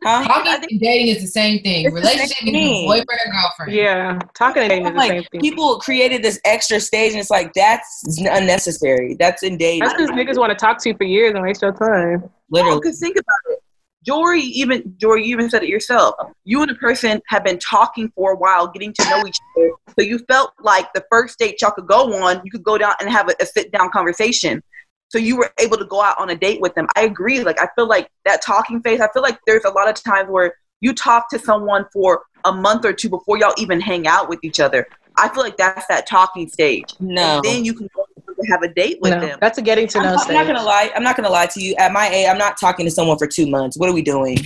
Huh? 0.04 0.22
Talking 0.24 0.68
and 0.70 0.80
dating 0.80 1.08
is 1.16 1.20
the 1.20 1.26
same 1.26 1.60
thing. 1.64 1.84
It's 1.86 1.94
the 1.94 2.00
same 2.02 2.12
Relationship 2.12 2.46
is 2.46 2.52
thing. 2.52 2.86
boyfriend 2.86 3.08
or 3.26 3.32
girlfriend. 3.32 3.72
yeah, 3.72 4.18
talking 4.34 4.62
and 4.62 4.70
dating 4.70 4.86
is 4.86 4.92
the 4.94 5.00
same 5.08 5.24
thing. 5.32 5.40
people 5.40 5.78
created 5.80 6.22
this 6.22 6.40
extra 6.44 6.78
stage, 6.78 7.10
and 7.10 7.20
it's 7.20 7.28
like 7.30 7.52
that's 7.54 8.04
unnecessary. 8.18 9.16
That's 9.18 9.42
in 9.42 9.56
dating, 9.58 9.80
That's 9.80 9.94
because 9.94 10.10
niggas 10.10 10.38
want 10.38 10.50
to 10.56 10.64
talk 10.64 10.78
to 10.84 10.88
you 10.90 10.96
for 10.96 11.02
years 11.04 11.34
and 11.34 11.42
waste 11.42 11.60
your 11.62 11.72
time. 11.72 12.30
literally. 12.50 12.78
Because 12.80 13.00
think 13.00 13.16
about 13.16 13.52
it. 13.56 13.58
Jory 14.04 14.40
even 14.40 14.94
Jory, 14.96 15.26
you 15.26 15.34
even 15.34 15.50
said 15.50 15.62
it 15.62 15.68
yourself. 15.68 16.14
You 16.44 16.62
and 16.62 16.70
the 16.70 16.74
person 16.76 17.20
have 17.28 17.44
been 17.44 17.58
talking 17.58 18.10
for 18.14 18.32
a 18.32 18.36
while, 18.36 18.66
getting 18.68 18.92
to 18.94 19.10
know 19.10 19.26
each 19.26 19.38
other. 19.56 19.70
So 19.98 20.02
you 20.02 20.18
felt 20.20 20.52
like 20.60 20.92
the 20.94 21.04
first 21.10 21.38
date 21.38 21.60
y'all 21.60 21.70
could 21.72 21.86
go 21.86 22.22
on, 22.22 22.40
you 22.44 22.50
could 22.50 22.62
go 22.62 22.78
down 22.78 22.94
and 23.00 23.10
have 23.10 23.28
a, 23.28 23.34
a 23.40 23.46
sit 23.46 23.72
down 23.72 23.90
conversation. 23.90 24.62
So 25.08 25.18
you 25.18 25.36
were 25.36 25.52
able 25.58 25.76
to 25.76 25.84
go 25.84 26.00
out 26.00 26.18
on 26.18 26.30
a 26.30 26.36
date 26.36 26.60
with 26.60 26.74
them. 26.74 26.86
I 26.96 27.02
agree. 27.02 27.42
Like 27.42 27.60
I 27.60 27.68
feel 27.74 27.88
like 27.88 28.08
that 28.24 28.42
talking 28.42 28.80
phase. 28.80 29.00
I 29.00 29.08
feel 29.12 29.22
like 29.22 29.38
there's 29.46 29.64
a 29.64 29.70
lot 29.70 29.88
of 29.88 30.02
times 30.02 30.30
where 30.30 30.54
you 30.80 30.94
talk 30.94 31.28
to 31.30 31.38
someone 31.38 31.84
for 31.92 32.22
a 32.44 32.52
month 32.52 32.84
or 32.84 32.92
two 32.92 33.10
before 33.10 33.36
y'all 33.36 33.54
even 33.58 33.80
hang 33.80 34.06
out 34.06 34.28
with 34.28 34.38
each 34.42 34.60
other. 34.60 34.86
I 35.16 35.28
feel 35.28 35.42
like 35.42 35.56
that's 35.56 35.86
that 35.88 36.06
talking 36.06 36.48
stage. 36.48 36.94
No. 37.00 37.36
And 37.36 37.44
then 37.44 37.64
you 37.64 37.74
can 37.74 37.88
go 37.94 38.06
to 38.40 38.46
have 38.50 38.62
a 38.62 38.72
date 38.72 38.98
with 39.00 39.12
No, 39.12 39.20
them. 39.20 39.38
that's 39.40 39.58
a 39.58 39.62
getting 39.62 39.86
to 39.88 39.98
I'm, 39.98 40.04
know 40.04 40.16
I'm 40.18 40.34
not 40.34 40.46
gonna 40.46 40.62
lie. 40.62 40.90
I'm 40.94 41.02
not 41.02 41.16
gonna 41.16 41.30
lie 41.30 41.46
to 41.46 41.62
you. 41.62 41.74
At 41.76 41.92
my 41.92 42.08
age, 42.08 42.26
I'm 42.28 42.38
not 42.38 42.58
talking 42.58 42.84
to 42.86 42.90
someone 42.90 43.18
for 43.18 43.26
two 43.26 43.46
months. 43.48 43.76
What 43.78 43.88
are 43.88 43.92
we 43.94 44.02
doing? 44.02 44.36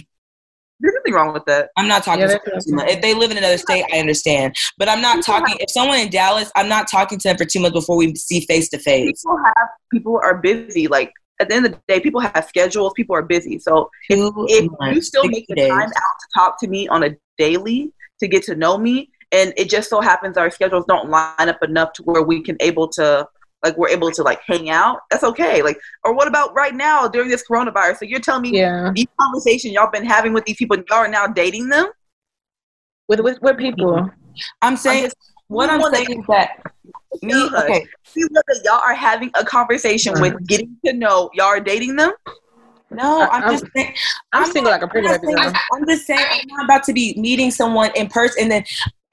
There's 0.81 0.95
nothing 0.95 1.15
wrong 1.15 1.33
with 1.33 1.45
that. 1.47 1.71
I'm 1.77 1.89
not 1.89 2.03
talking 2.03 2.21
Yeah, 2.23 2.27
to 2.27 2.33
someone 2.45 2.61
for 2.61 2.69
two 2.69 2.75
months. 2.77 2.93
If 2.95 3.01
they 3.03 3.15
live 3.15 3.31
in 3.31 3.39
another 3.39 3.59
state, 3.59 3.85
I 3.93 3.99
understand. 4.01 4.55
But 4.77 4.89
I'm 4.89 5.01
not 5.01 5.17
People 5.19 5.35
talking. 5.35 5.57
If 5.61 5.71
someone 5.71 5.99
in 5.99 6.11
Dallas, 6.11 6.51
I'm 6.57 6.69
not 6.69 6.91
talking 6.91 7.19
to 7.19 7.29
them 7.29 7.37
for 7.37 7.45
two 7.45 7.61
months 7.61 7.75
before 7.75 7.97
we 7.97 8.15
see 8.17 8.41
face 8.41 8.69
to 8.71 8.79
face. 8.79 9.23
people 9.23 9.39
have 9.39 9.69
people 9.93 10.21
are 10.23 10.37
busy. 10.37 10.89
Like 10.89 11.13
at 11.41 11.49
the 11.49 11.55
end 11.55 11.67
of 11.67 11.73
the 11.73 11.81
day, 11.89 12.01
people 12.01 12.21
have 12.21 12.45
schedules. 12.49 12.93
People 12.97 13.17
are 13.17 13.23
busy. 13.23 13.59
So 13.59 13.91
Two 14.11 14.33
if 14.49 14.65
you 14.95 15.01
still 15.01 15.23
60 15.23 15.29
make 15.29 15.47
the 15.49 15.55
days. 15.55 15.71
time 15.71 15.83
out 15.83 15.89
to 15.91 16.27
talk 16.35 16.61
to 16.61 16.69
me 16.69 16.89
on 16.89 17.05
a 17.05 17.11
daily 17.39 17.93
to 18.21 18.29
get 18.29 18.43
to 18.45 18.55
know 18.55 18.77
me, 18.77 19.11
and 19.33 19.53
it 19.57 19.71
just 19.71 19.89
so 19.91 20.01
happens 20.01 20.37
our 20.37 20.51
schedules 20.51 20.85
don't 20.87 21.09
line 21.09 21.49
up 21.49 21.63
enough 21.63 21.93
to 21.95 22.03
where 22.03 22.23
we 22.23 22.43
can 22.43 22.57
able 22.61 22.89
to 22.89 23.27
like 23.65 23.77
we're 23.77 23.89
able 23.89 24.11
to 24.13 24.23
like 24.23 24.41
hang 24.47 24.71
out. 24.71 24.99
That's 25.11 25.25
okay. 25.25 25.63
Like 25.63 25.79
or 26.05 26.15
what 26.15 26.29
about 26.29 26.55
right 26.55 26.75
now 26.75 27.09
during 27.09 27.29
this 27.31 27.43
coronavirus? 27.51 27.99
So 27.99 28.05
you're 28.05 28.21
telling 28.21 28.43
me 28.43 28.59
yeah, 28.59 28.93
these 28.95 29.07
conversations 29.21 29.73
y'all 29.75 29.91
been 29.91 30.05
having 30.05 30.33
with 30.33 30.45
these 30.45 30.57
people, 30.57 30.77
y'all 30.77 30.99
are 30.99 31.09
now 31.09 31.27
dating 31.27 31.69
them? 31.69 31.87
with 33.09 33.21
with, 33.21 33.41
with 33.43 33.59
people. 33.59 33.93
Mm-hmm. 33.93 34.09
I'm 34.63 34.77
saying 34.77 35.05
just- 35.05 35.17
what 35.49 35.69
I'm 35.71 35.83
saying 35.93 36.21
is 36.21 36.27
that 36.29 36.61
me. 37.23 37.33
Hush. 37.49 37.65
Okay, 37.65 37.87
See 38.05 38.23
whether 38.31 38.61
y'all 38.65 38.81
are 38.81 38.95
having 38.95 39.31
a 39.35 39.45
conversation 39.45 40.19
with 40.21 40.47
getting 40.47 40.77
to 40.87 40.93
know 40.95 41.31
y'all 41.35 41.47
are 41.47 41.61
dating 41.61 41.97
them. 41.97 42.13
no, 42.91 43.21
I- 43.23 43.29
I'm 43.41 43.51
just 43.53 43.67
saying. 43.77 43.95
I'm, 44.33 44.47
single 44.47 44.71
not- 44.71 44.81
like 44.81 44.83
a 44.83 44.89
pretty 44.89 45.09
I'm, 45.09 45.21
saying- 45.21 45.55
I'm 45.75 45.87
just 45.87 46.07
saying 46.07 46.25
I'm 46.31 46.47
not 46.49 46.65
about 46.65 46.83
to 46.85 46.93
be 46.93 47.15
meeting 47.19 47.51
someone 47.51 47.91
in 47.95 48.09
person 48.09 48.45
and 48.45 48.51
then 48.53 48.65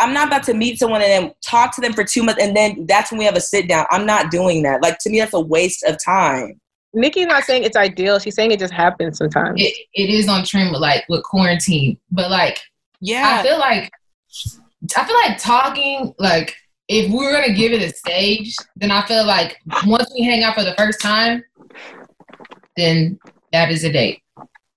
I'm 0.02 0.14
not 0.14 0.28
about 0.28 0.44
to 0.44 0.54
meet 0.54 0.80
someone 0.80 1.02
and 1.02 1.12
then 1.12 1.34
talk 1.46 1.76
to 1.76 1.82
them 1.82 1.94
for 1.94 2.04
two 2.04 2.24
months 2.24 2.42
and 2.42 2.56
then 2.56 2.86
that's 2.88 3.12
when 3.12 3.20
we 3.20 3.26
have 3.26 3.36
a 3.36 3.42
sit 3.42 3.70
down. 3.70 3.86
I'm 3.92 4.06
not 4.06 4.32
doing 4.32 4.64
that. 4.64 4.82
Like 4.82 4.98
to 5.00 5.10
me, 5.10 5.20
that's 5.20 5.34
a 5.34 5.40
waste 5.40 5.84
of 5.84 5.98
time. 6.04 6.60
Nikki's 6.94 7.28
not 7.28 7.44
saying 7.44 7.64
it's 7.64 7.78
ideal. 7.78 8.20
She's 8.20 8.36
saying 8.36 8.52
it 8.52 8.60
just 8.60 8.74
happens 8.74 9.18
sometimes. 9.18 9.62
It, 9.62 9.74
it 9.94 10.10
is 10.10 10.28
on 10.28 10.44
trend 10.44 10.72
with 10.72 10.82
like 10.82 11.06
with 11.08 11.24
quarantine, 11.24 11.98
but 12.12 12.30
like 12.30 12.60
yeah, 13.00 13.40
I 13.40 13.44
feel 13.44 13.60
like 13.60 13.92
I 14.98 15.06
feel 15.06 15.16
like 15.16 15.38
talking 15.38 16.14
like 16.20 16.56
if 16.88 17.10
we're 17.12 17.32
gonna 17.32 17.54
give 17.54 17.72
it 17.72 17.82
a 17.82 17.96
stage, 17.96 18.56
then 18.76 18.92
I 18.92 19.06
feel 19.06 19.26
like 19.26 19.58
once 19.86 20.12
we 20.14 20.24
hang 20.24 20.44
out 20.44 20.56
for 20.56 20.64
the 20.64 20.76
first 20.78 21.00
time, 21.00 21.44
then 22.76 23.18
that 23.54 23.72
is 23.72 23.84
a 23.84 23.92
date. 23.92 24.22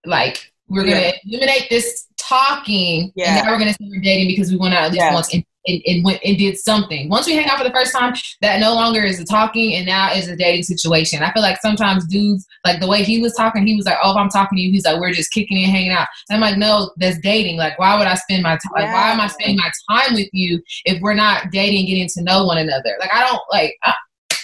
Like 0.06 0.52
we're 0.68 0.84
gonna 0.84 1.12
eliminate 1.24 1.68
this 1.68 2.06
talking, 2.28 3.12
Yeah. 3.16 3.36
and 3.38 3.44
now 3.46 3.52
we're 3.52 3.58
gonna 3.58 3.72
start 3.74 4.02
dating 4.02 4.28
because 4.28 4.50
we 4.50 4.56
went 4.56 4.74
out 4.74 4.84
at 4.84 4.92
least 4.92 5.04
Yeah. 5.04 5.14
once 5.14 5.32
and, 5.34 5.44
and 5.86 6.04
went 6.04 6.20
and 6.22 6.36
did 6.36 6.58
something. 6.58 7.08
Once 7.08 7.26
we 7.26 7.34
hang 7.34 7.46
out 7.46 7.56
for 7.56 7.64
the 7.64 7.72
first 7.72 7.92
time, 7.96 8.14
that 8.42 8.60
no 8.60 8.74
longer 8.74 9.02
is 9.02 9.18
a 9.18 9.24
talking, 9.24 9.74
and 9.74 9.86
now 9.86 10.12
is 10.12 10.28
a 10.28 10.36
dating 10.36 10.62
situation. 10.62 11.22
I 11.22 11.32
feel 11.32 11.42
like 11.42 11.58
sometimes 11.62 12.06
dudes, 12.06 12.44
like 12.66 12.80
the 12.80 12.86
way 12.86 13.02
he 13.02 13.22
was 13.22 13.32
talking, 13.34 13.66
he 13.66 13.74
was 13.74 13.86
like, 13.86 13.96
"Oh, 14.02 14.10
if 14.10 14.16
I'm 14.16 14.28
talking 14.28 14.56
to 14.56 14.62
you," 14.62 14.70
he's 14.70 14.84
like, 14.84 15.00
"We're 15.00 15.12
just 15.12 15.32
kicking 15.32 15.62
and 15.64 15.72
hanging 15.72 15.90
out." 15.92 16.06
And 16.28 16.36
I'm 16.36 16.40
like, 16.42 16.58
"No, 16.58 16.90
that's 16.98 17.18
dating. 17.20 17.56
Like, 17.56 17.78
why 17.78 17.96
would 17.96 18.06
I 18.06 18.14
spend 18.14 18.42
my 18.42 18.50
time? 18.58 18.72
Like, 18.74 18.92
why 18.92 19.10
am 19.10 19.20
I 19.20 19.28
spending 19.28 19.56
my 19.56 19.70
time 19.90 20.14
with 20.14 20.28
you 20.32 20.62
if 20.84 21.00
we're 21.00 21.14
not 21.14 21.50
dating, 21.50 21.80
and 21.80 21.88
getting 21.88 22.08
to 22.08 22.22
know 22.22 22.44
one 22.44 22.58
another? 22.58 22.96
Like, 23.00 23.14
I 23.14 23.26
don't 23.26 23.40
like." 23.50 23.74
I, 23.84 23.94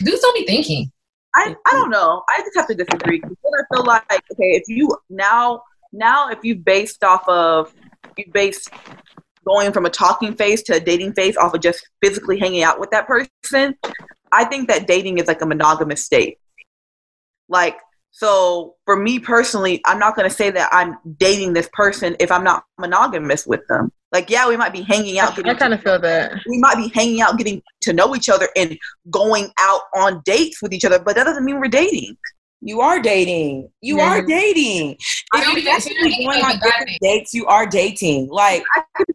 dudes 0.03 0.20
don't 0.22 0.35
be 0.37 0.47
thinking. 0.47 0.91
I, 1.35 1.55
I 1.66 1.70
don't 1.72 1.91
know. 1.91 2.22
I 2.28 2.41
just 2.41 2.57
have 2.57 2.66
to 2.68 2.74
disagree 2.74 3.20
because 3.20 3.37
I 3.37 3.74
feel 3.76 3.85
like 3.85 4.03
okay, 4.11 4.57
if 4.57 4.64
you 4.66 4.89
now 5.11 5.62
now 5.93 6.28
if 6.28 6.38
you've 6.43 6.64
based 6.64 7.03
off 7.05 7.28
of 7.28 7.72
you 8.16 8.24
based 8.32 8.70
going 9.47 9.72
from 9.72 9.86
a 9.86 9.91
talking 9.91 10.34
phase 10.34 10.62
to 10.64 10.74
a 10.74 10.80
dating 10.80 11.12
phase 11.14 11.36
off 11.36 11.55
of 11.55 11.61
just 11.61 11.88
physically 12.03 12.38
hanging 12.38 12.62
out 12.62 12.78
with 12.78 12.91
that 12.91 13.07
person, 13.07 13.74
I 14.32 14.45
think 14.45 14.68
that 14.68 14.86
dating 14.86 15.18
is 15.18 15.26
like 15.26 15.43
a 15.43 15.47
monogamous 15.47 16.05
state. 16.05 16.38
Like 17.49 17.78
so 18.12 18.74
for 18.84 18.97
me 18.97 19.18
personally, 19.18 19.80
I'm 19.86 19.99
not 19.99 20.16
gonna 20.16 20.30
say 20.30 20.51
that 20.51 20.68
I'm 20.72 20.97
dating 21.16 21.53
this 21.53 21.68
person 21.72 22.16
if 22.20 22.30
I'm 22.30 22.45
not 22.45 22.64
monogamous 22.78 23.47
with 23.47 23.66
them. 23.68 23.93
Like 24.12 24.28
yeah, 24.28 24.49
we 24.49 24.57
might 24.57 24.72
be 24.72 24.82
hanging 24.82 25.18
out. 25.18 25.38
I 25.47 25.55
kind 25.55 25.72
of 25.72 25.82
feel 25.82 25.99
that. 26.01 26.32
we 26.49 26.59
might 26.59 26.76
be 26.76 26.88
hanging 26.88 27.20
out, 27.20 27.38
getting 27.38 27.62
to 27.82 27.93
know 27.93 28.14
each 28.16 28.28
other, 28.28 28.49
and 28.57 28.76
going 29.11 29.51
out 29.59 29.82
on 29.97 30.22
dates 30.24 30.61
with 30.61 30.72
each 30.72 30.84
other, 30.84 30.99
but 30.99 31.14
that 31.14 31.24
doesn't 31.24 31.45
mean 31.45 31.61
we're 31.61 31.68
dating. 31.68 32.16
You 32.61 32.80
are 32.80 33.00
dating. 33.00 33.70
You 33.80 33.98
Yeah. 33.98 34.11
are 34.11 34.22
dating. 34.22 34.96
I 35.32 35.38
If 35.40 35.46
you're 35.46 35.54
think 35.56 35.68
actually 35.68 35.94
dating 36.11 36.26
going 36.26 36.42
on 36.44 36.58
different 36.61 36.98
dates, 37.00 37.32
you 37.34 37.46
are 37.46 37.66
dating. 37.66 38.28
Like 38.28 38.62
I 38.76 38.82
could 38.96 39.06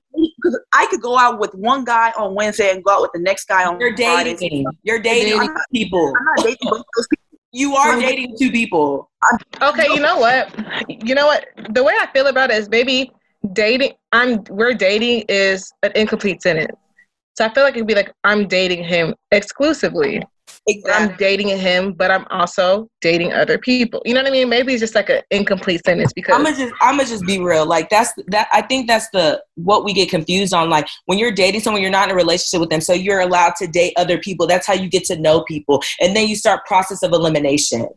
I 0.74 0.88
could 0.88 1.02
go 1.02 1.18
out 1.18 1.40
with 1.40 1.54
one 1.56 1.84
guy 1.86 2.12
on 2.18 2.36
Wednesday 2.36 2.72
and 2.72 2.84
go 2.84 2.92
out 2.94 3.02
with 3.02 3.12
the 3.14 3.20
next 3.20 3.48
guy 3.48 3.66
on 3.66 3.80
you're 3.80 3.96
Friday. 3.96 4.36
dating. 4.36 4.66
You're 4.84 5.00
dating 5.00 5.40
dating. 5.40 5.56
people. 5.74 6.14
I'm 6.18 6.26
not 6.26 6.38
dating 6.38 6.58
both 6.70 6.84
those 6.96 7.08
people. 7.08 7.40
You 7.52 7.76
are 7.76 8.00
dating 8.00 8.36
two 8.38 8.52
people. 8.52 9.10
Okay, 9.62 9.88
you 9.94 10.00
know 10.00 10.18
what? 10.18 10.54
You 10.90 11.16
know 11.16 11.26
what? 11.28 11.46
The 11.70 11.84
way 11.84 11.94
I 12.00 12.08
feel 12.14 12.28
about 12.28 12.52
it 12.52 12.58
is 12.58 12.70
maybe 12.70 13.12
dating. 13.54 13.94
I'm 14.12 14.44
we're 14.50 14.74
dating 14.74 15.26
is 15.30 15.72
an 15.84 15.92
incomplete 15.96 16.42
sentence. 16.42 16.72
So 17.38 17.46
I 17.46 17.54
feel 17.54 17.64
like 17.64 17.76
it'd 17.76 17.88
be 17.88 17.96
like 17.96 18.12
I'm 18.24 18.48
dating 18.48 18.84
him 18.84 19.14
exclusively. 19.32 20.22
I'm 20.92 21.16
dating 21.18 21.50
him, 21.50 21.94
but 21.94 22.10
I'm 22.10 22.26
also 22.32 22.90
dating 23.02 23.34
other 23.34 23.58
people. 23.58 24.02
You 24.04 24.16
know 24.16 24.22
what 24.22 24.30
I 24.30 24.32
mean? 24.32 24.50
Maybe 24.50 24.74
it's 24.74 24.82
just 24.82 24.96
like 24.96 25.10
an 25.10 25.22
incomplete 25.30 25.82
sentence 25.86 26.12
because 26.14 26.36
I'm 26.36 26.44
gonna 26.44 26.56
just 26.56 26.74
I'm 26.82 26.98
gonna 26.98 27.08
just 27.08 27.26
be 27.26 27.40
real. 27.40 27.68
Like 27.68 27.90
that's 27.90 28.12
that 28.28 28.48
I 28.52 28.64
think 28.64 28.88
that's 28.88 29.08
the 29.12 29.44
what 29.56 29.84
we 29.84 29.94
get 29.94 30.10
confused 30.10 30.54
on. 30.54 30.70
Like 30.70 30.88
when 31.06 31.20
you're 31.20 31.32
dating 31.32 31.62
someone, 31.62 31.84
you're 31.84 31.92
not 31.92 32.10
in 32.10 32.14
a 32.14 32.16
relationship 32.16 32.62
with 32.62 32.72
them, 32.72 32.82
so 32.82 32.94
you're 32.94 33.20
allowed 33.20 33.56
to 33.58 33.68
date 33.68 33.94
other 33.96 34.18
people. 34.18 34.48
That's 34.48 34.66
how 34.66 34.74
you 34.74 34.90
get 34.90 35.06
to 35.06 35.20
know 35.20 35.44
people, 35.44 35.84
and 36.02 36.16
then 36.16 36.28
you 36.28 36.36
start 36.36 36.66
process 36.66 37.04
of 37.04 37.12
elimination. 37.12 37.88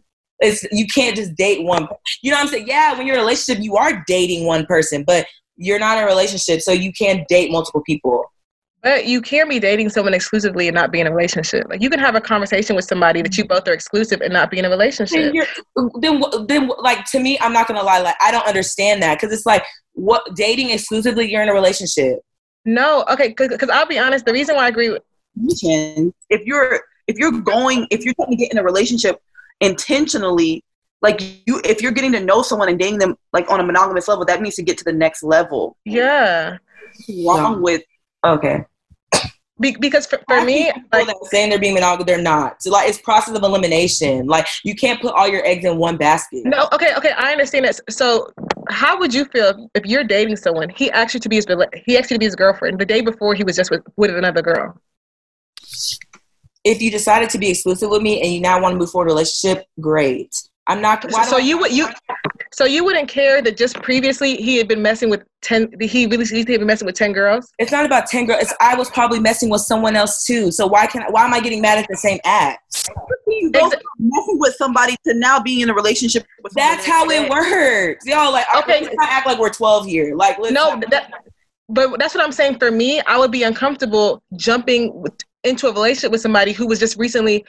It's 0.41 0.63
you 0.71 0.87
can't 0.95 1.17
just 1.17 1.35
date 1.37 1.65
one. 1.65 1.89
You 2.23 2.31
know 2.31 2.37
what 2.37 2.45
I'm 2.45 2.49
saying? 2.49 2.69
Yeah, 2.69 2.97
when 2.97 3.07
you're 3.07 3.17
in 3.17 3.21
a 3.21 3.25
relationship, 3.25 3.65
you 3.65 3.77
are 3.77 4.05
dating 4.07 4.45
one 4.45 4.67
person, 4.67 5.05
but 5.05 5.27
you're 5.57 5.79
not 5.79 5.97
in 5.97 6.05
a 6.05 6.07
relationship, 6.07 6.61
so 6.61 6.73
you 6.73 6.93
can't 6.93 7.27
date 7.29 7.51
multiple 7.51 7.83
people. 7.83 8.25
But 8.83 9.07
you 9.07 9.21
can 9.21 9.49
be 9.49 9.59
dating 9.59 9.89
someone 9.91 10.15
exclusively 10.15 10.69
and 10.69 10.75
not 10.75 10.93
be 10.93 11.01
in 11.01 11.07
a 11.07 11.11
relationship. 11.11 11.67
Like 11.69 11.83
you 11.83 11.91
can 11.91 11.99
have 11.99 12.15
a 12.15 12.21
conversation 12.21 12.77
with 12.77 12.85
somebody 12.85 13.23
that 13.23 13.37
you 13.37 13.45
both 13.45 13.67
are 13.67 13.73
exclusive 13.73 14.21
and 14.21 14.33
not 14.33 14.51
be 14.51 14.59
in 14.59 14.65
a 14.65 14.71
relationship. 14.71 15.35
you're, 15.35 15.47
then, 16.01 16.23
then, 16.47 16.71
like 16.79 17.05
to 17.07 17.19
me, 17.19 17.39
I'm 17.41 17.53
not 17.53 17.67
gonna 17.67 17.83
lie. 17.83 18.01
Like 18.01 18.15
I 18.21 18.31
don't 18.31 18.47
understand 18.47 19.03
that 19.03 19.17
because 19.21 19.35
it's 19.35 19.47
like 19.47 19.65
what 19.95 20.23
dating 20.37 20.71
exclusively. 20.71 21.31
You're 21.31 21.43
in 21.43 21.49
a 21.49 21.55
relationship. 21.55 22.21
No, 22.65 23.05
okay, 23.11 23.35
because 23.37 23.69
I'll 23.71 23.87
be 23.87 23.99
honest. 23.99 24.27
The 24.27 24.33
reason 24.33 24.55
why 24.55 24.67
I 24.67 24.69
agree 24.69 24.91
with 24.91 25.03
If 26.31 26.47
you're 26.47 26.81
if 27.09 27.19
you're 27.19 27.33
going 27.33 27.89
if 27.91 28.05
you're 28.05 28.15
trying 28.15 28.31
to 28.31 28.37
get 28.37 28.53
in 28.53 28.59
a 28.59 28.63
relationship 28.63 29.21
intentionally, 29.61 30.63
like 31.03 31.21
you 31.47 31.61
if 31.65 31.83
you're 31.83 31.93
getting 31.93 32.13
to 32.13 32.21
know 32.21 32.43
someone 32.43 32.69
and 32.69 32.79
dating 32.79 33.01
them 33.01 33.17
like 33.33 33.51
on 33.51 33.59
a 33.59 33.65
monogamous 33.65 34.07
level, 34.07 34.25
that 34.27 34.41
means 34.41 34.55
to 34.57 34.63
get 34.63 34.79
to 34.79 34.85
the 34.85 34.93
next 34.93 35.25
level. 35.25 35.77
yeah, 35.85 36.59
What's 37.09 37.41
wrong 37.41 37.63
with 37.63 37.83
Okay. 38.25 38.65
Be- 39.61 39.77
because 39.81 40.07
for, 40.07 40.21
for 40.29 40.45
me, 40.45 40.71
like 40.93 41.07
that 41.07 41.17
saying 41.25 41.51
they're 41.51 41.59
being 41.59 41.75
monogamous, 41.75 42.07
they're 42.07 42.23
not. 42.23 42.63
So 42.63 42.71
like 42.71 42.89
it's 42.89 42.99
process 42.99 43.37
of 43.37 43.43
elimination. 43.43 44.27
Like 44.27 44.47
you 44.65 44.75
can't 44.77 45.01
put 45.01 45.15
all 45.15 45.27
your 45.27 45.45
eggs 45.45 45.65
in 45.65 45.79
one 45.79 45.97
basket. 45.97 46.45
no, 46.45 46.69
okay, 46.73 46.95
okay, 46.97 47.11
I 47.17 47.33
understand 47.33 47.65
that. 47.65 47.81
So 47.91 48.31
how 48.69 48.99
would 48.99 49.13
you 49.13 49.25
feel 49.25 49.69
if 49.75 49.85
you're 49.85 50.05
dating 50.05 50.37
someone? 50.37 50.69
He 50.69 50.91
asked 50.93 51.15
you 51.15 51.21
to 51.21 51.29
be 51.29 51.37
his 51.37 51.47
he 51.85 51.99
asked 51.99 52.11
you 52.11 52.15
to 52.15 52.19
be 52.21 52.27
his 52.27 52.37
girlfriend 52.37 52.79
the 52.79 52.87
day 52.87 53.01
before 53.01 53.35
he 53.35 53.43
was 53.43 53.57
just 53.57 53.71
with, 53.71 53.83
with 53.97 54.15
another 54.15 54.43
girl. 54.43 54.81
If 56.63 56.81
you 56.81 56.91
decided 56.91 57.31
to 57.31 57.39
be 57.39 57.51
exclusive 57.51 57.91
with 57.91 58.03
me 58.03 58.23
and 58.23 58.33
you 58.33 58.41
now 58.41 58.61
want 58.61 58.75
to 58.75 58.79
move 58.79 58.91
forward 58.91 59.11
a 59.11 59.15
relationship, 59.15 59.65
great. 59.81 60.35
I'm 60.69 60.81
not. 60.81 61.05
Why 61.11 61.25
so 61.25 61.39
you 61.39 61.59
would 61.59 61.73
you 61.73 61.89
so 62.59 62.65
you 62.65 62.85
wouldn't 62.85 63.07
care 63.07 63.41
that 63.41 63.57
just 63.57 63.81
previously 63.83 64.35
he 64.35 64.57
had 64.57 64.67
been 64.67 64.83
messing 64.83 65.11
with 65.11 65.23
ten. 65.43 65.71
He 65.81 66.07
really 66.07 66.25
he 66.25 66.39
had 66.39 66.47
been 66.47 66.67
messing 66.67 66.87
with 66.87 66.97
ten 66.97 67.13
girls. 67.13 67.53
It's 67.61 67.71
not 67.71 67.87
about 67.87 68.09
ten 68.09 68.27
girls. 68.27 68.43
It's 68.43 68.55
I 68.61 68.75
was 68.75 68.91
probably 68.91 69.21
messing 69.21 69.49
with 69.49 69.61
someone 69.61 69.95
else 69.95 70.27
too. 70.27 70.51
So 70.51 70.67
why 70.67 70.89
can 70.89 71.05
I, 71.05 71.07
why 71.09 71.25
am 71.25 71.33
I 71.33 71.39
getting 71.39 71.63
mad 71.63 71.79
at 71.79 71.87
the 71.89 71.97
same 71.97 72.19
act? 72.25 72.91
You 73.29 73.53
messing 73.53 74.39
with 74.41 74.57
somebody 74.57 74.97
to 75.07 75.15
now 75.15 75.39
being 75.39 75.61
in 75.61 75.71
a 75.71 75.73
relationship. 75.73 76.27
with 76.43 76.53
That's 76.55 76.85
how 76.85 77.09
it 77.09 77.31
works. 77.31 78.05
Y'all 78.05 78.33
like 78.33 78.47
okay. 78.57 78.83
Let's 78.83 78.97
not 78.97 79.09
act 79.09 79.29
like 79.29 79.39
we're 79.39 79.53
twelve 79.53 79.87
here. 79.87 80.17
Like 80.17 80.37
no, 80.41 80.81
that, 80.91 81.13
but 81.69 81.97
that's 82.01 82.13
what 82.13 82.25
I'm 82.25 82.33
saying. 82.33 82.59
For 82.59 82.73
me, 82.73 83.01
I 83.03 83.19
would 83.19 83.31
be 83.31 83.45
uncomfortable 83.45 84.21
jumping 84.35 85.05
into 85.45 85.69
a 85.69 85.73
relationship 85.73 86.11
with 86.11 86.23
somebody 86.23 86.51
who 86.51 86.67
was 86.67 86.81
just 86.81 86.97
recently 86.97 87.45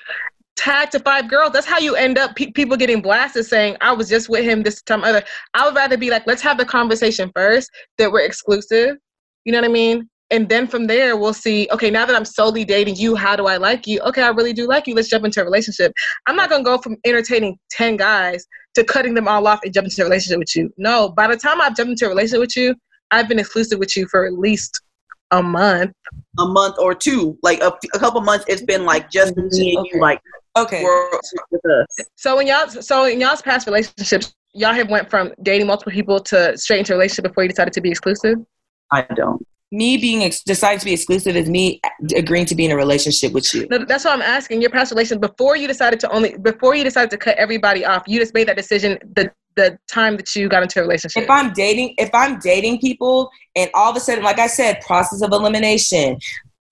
tagged 0.60 0.92
to 0.92 1.00
five 1.00 1.30
girls. 1.30 1.54
That's 1.54 1.66
how 1.66 1.80
you 1.80 1.96
end 1.96 2.18
up 2.18 2.36
pe- 2.36 2.52
people 2.52 2.76
getting 2.76 3.02
blasted 3.02 3.46
saying, 3.46 3.78
I 3.80 3.94
was 3.94 4.10
just 4.10 4.28
with 4.28 4.44
him 4.44 4.62
this 4.62 4.82
time 4.82 5.04
other. 5.04 5.24
I 5.54 5.66
would 5.66 5.76
rather 5.76 5.98
be 5.98 6.10
like, 6.10 6.28
let's 6.28 6.42
have 6.42 6.58
the 6.58 6.66
conversation 6.66 7.32
first 7.34 7.70
that 7.98 8.12
we're 8.12 8.26
exclusive. 8.26 8.98
You 9.46 9.54
know 9.54 9.60
what 9.60 9.70
I 9.70 9.72
mean? 9.72 10.10
And 10.32 10.48
then 10.50 10.68
from 10.68 10.86
there, 10.86 11.18
we'll 11.18 11.34
see, 11.34 11.68
okay, 11.72 11.90
now 11.90 12.06
that 12.06 12.16
I'm 12.16 12.26
solely 12.26 12.66
dating 12.66 12.98
you, 12.98 13.16
how 13.16 13.36
do 13.36 13.48
I 13.48 13.58
like 13.58 13.88
you? 13.88 14.00
Okay, 14.02 14.22
I 14.22 14.30
really 14.30 14.54
do 14.54 14.68
like 14.68 14.86
you. 14.86 14.94
Let's 14.94 15.08
jump 15.08 15.26
into 15.26 15.42
a 15.42 15.46
relationship. 15.46 15.92
I'm 16.28 16.36
not 16.36 16.50
going 16.50 16.64
to 16.64 16.66
go 16.66 16.78
from 16.78 16.98
entertaining 17.06 17.58
10 17.72 17.96
guys 17.98 18.46
to 18.76 18.84
cutting 18.84 19.14
them 19.14 19.28
all 19.28 19.48
off 19.48 19.62
and 19.64 19.74
jump 19.74 19.86
into 19.86 20.02
a 20.02 20.06
relationship 20.06 20.40
with 20.40 20.56
you. 20.56 20.72
No, 20.78 21.10
by 21.10 21.28
the 21.28 21.38
time 21.38 21.62
I've 21.62 21.76
jumped 21.76 21.92
into 21.92 22.06
a 22.06 22.10
relationship 22.10 22.42
with 22.42 22.58
you, 22.58 22.76
I've 23.12 23.28
been 23.28 23.40
exclusive 23.40 23.80
with 23.80 23.96
you 23.96 24.08
for 24.12 24.28
at 24.28 24.34
least 24.34 24.82
a 25.32 25.42
month. 25.42 25.94
A 26.38 26.46
month 26.46 26.76
or 26.78 26.94
two. 26.94 27.38
Like 27.42 27.62
a, 27.62 27.74
a 27.94 28.00
couple 28.00 28.22
months, 28.22 28.46
it's 28.48 28.62
been 28.62 28.86
like 28.86 29.10
just 29.10 29.36
me 29.36 29.76
and 29.78 29.88
you, 29.92 30.00
like 30.00 30.20
Okay. 30.58 30.86
So 32.16 32.40
in 32.40 32.48
y'all, 32.48 32.68
so 32.68 33.06
in 33.06 33.22
y'all's 33.22 33.42
past 33.42 33.68
relationships, 33.68 34.34
y'all 34.54 34.74
have 34.74 34.90
went 34.90 35.10
from 35.10 35.34
dating 35.42 35.68
multiple 35.68 35.92
people 35.92 36.20
to 36.22 36.58
straight 36.58 36.80
into 36.80 36.94
a 36.94 36.96
relationship 36.96 37.26
before 37.26 37.44
you 37.44 37.50
decided 37.50 37.74
to 37.74 37.82
be 37.82 37.90
exclusive. 37.90 38.38
I 38.92 39.06
don't. 39.16 39.46
Me 39.72 39.98
being 39.98 40.24
ex- 40.24 40.42
deciding 40.42 40.80
to 40.80 40.86
be 40.86 40.94
exclusive 40.94 41.36
is 41.36 41.48
me 41.48 41.80
agreeing 42.16 42.48
to 42.48 42.56
be 42.56 42.66
in 42.66 42.72
a 42.72 42.76
relationship 42.76 43.34
with 43.34 43.54
you. 43.54 43.68
No, 43.70 43.86
that's 43.86 44.04
what 44.04 44.14
I'm 44.16 44.22
asking. 44.24 44.62
Your 44.62 44.72
past 44.72 44.92
relations 44.92 45.20
before 45.20 45.56
you 45.56 45.68
decided 45.68 46.00
to 46.00 46.10
only 46.10 46.36
before 46.40 46.74
you 46.74 46.84
decided 46.84 47.12
to 47.12 47.18
cut 47.18 47.38
everybody 47.38 47.86
off, 47.86 48.04
you 48.08 48.20
just 48.20 48.34
made 48.34 48.48
that 48.48 48.58
decision 48.58 48.98
the 49.14 49.32
the 49.56 49.78
time 49.88 50.18
that 50.18 50.36
you 50.36 50.50
got 50.50 50.64
into 50.64 50.80
a 50.80 50.82
relationship. 50.82 51.24
If 51.24 51.30
I'm 51.30 51.54
dating, 51.54 51.94
if 51.98 52.10
I'm 52.14 52.40
dating 52.40 52.80
people, 52.80 53.30
and 53.56 53.70
all 53.74 53.92
of 53.92 53.98
a 53.98 54.00
sudden, 54.00 54.24
like 54.24 54.40
I 54.40 54.48
said, 54.48 54.82
process 54.82 55.22
of 55.22 55.32
elimination, 55.32 56.18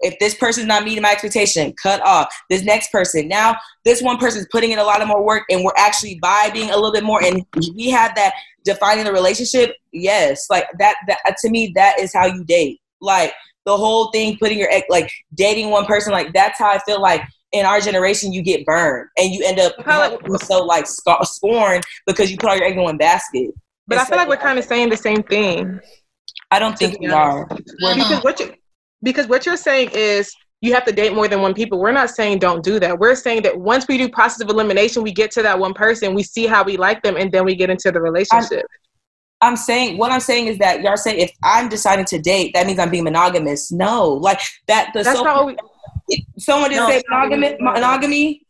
if 0.02 0.18
this 0.20 0.36
person's 0.36 0.68
not 0.68 0.84
meeting 0.84 1.02
my 1.02 1.12
expectation, 1.12 1.74
cut 1.82 2.02
off. 2.06 2.28
This 2.50 2.64
next 2.64 2.92
person. 2.92 3.28
Now, 3.28 3.58
this 3.84 4.02
one 4.02 4.18
person's 4.18 4.48
putting 4.52 4.72
in 4.72 4.80
a 4.80 4.84
lot 4.84 5.02
of 5.02 5.08
more 5.08 5.24
work 5.24 5.44
and 5.50 5.64
we're 5.64 5.72
actually 5.78 6.20
vibing 6.22 6.72
a 6.72 6.76
little 6.76 6.92
bit 6.92 7.04
more 7.04 7.24
and 7.24 7.46
we 7.76 7.90
have 7.90 8.16
that 8.16 8.34
defining 8.64 9.06
the 9.06 9.12
relationship. 9.12 9.76
Yes. 9.92 10.48
Like 10.50 10.66
that, 10.80 10.96
that 11.08 11.20
uh, 11.26 11.34
to 11.42 11.50
me, 11.50 11.72
that 11.76 12.00
is 12.00 12.14
how 12.14 12.26
you 12.26 12.44
date. 12.44 12.80
Like 13.02 13.34
the 13.66 13.76
whole 13.76 14.12
thing, 14.12 14.38
putting 14.38 14.60
your, 14.60 14.70
egg 14.72 14.84
like 14.90 15.12
dating 15.34 15.70
one 15.70 15.86
person, 15.86 16.12
like 16.12 16.34
that's 16.34 16.60
how 16.60 16.70
I 16.70 16.80
feel 16.80 17.02
like 17.02 17.22
in 17.54 17.66
our 17.66 17.80
generation 17.80 18.34
you 18.34 18.42
get 18.42 18.66
burned 18.66 19.08
and 19.18 19.34
you 19.34 19.44
end 19.46 19.60
up 19.60 19.74
so 20.44 20.66
like 20.66 20.86
scorned 20.86 21.84
because 22.06 22.30
you 22.30 22.38
put 22.38 22.50
all 22.50 22.56
your 22.56 22.66
egg 22.66 22.76
in 22.76 22.84
one 22.84 22.98
basket. 22.98 23.52
But 23.88 24.00
I 24.00 24.06
feel 24.06 24.18
like 24.18 24.28
we're 24.28 24.38
kind 24.38 24.60
of 24.60 24.66
saying 24.66 24.90
the 24.90 24.98
same 24.98 25.24
thing. 25.24 25.80
I 26.52 26.60
don't 26.60 26.78
think 26.78 27.00
we 27.00 27.08
are. 27.08 27.46
Because 27.46 28.24
what 28.24 28.40
you 28.40 28.54
because 29.04 29.28
what 29.28 29.46
you're 29.46 29.58
saying 29.58 29.90
is 29.94 30.32
you 30.62 30.74
have 30.74 30.86
to 30.86 30.92
date 30.92 31.14
more 31.14 31.28
than 31.28 31.42
one 31.42 31.54
people. 31.54 31.80
We're 31.80 31.92
not 31.92 32.10
saying 32.10 32.40
don't 32.40 32.64
do 32.64 32.80
that. 32.80 32.98
We're 32.98 33.16
saying 33.16 33.44
that 33.44 33.60
once 33.60 33.88
we 33.88 33.98
do 33.98 34.10
process 34.10 34.42
of 34.42 34.50
elimination, 34.50 35.04
we 35.04 35.12
get 35.12 35.32
to 35.32 35.44
that 35.44 35.60
one 35.60 35.74
person, 35.74 36.16
we 36.16 36.24
see 36.24 36.48
how 36.48 36.64
we 36.64 36.78
like 36.78 37.04
them, 37.04 37.16
and 37.16 37.32
then 37.32 37.46
we 37.46 37.56
get 37.56 37.70
into 37.70 37.92
the 37.92 38.02
relationship. 38.02 38.66
I'm, 39.42 39.52
I'm 39.52 39.56
saying 39.56 39.98
what 39.98 40.12
I'm 40.12 40.20
saying 40.20 40.48
is 40.48 40.58
that 40.58 40.82
y'all 40.82 40.98
say 40.98 41.18
if 41.18 41.32
I'm 41.44 41.70
deciding 41.70 42.06
to 42.06 42.20
date, 42.20 42.54
that 42.56 42.66
means 42.66 42.80
I'm 42.80 42.90
being 42.90 43.04
monogamous. 43.04 43.72
No, 43.72 44.14
like 44.14 44.42
that. 44.68 44.92
The 44.94 45.04
That's 45.04 45.20
so, 45.20 45.24
not 45.24 45.46
what 45.46 45.60
we, 46.10 46.26
someone 46.40 46.72
didn't 46.72 46.88
no, 46.88 46.90
say 46.90 47.04
monogamy. 47.08 47.58
Monogamy. 47.60 48.42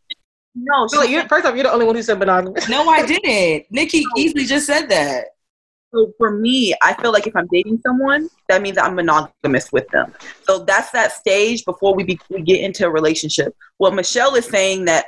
No, 0.56 0.88
so 0.88 1.04
you're, 1.04 1.28
first 1.28 1.46
off, 1.46 1.54
you're 1.54 1.64
the 1.64 1.72
only 1.72 1.86
one 1.86 1.96
who 1.96 2.02
said 2.02 2.18
monogamy. 2.18 2.60
No, 2.70 2.88
I 2.90 3.06
didn't. 3.06 3.66
Nikki 3.70 4.04
easily 4.16 4.46
just 4.46 4.66
said 4.66 4.88
that. 4.88 5.26
So 5.94 6.12
for 6.18 6.32
me, 6.32 6.76
I 6.82 6.94
feel 7.02 7.14
like 7.14 7.28
if 7.28 7.36
I'm 7.36 7.48
dating 7.52 7.80
someone, 7.86 8.30
that 8.50 8.62
means 8.62 8.78
I'm 8.78 8.96
monogamous 8.96 9.72
with 9.72 9.88
them. 9.90 10.14
So 10.44 10.60
that's 10.60 10.92
that 10.92 11.14
stage 11.14 11.64
before 11.64 11.96
we, 11.96 12.04
be, 12.04 12.20
we 12.30 12.42
get 12.42 12.60
into 12.60 12.86
a 12.86 12.90
relationship. 12.90 13.56
What 13.78 13.94
Michelle 13.94 14.36
is 14.36 14.46
saying 14.46 14.86
that 14.86 15.06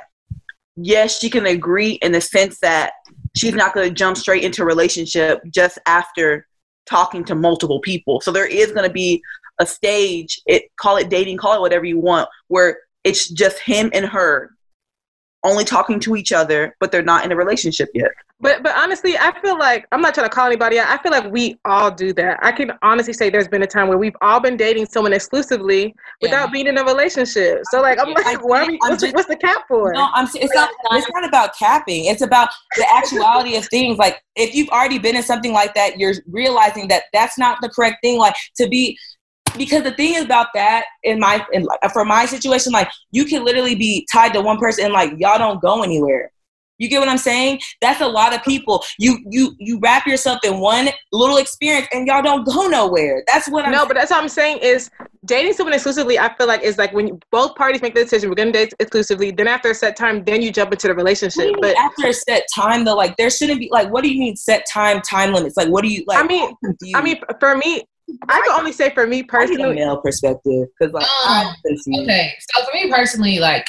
yes, 0.76 1.18
she 1.18 1.28
can 1.28 1.46
agree 1.46 1.92
in 2.02 2.12
the 2.12 2.20
sense 2.20 2.58
that 2.60 2.92
she's 3.36 3.54
not 3.54 3.74
going 3.74 3.88
to 3.88 3.94
jump 3.94 4.16
straight 4.16 4.44
into 4.44 4.62
a 4.62 4.66
relationship 4.66 5.42
just 5.50 5.78
after 5.86 6.46
talking 6.86 7.24
to 7.24 7.34
multiple 7.34 7.80
people. 7.80 8.20
So 8.20 8.32
there 8.32 8.46
is 8.46 8.72
going 8.72 8.86
to 8.86 8.92
be 8.92 9.22
a 9.58 9.66
stage, 9.66 10.40
it 10.46 10.64
call 10.76 10.96
it 10.96 11.10
dating, 11.10 11.36
call 11.36 11.54
it 11.54 11.60
whatever 11.60 11.84
you 11.84 11.98
want, 11.98 12.28
where 12.48 12.78
it's 13.04 13.28
just 13.28 13.58
him 13.60 13.90
and 13.92 14.06
her 14.06 14.50
only 15.44 15.64
talking 15.64 16.00
to 16.00 16.16
each 16.16 16.32
other, 16.32 16.76
but 16.80 16.92
they're 16.92 17.02
not 17.02 17.24
in 17.24 17.32
a 17.32 17.36
relationship 17.36 17.88
yet. 17.94 18.10
But 18.42 18.62
but 18.62 18.74
honestly, 18.74 19.18
I 19.18 19.38
feel 19.40 19.58
like 19.58 19.86
I'm 19.92 20.00
not 20.00 20.14
trying 20.14 20.28
to 20.28 20.34
call 20.34 20.46
anybody 20.46 20.78
out. 20.78 20.88
I 20.88 21.02
feel 21.02 21.12
like 21.12 21.30
we 21.30 21.58
all 21.66 21.90
do 21.90 22.12
that. 22.14 22.38
I 22.42 22.52
can 22.52 22.72
honestly 22.80 23.12
say 23.12 23.28
there's 23.28 23.48
been 23.48 23.62
a 23.62 23.66
time 23.66 23.88
where 23.88 23.98
we've 23.98 24.16
all 24.22 24.40
been 24.40 24.56
dating 24.56 24.86
someone 24.86 25.12
exclusively 25.12 25.94
without 26.22 26.46
yeah. 26.46 26.52
being 26.52 26.66
in 26.66 26.78
a 26.78 26.84
relationship. 26.84 27.60
So 27.70 27.82
like 27.82 27.98
I'm 27.98 28.12
like, 28.14 28.42
why 28.42 28.62
are 28.62 28.66
we, 28.66 28.78
what's, 28.78 29.02
just, 29.02 29.14
what's, 29.14 29.28
the 29.28 29.36
cap 29.36 29.64
for? 29.68 29.92
No, 29.92 30.08
I'm. 30.14 30.26
It's 30.34 30.54
not. 30.54 30.70
It's 30.92 31.06
not 31.12 31.28
about 31.28 31.56
capping. 31.58 32.06
It's 32.06 32.22
about 32.22 32.48
the 32.76 32.86
actuality 32.94 33.56
of 33.56 33.66
things. 33.66 33.98
Like 33.98 34.22
if 34.36 34.54
you've 34.54 34.70
already 34.70 34.98
been 34.98 35.16
in 35.16 35.22
something 35.22 35.52
like 35.52 35.74
that, 35.74 35.98
you're 35.98 36.14
realizing 36.26 36.88
that 36.88 37.04
that's 37.12 37.36
not 37.38 37.58
the 37.60 37.68
correct 37.68 37.98
thing. 38.02 38.18
Like 38.18 38.34
to 38.56 38.68
be 38.68 38.98
because 39.56 39.82
the 39.82 39.92
thing 39.92 40.14
is 40.14 40.24
about 40.24 40.48
that 40.54 40.84
in 41.02 41.18
my 41.18 41.44
in 41.52 41.64
like 41.64 41.80
for 41.92 42.04
my 42.04 42.26
situation 42.26 42.72
like 42.72 42.88
you 43.10 43.24
can 43.24 43.44
literally 43.44 43.74
be 43.74 44.06
tied 44.12 44.32
to 44.34 44.40
one 44.40 44.58
person 44.58 44.86
and 44.86 44.94
like 44.94 45.12
y'all 45.18 45.38
don't 45.38 45.60
go 45.60 45.82
anywhere. 45.82 46.30
You 46.78 46.88
get 46.88 46.98
what 46.98 47.10
i'm 47.10 47.18
saying? 47.18 47.60
That's 47.82 48.00
a 48.00 48.08
lot 48.08 48.34
of 48.34 48.42
people. 48.42 48.82
You 48.98 49.18
you 49.28 49.54
you 49.58 49.78
wrap 49.80 50.06
yourself 50.06 50.38
in 50.44 50.60
one 50.60 50.88
little 51.12 51.36
experience 51.36 51.86
and 51.92 52.06
y'all 52.06 52.22
don't 52.22 52.44
go 52.44 52.68
nowhere. 52.68 53.22
That's 53.26 53.48
what 53.48 53.66
i'm 53.66 53.72
no 53.72 53.86
but 53.86 53.94
that's 53.94 54.10
what 54.10 54.22
i'm 54.22 54.28
saying 54.28 54.58
is 54.62 54.90
dating 55.26 55.52
someone 55.52 55.74
exclusively 55.74 56.18
i 56.18 56.34
feel 56.36 56.46
like 56.46 56.62
is 56.62 56.78
like 56.78 56.94
when 56.94 57.06
you, 57.06 57.18
both 57.30 57.54
parties 57.54 57.82
make 57.82 57.94
the 57.94 58.02
decision 58.02 58.30
we're 58.30 58.34
gonna 58.34 58.50
date 58.50 58.72
exclusively 58.80 59.30
then 59.30 59.46
after 59.46 59.70
a 59.70 59.74
set 59.74 59.94
time 59.94 60.24
then 60.24 60.40
you 60.40 60.50
jump 60.50 60.72
into 60.72 60.88
the 60.88 60.94
relationship 60.94 61.54
but 61.60 61.76
after 61.76 62.06
a 62.06 62.14
set 62.14 62.44
time 62.54 62.84
though? 62.84 62.96
Like 62.96 63.16
there 63.18 63.28
shouldn't 63.28 63.60
be 63.60 63.68
like 63.70 63.92
what 63.92 64.02
do 64.02 64.10
you 64.10 64.18
mean 64.18 64.36
set 64.36 64.64
time 64.72 65.02
time 65.02 65.34
limits? 65.34 65.58
Like 65.58 65.68
what 65.68 65.82
do 65.82 65.88
you 65.88 66.02
like 66.06 66.24
i 66.24 66.26
mean 66.26 66.54
i 66.94 67.02
mean 67.02 67.20
for 67.38 67.56
me 67.56 67.84
I 68.28 68.40
can 68.40 68.58
only 68.58 68.72
say 68.72 68.90
for 68.90 69.06
me 69.06 69.22
personally, 69.22 69.76
male 69.76 70.00
perspective, 70.00 70.68
because 70.78 70.92
like 70.92 71.06
um, 71.26 71.54
okay. 72.00 72.32
So 72.50 72.64
for 72.64 72.74
me 72.74 72.90
personally, 72.90 73.38
like 73.38 73.66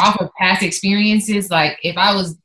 off 0.00 0.20
of 0.20 0.30
past 0.38 0.62
experiences, 0.62 1.50
like 1.50 1.78
if 1.82 1.96
I 1.96 2.14
was 2.14 2.36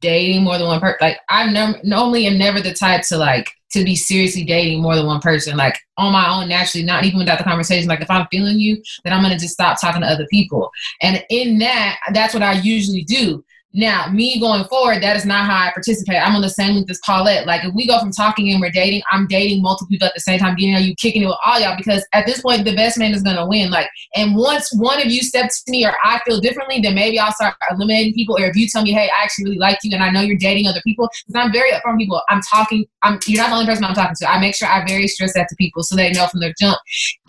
dating 0.00 0.42
more 0.42 0.58
than 0.58 0.66
one 0.66 0.80
person, 0.80 0.98
like 1.00 1.18
I 1.28 1.50
never 1.50 1.78
normally 1.84 2.26
am 2.26 2.38
never 2.38 2.60
the 2.60 2.74
type 2.74 3.02
to 3.08 3.16
like 3.16 3.50
to 3.72 3.84
be 3.84 3.96
seriously 3.96 4.44
dating 4.44 4.82
more 4.82 4.94
than 4.94 5.06
one 5.06 5.20
person, 5.20 5.56
like 5.56 5.78
on 5.96 6.12
my 6.12 6.28
own 6.28 6.48
naturally, 6.48 6.84
not 6.84 7.04
even 7.04 7.18
without 7.18 7.38
the 7.38 7.44
conversation. 7.44 7.88
Like 7.88 8.02
if 8.02 8.10
I'm 8.10 8.26
feeling 8.30 8.58
you, 8.58 8.82
then 9.04 9.12
I'm 9.12 9.22
gonna 9.22 9.38
just 9.38 9.54
stop 9.54 9.80
talking 9.80 10.02
to 10.02 10.06
other 10.06 10.26
people. 10.30 10.70
And 11.00 11.24
in 11.30 11.58
that, 11.58 11.98
that's 12.12 12.34
what 12.34 12.42
I 12.42 12.52
usually 12.52 13.04
do. 13.04 13.44
Now, 13.74 14.08
me 14.08 14.38
going 14.38 14.64
forward, 14.64 15.02
that 15.02 15.16
is 15.16 15.24
not 15.24 15.46
how 15.46 15.68
I 15.68 15.72
participate. 15.72 16.16
I'm 16.16 16.34
on 16.34 16.42
the 16.42 16.50
same 16.50 16.74
with 16.74 16.86
this 16.86 17.00
Paulette. 17.04 17.46
Like, 17.46 17.64
if 17.64 17.72
we 17.74 17.86
go 17.86 17.98
from 17.98 18.12
talking 18.12 18.52
and 18.52 18.60
we're 18.60 18.70
dating, 18.70 19.02
I'm 19.10 19.26
dating 19.26 19.62
multiple 19.62 19.88
people 19.88 20.06
at 20.06 20.14
the 20.14 20.20
same 20.20 20.38
time, 20.38 20.56
getting 20.56 20.76
you 20.84 20.94
kicking 20.96 21.22
it 21.22 21.26
with 21.26 21.38
all 21.46 21.58
y'all 21.58 21.76
because 21.76 22.04
at 22.12 22.26
this 22.26 22.42
point, 22.42 22.64
the 22.64 22.74
best 22.74 22.98
man 22.98 23.14
is 23.14 23.22
going 23.22 23.36
to 23.36 23.46
win. 23.46 23.70
Like, 23.70 23.88
and 24.14 24.36
once 24.36 24.70
one 24.74 25.00
of 25.00 25.06
you 25.06 25.22
steps 25.22 25.62
to 25.62 25.72
me 25.72 25.86
or 25.86 25.94
I 26.04 26.20
feel 26.26 26.40
differently, 26.40 26.80
then 26.80 26.94
maybe 26.94 27.18
I'll 27.18 27.32
start 27.32 27.54
eliminating 27.70 28.12
people. 28.12 28.36
Or 28.36 28.44
if 28.44 28.56
you 28.56 28.68
tell 28.68 28.82
me, 28.82 28.92
hey, 28.92 29.08
I 29.08 29.22
actually 29.22 29.44
really 29.44 29.58
like 29.58 29.78
you 29.82 29.94
and 29.94 30.04
I 30.04 30.10
know 30.10 30.20
you're 30.20 30.36
dating 30.36 30.66
other 30.66 30.82
people, 30.84 31.08
because 31.26 31.42
I'm 31.42 31.52
very 31.52 31.70
upfront 31.72 31.98
people. 31.98 32.20
I'm 32.28 32.42
talking, 32.42 32.84
I'm, 33.02 33.18
you're 33.26 33.42
not 33.42 33.48
the 33.48 33.54
only 33.54 33.66
person 33.66 33.84
I'm 33.84 33.94
talking 33.94 34.16
to. 34.18 34.30
I 34.30 34.38
make 34.38 34.54
sure 34.54 34.68
I 34.68 34.84
very 34.86 35.08
stress 35.08 35.32
that 35.34 35.48
to 35.48 35.56
people 35.56 35.82
so 35.82 35.96
they 35.96 36.12
know 36.12 36.26
from 36.26 36.40
their 36.40 36.52
jump. 36.60 36.78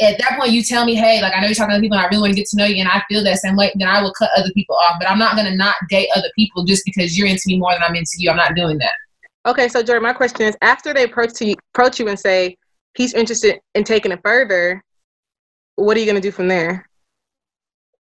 At 0.02 0.18
that 0.20 0.38
point, 0.38 0.52
you 0.52 0.62
tell 0.62 0.84
me, 0.84 0.96
hey, 0.96 1.22
like, 1.22 1.34
I 1.34 1.40
know 1.40 1.48
you're 1.48 1.56
talking 1.56 1.76
to 1.76 1.82
people 1.82 1.98
and 1.98 2.06
I 2.06 2.10
really 2.10 2.22
want 2.22 2.34
to 2.34 2.38
get 2.38 2.48
to 2.50 2.58
know 2.58 2.66
you 2.66 2.82
and 2.82 2.90
I 2.90 3.02
feel 3.08 3.24
that 3.24 3.38
same 3.38 3.56
way, 3.56 3.72
then 3.76 3.88
I 3.88 4.02
will 4.02 4.14
cut 4.14 4.30
other 4.36 4.52
people 4.54 4.76
off. 4.76 4.98
But 5.00 5.10
I'm 5.10 5.20
not 5.20 5.36
going 5.36 5.48
to 5.48 5.56
not 5.56 5.76
date 5.90 6.10
other 6.16 6.30
people 6.36 6.64
just 6.66 6.84
because 6.86 7.18
you're 7.18 7.28
into 7.28 7.44
me 7.48 7.58
more 7.58 7.74
than 7.74 7.84
I'm 7.84 7.96
into 7.96 8.12
you. 8.18 8.30
I'm 8.30 8.38
not 8.38 8.56
doing 8.56 8.78
that. 8.80 8.94
Okay, 9.46 9.68
so 9.68 9.84
Jordan, 9.84 10.04
my 10.04 10.14
question 10.14 10.44
is: 10.44 10.56
after 10.62 10.94
they 10.94 11.04
approach 11.04 11.42
you, 11.42 11.56
approach 11.74 12.00
you 12.00 12.08
and 12.08 12.20
say 12.20 12.58
he's 12.96 13.14
interested 13.14 13.60
in 13.76 13.84
taking 13.84 14.12
it 14.12 14.22
further, 14.24 14.84
what 15.76 15.98
are 15.98 16.00
you 16.00 16.06
going 16.06 16.16
to 16.16 16.22
do 16.22 16.32
from 16.32 16.48
there? 16.48 16.88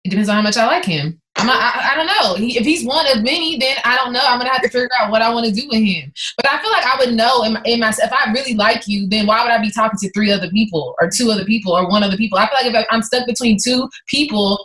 It 0.04 0.10
depends 0.10 0.28
on 0.28 0.36
how 0.36 0.42
much 0.42 0.56
I 0.56 0.66
like 0.66 0.84
him. 0.84 1.20
I'm 1.38 1.46
not, 1.46 1.56
I, 1.60 1.92
I 1.92 1.94
don't 1.94 2.06
know. 2.06 2.34
He, 2.34 2.58
if 2.58 2.64
he's 2.64 2.84
one 2.84 3.06
of 3.06 3.22
many, 3.22 3.58
then 3.58 3.76
I 3.84 3.94
don't 3.94 4.12
know. 4.12 4.22
I'm 4.24 4.38
gonna 4.38 4.50
have 4.50 4.62
to 4.62 4.68
figure 4.68 4.88
out 4.98 5.10
what 5.10 5.22
I 5.22 5.32
want 5.32 5.46
to 5.46 5.52
do 5.52 5.68
with 5.68 5.80
him. 5.80 6.12
But 6.36 6.50
I 6.50 6.60
feel 6.60 6.70
like 6.70 6.84
I 6.84 6.96
would 6.98 7.14
know 7.14 7.44
in, 7.44 7.52
my, 7.52 7.62
in 7.64 7.80
my 7.80 7.90
if 7.90 8.12
I 8.12 8.32
really 8.32 8.54
like 8.54 8.88
you, 8.88 9.08
then 9.08 9.26
why 9.26 9.42
would 9.42 9.52
I 9.52 9.60
be 9.60 9.70
talking 9.70 9.98
to 10.00 10.10
three 10.10 10.32
other 10.32 10.50
people 10.50 10.96
or 11.00 11.08
two 11.14 11.30
other 11.30 11.44
people 11.44 11.72
or 11.72 11.88
one 11.88 12.02
other 12.02 12.16
people? 12.16 12.38
I 12.38 12.48
feel 12.48 12.58
like 12.72 12.82
if 12.82 12.86
I'm 12.90 13.02
stuck 13.02 13.26
between 13.26 13.56
two 13.62 13.88
people, 14.08 14.64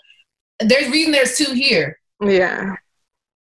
there's 0.59 0.89
reason 0.89 1.11
there's 1.11 1.37
two 1.37 1.53
here. 1.53 1.99
Yeah, 2.21 2.75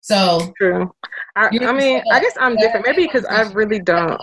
So 0.01 0.51
true. 0.57 0.91
I, 1.35 1.47
I 1.47 1.71
mean, 1.71 2.03
I 2.11 2.19
guess 2.19 2.33
I'm 2.39 2.55
different. 2.57 2.85
Maybe 2.85 3.03
because 3.03 3.23
I 3.25 3.43
really 3.53 3.79
don't. 3.79 4.19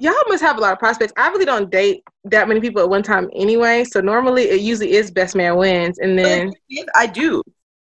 Y'all 0.00 0.14
must 0.28 0.42
have 0.42 0.56
a 0.56 0.60
lot 0.60 0.72
of 0.72 0.78
prospects. 0.78 1.12
I 1.16 1.28
really 1.28 1.44
don't 1.44 1.70
date 1.70 2.02
that 2.24 2.48
many 2.48 2.60
people 2.60 2.80
at 2.80 2.88
one 2.88 3.02
time 3.02 3.28
anyway. 3.34 3.84
So 3.84 4.00
normally 4.00 4.44
it 4.44 4.60
usually 4.60 4.92
is 4.92 5.10
best 5.10 5.34
man 5.36 5.56
wins, 5.56 5.98
and 5.98 6.18
then 6.18 6.52
I 6.96 7.06
do. 7.06 7.42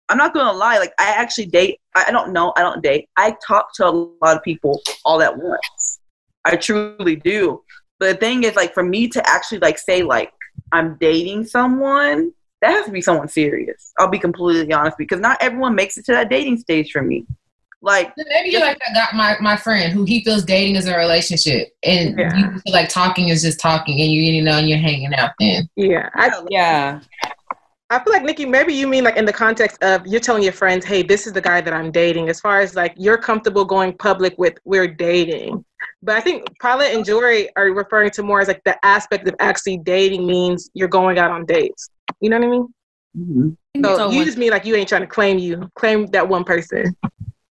I'm 0.09 0.17
not 0.17 0.33
gonna 0.33 0.57
lie. 0.57 0.79
Like 0.79 0.93
I 0.99 1.11
actually 1.11 1.45
date. 1.45 1.79
I 1.95 2.05
I 2.07 2.11
don't 2.11 2.33
know. 2.33 2.51
I 2.57 2.61
don't 2.61 2.83
date. 2.83 3.07
I 3.15 3.35
talk 3.45 3.73
to 3.75 3.87
a 3.87 3.89
lot 3.89 4.35
of 4.35 4.43
people 4.43 4.81
all 5.05 5.21
at 5.21 5.37
once. 5.37 5.99
I 6.45 6.55
truly 6.57 7.15
do. 7.15 7.61
But 7.99 8.13
the 8.13 8.17
thing 8.17 8.43
is, 8.43 8.55
like, 8.55 8.73
for 8.73 8.83
me 8.83 9.07
to 9.07 9.29
actually 9.29 9.59
like 9.59 9.77
say 9.77 10.03
like 10.03 10.33
I'm 10.71 10.97
dating 10.99 11.45
someone, 11.45 12.33
that 12.63 12.71
has 12.71 12.85
to 12.85 12.91
be 12.91 13.01
someone 13.01 13.27
serious. 13.27 13.91
I'll 13.99 14.07
be 14.07 14.19
completely 14.19 14.71
honest 14.73 14.97
because 14.97 15.19
not 15.19 15.37
everyone 15.41 15.75
makes 15.75 15.97
it 15.97 16.05
to 16.05 16.13
that 16.13 16.29
dating 16.29 16.57
stage 16.57 16.91
for 16.91 17.01
me. 17.01 17.25
Like, 17.81 18.13
maybe 18.17 18.51
you're 18.51 18.61
like 18.61 18.79
that 18.79 19.11
guy, 19.11 19.17
my 19.17 19.35
my 19.41 19.57
friend 19.57 19.91
who 19.91 20.05
he 20.05 20.23
feels 20.23 20.45
dating 20.45 20.77
is 20.77 20.87
a 20.87 20.97
relationship, 20.97 21.67
and 21.83 22.17
Yeah. 22.17 22.33
you 22.37 22.59
feel 22.61 22.73
like 22.73 22.87
talking 22.87 23.27
is 23.27 23.41
just 23.41 23.59
talking, 23.59 23.99
and 23.99 24.09
you 24.09 24.21
you 24.21 24.41
know 24.41 24.57
and 24.57 24.69
you're 24.69 24.77
hanging 24.79 25.13
out. 25.13 25.31
Then 25.39 25.69
yeah, 25.75 26.09
I 26.15 26.31
Yeah. 26.49 27.01
I 27.89 27.99
feel 28.03 28.13
like 28.13 28.23
Nikki, 28.23 28.45
maybe 28.45 28.73
you 28.73 28.87
mean 28.87 29.03
like 29.03 29.17
in 29.17 29.25
the 29.25 29.33
context 29.33 29.83
of 29.83 30.07
you're 30.07 30.21
telling 30.21 30.41
your 30.41 30.53
friends, 30.53 30.83
hey, 30.85 31.03
this 31.03 31.27
is 31.27 31.33
the 31.33 31.41
guy 31.41 31.61
that 31.61 31.73
I'm 31.73 31.91
dating. 31.91 32.29
As 32.29 32.39
far 32.39 32.61
as 32.61 32.73
like 32.75 32.93
you're 32.97 33.17
comfortable 33.17 33.65
going 33.65 33.95
public 33.97 34.33
with 34.37 34.57
we're 34.63 34.87
dating. 34.87 35.62
But 36.03 36.15
I 36.17 36.19
think 36.21 36.43
Paulette 36.61 36.93
and 36.93 37.05
Jory 37.05 37.47
are 37.55 37.71
referring 37.71 38.11
to 38.11 38.23
more 38.23 38.41
as 38.41 38.49
like 38.49 38.61
the 38.65 38.77
aspect 38.85 39.25
of 39.27 39.35
actually 39.39 39.77
dating 39.77 40.27
means 40.27 40.69
you're 40.73 40.89
going 40.89 41.17
out 41.17 41.31
on 41.31 41.45
dates. 41.45 41.89
You 42.19 42.29
know 42.29 42.39
what 42.39 42.45
I 42.45 42.49
mean? 42.51 42.73
mhm. 43.17 43.57
So, 43.83 43.95
So 43.97 44.11
you 44.11 44.25
just 44.25 44.37
mean 44.37 44.51
like 44.51 44.65
you 44.65 44.75
ain't 44.75 44.89
trying 44.89 45.01
to 45.01 45.07
claim 45.07 45.37
you, 45.39 45.69
claim 45.75 46.07
that 46.07 46.27
one 46.27 46.43
person. 46.43 46.95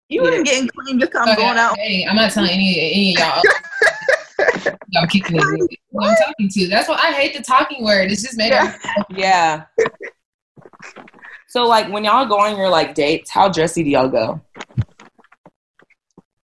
you 0.09 0.21
wouldn't 0.21 0.45
getting 0.45 0.67
claimed 0.67 0.99
just 0.99 1.13
'cause 1.13 1.21
I'm 1.25 1.29
Okay, 1.33 1.41
going 1.41 1.57
out. 1.57 1.77
hey, 1.77 2.05
I'm 2.07 2.15
not 2.17 2.31
telling 2.31 2.51
any 2.51 2.77
any 2.79 3.11
of 3.13 3.19
y'all. 3.19 3.43
I'm 4.97 5.07
keeping 5.07 5.37
it. 5.37 5.41
Who 5.91 6.03
I'm 6.03 6.15
talking 6.17 6.49
to. 6.49 6.67
That's 6.67 6.89
why 6.89 6.95
I 7.01 7.13
hate 7.13 7.33
the 7.33 7.41
talking 7.41 7.85
word. 7.85 8.11
It's 8.11 8.21
just 8.21 8.35
made 8.37 8.49
Yeah. 8.49 8.75
Yeah. 9.09 9.63
So 11.47 11.67
like 11.67 11.89
when 11.91 12.05
y'all 12.05 12.25
go 12.25 12.39
on 12.39 12.55
your 12.57 12.69
like 12.69 12.95
dates, 12.95 13.29
how 13.29 13.49
dressy 13.49 13.83
do 13.83 13.89
y'all 13.89 14.07
go? 14.07 14.39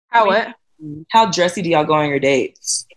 How 0.10 0.26
what? 0.26 0.54
How 1.10 1.30
dressy 1.30 1.62
do 1.62 1.70
y'all 1.70 1.84
go 1.84 1.94
on 1.94 2.10
your 2.10 2.20
dates? 2.20 2.88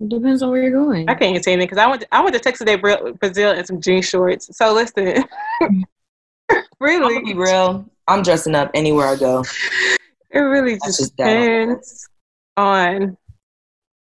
It 0.00 0.08
depends 0.08 0.42
on 0.42 0.50
where 0.50 0.62
you're 0.62 0.72
going. 0.72 1.08
I 1.08 1.14
can't 1.14 1.34
contain 1.34 1.60
it 1.60 1.64
because 1.64 1.78
I 1.78 1.86
went 1.86 2.02
to, 2.02 2.14
I 2.14 2.20
went 2.22 2.34
to 2.34 2.40
Texas 2.40 2.66
de 2.66 2.76
Brazil 2.76 3.52
in 3.52 3.64
some 3.64 3.80
jean 3.80 4.02
shorts. 4.02 4.54
So 4.56 4.74
listen, 4.74 5.24
I'm 5.62 5.86
really, 6.80 7.22
be 7.24 7.34
real. 7.34 7.88
I'm 8.06 8.22
dressing 8.22 8.54
up 8.54 8.70
anywhere 8.74 9.06
I 9.06 9.16
go. 9.16 9.44
It 10.30 10.38
really 10.38 10.72
That's 10.74 10.84
just 10.86 10.98
just 10.98 11.16
that. 11.16 11.24
depends 11.24 12.08
on 12.56 13.02
a 13.02 13.16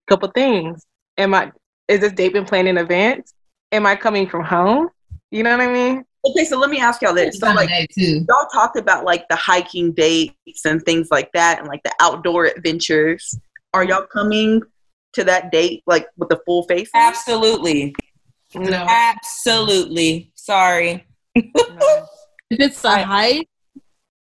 couple 0.08 0.28
things. 0.30 0.84
Am 1.16 1.34
I 1.34 1.52
is 1.86 2.00
this 2.00 2.12
date 2.12 2.32
been 2.32 2.44
planned 2.44 2.68
in 2.68 2.78
advance? 2.78 3.32
Am 3.72 3.86
I 3.86 3.94
coming 3.96 4.28
from 4.28 4.44
home? 4.44 4.88
You 5.30 5.42
know 5.42 5.56
what 5.56 5.68
I 5.68 5.72
mean? 5.72 6.04
Okay, 6.26 6.44
so 6.44 6.58
let 6.58 6.70
me 6.70 6.78
ask 6.80 7.02
y'all 7.02 7.14
this. 7.14 7.38
So, 7.38 7.52
like, 7.52 7.68
y'all 7.96 8.46
talked 8.52 8.76
about 8.78 9.04
like 9.04 9.26
the 9.28 9.36
hiking 9.36 9.92
dates 9.92 10.64
and 10.64 10.82
things 10.82 11.08
like 11.10 11.30
that 11.32 11.58
and 11.58 11.68
like 11.68 11.82
the 11.82 11.92
outdoor 12.00 12.46
adventures 12.46 13.38
are 13.74 13.84
y'all 13.84 14.06
coming 14.06 14.62
to 15.12 15.24
that 15.24 15.52
date 15.52 15.82
like 15.86 16.06
with 16.16 16.28
the 16.28 16.40
full 16.46 16.62
face 16.64 16.88
Absolutely. 16.94 17.94
No. 18.54 18.86
Absolutely. 18.88 20.30
Sorry. 20.34 21.06
no. 21.36 21.42
If 22.50 22.60
it's 22.60 22.84
a 22.84 22.88
I- 22.88 23.02
hike, 23.02 23.48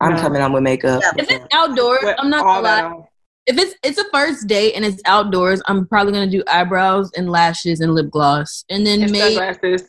I'm 0.02 0.15
No. 0.15 0.22
coming 0.22 0.41
on 0.41 0.52
with 0.52 0.64
makeup. 0.64 1.02
Yeah. 1.03 1.11
if 1.24 1.32
it's 1.32 1.45
outdoors, 1.53 1.99
With 2.03 2.15
I'm 2.19 2.30
not 2.30 2.45
all 2.45 2.61
gonna 2.61 2.68
lie. 2.68 2.84
on. 2.84 3.03
If 3.45 3.57
it's 3.57 3.76
it's 3.84 3.98
a 3.98 4.03
first 4.11 4.48
date 4.48 4.74
and 4.76 4.84
it's 4.84 5.02
outdoors, 5.06 5.61
I'm 5.68 5.88
probably 5.88 6.11
gonna 6.14 6.30
do 6.30 6.44
eyebrows 6.48 7.11
and 7.15 7.30
lashes 7.32 7.80
and 7.80 7.94
lip 7.95 8.10
gloss, 8.11 8.65
and 8.69 8.86
then 8.86 9.03
And 9.03 9.11
maybe 9.11 9.36
sunglasses. 9.36 9.88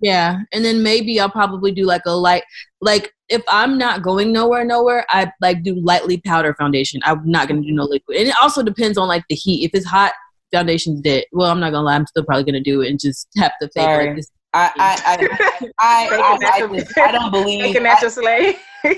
Yeah, 0.00 0.38
and 0.52 0.64
then 0.64 0.82
maybe 0.82 1.20
I'll 1.20 1.30
probably 1.30 1.72
do 1.72 1.84
like 1.84 2.02
a 2.06 2.12
light 2.12 2.42
like 2.80 3.12
if 3.28 3.42
I'm 3.48 3.78
not 3.78 4.02
going 4.02 4.32
nowhere, 4.32 4.64
nowhere, 4.64 5.06
I 5.10 5.30
like 5.40 5.62
do 5.62 5.80
lightly 5.80 6.18
powder 6.18 6.54
foundation. 6.54 7.00
I'm 7.04 7.22
not 7.24 7.48
gonna 7.48 7.62
do 7.62 7.72
no 7.72 7.84
liquid, 7.84 8.18
and 8.18 8.28
it 8.28 8.34
also 8.42 8.62
depends 8.62 8.98
on 8.98 9.08
like 9.08 9.24
the 9.28 9.34
heat. 9.34 9.64
If 9.64 9.72
it's 9.74 9.86
hot, 9.86 10.12
foundation's 10.52 11.00
dead. 11.00 11.24
Well, 11.32 11.50
I'm 11.50 11.60
not 11.60 11.72
gonna 11.72 11.86
lie, 11.86 11.94
I'm 11.94 12.06
still 12.06 12.24
probably 12.24 12.44
gonna 12.44 12.60
do 12.60 12.80
it 12.80 12.90
and 12.90 12.98
just 12.98 13.28
tap 13.36 13.52
the 13.60 13.68
fake 13.68 13.84
Sorry. 13.84 14.06
like 14.08 14.16
this. 14.16 14.30
I 14.52 14.70
I 14.78 15.02
I 15.06 15.70
I, 15.78 16.08
I, 16.10 16.18
I, 16.18 16.64
I, 16.64 16.76
just, 16.78 16.98
I 16.98 17.12
don't 17.12 17.30
believe 17.30 17.62
Make 17.62 17.76
a 17.76 17.80
I, 17.80 17.82
natural 17.82 18.10
slave. 18.10 18.56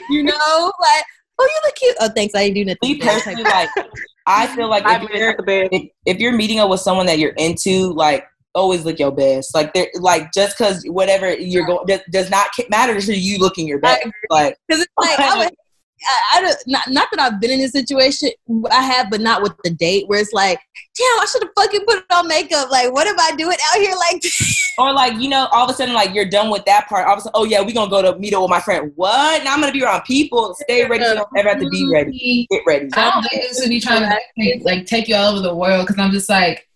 You 0.09 0.23
know, 0.23 0.73
like 0.81 1.05
oh 1.39 1.45
you 1.45 1.61
look 1.65 1.75
cute. 1.75 1.97
Oh 2.01 2.09
thanks, 2.09 2.35
I 2.35 2.49
didn't 2.49 2.55
do 2.55 2.65
nothing. 2.67 2.79
me 2.83 2.99
personally 3.01 3.43
like 3.43 3.69
I 4.27 4.47
feel 4.55 4.69
like 4.69 4.85
if 4.87 5.11
you're 5.11 5.31
at 5.31 5.37
the 5.37 5.43
bed. 5.43 5.69
if, 5.73 5.91
if 6.07 6.19
you're 6.19 6.33
meeting 6.37 6.61
up 6.61 6.71
with 6.71 6.81
someone 6.81 7.07
that 7.07 7.19
you're 7.19 7.33
into, 7.33 7.93
like 7.95 8.25
always 8.55 8.85
look 8.85 8.99
your 8.99 9.13
best. 9.13 9.55
Like 9.55 9.73
they're 9.75 9.89
like 9.95 10.33
just 10.33 10.57
because 10.57 10.85
whatever 10.85 11.35
you're 11.35 11.67
going 11.67 11.87
does, 11.87 12.01
does 12.11 12.31
not 12.31 12.49
matter 12.69 13.01
to 13.01 13.15
you 13.15 13.39
looking 13.39 13.67
your 13.67 13.79
best. 13.79 14.07
Like 14.31 14.57
Because 14.69 14.83
it's 14.85 14.93
like 14.99 15.19
I, 15.19 15.39
would, 15.39 15.49
I, 15.49 16.39
I 16.39 16.41
don't 16.41 16.57
not, 16.67 16.91
not 16.91 17.09
that 17.13 17.21
I've 17.21 17.41
been 17.41 17.51
in 17.51 17.61
this 17.61 17.73
situation. 17.73 18.31
I 18.71 18.83
have, 18.83 19.11
but 19.11 19.21
not 19.21 19.43
with 19.43 19.53
the 19.65 19.71
date 19.71 20.09
where 20.09 20.21
it's 20.21 20.33
like, 20.33 20.59
damn, 20.97 21.21
I 21.21 21.27
should 21.31 21.43
have 21.43 21.53
fucking 21.57 21.85
put 21.87 22.05
on 22.13 22.29
makeup. 22.29 22.71
Like, 22.71 22.93
what 22.93 23.07
am 23.07 23.19
I 23.19 23.35
doing 23.37 23.57
out 23.73 23.81
here 23.81 23.95
like? 23.95 24.23
or 24.79 24.93
like 24.93 25.21
you 25.21 25.29
know 25.29 25.49
all 25.53 25.65
of 25.65 25.71
a 25.71 25.75
sudden 25.75 25.95
like 25.95 26.15
you're 26.15 26.29
done 26.29 26.51
with 26.51 26.65
that 26.67 26.89
part. 26.89 27.07
All 27.07 27.15
of 27.15 27.19
a 27.19 27.23
sudden, 27.23 27.33
oh 27.35 27.45
yeah, 27.45 27.61
we're 27.61 27.73
gonna 27.73 27.91
go 27.91 28.03
to 28.03 28.19
meet 28.19 28.35
up 28.35 28.43
with 28.43 28.51
my 28.51 28.61
friend. 28.61 28.93
What? 28.97 29.45
Now 29.45 29.55
I'm 29.55 29.61
gonna 29.61 29.73
be 29.73 29.83
around 29.83 30.03
people. 30.03 30.55
Stay 30.61 30.87
ready. 30.87 31.05
You 31.05 31.15
don't 31.15 31.29
ever 31.37 31.51
have 31.51 31.61
to 31.61 31.69
be 31.69 31.91
ready. 31.93 32.47
Mm-hmm. 32.51 32.55
Get 32.55 32.63
ready. 32.67 32.89
I 32.95 33.11
don't 33.11 33.23
think 33.23 33.43
this 33.49 33.61
would 33.61 33.69
be 33.69 33.81
trying 33.81 34.09
to 34.09 34.59
like 34.65 34.87
take 34.87 35.09
you 35.09 35.15
all 35.15 35.33
over 35.33 35.41
the 35.41 35.55
world 35.55 35.87
because 35.87 36.03
I'm 36.03 36.11
just 36.11 36.29
like 36.29 36.69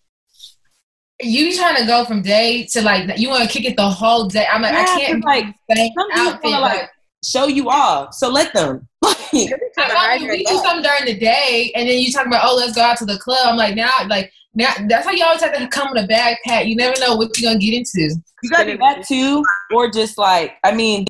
you 1.21 1.55
trying 1.55 1.77
to 1.77 1.85
go 1.85 2.05
from 2.05 2.21
day 2.21 2.65
to 2.71 2.81
like 2.81 3.17
you 3.17 3.29
want 3.29 3.43
to 3.43 3.49
kick 3.49 3.65
it 3.65 3.75
the 3.75 3.89
whole 3.89 4.27
day. 4.27 4.45
I'm 4.51 4.61
like 4.61 4.73
Yeah, 4.73 4.85
I 4.87 4.99
can't 4.99 5.25
like, 5.25 5.45
like 5.45 5.77
same 5.77 5.93
some 5.97 6.07
outfit. 6.13 6.43
wanna, 6.43 6.59
Like, 6.59 6.81
like, 6.81 6.89
show 7.23 7.47
you 7.47 7.69
off. 7.69 8.13
So 8.13 8.29
let 8.29 8.53
them. 8.53 8.87
Like, 9.33 9.91
I 9.95 10.17
mean, 10.17 10.29
we 10.29 10.43
do 10.43 10.55
something 10.55 10.81
during 10.81 11.05
the 11.05 11.19
day, 11.19 11.71
and 11.75 11.87
then 11.87 11.99
you 11.99 12.11
talk 12.11 12.25
about 12.25 12.43
oh 12.43 12.55
let's 12.55 12.73
go 12.73 12.81
out 12.81 12.97
to 12.97 13.05
the 13.05 13.19
club. 13.19 13.47
I'm 13.47 13.57
like 13.57 13.75
now 13.75 13.91
like 14.07 14.31
now 14.55 14.73
that's 14.87 15.05
how 15.05 15.11
you 15.11 15.23
always 15.23 15.41
have 15.41 15.55
to 15.55 15.67
come 15.67 15.89
with 15.93 16.03
a 16.03 16.07
backpack. 16.07 16.67
You 16.67 16.75
never 16.75 16.99
know 16.99 17.15
what 17.15 17.37
you're 17.37 17.51
gonna 17.51 17.59
get 17.59 17.75
into. 17.75 18.15
you 18.41 18.49
gotta 18.49 18.71
do 18.71 18.77
that 18.79 19.05
too, 19.07 19.43
or 19.75 19.91
just 19.91 20.17
like 20.17 20.55
I 20.63 20.73
mean, 20.73 21.05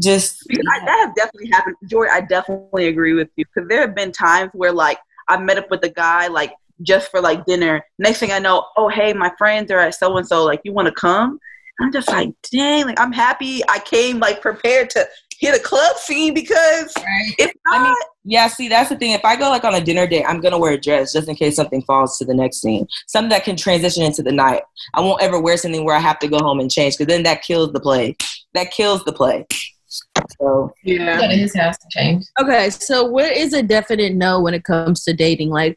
just 0.00 0.42
Because 0.48 0.64
I, 0.72 0.84
that 0.86 1.06
has 1.06 1.14
definitely 1.14 1.50
happened. 1.50 1.76
Joy, 1.86 2.06
I 2.10 2.22
definitely 2.22 2.88
agree 2.88 3.12
with 3.12 3.28
you 3.36 3.44
because 3.44 3.68
there 3.68 3.82
have 3.82 3.94
been 3.94 4.12
times 4.12 4.50
where 4.54 4.72
like 4.72 4.98
I 5.28 5.36
met 5.36 5.58
up 5.58 5.70
with 5.70 5.84
a 5.84 5.90
guy 5.90 6.28
like 6.28 6.52
just 6.82 7.10
for 7.10 7.20
like 7.20 7.44
dinner. 7.46 7.84
Next 7.98 8.18
thing 8.18 8.32
I 8.32 8.38
know, 8.38 8.66
oh 8.76 8.88
hey, 8.88 9.12
my 9.12 9.30
friends 9.38 9.70
are 9.70 9.78
at 9.78 9.94
so 9.94 10.16
and 10.16 10.26
so. 10.26 10.44
Like 10.44 10.60
you 10.64 10.72
want 10.72 10.86
to 10.88 10.94
come? 10.94 11.38
I'm 11.80 11.92
just 11.92 12.08
like, 12.08 12.30
dang, 12.52 12.86
like 12.86 13.00
I'm 13.00 13.12
happy 13.12 13.62
I 13.68 13.78
came 13.80 14.20
like 14.20 14.40
prepared 14.40 14.90
to 14.90 15.06
hit 15.40 15.56
a 15.56 15.62
club 15.62 15.96
scene 15.96 16.32
because 16.32 16.92
Right? 16.96 17.34
if 17.38 17.52
not, 17.66 17.76
I 17.80 17.82
mean, 17.82 17.94
yeah. 18.24 18.46
See, 18.46 18.68
that's 18.68 18.88
the 18.90 18.96
thing. 18.96 19.10
If 19.10 19.24
I 19.24 19.34
go 19.36 19.48
like 19.50 19.64
on 19.64 19.74
a 19.74 19.80
dinner 19.80 20.06
date, 20.06 20.24
I'm 20.28 20.40
gonna 20.40 20.58
wear 20.58 20.74
a 20.74 20.80
dress 20.80 21.12
just 21.12 21.28
in 21.28 21.34
case 21.34 21.56
something 21.56 21.82
falls 21.82 22.16
to 22.18 22.24
the 22.24 22.34
next 22.34 22.60
scene, 22.62 22.86
something 23.08 23.30
that 23.30 23.42
can 23.44 23.56
transition 23.56 24.04
into 24.04 24.22
the 24.22 24.30
night. 24.32 24.62
I 24.94 25.00
won't 25.00 25.20
ever 25.22 25.40
wear 25.40 25.56
something 25.56 25.84
where 25.84 25.96
I 25.96 26.00
have 26.00 26.20
to 26.20 26.28
go 26.28 26.38
home 26.38 26.60
and 26.60 26.70
change 26.70 26.96
because 26.96 27.12
then 27.12 27.24
that 27.24 27.42
kills 27.42 27.72
the 27.72 27.80
play. 27.80 28.16
That 28.54 28.70
kills 28.70 29.02
the 29.04 29.12
play. 29.12 29.44
So 29.88 30.04
Go 30.40 30.72
Yeah. 30.84 31.16
to 31.18 31.26
his 31.36 31.54
house 31.56 31.76
to 31.78 31.86
change. 31.90 32.24
Okay, 32.40 32.70
so 32.70 33.04
what 33.04 33.36
is 33.36 33.52
a 33.52 33.62
definite 33.62 34.14
no 34.14 34.40
when 34.40 34.54
it 34.54 34.64
comes 34.64 35.02
to 35.04 35.12
dating? 35.12 35.50
Like, 35.50 35.76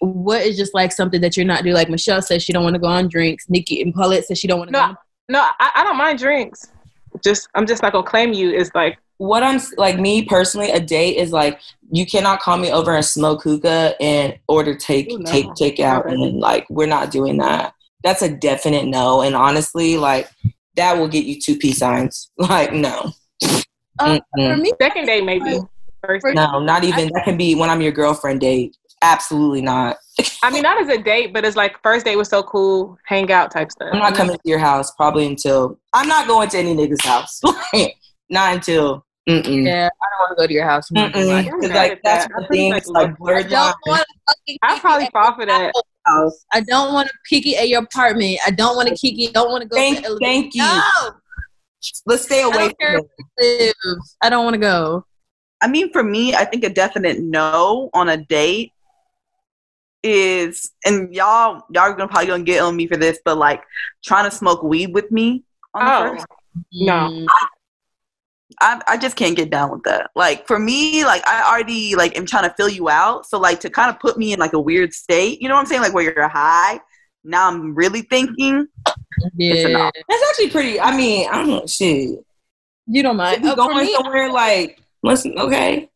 what 0.00 0.42
is 0.42 0.56
just 0.56 0.74
like 0.74 0.92
something 0.92 1.20
that 1.22 1.36
you're 1.36 1.46
not 1.46 1.62
doing? 1.62 1.74
Like 1.74 1.88
Michelle 1.88 2.22
says 2.22 2.42
she 2.42 2.52
don't 2.52 2.64
want 2.64 2.74
to 2.74 2.80
go 2.80 2.86
on 2.88 3.08
drinks. 3.08 3.48
Nikki 3.48 3.80
and 3.82 3.94
Paulette 3.94 4.24
says 4.26 4.38
she 4.38 4.46
don't 4.46 4.58
want 4.58 4.68
to 4.68 4.72
No, 4.72 4.78
go. 4.78 4.84
On- 4.90 4.96
No, 5.30 5.40
I, 5.58 5.70
I 5.76 5.84
don't 5.84 5.96
mind 5.96 6.18
drinks. 6.18 6.66
Just 7.24 7.48
I'm 7.54 7.66
just 7.66 7.82
not 7.82 7.92
gonna 7.92 8.06
claim 8.06 8.32
you. 8.32 8.50
is 8.50 8.70
like 8.74 8.98
what 9.18 9.42
I'm 9.42 9.58
like 9.78 9.98
me 9.98 10.24
personally, 10.26 10.70
a 10.70 10.78
date 10.80 11.16
is 11.16 11.32
like 11.32 11.58
you 11.90 12.04
cannot 12.04 12.40
call 12.40 12.58
me 12.58 12.70
over 12.70 12.94
and 12.94 13.04
smoke 13.04 13.42
hookah 13.42 13.94
and 14.00 14.38
order 14.48 14.74
take 14.74 15.10
Ooh, 15.10 15.18
no. 15.18 15.30
take 15.30 15.54
take 15.54 15.80
out 15.80 16.04
Okay. 16.04 16.14
and 16.14 16.38
like 16.40 16.66
we're 16.68 16.86
not 16.86 17.10
doing 17.10 17.38
that. 17.38 17.72
That's 18.04 18.20
a 18.22 18.28
definite 18.28 18.84
no. 18.86 19.22
And 19.22 19.34
honestly, 19.34 19.96
like 19.96 20.28
that 20.76 20.98
will 20.98 21.08
get 21.08 21.24
you 21.24 21.40
two 21.40 21.56
peace 21.56 21.78
signs. 21.78 22.30
Like 22.38 22.72
no. 22.74 23.12
Uh, 23.98 24.18
for 24.36 24.56
me, 24.58 24.72
second 24.80 25.06
date 25.06 25.24
maybe. 25.24 25.58
First 26.04 26.26
date. 26.26 26.34
No, 26.34 26.60
not 26.60 26.84
even. 26.84 27.10
That 27.14 27.24
can 27.24 27.38
be 27.38 27.54
when 27.54 27.70
I'm 27.70 27.80
your 27.80 27.92
girlfriend 27.92 28.40
date. 28.42 28.76
Absolutely 29.02 29.60
not. 29.62 29.96
I 30.42 30.50
mean, 30.50 30.62
not 30.62 30.80
as 30.80 30.88
a 30.88 31.00
date, 31.00 31.32
but 31.32 31.44
it's 31.44 31.56
like 31.56 31.76
first 31.82 32.06
date 32.06 32.16
was 32.16 32.28
so 32.28 32.42
cool, 32.42 32.96
hangout 33.06 33.50
type 33.50 33.70
stuff. 33.70 33.90
I'm 33.92 33.98
not 33.98 34.14
coming 34.14 34.34
to 34.34 34.40
your 34.44 34.58
house 34.58 34.90
probably 34.92 35.26
until 35.26 35.78
I'm 35.92 36.08
not 36.08 36.26
going 36.26 36.48
to 36.48 36.58
any 36.58 36.74
nigga's 36.74 37.04
house. 37.04 37.40
not 38.30 38.54
until 38.54 39.06
Mm-mm. 39.28 39.66
Yeah, 39.66 39.88
I 39.88 40.06
don't 40.10 40.20
want 40.20 40.30
to 40.38 40.42
go 40.42 40.46
to 40.46 40.52
your 40.52 40.64
house. 40.64 40.90
Mad 40.92 41.12
like 41.14 42.00
that's 42.04 42.26
that. 42.26 42.28
the 42.28 42.44
I 42.44 42.48
thing. 42.48 42.70
much 42.70 42.78
It's 42.78 42.88
like 42.88 43.08
love 43.08 43.10
I 43.10 43.14
blurred 43.18 43.48
don't 43.50 43.76
want 43.86 44.04
to 44.06 44.14
fucking 44.28 44.58
I 44.62 44.68
kiki 44.68 44.80
probably 44.80 45.04
at 45.06 45.12
fall 45.12 45.34
for 45.34 45.46
that. 45.46 45.72
house. 46.06 46.44
I 46.52 46.60
don't 46.60 46.94
want 46.94 47.08
to 47.08 47.14
kiki 47.28 47.56
at 47.56 47.68
your 47.68 47.82
apartment. 47.82 48.38
I 48.46 48.52
don't 48.52 48.76
want 48.76 48.88
to 48.88 48.94
kiki. 48.94 49.32
Don't 49.32 49.50
want 49.50 49.62
to 49.62 49.68
go. 49.68 49.76
Thank, 49.76 50.04
to 50.04 50.16
thank 50.22 50.54
you. 50.54 50.62
No, 50.62 50.80
Let's 52.06 52.24
stay 52.24 52.42
I 52.42 52.46
away 52.46 52.56
don't 52.68 52.76
from 52.80 52.86
where 52.86 52.98
it. 52.98 53.04
you 53.18 53.66
live. 53.88 53.98
I 54.22 54.30
don't 54.30 54.44
want 54.44 54.54
to 54.54 54.60
go. 54.60 55.04
I 55.60 55.66
mean, 55.68 55.92
for 55.92 56.04
me, 56.04 56.34
I 56.34 56.44
think 56.44 56.62
a 56.62 56.68
definite 56.70 57.18
no 57.18 57.90
on 57.94 58.08
a 58.08 58.16
date 58.16 58.72
is, 60.02 60.70
and 60.84 61.14
y'all, 61.14 61.62
y'all 61.70 61.82
are 61.84 61.92
gonna 61.94 62.08
probably 62.08 62.26
gonna 62.28 62.44
get 62.44 62.62
on 62.62 62.76
me 62.76 62.86
for 62.86 62.96
this, 62.96 63.18
but 63.24 63.36
like 63.38 63.62
trying 64.04 64.28
to 64.28 64.36
smoke 64.36 64.62
weed 64.62 64.92
with 64.94 65.10
me 65.10 65.44
on 65.74 65.84
the 65.84 65.92
Oh. 65.92 66.10
first. 66.16 66.26
No. 66.72 67.26
I, 68.60 68.80
I 68.88 68.96
just 68.96 69.16
can't 69.16 69.36
get 69.36 69.50
down 69.50 69.70
with 69.70 69.82
that. 69.82 70.10
Like 70.14 70.46
for 70.46 70.58
me, 70.58 71.04
like 71.04 71.26
I 71.26 71.50
already 71.52 71.94
like 71.94 72.16
am 72.16 72.24
trying 72.24 72.48
to 72.48 72.54
fill 72.56 72.68
you 72.70 72.88
out. 72.88 73.26
So 73.26 73.38
like 73.38 73.60
to 73.60 73.70
kind 73.70 73.90
of 73.90 73.98
put 74.00 74.16
me 74.16 74.32
in 74.32 74.38
like 74.38 74.54
a 74.54 74.60
weird 74.60 74.94
state, 74.94 75.42
you 75.42 75.48
know 75.48 75.54
what 75.54 75.60
I'm 75.60 75.66
saying? 75.66 75.82
Like 75.82 75.92
where 75.92 76.04
you're 76.04 76.28
high. 76.28 76.80
Now 77.24 77.48
I'm 77.48 77.74
really 77.74 78.02
thinking. 78.02 78.66
It's 79.36 79.68
yeah, 79.68 79.90
That's 80.08 80.22
actually 80.30 80.50
pretty. 80.50 80.80
I 80.80 80.96
mean, 80.96 81.28
I 81.30 81.44
don't 81.44 81.68
shit. 81.68 82.24
you 82.86 83.02
don't 83.02 83.16
If 83.16 83.18
mind. 83.18 83.44
you 83.44 83.50
oh, 83.50 83.54
for 83.56 83.56
going 83.72 83.84
me, 83.84 83.92
somewhere 83.94 84.30
like, 84.32 84.80
listen, 85.02 85.36
okay. 85.38 85.90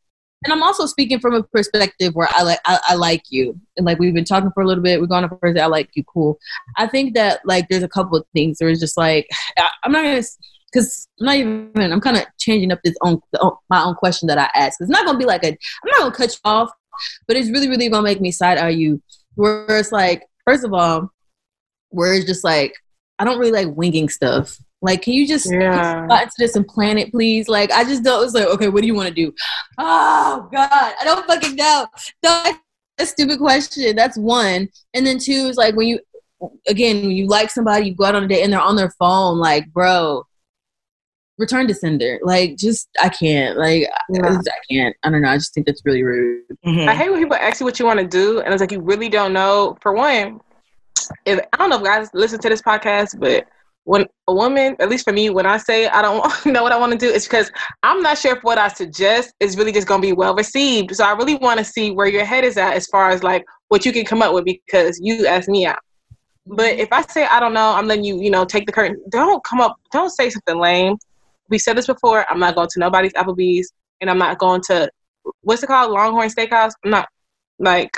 And 0.44 0.52
I'm 0.52 0.62
also 0.62 0.86
speaking 0.86 1.20
from 1.20 1.34
a 1.34 1.42
perspective 1.42 2.14
where 2.14 2.28
I 2.30 2.42
like 2.42 2.60
I, 2.64 2.78
I 2.88 2.94
like 2.94 3.24
you, 3.30 3.58
and 3.76 3.84
like 3.86 3.98
we've 3.98 4.14
been 4.14 4.24
talking 4.24 4.50
for 4.54 4.62
a 4.62 4.66
little 4.66 4.82
bit. 4.82 5.00
We're 5.00 5.06
going 5.06 5.24
on 5.24 5.38
first. 5.40 5.58
I 5.58 5.66
like 5.66 5.90
you, 5.94 6.04
cool. 6.04 6.38
I 6.76 6.86
think 6.86 7.14
that 7.14 7.40
like 7.44 7.68
there's 7.68 7.82
a 7.82 7.88
couple 7.88 8.16
of 8.16 8.24
things. 8.34 8.58
There 8.58 8.68
is 8.68 8.80
just 8.80 8.96
like 8.96 9.28
I, 9.58 9.68
I'm 9.84 9.92
not 9.92 10.02
gonna 10.02 10.22
because 10.72 11.08
I'm 11.20 11.26
not 11.26 11.36
even. 11.36 11.92
I'm 11.92 12.00
kind 12.00 12.16
of 12.16 12.24
changing 12.38 12.72
up 12.72 12.80
this 12.82 12.96
own 13.02 13.20
own- 13.40 13.56
my 13.68 13.82
own 13.82 13.94
question 13.94 14.28
that 14.28 14.38
I 14.38 14.50
ask. 14.54 14.80
It's 14.80 14.90
not 14.90 15.04
gonna 15.04 15.18
be 15.18 15.26
like 15.26 15.44
a. 15.44 15.48
I'm 15.48 15.90
not 15.90 15.98
gonna 15.98 16.14
cut 16.14 16.32
you 16.32 16.40
off, 16.44 16.70
but 17.26 17.36
it's 17.36 17.50
really 17.50 17.68
really 17.68 17.88
gonna 17.88 18.02
make 18.02 18.20
me 18.20 18.32
side 18.32 18.58
eye 18.58 18.70
you. 18.70 19.02
Where 19.34 19.78
it's 19.78 19.92
like, 19.92 20.24
first 20.46 20.64
of 20.64 20.72
all, 20.72 21.10
where 21.90 22.14
it's 22.14 22.26
just 22.26 22.44
like 22.44 22.74
I 23.18 23.24
don't 23.24 23.38
really 23.38 23.52
like 23.52 23.76
winging 23.76 24.08
stuff. 24.08 24.56
Like, 24.82 25.02
can 25.02 25.12
you 25.12 25.26
just 25.28 25.50
Yeah. 25.52 26.06
got 26.08 26.22
into 26.22 26.34
this 26.38 26.56
and 26.56 26.66
plan 26.66 26.96
it, 26.98 27.10
please? 27.10 27.48
Like, 27.48 27.70
I 27.70 27.84
just 27.84 28.02
don't. 28.02 28.24
It's 28.24 28.34
like, 28.34 28.46
okay, 28.46 28.68
what 28.68 28.80
do 28.80 28.86
you 28.86 28.94
want 28.94 29.08
to 29.08 29.14
do? 29.14 29.32
Oh 29.78 30.48
God, 30.52 30.70
I 30.72 31.04
don't 31.04 31.26
fucking 31.26 31.56
know. 31.56 31.86
Don't 32.22 32.56
a 32.98 33.06
stupid 33.06 33.38
question. 33.38 33.96
That's 33.96 34.16
one. 34.18 34.68
And 34.94 35.06
then 35.06 35.18
two 35.18 35.32
is 35.48 35.56
like 35.56 35.74
when 35.74 35.88
you, 35.88 36.00
again, 36.68 37.02
when 37.02 37.10
you 37.12 37.26
like 37.26 37.50
somebody, 37.50 37.86
you 37.86 37.94
go 37.94 38.04
out 38.04 38.14
on 38.14 38.24
a 38.24 38.28
date 38.28 38.42
and 38.42 38.52
they're 38.52 38.60
on 38.60 38.76
their 38.76 38.90
phone. 38.98 39.38
Like, 39.38 39.70
bro, 39.72 40.24
return 41.38 41.66
to 41.68 41.74
sender. 41.74 42.18
Like, 42.22 42.56
just 42.56 42.88
I 43.02 43.08
can't. 43.08 43.58
Like, 43.58 43.88
Yeah. 44.10 44.26
I, 44.26 44.34
I 44.36 44.60
can't. 44.70 44.96
I 45.02 45.10
don't 45.10 45.22
know. 45.22 45.30
I 45.30 45.36
just 45.36 45.54
think 45.54 45.66
that's 45.66 45.82
really 45.84 46.02
rude. 46.02 46.42
Mhm. 46.66 46.88
I 46.88 46.94
hate 46.94 47.10
when 47.10 47.20
people 47.20 47.36
ask 47.36 47.60
you 47.60 47.66
what 47.66 47.78
you 47.78 47.86
want 47.86 48.00
to 48.00 48.06
do, 48.06 48.40
and 48.40 48.52
it's 48.52 48.60
like 48.60 48.72
you 48.72 48.80
really 48.80 49.08
don't 49.08 49.32
know. 49.32 49.76
For 49.80 49.92
one, 49.92 50.40
if 51.24 51.40
I 51.52 51.56
don't 51.56 51.70
know 51.70 51.76
if 51.78 51.82
guys 51.84 52.08
listen 52.12 52.38
to 52.40 52.48
this 52.48 52.62
podcast, 52.62 53.18
but 53.18 53.46
when 53.90 54.06
a 54.28 54.32
woman, 54.32 54.76
at 54.78 54.88
least 54.88 55.02
for 55.02 55.12
me, 55.12 55.30
when 55.30 55.46
I 55.46 55.56
say 55.56 55.88
I 55.88 56.00
don't 56.00 56.46
know 56.46 56.62
what 56.62 56.70
I 56.70 56.78
want 56.78 56.92
to 56.92 56.98
do, 56.98 57.10
it's 57.12 57.26
because 57.26 57.50
I'm 57.82 58.00
not 58.02 58.18
sure 58.18 58.36
if 58.36 58.44
what 58.44 58.56
I 58.56 58.68
suggest 58.68 59.34
is 59.40 59.56
really 59.56 59.72
just 59.72 59.88
going 59.88 60.00
to 60.00 60.06
be 60.06 60.12
well 60.12 60.32
received. 60.32 60.94
So 60.94 61.04
I 61.04 61.10
really 61.14 61.34
want 61.34 61.58
to 61.58 61.64
see 61.64 61.90
where 61.90 62.06
your 62.06 62.24
head 62.24 62.44
is 62.44 62.56
at 62.56 62.74
as 62.74 62.86
far 62.86 63.10
as 63.10 63.24
like 63.24 63.44
what 63.66 63.84
you 63.84 63.92
can 63.92 64.04
come 64.04 64.22
up 64.22 64.32
with 64.32 64.44
because 64.44 65.00
you 65.02 65.26
asked 65.26 65.48
me 65.48 65.66
out. 65.66 65.80
But 66.46 66.78
if 66.78 66.88
I 66.92 67.02
say 67.02 67.26
I 67.26 67.40
don't 67.40 67.52
know, 67.52 67.72
I'm 67.72 67.88
letting 67.88 68.04
you, 68.04 68.20
you 68.20 68.30
know, 68.30 68.44
take 68.44 68.66
the 68.66 68.70
curtain. 68.72 69.02
Don't 69.10 69.42
come 69.42 69.60
up. 69.60 69.76
Don't 69.90 70.10
say 70.10 70.30
something 70.30 70.60
lame. 70.60 70.96
We 71.48 71.58
said 71.58 71.76
this 71.76 71.88
before. 71.88 72.24
I'm 72.30 72.38
not 72.38 72.54
going 72.54 72.68
to 72.70 72.78
nobody's 72.78 73.12
Applebee's, 73.14 73.72
and 74.00 74.08
I'm 74.08 74.18
not 74.18 74.38
going 74.38 74.60
to 74.68 74.88
what's 75.40 75.64
it 75.64 75.66
called, 75.66 75.90
Longhorn 75.90 76.28
Steakhouse. 76.28 76.74
I'm 76.84 76.92
not 76.92 77.08
like 77.58 77.90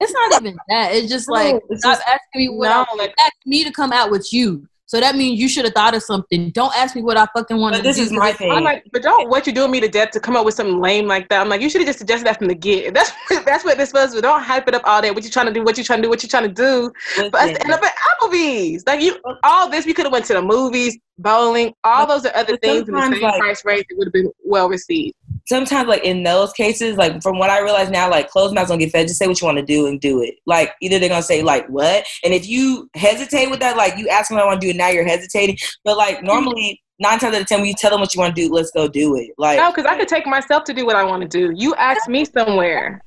It's 0.00 0.12
not 0.12 0.42
even 0.42 0.56
that. 0.70 0.92
It's 0.92 1.08
just 1.08 1.30
like 1.30 1.54
No, 1.54 1.60
it's 1.70 1.82
stop 1.82 1.98
just- 1.98 2.08
asking 2.08 2.34
me 2.34 2.48
what 2.48 2.68
no, 2.68 2.84
like 2.96 3.14
asked 3.20 3.46
me 3.46 3.62
to 3.62 3.70
come 3.70 3.92
out 3.92 4.10
with 4.10 4.32
you. 4.32 4.66
So 4.88 5.00
that 5.00 5.16
means 5.16 5.40
you 5.40 5.48
should 5.48 5.64
have 5.64 5.74
thought 5.74 5.96
of 5.96 6.02
something. 6.04 6.50
Don't 6.50 6.72
ask 6.76 6.94
me 6.94 7.02
what 7.02 7.16
I 7.16 7.26
fucking 7.36 7.56
want 7.60 7.72
But 7.74 7.78
to 7.78 7.82
this 7.82 7.96
do. 7.96 8.02
is 8.04 8.12
my 8.12 8.32
thing. 8.32 8.52
I'm 8.52 8.62
like, 8.62 8.84
but 8.92 9.02
don't 9.02 9.28
what 9.28 9.44
you 9.44 9.52
doing 9.52 9.72
me 9.72 9.80
to 9.80 9.88
death 9.88 10.12
to 10.12 10.20
come 10.20 10.36
up 10.36 10.44
with 10.44 10.54
something 10.54 10.78
lame 10.80 11.06
like 11.08 11.28
that. 11.28 11.40
I'm 11.40 11.48
like, 11.48 11.60
you 11.60 11.68
should 11.68 11.80
have 11.80 11.88
just 11.88 11.98
suggested 11.98 12.24
that 12.28 12.38
from 12.38 12.46
the 12.46 12.54
get. 12.54 12.94
That's 12.98 13.10
that's 13.44 13.64
what 13.64 13.78
this 13.78 13.92
was. 13.92 14.14
But 14.14 14.22
don't 14.22 14.40
hype 14.42 14.68
it 14.68 14.74
up 14.74 14.82
all 14.84 15.02
day. 15.02 15.10
What 15.10 15.24
you 15.24 15.30
trying 15.30 15.46
to 15.46 15.52
do? 15.52 15.64
What 15.64 15.76
you 15.76 15.82
trying 15.82 15.98
to 15.98 16.02
do? 16.04 16.08
What 16.08 16.22
you 16.22 16.28
trying 16.28 16.44
to 16.44 16.48
do? 16.54 16.92
But 17.16 17.34
us 17.34 17.50
to 17.56 17.62
end 17.62 17.72
up 17.72 17.82
at 17.82 17.94
Applebee's. 18.22 18.84
Like 18.86 19.00
you, 19.02 19.18
all 19.42 19.68
this 19.68 19.86
we 19.86 19.92
could 19.92 20.06
have 20.06 20.12
went 20.12 20.24
to 20.26 20.34
the 20.34 20.42
movies, 20.42 20.96
bowling, 21.18 21.74
all 21.82 22.06
those 22.06 22.24
are 22.24 22.34
other 22.36 22.52
But 22.54 22.62
things 22.62 22.88
in 22.88 22.94
the 22.94 23.10
same 23.10 23.22
like- 23.22 23.40
price 23.40 23.64
range 23.64 23.86
that 23.90 23.98
would 23.98 24.06
have 24.06 24.12
been 24.12 24.30
well 24.44 24.68
received. 24.68 25.15
Sometimes 25.46 25.88
like 25.88 26.04
in 26.04 26.22
those 26.22 26.52
cases, 26.52 26.96
like 26.96 27.22
from 27.22 27.38
what 27.38 27.50
I 27.50 27.60
realize 27.60 27.90
now, 27.90 28.10
like 28.10 28.28
closed 28.28 28.54
mouths 28.54 28.68
don't 28.70 28.78
get 28.78 28.90
fed. 28.92 29.06
Just 29.08 29.18
say 29.18 29.26
what 29.26 29.40
you 29.40 29.46
want 29.46 29.58
to 29.58 29.64
do 29.64 29.86
and 29.86 30.00
do 30.00 30.22
it. 30.22 30.36
Like 30.46 30.72
either 30.80 30.98
they're 30.98 31.08
gonna 31.08 31.22
say 31.22 31.42
like 31.42 31.66
what, 31.68 32.04
and 32.24 32.34
if 32.34 32.48
you 32.48 32.88
hesitate 32.94 33.50
with 33.50 33.60
that, 33.60 33.76
like 33.76 33.96
you 33.98 34.08
ask 34.08 34.28
them 34.28 34.36
what 34.36 34.44
I 34.44 34.46
want 34.46 34.60
to 34.60 34.66
do, 34.66 34.70
and 34.70 34.78
now 34.78 34.88
you're 34.88 35.06
hesitating. 35.06 35.56
But 35.84 35.96
like 35.96 36.22
normally 36.22 36.82
nine 36.98 37.18
times 37.18 37.34
out 37.34 37.42
of 37.42 37.46
ten, 37.46 37.60
when 37.60 37.68
you 37.68 37.74
tell 37.78 37.90
them 37.90 38.00
what 38.00 38.14
you 38.14 38.20
want 38.20 38.34
to 38.34 38.42
do, 38.42 38.52
let's 38.52 38.70
go 38.72 38.88
do 38.88 39.16
it. 39.16 39.30
Like 39.38 39.58
No, 39.58 39.70
because 39.70 39.86
I 39.86 39.96
could 39.96 40.08
take 40.08 40.26
myself 40.26 40.64
to 40.64 40.74
do 40.74 40.84
what 40.86 40.96
I 40.96 41.04
want 41.04 41.22
to 41.22 41.28
do. 41.28 41.52
You 41.56 41.74
asked 41.76 42.08
me 42.08 42.24
somewhere, 42.24 43.02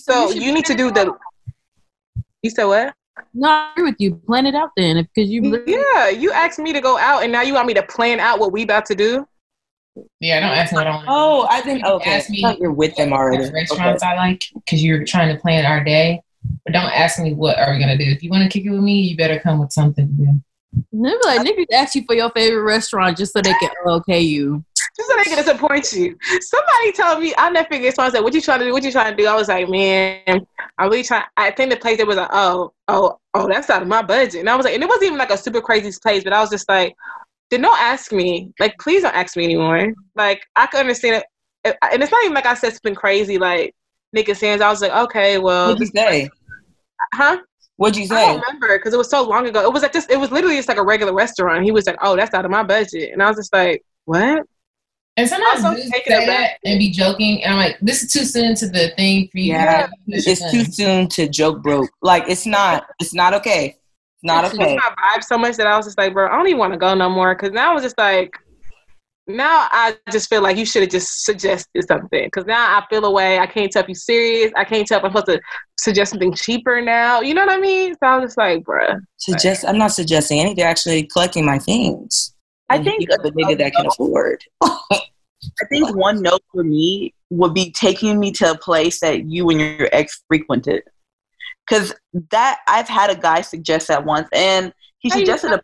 so 0.00 0.32
should 0.32 0.42
you 0.42 0.52
need 0.52 0.64
to 0.66 0.74
do 0.74 0.90
plan 0.92 1.08
the. 1.08 1.14
You 2.42 2.50
said 2.50 2.64
what? 2.64 2.94
No, 3.34 3.48
I 3.48 3.70
agree 3.72 3.90
with 3.90 3.96
you. 4.00 4.14
Plan 4.26 4.46
it 4.46 4.54
out 4.54 4.70
then, 4.76 4.96
because 5.14 5.30
you. 5.30 5.42
literally- 5.42 5.72
Yeah, 5.94 6.08
you 6.08 6.32
asked 6.32 6.58
me 6.58 6.72
to 6.72 6.80
go 6.80 6.98
out, 6.98 7.22
and 7.22 7.30
now 7.30 7.42
you 7.42 7.54
want 7.54 7.66
me 7.66 7.74
to 7.74 7.82
plan 7.82 8.18
out 8.20 8.38
what 8.38 8.52
we 8.52 8.62
about 8.62 8.86
to 8.86 8.94
do. 8.94 9.26
Yeah, 10.20 10.40
don't 10.40 10.56
ask 10.56 10.72
me 10.72 10.76
what 10.76 10.86
I 10.86 10.90
want. 10.90 11.06
oh, 11.08 11.46
I 11.50 11.60
think 11.60 11.84
You 11.84 11.90
okay, 11.92 12.14
ask 12.14 12.30
me 12.30 12.42
I 12.44 12.56
you're 12.58 12.72
with 12.72 12.96
them 12.96 13.10
what 13.10 13.20
already. 13.20 13.44
Okay. 13.44 13.52
restaurants 13.52 14.02
I 14.02 14.14
like 14.14 14.42
because 14.54 14.82
you're 14.82 15.04
trying 15.04 15.34
to 15.34 15.40
plan 15.40 15.66
our 15.66 15.84
day. 15.84 16.22
But 16.64 16.72
don't 16.72 16.90
ask 16.90 17.18
me 17.18 17.34
what 17.34 17.58
are 17.58 17.72
we 17.72 17.78
gonna 17.78 17.98
do. 17.98 18.04
If 18.04 18.22
you 18.22 18.30
want 18.30 18.42
to 18.44 18.48
kick 18.48 18.66
it 18.66 18.70
with 18.70 18.80
me, 18.80 19.00
you 19.00 19.16
better 19.16 19.38
come 19.38 19.58
with 19.58 19.72
something 19.72 20.06
to 20.06 20.12
do. 20.12 20.42
They 20.92 21.10
be 21.10 21.18
like 21.24 21.40
niggas 21.40 21.66
ask 21.72 21.94
you 21.94 22.04
for 22.04 22.14
your 22.14 22.30
favorite 22.30 22.62
restaurant 22.62 23.16
just 23.16 23.32
so 23.32 23.42
they 23.42 23.52
can 23.54 23.70
okay 23.86 24.20
you. 24.20 24.64
Just 24.96 25.08
so 25.10 25.16
they 25.16 25.24
can 25.24 25.36
disappoint 25.36 25.92
you. 25.92 26.18
Somebody 26.40 26.92
told 26.92 27.20
me, 27.20 27.34
I 27.38 27.50
never 27.50 27.68
figured 27.68 27.94
someone 27.94 28.12
said, 28.12 28.20
What 28.20 28.34
you 28.34 28.40
trying 28.40 28.60
to 28.60 28.66
do? 28.66 28.72
What 28.72 28.82
you 28.82 28.92
trying 28.92 29.16
to 29.16 29.22
do? 29.22 29.28
I 29.28 29.34
was 29.34 29.48
like, 29.48 29.68
Man, 29.68 30.46
I 30.78 30.84
really 30.84 31.02
trying 31.02 31.24
I 31.36 31.50
think 31.50 31.70
the 31.70 31.76
place 31.76 31.98
that 31.98 32.06
was 32.06 32.16
like, 32.16 32.30
Oh, 32.32 32.72
oh, 32.88 33.18
oh, 33.34 33.48
that's 33.48 33.70
out 33.70 33.82
of 33.82 33.88
my 33.88 34.02
budget. 34.02 34.40
And 34.40 34.50
I 34.50 34.56
was 34.56 34.64
like, 34.64 34.74
and 34.74 34.82
it 34.82 34.88
wasn't 34.88 35.04
even 35.06 35.18
like 35.18 35.30
a 35.30 35.38
super 35.38 35.60
crazy 35.60 35.90
place, 36.02 36.24
but 36.24 36.32
I 36.32 36.40
was 36.40 36.50
just 36.50 36.68
like, 36.68 36.94
then 37.52 37.62
don't 37.62 37.80
ask 37.80 38.10
me. 38.12 38.52
Like, 38.58 38.76
please 38.80 39.02
don't 39.02 39.14
ask 39.14 39.36
me 39.36 39.44
anymore. 39.44 39.92
Like, 40.16 40.42
I 40.56 40.66
could 40.66 40.80
understand 40.80 41.22
it. 41.64 41.76
And 41.92 42.02
it's 42.02 42.10
not 42.10 42.24
even 42.24 42.34
like 42.34 42.46
I 42.46 42.54
said 42.54 42.72
something 42.72 42.94
crazy 42.96 43.38
like 43.38 43.74
Nick 44.12 44.28
and 44.28 44.36
Sam's. 44.36 44.60
I 44.60 44.68
was 44.70 44.80
like, 44.82 44.90
okay, 44.92 45.38
well, 45.38 45.68
What'd 45.74 45.80
you 45.80 45.86
say? 45.94 46.28
huh? 47.14 47.38
What'd 47.76 47.96
you 47.96 48.04
I 48.04 48.06
say? 48.06 48.14
don't 48.26 48.40
remember 48.40 48.78
because 48.78 48.94
it 48.94 48.96
was 48.96 49.10
so 49.10 49.22
long 49.22 49.46
ago. 49.46 49.62
It 49.62 49.72
was 49.72 49.82
like 49.82 49.92
just, 49.92 50.10
it 50.10 50.18
was 50.18 50.30
literally 50.30 50.56
just 50.56 50.68
like 50.68 50.78
a 50.78 50.84
regular 50.84 51.14
restaurant. 51.14 51.62
He 51.64 51.70
was 51.70 51.86
like, 51.86 51.98
oh, 52.02 52.16
that's 52.16 52.34
out 52.34 52.44
of 52.44 52.50
my 52.50 52.62
budget. 52.62 53.12
And 53.12 53.22
I 53.22 53.28
was 53.28 53.36
just 53.36 53.52
like, 53.52 53.82
what? 54.06 54.44
And 55.18 55.28
sometimes 55.28 55.62
Also 55.64 55.76
dudes 55.76 55.90
taking 55.90 56.12
say 56.12 56.22
it 56.22 56.26
that 56.26 56.40
back. 56.52 56.58
and 56.64 56.78
be 56.78 56.90
joking, 56.90 57.44
and 57.44 57.52
I'm 57.52 57.58
like, 57.58 57.78
this 57.82 58.02
is 58.02 58.10
too 58.12 58.24
soon 58.24 58.54
to 58.56 58.66
the 58.66 58.92
thing 58.96 59.28
for 59.30 59.38
you. 59.38 59.52
Yeah, 59.52 59.88
It's 60.08 60.50
too 60.50 60.64
soon 60.64 61.06
to 61.10 61.28
joke 61.28 61.62
broke. 61.62 61.90
Like 62.00 62.24
it's 62.28 62.46
not. 62.46 62.86
It's 62.98 63.12
not 63.12 63.34
okay. 63.34 63.76
It's 64.22 64.28
not 64.28 64.44
It's 64.44 64.54
okay. 64.54 64.76
my 64.76 64.94
vibe 65.18 65.24
so 65.24 65.36
much 65.36 65.56
that 65.56 65.66
I 65.66 65.76
was 65.76 65.86
just 65.86 65.98
like, 65.98 66.12
bro, 66.12 66.28
I 66.28 66.36
don't 66.36 66.46
even 66.46 66.58
want 66.58 66.72
to 66.72 66.78
go 66.78 66.94
no 66.94 67.10
more. 67.10 67.34
Because 67.34 67.50
now 67.52 67.70
I 67.72 67.74
was 67.74 67.82
just 67.82 67.98
like, 67.98 68.32
now 69.26 69.68
I 69.70 69.96
just 70.10 70.28
feel 70.28 70.42
like 70.42 70.56
you 70.56 70.64
should 70.66 70.82
have 70.82 70.90
just 70.90 71.24
suggested 71.24 71.84
something. 71.88 72.24
Because 72.26 72.46
now 72.46 72.78
I 72.78 72.84
feel 72.88 73.04
away. 73.04 73.38
I 73.38 73.46
can't 73.46 73.70
tell 73.72 73.82
if 73.82 73.88
you 73.88 73.94
serious. 73.94 74.52
I 74.56 74.64
can't 74.64 74.86
tell 74.86 74.98
if 74.98 75.04
I'm 75.04 75.10
supposed 75.10 75.26
to 75.26 75.40
suggest 75.78 76.10
something 76.10 76.32
cheaper 76.34 76.80
now. 76.80 77.20
You 77.20 77.34
know 77.34 77.44
what 77.44 77.52
I 77.56 77.60
mean? 77.60 77.94
So 77.94 77.98
I 78.02 78.16
was 78.16 78.26
just 78.26 78.38
like, 78.38 78.64
bro. 78.64 78.86
Suggest. 79.16 79.64
I'm 79.66 79.78
not 79.78 79.92
suggesting 79.92 80.38
anything. 80.40 80.56
They're 80.56 80.68
actually 80.68 81.04
collecting 81.04 81.44
my 81.44 81.58
things. 81.58 82.34
I 82.68 82.76
And 82.76 82.84
think 82.84 83.08
the 83.08 83.32
nigga 83.32 83.58
that 83.58 83.72
can 83.74 83.86
afford. 83.86 84.42
I 84.62 85.64
think 85.68 85.94
one 85.96 86.22
note 86.22 86.42
for 86.52 86.62
me 86.62 87.12
would 87.30 87.54
be 87.54 87.72
taking 87.72 88.20
me 88.20 88.30
to 88.32 88.52
a 88.52 88.58
place 88.58 89.00
that 89.00 89.24
you 89.24 89.48
and 89.50 89.60
your 89.60 89.88
ex 89.92 90.22
frequented. 90.28 90.82
Because 91.66 91.94
that 92.30 92.60
I've 92.68 92.88
had 92.88 93.10
a 93.10 93.14
guy 93.14 93.40
suggest 93.40 93.88
that 93.88 94.04
once, 94.04 94.28
and 94.32 94.72
he 94.98 95.08
How 95.08 95.16
suggested 95.16 95.52
a 95.52 95.60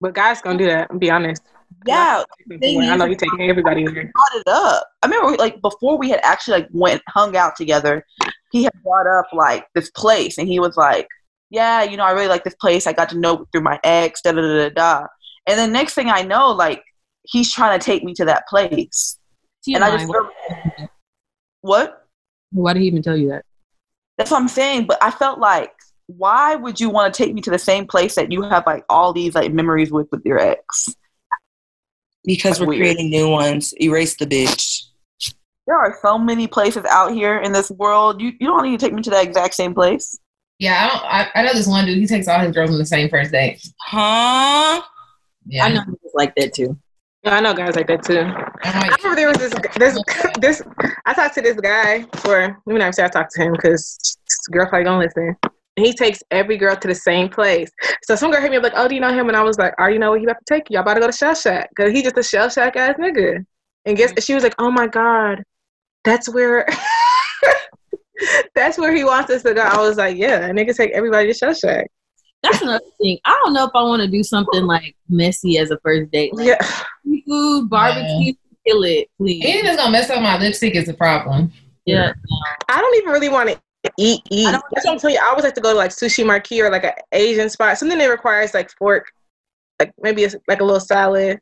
But 0.00 0.14
guys 0.14 0.40
gonna 0.40 0.58
do 0.58 0.66
that. 0.66 0.88
I'll 0.90 0.98
be 0.98 1.10
honest. 1.10 1.42
yeah. 1.86 2.22
I 2.50 2.96
know 2.96 3.04
you 3.06 3.16
taking 3.16 3.48
everybody 3.50 3.82
in 3.82 3.94
here. 3.94 4.12
brought 4.14 4.40
it 4.40 4.48
up. 4.48 4.86
I 5.02 5.06
remember 5.06 5.36
like 5.36 5.60
before 5.60 5.98
we 5.98 6.10
had 6.10 6.20
actually 6.22 6.60
like 6.60 6.68
went 6.72 7.02
hung 7.08 7.36
out 7.36 7.56
together, 7.56 8.04
he 8.52 8.64
had 8.64 8.72
brought 8.82 9.06
up 9.06 9.26
like 9.32 9.66
this 9.74 9.90
place 9.90 10.38
and 10.38 10.48
he 10.48 10.60
was 10.60 10.76
like, 10.76 11.08
Yeah, 11.50 11.82
you 11.82 11.96
know, 11.96 12.04
I 12.04 12.12
really 12.12 12.28
like 12.28 12.44
this 12.44 12.54
place. 12.54 12.86
I 12.86 12.92
got 12.92 13.08
to 13.10 13.18
know 13.18 13.46
through 13.52 13.62
my 13.62 13.80
ex, 13.84 14.22
da 14.22 14.32
da 14.32 14.40
da 14.40 14.68
da 14.68 14.70
da. 14.70 15.06
And 15.48 15.58
then 15.58 15.72
next 15.72 15.94
thing 15.94 16.08
I 16.08 16.22
know, 16.22 16.50
like 16.50 16.82
he's 17.24 17.52
trying 17.52 17.78
to 17.78 17.84
take 17.84 18.04
me 18.04 18.14
to 18.14 18.24
that 18.26 18.46
place. 18.48 19.18
And 19.66 19.82
I 19.82 19.96
just 19.96 20.10
felt 20.10 20.28
what? 21.60 22.06
Why 22.52 22.72
did 22.72 22.82
he 22.82 22.86
even 22.86 23.02
tell 23.02 23.16
you 23.16 23.28
that? 23.30 23.44
That's 24.18 24.30
what 24.30 24.40
I'm 24.40 24.48
saying. 24.48 24.86
But 24.86 25.02
I 25.02 25.10
felt 25.10 25.38
like 25.38 25.72
why 26.06 26.54
would 26.54 26.80
you 26.80 26.88
want 26.90 27.12
to 27.12 27.22
take 27.24 27.34
me 27.34 27.40
to 27.42 27.50
the 27.50 27.58
same 27.58 27.86
place 27.86 28.14
that 28.14 28.30
you 28.32 28.42
have 28.42 28.64
like 28.66 28.84
all 28.88 29.12
these 29.12 29.34
like 29.34 29.52
memories 29.52 29.90
with 29.90 30.08
with 30.10 30.24
your 30.24 30.38
ex? 30.38 30.88
Because 32.24 32.58
we're 32.60 32.66
Weird. 32.66 32.80
creating 32.80 33.10
new 33.10 33.28
ones. 33.30 33.72
Erase 33.80 34.16
the 34.16 34.26
bitch. 34.26 34.82
There 35.66 35.76
are 35.76 35.96
so 36.00 36.18
many 36.18 36.46
places 36.46 36.84
out 36.88 37.12
here 37.12 37.38
in 37.38 37.52
this 37.52 37.70
world. 37.70 38.20
You 38.20 38.32
you 38.40 38.46
don't 38.46 38.62
need 38.64 38.78
to 38.78 38.84
take 38.84 38.94
me 38.94 39.02
to 39.02 39.10
that 39.10 39.24
exact 39.24 39.54
same 39.54 39.74
place. 39.74 40.18
Yeah, 40.58 40.84
I 40.84 40.88
don't. 40.88 41.04
I, 41.04 41.40
I 41.40 41.42
know 41.44 41.52
this 41.52 41.66
one 41.66 41.84
dude. 41.86 41.98
He 41.98 42.06
takes 42.06 42.28
all 42.28 42.38
his 42.40 42.52
girls 42.52 42.70
on 42.70 42.78
the 42.78 42.86
same 42.86 43.08
first 43.10 43.30
date. 43.32 43.60
Huh? 43.80 44.80
Yeah, 45.46 45.64
I 45.64 45.72
know 45.72 45.80
niggas 45.82 46.14
like 46.14 46.34
that 46.36 46.54
too. 46.54 46.76
Yeah, 47.22 47.34
I 47.36 47.40
know 47.40 47.52
guys 47.54 47.76
like 47.76 47.88
that 47.88 48.04
too. 48.04 48.20
I'm 48.20 48.52
I 48.62 48.80
like, 48.88 48.96
remember 49.02 49.16
there 49.16 49.28
was 49.28 49.38
this 49.38 49.52
this 49.76 49.98
this. 50.40 50.62
I 51.06 51.14
talked 51.14 51.34
to 51.36 51.40
this 51.42 51.58
guy 51.60 52.02
for. 52.16 52.60
Let 52.66 52.72
me 52.72 52.78
not 52.78 52.94
say 52.94 53.04
I 53.04 53.08
talked 53.08 53.32
to 53.34 53.42
him 53.42 53.52
because 53.52 53.96
this 54.24 54.46
girl 54.50 54.66
probably 54.66 54.84
don't 54.84 54.98
listen. 54.98 55.36
And 55.76 55.86
he 55.86 55.92
takes 55.92 56.20
every 56.30 56.56
girl 56.56 56.74
to 56.74 56.88
the 56.88 56.94
same 56.94 57.28
place. 57.28 57.70
So 58.02 58.16
some 58.16 58.30
girl 58.32 58.40
hit 58.40 58.50
me 58.50 58.56
up 58.56 58.64
like, 58.64 58.72
"Oh, 58.74 58.88
do 58.88 58.94
you 58.94 59.00
know 59.00 59.12
him?" 59.12 59.28
And 59.28 59.36
I 59.36 59.42
was 59.42 59.58
like, 59.58 59.74
"Oh, 59.78 59.86
you 59.86 60.00
know 60.00 60.10
what? 60.10 60.20
He 60.20 60.26
about 60.26 60.38
to 60.44 60.54
take 60.54 60.68
you. 60.68 60.74
Y'all 60.74 60.82
about 60.82 60.94
to 60.94 61.00
go 61.00 61.06
to 61.06 61.12
Shell 61.12 61.36
Shack 61.36 61.70
because 61.70 61.92
he 61.92 62.02
just 62.02 62.18
a 62.18 62.22
Shell 62.22 62.50
Shack 62.50 62.76
ass 62.76 62.96
nigga." 62.98 63.44
And 63.84 63.96
guess 63.96 64.10
mm-hmm. 64.10 64.20
she 64.20 64.34
was 64.34 64.42
like, 64.42 64.54
"Oh 64.58 64.70
my 64.70 64.86
god, 64.88 65.42
that's 66.04 66.28
where." 66.28 66.66
That's 68.54 68.78
where 68.78 68.94
he 68.94 69.04
wants 69.04 69.30
us 69.30 69.42
to 69.42 69.52
go. 69.52 69.60
I 69.60 69.78
was 69.78 69.98
like, 69.98 70.16
yeah, 70.16 70.48
nigga 70.48 70.74
take 70.74 70.92
everybody 70.92 71.30
to 71.30 71.34
Shell 71.34 71.52
Shack. 71.52 71.90
That's 72.42 72.62
another 72.62 72.84
thing. 73.00 73.18
I 73.26 73.38
don't 73.44 73.52
know 73.52 73.64
if 73.66 73.72
I 73.74 73.82
want 73.82 74.02
to 74.02 74.08
do 74.08 74.22
something 74.22 74.64
like 74.64 74.96
messy 75.08 75.58
as 75.58 75.70
a 75.70 75.78
first 75.80 76.10
date. 76.10 76.34
Like 76.34 76.46
Yeah. 76.46 76.66
seafood, 77.04 77.68
barbecue, 77.68 78.32
kill 78.66 78.82
it, 78.82 79.08
please. 79.16 79.42
anything 79.44 79.64
that's 79.64 79.76
gonna 79.76 79.92
mess 79.92 80.10
up 80.10 80.22
my 80.22 80.38
lipstick 80.38 80.74
is 80.74 80.88
a 80.88 80.94
problem. 80.94 81.52
Yeah. 81.84 82.12
I 82.68 82.80
don't 82.80 82.96
even 82.96 83.10
really 83.10 83.28
want 83.28 83.50
to 83.50 83.92
eat 83.98 84.20
eat. 84.30 84.48
I 84.48 84.52
that's 84.52 84.84
what 84.84 84.92
I'm 84.92 84.98
telling 84.98 85.14
you. 85.14 85.22
I 85.22 85.28
always 85.28 85.44
like 85.44 85.54
to 85.54 85.60
go 85.60 85.72
to 85.72 85.78
like 85.78 85.90
sushi 85.90 86.26
marquee 86.26 86.60
or 86.60 86.70
like 86.70 86.84
an 86.84 86.92
Asian 87.12 87.48
spot, 87.48 87.78
something 87.78 87.98
that 87.98 88.06
requires 88.06 88.54
like 88.54 88.70
fork, 88.72 89.06
like 89.78 89.92
maybe 90.00 90.24
it's 90.24 90.34
like 90.48 90.60
a 90.60 90.64
little 90.64 90.80
salad. 90.80 91.38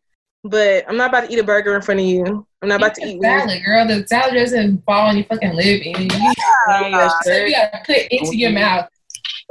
But 0.47 0.85
I'm 0.87 0.99
not 0.99 1.09
about 1.09 1.27
to 1.27 1.33
eat 1.33 1.39
a 1.39 1.45
burger 1.45 1.75
in 1.75 1.81
front 1.81 2.01
of 2.01 2.07
you. 2.07 2.47
I'm 2.61 2.69
not 2.69 2.77
about 2.77 2.95
to 2.97 3.07
eat. 3.07 3.19
weird- 3.19 3.49
salad, 3.49 3.65
girl. 3.65 3.87
The 3.89 4.07
salad 4.07 4.35
doesn't 4.35 4.85
fall 4.85 5.09
on 5.09 5.17
your 5.17 5.25
fucking 5.27 5.55
lip, 5.55 5.83
and 5.87 6.13
you, 6.13 6.19
you 6.19 6.35
gotta 6.91 7.81
put 7.87 7.97
it 7.97 8.13
into 8.13 8.37
your 8.37 8.51
mouth. 8.51 8.89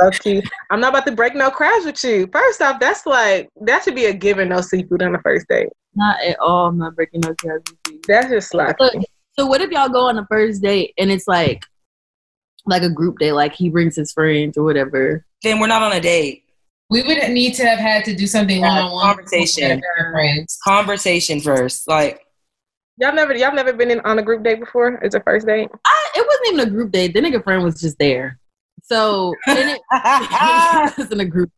Okay. 0.02 0.42
I'm 0.70 0.80
not 0.80 0.90
about 0.90 1.06
to 1.08 1.12
break 1.12 1.36
no 1.36 1.50
crabs 1.50 1.86
with 1.86 2.04
you. 2.04 2.28
First 2.32 2.62
off, 2.62 2.80
that's 2.80 3.06
like 3.06 3.50
that 3.62 3.84
should 3.84 3.96
be 3.96 4.06
a 4.06 4.14
given 4.14 4.50
no 4.50 4.62
seafood 4.62 5.02
on 5.02 5.14
the 5.14 5.20
first 5.20 5.48
date. 5.48 5.70
Not 5.96 6.22
at 6.24 6.40
all. 6.40 6.68
I'm 6.68 6.78
not 6.78 6.96
breaking 6.96 7.22
no 7.22 7.36
crabs 7.36 7.64
with 7.70 7.94
you. 7.94 8.02
That's 8.08 8.30
just 8.30 8.50
sloppy. 8.50 8.76
Look, 8.80 8.94
so 9.38 9.46
what 9.46 9.62
if 9.62 9.72
y'all 9.72 9.90
go 9.90 10.08
on 10.08 10.18
a 10.18 10.26
first 10.28 10.62
date 10.62 10.94
and 10.98 11.12
it's 11.12 11.28
like 11.28 11.64
like 12.66 12.82
a 12.82 12.90
group 12.90 13.20
date, 13.20 13.34
like 13.34 13.54
he 13.54 13.70
brings 13.70 13.96
his 13.96 14.12
friends 14.14 14.58
or 14.58 14.64
whatever. 14.64 15.26
Then 15.44 15.60
we're 15.60 15.68
not 15.68 15.82
on 15.82 15.92
a 15.92 16.00
date. 16.00 16.44
We 16.90 17.02
would 17.04 17.18
need 17.30 17.54
to 17.56 17.66
have 17.66 17.80
had 17.80 18.06
to 18.06 18.16
do 18.16 18.28
something 18.28 18.62
one 18.62 18.70
on 18.70 18.92
one. 18.92 19.06
conversation. 19.06 19.82
Friends. 20.12 20.60
Conversation 20.64 21.42
first. 21.42 21.88
Like 21.88 22.24
Y'all 22.98 23.14
never 23.14 23.36
y'all 23.36 23.54
never 23.54 23.74
been 23.74 23.90
in 23.90 24.00
on 24.02 24.20
a 24.20 24.22
group 24.22 24.44
date 24.44 24.60
before? 24.60 25.00
It's 25.02 25.16
a 25.16 25.20
first 25.22 25.48
date. 25.48 25.68
I, 25.86 26.10
it 26.16 26.28
wasn't 26.28 26.48
even 26.54 26.68
a 26.68 26.70
group 26.70 26.92
date. 26.92 27.14
The 27.14 27.22
nigga 27.22 27.44
friend 27.44 27.64
was 27.64 27.82
just 27.82 27.98
there. 27.98 28.40
So 28.84 29.34
then 29.48 29.70
it, 29.70 29.82
it 29.92 30.98
wasn't 30.98 31.22
a 31.22 31.26
group. 31.26 31.52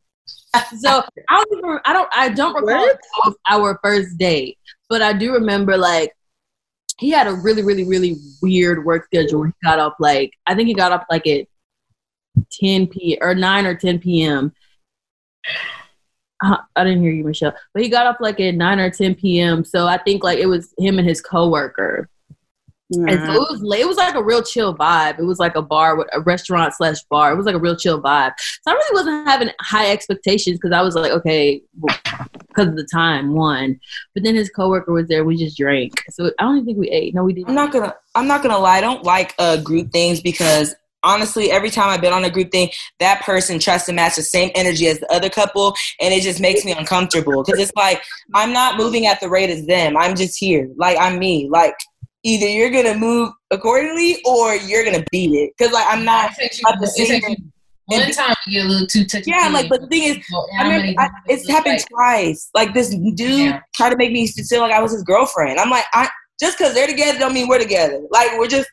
So 0.79 1.03
I 1.29 1.43
don't 1.43 1.57
even 1.57 1.79
I 1.85 1.93
don't 1.93 2.09
I 2.15 2.29
don't 2.29 2.53
recall 2.53 2.77
What? 2.77 2.91
if 2.91 2.97
that 2.97 3.21
was 3.25 3.35
our 3.47 3.79
first 3.83 4.17
date, 4.17 4.57
but 4.89 5.01
I 5.01 5.13
do 5.13 5.33
remember 5.33 5.77
like 5.77 6.11
he 6.97 7.09
had 7.09 7.27
a 7.27 7.33
really 7.33 7.63
really 7.63 7.83
really 7.85 8.17
weird 8.41 8.85
work 8.85 9.05
schedule. 9.05 9.43
He 9.43 9.51
got 9.63 9.79
up 9.79 9.97
like 9.99 10.31
I 10.47 10.55
think 10.55 10.67
he 10.67 10.73
got 10.73 10.91
up 10.91 11.05
like 11.09 11.27
at 11.27 11.47
10 12.51 12.87
p 12.87 13.17
or 13.21 13.33
9 13.35 13.65
or 13.65 13.75
10 13.75 13.99
p.m. 13.99 14.53
Uh, 16.43 16.57
I 16.75 16.83
didn't 16.83 17.01
hear 17.01 17.11
you, 17.11 17.23
Michelle. 17.23 17.53
But 17.73 17.83
he 17.83 17.89
got 17.89 18.07
up 18.07 18.17
like 18.19 18.39
at 18.39 18.55
9 18.55 18.79
or 18.79 18.89
10 18.89 19.15
p.m. 19.15 19.63
So 19.63 19.87
I 19.87 19.97
think 19.97 20.23
like 20.23 20.39
it 20.39 20.47
was 20.47 20.73
him 20.77 20.99
and 20.99 21.07
his 21.07 21.21
coworker. 21.21 22.09
And 22.91 23.19
so 23.25 23.33
it 23.33 23.39
was 23.39 23.79
it 23.79 23.87
was 23.87 23.97
like 23.97 24.13
a 24.13 24.23
real 24.23 24.43
chill 24.43 24.75
vibe. 24.75 25.17
It 25.17 25.23
was 25.23 25.39
like 25.39 25.55
a 25.55 25.61
bar 25.61 25.95
with 25.95 26.07
a 26.13 26.21
restaurant 26.21 26.73
slash 26.75 27.01
bar. 27.09 27.31
It 27.31 27.35
was 27.35 27.47
like 27.47 27.55
a 27.55 27.59
real 27.59 27.75
chill 27.75 27.99
vibe. 28.01 28.33
So 28.37 28.71
I 28.71 28.73
really 28.73 28.95
wasn't 28.95 29.27
having 29.27 29.49
high 29.59 29.91
expectations 29.91 30.59
because 30.59 30.71
I 30.71 30.81
was 30.83 30.93
like, 30.93 31.11
okay, 31.11 31.63
because 31.81 32.67
of 32.67 32.75
the 32.75 32.87
time, 32.93 33.33
one. 33.33 33.79
But 34.13 34.23
then 34.23 34.35
his 34.35 34.51
coworker 34.51 34.91
was 34.91 35.07
there. 35.07 35.25
We 35.25 35.35
just 35.35 35.57
drank. 35.57 35.93
So 36.11 36.31
I 36.37 36.43
don't 36.43 36.57
even 36.57 36.65
think 36.65 36.77
we 36.77 36.89
ate. 36.89 37.15
No, 37.15 37.23
we 37.23 37.33
didn't. 37.33 37.49
I'm 37.49 37.55
not 37.55 37.71
gonna 37.71 37.95
I'm 38.13 38.27
not 38.27 38.43
gonna 38.43 38.59
lie, 38.59 38.77
I 38.77 38.81
don't 38.81 39.03
like 39.03 39.33
uh 39.39 39.57
group 39.57 39.91
things 39.91 40.21
because 40.21 40.75
honestly 41.03 41.51
every 41.51 41.69
time 41.69 41.89
I've 41.89 42.01
been 42.01 42.13
on 42.13 42.25
a 42.25 42.29
group 42.29 42.51
thing, 42.51 42.69
that 42.99 43.23
person 43.23 43.57
tries 43.57 43.85
to 43.85 43.93
match 43.93 44.15
the 44.15 44.21
same 44.21 44.51
energy 44.53 44.87
as 44.87 44.99
the 44.99 45.11
other 45.11 45.29
couple 45.29 45.75
and 45.99 46.13
it 46.13 46.21
just 46.21 46.39
makes 46.39 46.63
me 46.63 46.71
uncomfortable. 46.71 47.43
Cause 47.43 47.57
it's 47.57 47.71
like 47.75 48.03
I'm 48.35 48.53
not 48.53 48.77
moving 48.77 49.07
at 49.07 49.19
the 49.21 49.29
rate 49.29 49.49
as 49.49 49.65
them. 49.65 49.97
I'm 49.97 50.15
just 50.15 50.37
here. 50.39 50.69
Like 50.75 50.97
I'm 50.99 51.17
me. 51.17 51.49
Like 51.49 51.75
either 52.25 52.47
you're 52.47 52.71
gonna 52.71 52.95
move 52.97 53.29
accordingly 53.51 54.17
or 54.25 54.55
you're 54.55 54.83
gonna 54.83 55.05
beat 55.11 55.31
it. 55.33 55.51
Cause 55.57 55.71
like 55.71 55.85
I'm 55.87 56.03
not 56.03 56.31
It 56.31 56.35
takes 56.35 56.57
you, 56.59 56.63
Not 56.65 56.79
the 56.79 56.87
it 56.97 57.07
same. 57.07 57.21
you 57.29 57.37
one 57.85 58.11
time 58.11 58.33
to 58.43 58.51
get 58.51 58.65
a 58.65 58.67
little 58.67 58.87
too 58.87 59.05
touchy. 59.05 59.29
Yeah, 59.29 59.43
I'm 59.43 59.53
like 59.53 59.69
but 59.69 59.81
the 59.81 59.87
thing 59.87 60.03
is 60.03 60.17
I 60.57 60.63
remember 60.63 60.99
I, 60.99 61.09
it's 61.27 61.47
happened 61.47 61.79
twice. 61.89 62.49
Like 62.55 62.73
this 62.73 62.89
dude 62.89 63.19
Yeah. 63.19 63.59
tried 63.75 63.91
to 63.91 63.97
make 63.97 64.11
me 64.11 64.27
feel 64.27 64.61
like 64.61 64.73
I 64.73 64.81
was 64.81 64.91
his 64.91 65.03
girlfriend. 65.03 65.59
I'm 65.59 65.69
like, 65.69 65.85
I 65.93 66.09
just 66.39 66.57
because 66.57 66.73
they're 66.73 66.87
together 66.87 67.19
don't 67.19 67.33
mean 67.33 67.47
we're 67.47 67.59
together. 67.59 68.01
Like 68.09 68.37
we're 68.39 68.47
just 68.47 68.67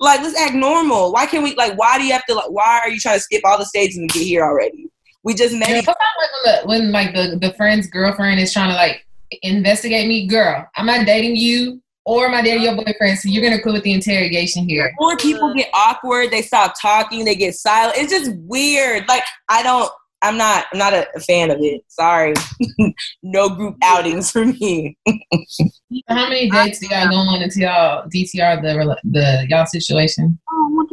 like 0.00 0.20
let's 0.20 0.38
act 0.38 0.54
normal. 0.54 1.10
Why 1.12 1.24
can't 1.26 1.42
we? 1.42 1.54
Like 1.54 1.78
why 1.78 1.98
do 1.98 2.04
you 2.04 2.12
have 2.12 2.26
to? 2.26 2.34
Like 2.34 2.50
why 2.50 2.80
are 2.84 2.90
you 2.90 3.00
trying 3.00 3.16
to 3.16 3.20
skip 3.20 3.40
all 3.44 3.58
the 3.58 3.64
stages 3.64 3.96
and 3.96 4.08
get 4.10 4.22
here 4.22 4.44
already? 4.44 4.90
We 5.24 5.34
just 5.34 5.54
met. 5.56 5.70
Yeah, 5.70 5.78
about 5.80 5.96
like 5.96 6.30
when, 6.44 6.44
the, 6.44 6.66
when 6.68 6.92
like 6.92 7.14
the, 7.14 7.38
the 7.40 7.54
friend's 7.54 7.86
girlfriend 7.88 8.38
is 8.38 8.52
trying 8.52 8.68
to 8.68 8.76
like 8.76 9.04
investigate 9.42 10.06
me, 10.06 10.26
girl? 10.26 10.66
I'm 10.76 10.86
not 10.86 11.06
dating 11.06 11.36
you, 11.36 11.82
or 12.08 12.30
my 12.30 12.38
I 12.38 12.42
dating 12.42 12.62
your 12.62 12.74
boyfriend? 12.74 13.18
So 13.18 13.28
you're 13.28 13.42
gonna 13.42 13.60
quit 13.60 13.74
with 13.74 13.82
the 13.82 13.92
interrogation 13.92 14.66
here. 14.66 14.92
Or 14.98 15.16
people 15.16 15.52
get 15.54 15.68
awkward. 15.74 16.30
They 16.30 16.40
stop 16.40 16.74
talking. 16.80 17.24
They 17.24 17.34
get 17.34 17.54
silent. 17.54 17.98
It's 17.98 18.10
just 18.10 18.32
weird. 18.38 19.06
Like 19.06 19.22
I 19.48 19.62
don't. 19.62 19.90
I'm 20.22 20.36
not. 20.36 20.64
I'm 20.72 20.78
not 20.78 20.94
a, 20.94 21.06
a 21.14 21.20
fan 21.20 21.50
of 21.50 21.58
it. 21.60 21.82
Sorry. 21.88 22.32
no 23.22 23.50
group 23.50 23.76
outings 23.84 24.30
for 24.30 24.46
me. 24.46 24.96
How 26.08 26.28
many 26.28 26.50
dates 26.50 26.78
do 26.80 26.88
y'all 26.90 27.08
go 27.08 27.16
on 27.16 27.42
until 27.42 27.62
y'all 27.62 28.08
DTR 28.08 28.62
the 28.62 28.96
the 29.04 29.46
y'all 29.48 29.66
situation 29.66 30.38
oh, 30.50 30.86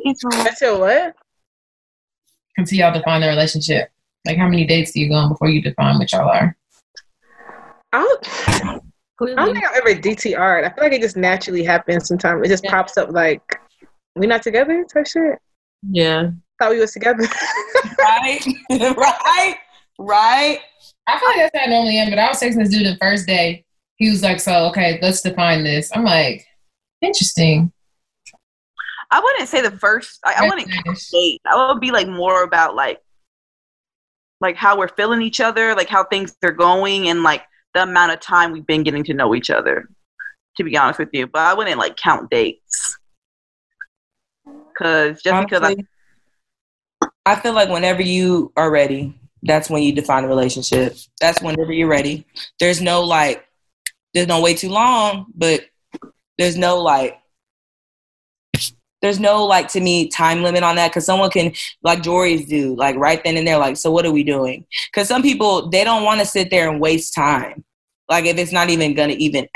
That's 0.43 0.61
your 0.61 0.79
what? 0.79 1.15
until 2.57 2.77
y'all 2.77 2.93
define 2.93 3.21
the 3.21 3.27
relationship? 3.27 3.89
Like 4.25 4.37
how 4.37 4.47
many 4.47 4.65
dates 4.65 4.91
do 4.91 4.99
you 4.99 5.09
go 5.09 5.15
on 5.15 5.29
before 5.29 5.49
you 5.49 5.61
define 5.61 5.97
what 5.97 6.11
y'all 6.11 6.29
are? 6.29 6.57
I 7.93 8.79
don't, 9.19 9.39
I 9.39 9.45
don't 9.45 9.53
think 9.53 9.65
I've 9.67 9.75
ever 9.77 10.01
DTR'd. 10.01 10.65
I 10.65 10.69
feel 10.73 10.83
like 10.83 10.93
it 10.93 11.01
just 11.01 11.15
naturally 11.17 11.63
happens 11.63 12.07
sometimes. 12.07 12.45
It 12.45 12.49
just 12.49 12.63
Yeah. 12.63 12.71
pops 12.71 12.97
up 12.97 13.11
like 13.11 13.41
we 14.15 14.27
not 14.27 14.41
together 14.43 14.85
type 14.91 15.07
shit. 15.07 15.39
yeah. 15.89 16.29
Thought 16.59 16.71
we 16.71 16.79
was 16.79 16.93
together. 16.93 17.23
right. 17.99 18.45
right. 18.69 19.55
Right. 19.99 20.59
I 21.07 21.19
feel 21.19 21.29
like 21.29 21.37
that's 21.37 21.57
how 21.57 21.63
I 21.65 21.67
normally 21.69 21.97
am, 21.97 22.09
but 22.09 22.19
I 22.19 22.27
was 22.29 22.39
texting 22.41 22.57
this 22.59 22.69
dude 22.69 22.85
the 22.85 22.97
first 22.99 23.27
day. 23.27 23.63
He 23.97 24.09
was 24.09 24.23
like, 24.23 24.39
"So 24.39 24.67
okay, 24.69 24.99
let's 25.01 25.21
define 25.21 25.63
this." 25.63 25.89
I'm 25.95 26.03
like, 26.03 26.45
"Interesting." 27.01 27.71
I 29.11 29.19
wouldn't 29.21 29.47
say 29.47 29.61
the 29.61 29.71
first. 29.77 30.19
I, 30.25 30.33
I 30.45 30.49
wouldn't 30.49 30.69
date. 31.11 31.41
I 31.45 31.67
would 31.71 31.79
be 31.79 31.91
like 31.91 32.07
more 32.07 32.43
about 32.43 32.75
like, 32.75 32.99
like 34.41 34.55
how 34.55 34.77
we're 34.77 34.87
feeling 34.89 35.21
each 35.21 35.39
other, 35.39 35.75
like 35.75 35.87
how 35.89 36.03
things 36.05 36.35
are 36.43 36.51
going, 36.51 37.07
and 37.09 37.21
like 37.23 37.43
the 37.75 37.83
amount 37.83 38.11
of 38.11 38.19
time 38.19 38.51
we've 38.51 38.65
been 38.65 38.81
getting 38.81 39.03
to 39.03 39.13
know 39.13 39.35
each 39.35 39.51
other. 39.51 39.87
To 40.57 40.63
be 40.63 40.77
honest 40.77 40.99
with 40.99 41.09
you, 41.11 41.27
but 41.27 41.41
I 41.41 41.53
wouldn't 41.53 41.77
like 41.77 41.97
count 41.97 42.31
dates, 42.31 42.97
because 44.45 45.21
just 45.21 45.49
because 45.49 45.61
I, 45.61 45.75
I 47.25 47.35
feel 47.35 47.51
like 47.51 47.67
whenever 47.67 48.01
you 48.01 48.53
are 48.55 48.71
ready, 48.71 49.19
that's 49.43 49.69
when 49.69 49.83
you 49.83 49.91
define 49.91 50.23
a 50.23 50.29
relationship. 50.29 50.95
That's 51.19 51.41
whenever 51.41 51.73
you're 51.73 51.89
ready. 51.89 52.25
There's 52.61 52.81
no 52.81 53.01
like, 53.01 53.45
there's 54.13 54.27
no 54.27 54.39
way 54.39 54.53
too 54.53 54.69
long, 54.69 55.25
but 55.35 55.65
there's 56.37 56.55
no 56.55 56.81
like, 56.81 57.19
there's 59.05 59.19
no 59.19 59.45
like 59.45 59.67
to 59.67 59.79
me 59.79 60.07
time 60.07 60.41
limit 60.41 60.63
on 60.63 60.75
that 60.77 60.89
because 60.89 61.05
someone 61.05 61.29
can 61.29 61.53
like 61.83 62.01
Jory's 62.01 62.47
do 62.47 62.75
like 62.75 62.95
right 62.95 63.23
then 63.23 63.37
and 63.37 63.47
there 63.47 63.59
like 63.59 63.77
so 63.77 63.91
what 63.91 64.03
are 64.03 64.11
we 64.11 64.23
doing? 64.23 64.65
Because 64.91 65.07
some 65.07 65.21
people 65.21 65.69
they 65.69 65.83
don't 65.83 66.03
want 66.03 66.19
to 66.21 66.25
sit 66.25 66.49
there 66.49 66.69
and 66.69 66.81
waste 66.81 67.13
time. 67.13 67.63
Like 68.09 68.25
if 68.25 68.37
it's 68.37 68.51
not 68.51 68.71
even 68.71 68.95
gonna 68.95 69.13
even 69.13 69.47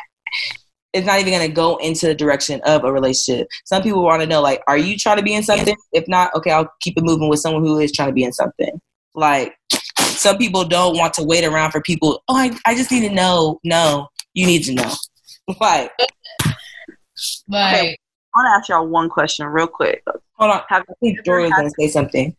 it's 0.93 1.05
not 1.05 1.19
even 1.19 1.33
going 1.33 1.47
to 1.47 1.53
go 1.53 1.77
into 1.77 2.07
the 2.07 2.15
direction 2.15 2.59
of 2.65 2.83
a 2.83 2.91
relationship. 2.91 3.47
Some 3.65 3.83
people 3.83 4.03
want 4.03 4.23
to 4.23 4.27
know, 4.27 4.41
like, 4.41 4.63
are 4.67 4.77
you 4.77 4.97
trying 4.97 5.17
to 5.17 5.23
be 5.23 5.35
in 5.35 5.43
something? 5.43 5.75
If 5.91 6.07
not, 6.07 6.33
okay, 6.33 6.49
I'll 6.49 6.71
keep 6.81 6.97
it 6.97 7.03
moving 7.03 7.29
with 7.29 7.41
someone 7.41 7.63
who 7.63 7.77
is 7.77 7.91
trying 7.91 8.09
to 8.09 8.13
be 8.13 8.23
in 8.23 8.33
something. 8.33 8.81
Like, 9.13 9.55
some 9.99 10.39
people 10.39 10.65
don't 10.65 10.97
want 10.97 11.13
to 11.13 11.23
wait 11.23 11.45
around 11.45 11.69
for 11.69 11.81
people. 11.81 12.23
Oh, 12.27 12.35
I, 12.35 12.57
I 12.65 12.73
just 12.73 12.91
need 12.91 13.07
to 13.07 13.13
know. 13.13 13.59
No, 13.63 14.07
you 14.33 14.47
need 14.47 14.63
to 14.63 14.73
know. 14.73 14.91
Like, 15.59 15.91
Like, 17.47 17.75
Okay. 17.75 17.97
I 18.39 18.43
want 18.43 18.53
to 18.53 18.57
ask 18.57 18.69
y'all 18.69 18.87
one 18.87 19.09
question 19.09 19.45
real 19.47 19.67
quick. 19.67 20.01
hold 20.05 20.51
on. 20.51 20.61
Have 20.69 20.85
I 20.89 20.93
think 21.01 21.25
Jory 21.25 21.43
was 21.43 21.51
going 21.51 21.67
to 21.67 21.75
say 21.77 21.89
something. 21.89 22.35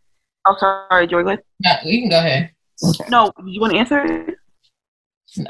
Oh, 0.47 0.57
sorry, 0.59 1.07
Joy. 1.07 1.23
go 1.23 1.29
ahead. 1.29 1.43
no, 1.63 1.73
you 1.85 2.01
can 2.01 2.09
go 2.09 2.19
ahead. 2.19 2.51
No, 3.11 3.31
you 3.45 3.61
want 3.61 3.75
to 3.75 3.79
answer? 3.79 4.03
it? 4.07 4.35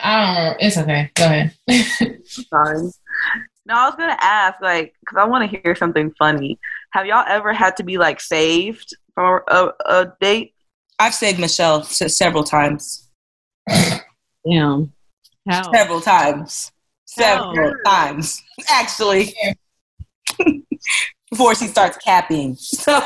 I 0.00 0.34
don't. 0.34 0.60
It's 0.60 0.76
okay. 0.76 1.10
Go 1.14 1.24
ahead. 1.24 1.54
Sorry. 2.24 2.90
No, 3.66 3.74
I 3.74 3.84
was 3.86 3.94
gonna 3.96 4.18
ask, 4.20 4.60
like, 4.60 4.92
because 4.98 5.18
I 5.18 5.24
want 5.26 5.48
to 5.48 5.60
hear 5.62 5.76
something 5.76 6.12
funny. 6.18 6.58
Have 6.92 7.06
y'all 7.06 7.24
ever 7.28 7.52
had 7.52 7.76
to 7.76 7.84
be 7.84 7.96
like 7.96 8.20
saved 8.20 8.96
from 9.14 9.42
a, 9.46 9.54
a, 9.54 9.72
a 9.86 10.12
date? 10.20 10.54
I've 10.98 11.14
saved 11.14 11.38
Michelle 11.38 11.84
several 11.84 12.42
times. 12.42 13.08
Damn. 14.44 14.92
How? 15.48 15.72
Several 15.72 16.00
times. 16.00 16.72
Several 17.04 17.74
How? 17.84 17.90
times. 17.90 18.42
Actually. 18.68 19.34
Before 21.30 21.54
she 21.54 21.66
starts 21.68 21.96
capping. 21.98 22.56
So 22.56 23.00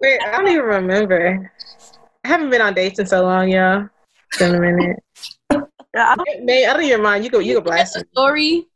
Wait, 0.00 0.20
I 0.22 0.30
don't 0.32 0.48
even 0.48 0.64
remember. 0.64 1.52
I 2.24 2.28
haven't 2.28 2.50
been 2.50 2.60
on 2.60 2.74
dates 2.74 2.98
in 2.98 3.06
so 3.06 3.22
long, 3.22 3.48
y'all. 3.48 3.88
It's 4.28 4.38
been 4.38 4.54
a 4.54 4.60
minute. 4.60 4.96
Yeah, 5.94 6.12
I 6.12 6.16
don't, 6.16 6.44
May, 6.44 6.66
I 6.66 6.72
don't 6.72 6.84
even 6.84 7.02
mind. 7.02 7.24
You 7.24 7.30
go. 7.30 7.38
You 7.40 7.54
go 7.54 7.60
blast 7.60 7.94
the 7.94 8.00
it. 8.00 8.08
story. 8.12 8.66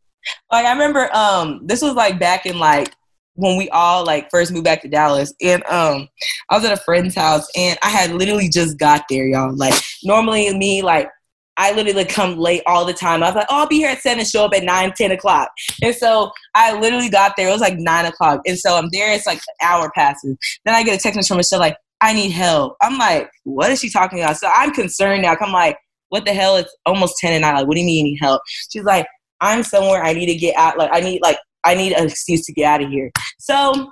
like 0.50 0.66
I 0.66 0.72
remember 0.72 1.08
um 1.14 1.60
this 1.64 1.82
was 1.82 1.94
like 1.94 2.18
back 2.18 2.46
in 2.46 2.58
like 2.58 2.92
when 3.34 3.56
we 3.56 3.68
all 3.70 4.04
like 4.04 4.30
first 4.30 4.52
moved 4.52 4.64
back 4.64 4.82
to 4.82 4.88
Dallas 4.88 5.34
and 5.42 5.62
um 5.66 6.08
I 6.50 6.56
was 6.56 6.64
at 6.64 6.72
a 6.72 6.82
friend's 6.82 7.14
house 7.14 7.46
and 7.56 7.78
I 7.82 7.88
had 7.88 8.12
literally 8.12 8.48
just 8.48 8.78
got 8.78 9.04
there, 9.08 9.26
y'all. 9.26 9.54
Like 9.54 9.74
normally 10.02 10.52
me 10.56 10.82
like 10.82 11.08
I 11.56 11.72
literally 11.72 12.04
come 12.04 12.36
late 12.36 12.62
all 12.66 12.84
the 12.84 12.92
time. 12.92 13.22
I 13.22 13.26
was 13.26 13.36
like, 13.36 13.46
oh, 13.48 13.60
I'll 13.60 13.68
be 13.68 13.76
here 13.76 13.90
at 13.90 14.00
seven, 14.00 14.24
show 14.24 14.44
up 14.44 14.54
at 14.54 14.64
nine, 14.64 14.92
ten 14.96 15.12
o'clock. 15.12 15.50
And 15.82 15.94
so 15.94 16.32
I 16.54 16.78
literally 16.78 17.08
got 17.08 17.34
there. 17.36 17.48
It 17.48 17.52
was 17.52 17.60
like 17.60 17.78
nine 17.78 18.06
o'clock. 18.06 18.40
And 18.46 18.58
so 18.58 18.76
I'm 18.76 18.88
there. 18.92 19.12
It's 19.12 19.26
like 19.26 19.38
an 19.38 19.68
hour 19.68 19.90
passes. 19.94 20.36
Then 20.64 20.74
I 20.74 20.82
get 20.82 20.98
a 20.98 21.02
text 21.02 21.16
message 21.16 21.28
from 21.28 21.36
Michelle 21.36 21.60
like, 21.60 21.76
I 22.00 22.12
need 22.12 22.30
help. 22.30 22.76
I'm 22.82 22.98
like, 22.98 23.30
what 23.44 23.70
is 23.70 23.80
she 23.80 23.88
talking 23.88 24.20
about? 24.20 24.36
So 24.36 24.48
I'm 24.52 24.72
concerned 24.72 25.22
now. 25.22 25.36
I'm 25.40 25.52
like, 25.52 25.78
what 26.08 26.24
the 26.24 26.34
hell? 26.34 26.56
It's 26.56 26.74
almost 26.86 27.16
10 27.18 27.32
and 27.32 27.46
I 27.46 27.54
like, 27.54 27.66
what 27.66 27.74
do 27.74 27.80
you 27.80 27.86
mean 27.86 28.06
you 28.06 28.12
need 28.12 28.18
help? 28.20 28.42
She's 28.70 28.84
like, 28.84 29.06
I'm 29.40 29.62
somewhere. 29.62 30.02
I 30.02 30.12
need 30.12 30.26
to 30.26 30.34
get 30.34 30.56
out. 30.56 30.76
Like, 30.76 30.90
I 30.92 31.00
need 31.00 31.22
like, 31.22 31.38
I 31.64 31.74
need 31.74 31.92
an 31.92 32.06
excuse 32.06 32.44
to 32.46 32.52
get 32.52 32.66
out 32.66 32.82
of 32.82 32.90
here. 32.90 33.10
So 33.38 33.90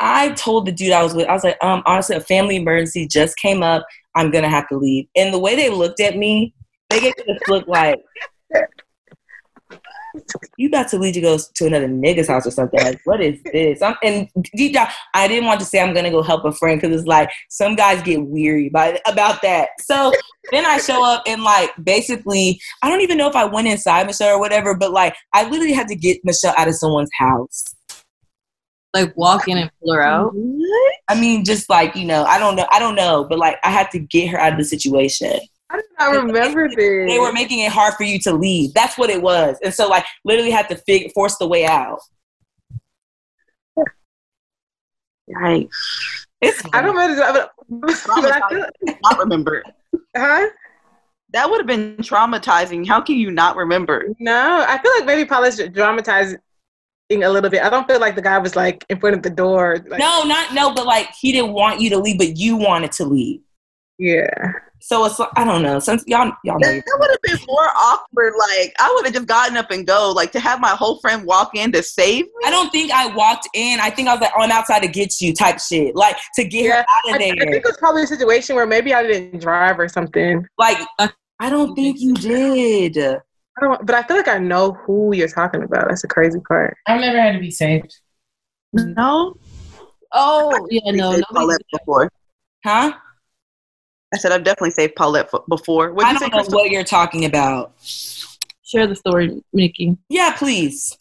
I 0.00 0.30
told 0.30 0.66
the 0.66 0.72
dude 0.72 0.92
I 0.92 1.02
was 1.02 1.14
with, 1.14 1.28
I 1.28 1.34
was 1.34 1.44
like, 1.44 1.62
um, 1.62 1.82
honestly, 1.84 2.16
a 2.16 2.20
family 2.20 2.56
emergency 2.56 3.06
just 3.06 3.36
came 3.36 3.62
up. 3.62 3.86
I'm 4.16 4.30
gonna 4.30 4.48
have 4.48 4.68
to 4.68 4.78
leave. 4.78 5.06
And 5.14 5.32
the 5.32 5.38
way 5.38 5.54
they 5.54 5.68
looked 5.68 6.00
at 6.00 6.16
me, 6.16 6.54
they 6.88 7.00
gave 7.00 7.12
me 7.18 7.24
this 7.26 7.48
look 7.48 7.68
like, 7.68 8.00
you 10.56 10.68
about 10.68 10.88
to 10.88 10.98
leave 10.98 11.14
to 11.14 11.20
go 11.20 11.38
to 11.54 11.66
another 11.66 11.88
nigga's 11.88 12.28
house 12.28 12.46
or 12.46 12.50
something. 12.50 12.80
Like, 12.80 13.00
what 13.04 13.20
is 13.20 13.40
this? 13.52 13.80
I'm, 13.82 13.94
and 14.02 14.28
deep 14.56 14.74
down, 14.74 14.88
I 15.14 15.28
didn't 15.28 15.46
want 15.46 15.60
to 15.60 15.66
say 15.66 15.80
I'm 15.80 15.94
gonna 15.94 16.10
go 16.10 16.22
help 16.22 16.44
a 16.44 16.52
friend 16.52 16.80
because 16.80 16.96
it's 16.96 17.06
like 17.06 17.30
some 17.48 17.76
guys 17.76 18.02
get 18.02 18.22
weary 18.22 18.70
by 18.70 19.00
about 19.06 19.42
that. 19.42 19.68
So 19.80 20.12
then 20.50 20.64
I 20.66 20.78
show 20.78 21.04
up 21.04 21.22
and 21.26 21.42
like 21.42 21.70
basically, 21.82 22.60
I 22.82 22.88
don't 22.88 23.02
even 23.02 23.18
know 23.18 23.28
if 23.28 23.36
I 23.36 23.44
went 23.44 23.68
inside 23.68 24.06
Michelle 24.06 24.34
or 24.34 24.40
whatever, 24.40 24.74
but 24.74 24.92
like 24.92 25.14
I 25.32 25.48
literally 25.48 25.74
had 25.74 25.88
to 25.88 25.94
get 25.94 26.24
Michelle 26.24 26.54
out 26.56 26.68
of 26.68 26.74
someone's 26.74 27.10
house. 27.16 27.64
Like 28.92 29.16
walk 29.16 29.46
in 29.46 29.56
and 29.56 29.70
pull 29.80 29.94
her 29.94 30.02
out. 30.02 30.34
I 31.08 31.18
mean, 31.20 31.44
just 31.44 31.70
like 31.70 31.94
you 31.94 32.06
know, 32.06 32.24
I 32.24 32.38
don't 32.38 32.56
know, 32.56 32.66
I 32.70 32.78
don't 32.78 32.96
know, 32.96 33.24
but 33.28 33.38
like 33.38 33.58
I 33.62 33.70
had 33.70 33.90
to 33.92 33.98
get 34.00 34.28
her 34.30 34.38
out 34.38 34.52
of 34.52 34.58
the 34.58 34.64
situation. 34.64 35.38
I 35.70 35.76
do 35.76 35.82
not 36.00 36.10
remember 36.12 36.68
this. 36.68 36.76
They 36.76 37.18
were 37.20 37.32
making 37.32 37.60
it 37.60 37.70
hard 37.70 37.94
for 37.94 38.02
you 38.02 38.18
to 38.20 38.32
leave. 38.32 38.74
That's 38.74 38.98
what 38.98 39.08
it 39.10 39.22
was, 39.22 39.56
and 39.62 39.72
so 39.72 39.88
like 39.88 40.04
literally 40.24 40.50
had 40.50 40.68
to 40.70 40.76
fig- 40.76 41.12
force 41.12 41.36
the 41.36 41.46
way 41.46 41.66
out. 41.66 42.00
yikes. 45.30 45.70
It's 46.40 46.62
I 46.72 46.82
don't 46.82 46.96
remember. 46.96 47.50
But, 47.68 47.92
but 48.06 48.32
I 48.32 48.48
feel, 48.48 48.66
not 49.02 49.18
remember. 49.18 49.62
huh? 50.16 50.48
That 51.32 51.48
would 51.48 51.58
have 51.58 51.66
been 51.66 51.96
traumatizing. 51.98 52.86
How 52.88 53.00
can 53.00 53.16
you 53.16 53.30
not 53.30 53.56
remember? 53.56 54.08
No, 54.18 54.64
I 54.66 54.78
feel 54.78 54.90
like 54.98 55.04
maybe 55.04 55.28
Paula's 55.28 55.60
dramatizing 55.72 56.38
a 57.10 57.28
little 57.28 57.50
bit. 57.50 57.62
I 57.62 57.68
don't 57.70 57.86
feel 57.88 58.00
like 58.00 58.14
the 58.14 58.22
guy 58.22 58.38
was 58.38 58.56
like 58.56 58.84
in 58.88 58.98
front 59.00 59.16
of 59.16 59.22
the 59.22 59.30
door. 59.30 59.84
Like, 59.88 60.00
no, 60.00 60.22
not 60.24 60.54
no, 60.54 60.72
but 60.72 60.86
like 60.86 61.08
he 61.18 61.32
didn't 61.32 61.52
want 61.52 61.80
you 61.80 61.90
to 61.90 61.98
leave, 61.98 62.18
but 62.18 62.36
you 62.36 62.56
wanted 62.56 62.92
to 62.92 63.04
leave. 63.04 63.40
Yeah. 63.98 64.52
So 64.82 65.04
it's 65.04 65.18
like, 65.18 65.28
I 65.36 65.44
don't 65.44 65.60
know. 65.60 65.78
Since 65.78 66.04
y'all 66.06 66.32
y'all 66.42 66.58
know, 66.58 66.66
That, 66.66 66.82
would 66.98 67.10
have 67.10 67.20
been 67.38 67.46
more 67.46 67.68
awkward. 67.76 68.32
Like 68.38 68.74
I 68.78 68.90
would 68.94 69.04
have 69.04 69.12
just 69.14 69.26
gotten 69.26 69.56
up 69.58 69.70
and 69.70 69.86
go. 69.86 70.10
Like 70.16 70.32
to 70.32 70.40
have 70.40 70.58
my 70.58 70.70
whole 70.70 70.98
friend 71.00 71.26
walk 71.26 71.50
in 71.54 71.70
to 71.72 71.82
save 71.82 72.24
me. 72.24 72.32
I 72.46 72.50
don't 72.50 72.70
think 72.70 72.90
I 72.90 73.14
walked 73.14 73.46
in. 73.54 73.78
I 73.78 73.90
think 73.90 74.08
I 74.08 74.14
was 74.14 74.22
like 74.22 74.32
on 74.38 74.50
outside 74.50 74.80
to 74.80 74.88
get 74.88 75.20
you 75.20 75.34
type 75.34 75.60
shit, 75.60 75.94
like 75.94 76.16
to 76.36 76.44
get 76.44 76.64
Yeah, 76.64 76.76
her 76.76 76.78
out 76.78 77.10
of 77.10 77.14
I 77.14 77.18
there. 77.18 77.32
I 77.34 77.50
think 77.50 77.56
it 77.56 77.64
was 77.64 77.76
probably 77.76 78.04
a 78.04 78.06
situation 78.06 78.56
where 78.56 78.66
maybe 78.66 78.94
I 78.94 79.02
didn't 79.02 79.40
drive 79.40 79.78
or 79.78 79.88
something. 79.88 80.46
like 80.56 80.78
I 80.98 81.50
don't 81.50 81.74
think 81.74 82.00
you 82.00 82.14
did. 82.14 82.96
I 83.60 83.64
don't, 83.64 83.86
but 83.86 83.94
I 83.94 84.02
feel 84.04 84.16
like 84.16 84.28
I 84.28 84.38
know 84.38 84.72
who 84.72 85.14
you're 85.14 85.28
talking 85.28 85.62
about. 85.62 85.88
That's 85.88 86.02
the 86.02 86.08
crazy 86.08 86.40
part. 86.46 86.76
I've 86.86 87.00
never 87.00 87.20
had 87.20 87.32
to 87.32 87.38
be 87.40 87.50
saved. 87.50 87.94
No. 88.72 89.34
Oh 90.12 90.66
yeah, 90.70 90.90
no, 90.92 91.12
Saved. 91.12 91.24
Paulette 91.32 91.60
before. 91.72 92.10
Huh? 92.64 92.92
I 94.12 94.18
said 94.18 94.32
I've 94.32 94.42
definitely 94.44 94.72
saved 94.72 94.96
Paulette 94.96 95.28
f- 95.32 95.40
before. 95.48 95.92
What 95.92 96.06
I 96.06 96.12
you 96.12 96.18
don't 96.18 96.20
say, 96.20 96.28
know 96.28 96.38
Crystal? 96.38 96.58
what 96.58 96.70
you're 96.70 96.84
talking 96.84 97.24
about. 97.24 97.72
Share 98.64 98.86
the 98.86 98.96
story, 98.96 99.42
Nikki. 99.52 99.96
Yeah, 100.08 100.34
please. 100.36 100.96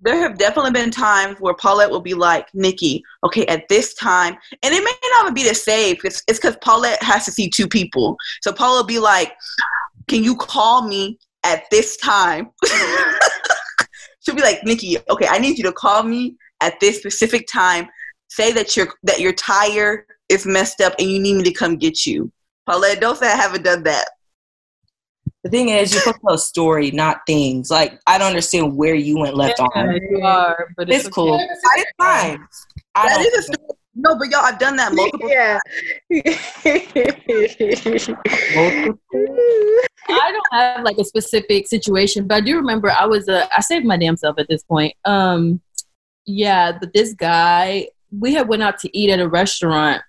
there 0.00 0.18
have 0.20 0.38
definitely 0.38 0.70
been 0.72 0.90
times 0.90 1.38
where 1.40 1.54
Paulette 1.54 1.90
will 1.90 2.00
be 2.00 2.14
like, 2.14 2.48
Nikki, 2.54 3.02
okay, 3.24 3.46
at 3.46 3.68
this 3.68 3.94
time, 3.94 4.36
and 4.62 4.74
it 4.74 4.82
may 4.84 4.92
not 5.20 5.34
be 5.34 5.42
to 5.44 5.54
save. 5.54 6.04
It's 6.04 6.22
it's 6.28 6.38
because 6.38 6.56
Paulette 6.60 7.02
has 7.02 7.24
to 7.26 7.32
see 7.32 7.48
two 7.48 7.68
people. 7.68 8.16
So 8.42 8.52
Paula 8.52 8.80
will 8.80 8.86
be 8.86 8.98
like, 8.98 9.32
Can 10.08 10.24
you 10.24 10.34
call 10.36 10.86
me 10.88 11.18
at 11.44 11.64
this 11.70 11.96
time? 11.98 12.50
She'll 14.20 14.34
be 14.34 14.42
like, 14.42 14.64
Nikki, 14.64 14.96
okay, 15.10 15.26
I 15.28 15.38
need 15.38 15.58
you 15.58 15.64
to 15.64 15.72
call 15.72 16.02
me 16.02 16.36
at 16.60 16.80
this 16.80 16.98
specific 16.98 17.46
time. 17.46 17.88
Say 18.28 18.52
that 18.52 18.76
your 18.76 18.88
that 19.04 19.20
your 19.20 19.32
tire 19.34 20.06
is 20.28 20.46
messed 20.46 20.80
up 20.80 20.94
and 20.98 21.10
you 21.10 21.20
need 21.20 21.36
me 21.36 21.42
to 21.44 21.52
come 21.52 21.76
get 21.76 22.06
you. 22.06 22.32
Paulette, 22.66 23.00
don't 23.00 23.18
say 23.18 23.26
I 23.26 23.36
haven't 23.36 23.62
done 23.62 23.82
that. 23.84 24.08
The 25.44 25.50
thing 25.50 25.68
is, 25.68 25.92
you're 25.92 26.00
supposed 26.00 26.16
to 26.16 26.26
tell 26.26 26.34
a 26.34 26.38
story, 26.38 26.90
not 26.90 27.20
things. 27.26 27.70
Like 27.70 28.00
I 28.06 28.16
don't 28.16 28.28
understand 28.28 28.74
where 28.76 28.94
you 28.94 29.18
went 29.18 29.36
left 29.36 29.60
on. 29.60 30.00
you 30.10 30.22
are, 30.22 30.68
but 30.76 30.90
It's 30.90 31.08
cool. 31.08 31.38
It's 31.38 31.92
fine. 31.98 32.46
I 32.94 33.08
don't 33.08 33.20
is 33.20 33.34
a 33.34 33.42
story. 33.42 33.68
No, 33.96 34.16
but 34.18 34.28
y'all, 34.28 34.40
I've 34.40 34.58
done 34.58 34.76
that 34.76 34.92
multiple 34.92 35.28
yeah. 35.30 35.58
I 40.08 40.32
don't 40.32 40.46
have 40.52 40.84
like 40.84 40.98
a 40.98 41.04
specific 41.04 41.68
situation, 41.68 42.26
but 42.26 42.36
I 42.36 42.40
do 42.40 42.56
remember 42.56 42.90
I 42.90 43.06
was 43.06 43.28
uh, 43.28 43.46
I 43.56 43.60
saved 43.60 43.86
my 43.86 43.96
damn 43.96 44.16
self 44.16 44.38
at 44.38 44.48
this 44.48 44.64
point. 44.64 44.94
Um, 45.04 45.60
yeah, 46.26 46.72
but 46.78 46.92
this 46.92 47.14
guy, 47.14 47.88
we 48.10 48.34
had 48.34 48.48
went 48.48 48.62
out 48.62 48.78
to 48.80 48.98
eat 48.98 49.10
at 49.10 49.20
a 49.20 49.28
restaurant, 49.28 50.02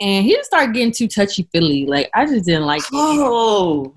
and 0.00 0.24
he 0.24 0.34
just 0.34 0.46
started 0.46 0.74
getting 0.74 0.92
too 0.92 1.06
touchy 1.08 1.48
feely. 1.52 1.86
Like 1.86 2.10
I 2.14 2.26
just 2.26 2.46
didn't 2.46 2.66
like 2.66 2.82
it. 2.82 2.88
Oh, 2.92 3.94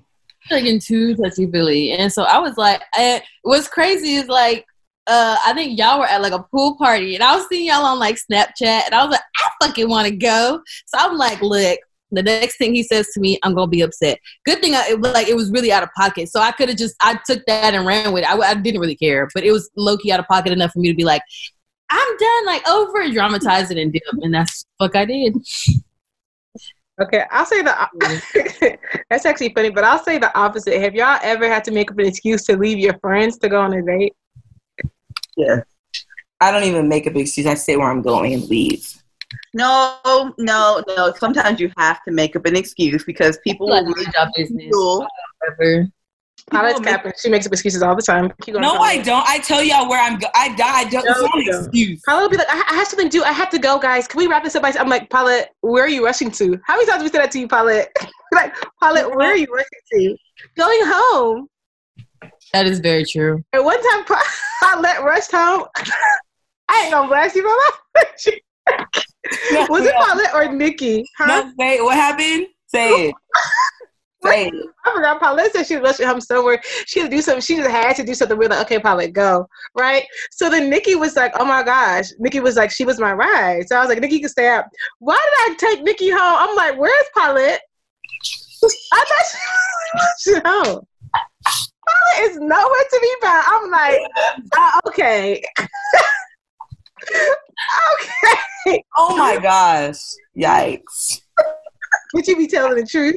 Like 0.50 0.64
getting 0.64 0.80
too 0.80 1.16
touchy 1.16 1.50
feely, 1.50 1.92
and 1.92 2.12
so 2.12 2.22
I 2.22 2.38
was 2.38 2.56
like, 2.56 2.80
and 2.96 3.22
what's 3.42 3.68
crazy 3.68 4.14
is 4.14 4.28
like. 4.28 4.66
Uh, 5.06 5.36
I 5.44 5.52
think 5.54 5.78
y'all 5.78 5.98
were 5.98 6.06
at 6.06 6.22
like 6.22 6.32
a 6.32 6.44
pool 6.44 6.76
party, 6.76 7.14
and 7.14 7.24
I 7.24 7.36
was 7.36 7.46
seeing 7.48 7.66
y'all 7.66 7.84
on 7.84 7.98
like 7.98 8.16
Snapchat, 8.16 8.86
and 8.86 8.94
I 8.94 9.04
was 9.04 9.12
like, 9.12 9.20
I 9.36 9.66
fucking 9.66 9.88
want 9.88 10.06
to 10.08 10.14
go. 10.14 10.60
So 10.86 10.98
I'm 10.98 11.16
like, 11.16 11.42
look, 11.42 11.78
the 12.12 12.22
next 12.22 12.58
thing 12.58 12.74
he 12.74 12.82
says 12.82 13.08
to 13.14 13.20
me, 13.20 13.38
I'm 13.42 13.54
gonna 13.54 13.66
be 13.66 13.80
upset. 13.80 14.18
Good 14.44 14.60
thing 14.60 14.74
I, 14.74 14.86
it 14.90 15.00
was 15.00 15.12
like 15.12 15.28
it 15.28 15.34
was 15.34 15.50
really 15.50 15.72
out 15.72 15.82
of 15.82 15.88
pocket, 15.96 16.28
so 16.28 16.40
I 16.40 16.52
could 16.52 16.68
have 16.68 16.78
just 16.78 16.94
I 17.00 17.18
took 17.26 17.44
that 17.46 17.74
and 17.74 17.86
ran 17.86 18.12
with 18.12 18.24
it. 18.24 18.30
I, 18.30 18.38
I 18.38 18.54
didn't 18.54 18.80
really 18.80 18.96
care, 18.96 19.28
but 19.34 19.44
it 19.44 19.50
was 19.50 19.70
low 19.76 19.96
key 19.96 20.12
out 20.12 20.20
of 20.20 20.28
pocket 20.28 20.52
enough 20.52 20.72
for 20.72 20.78
me 20.78 20.88
to 20.88 20.96
be 20.96 21.04
like, 21.04 21.22
I'm 21.90 22.16
done, 22.16 22.46
like 22.46 22.68
over, 22.68 23.10
dramatize 23.10 23.70
it 23.70 23.78
and 23.78 23.92
dip, 23.92 24.02
and 24.20 24.34
that's 24.34 24.64
what 24.76 24.94
I 24.94 25.04
did. 25.04 25.36
Okay, 27.00 27.24
I'll 27.30 27.46
say 27.46 27.62
the. 27.62 28.78
that's 29.10 29.24
actually 29.24 29.52
funny, 29.54 29.70
but 29.70 29.82
I'll 29.82 30.02
say 30.02 30.18
the 30.18 30.36
opposite. 30.38 30.80
Have 30.80 30.94
y'all 30.94 31.18
ever 31.22 31.48
had 31.48 31.64
to 31.64 31.70
make 31.70 31.90
up 31.90 31.98
an 31.98 32.06
excuse 32.06 32.44
to 32.44 32.56
leave 32.56 32.78
your 32.78 32.98
friends 32.98 33.38
to 33.38 33.48
go 33.48 33.60
on 33.60 33.72
a 33.72 33.82
date? 33.82 34.12
Yeah. 35.36 35.62
I 36.40 36.50
don't 36.50 36.64
even 36.64 36.88
make 36.88 37.06
a 37.06 37.10
big 37.10 37.22
excuse. 37.22 37.46
I 37.46 37.54
say 37.54 37.76
where 37.76 37.88
I'm 37.90 38.02
going 38.02 38.34
and 38.34 38.42
leave. 38.48 38.84
No, 39.54 39.98
no, 40.38 40.82
no. 40.88 41.12
Sometimes 41.18 41.60
you 41.60 41.70
have 41.76 42.02
to 42.04 42.10
make 42.10 42.34
up 42.36 42.46
an 42.46 42.56
excuse 42.56 43.04
because 43.04 43.38
people 43.38 43.68
Like 43.68 43.84
will 43.84 43.90
my 43.92 44.02
make 44.02 44.12
job 44.12 44.28
business, 44.36 44.64
you 44.70 45.06
whatever. 45.40 45.88
Paula's 46.50 46.74
will 46.74 46.80
make- 46.80 47.18
She 47.18 47.28
makes 47.30 47.46
up 47.46 47.52
excuses 47.52 47.82
all 47.82 47.94
the 47.94 48.02
time. 48.02 48.32
No, 48.48 48.74
I 48.74 48.98
don't. 48.98 49.24
I 49.28 49.38
tell 49.38 49.62
y'all 49.62 49.88
where 49.88 50.02
I'm. 50.02 50.18
Go- 50.18 50.26
I 50.34 50.54
I 50.62 50.84
don't. 50.90 51.04
No, 51.04 51.12
it's 51.12 51.20
not 51.22 51.34
an 51.36 51.44
don't. 51.46 51.64
excuse. 51.66 52.02
Paula 52.04 52.22
will 52.22 52.28
be 52.30 52.36
like, 52.36 52.48
I, 52.50 52.64
I 52.70 52.74
have 52.74 52.88
something 52.88 53.08
to 53.08 53.18
do. 53.18 53.22
I 53.22 53.32
have 53.32 53.48
to 53.50 53.58
go, 53.58 53.78
guys. 53.78 54.08
Can 54.08 54.18
we 54.18 54.26
wrap 54.26 54.42
this 54.42 54.56
up? 54.56 54.64
I'm 54.64 54.88
like, 54.88 55.08
Paula, 55.10 55.44
where 55.60 55.84
are 55.84 55.88
you 55.88 56.04
rushing 56.04 56.30
to? 56.32 56.58
How 56.66 56.74
many 56.74 56.86
times 56.86 56.96
have 56.96 57.02
we 57.02 57.08
said 57.08 57.22
that 57.22 57.30
to 57.32 57.38
you, 57.38 57.46
Paula? 57.48 57.84
like, 58.32 58.54
Paula, 58.80 59.08
where 59.14 59.30
are 59.30 59.36
you 59.36 59.46
rushing 59.52 59.68
to? 59.92 60.16
Going 60.56 60.80
home. 60.82 61.48
That 62.52 62.66
is 62.66 62.80
very 62.80 63.04
true. 63.04 63.42
And 63.52 63.64
one 63.64 63.82
time, 63.90 64.04
Pa- 64.04 64.22
Paulette 64.62 65.02
rushed 65.04 65.32
home. 65.32 65.64
I 66.68 66.82
ain't 66.84 66.92
gonna 66.92 67.08
blast 67.08 67.36
you, 67.36 67.42
Paula. 67.42 68.06
No, 69.52 69.66
Was 69.70 69.86
it 69.86 69.94
no. 69.98 70.04
Paulette 70.06 70.34
or 70.34 70.52
Nikki? 70.52 71.04
Huh? 71.16 71.26
No, 71.26 71.52
say 71.58 71.76
it. 71.78 71.84
what 71.84 71.94
happened. 71.94 72.48
Say 72.66 73.08
it. 73.08 73.14
Say 74.24 74.46
it. 74.48 74.54
I 74.84 74.92
forgot 74.94 75.20
Paulette 75.20 75.52
said 75.52 75.66
she 75.66 75.76
was 75.76 75.82
rushing 75.82 76.06
home 76.06 76.20
somewhere. 76.20 76.60
She 76.86 77.00
had 77.00 77.10
to 77.10 77.16
do 77.16 77.22
something. 77.22 77.40
She 77.40 77.56
just 77.56 77.70
had 77.70 77.94
to 77.96 78.04
do 78.04 78.14
something. 78.14 78.36
We're 78.36 78.48
like, 78.48 78.62
okay, 78.66 78.78
Paulette, 78.80 79.12
go. 79.12 79.46
Right? 79.76 80.04
So 80.32 80.50
then 80.50 80.68
Nikki 80.68 80.96
was 80.96 81.14
like, 81.16 81.32
oh 81.38 81.44
my 81.44 81.62
gosh. 81.62 82.08
Nikki 82.18 82.40
was 82.40 82.56
like, 82.56 82.70
she 82.72 82.84
was 82.84 82.98
my 82.98 83.12
ride. 83.12 83.68
So 83.68 83.76
I 83.76 83.80
was 83.80 83.88
like, 83.88 84.00
Nikki 84.00 84.18
can 84.20 84.28
stay 84.28 84.48
out. 84.48 84.64
Why 84.98 85.14
did 85.16 85.52
I 85.52 85.56
take 85.58 85.84
Nikki 85.84 86.10
home? 86.10 86.18
I'm 86.20 86.56
like, 86.56 86.78
where's 86.78 87.06
Paulette? 87.16 87.60
I 88.92 89.04
thought 89.08 89.26
she 89.30 90.34
was 90.34 90.34
rushing 90.34 90.42
home. 90.44 90.86
Paulette 91.92 92.30
is 92.30 92.38
nowhere 92.38 92.84
to 92.90 92.98
be 93.00 93.14
found. 93.22 93.44
I'm 93.48 93.70
like, 93.70 93.98
uh, 94.56 94.80
okay. 94.88 95.42
okay. 98.66 98.84
Oh 98.96 99.16
my 99.16 99.38
gosh. 99.38 99.98
Yikes. 100.36 101.22
Would 102.14 102.26
you 102.26 102.36
be 102.36 102.46
telling 102.46 102.76
the 102.76 102.86
truth? 102.86 103.16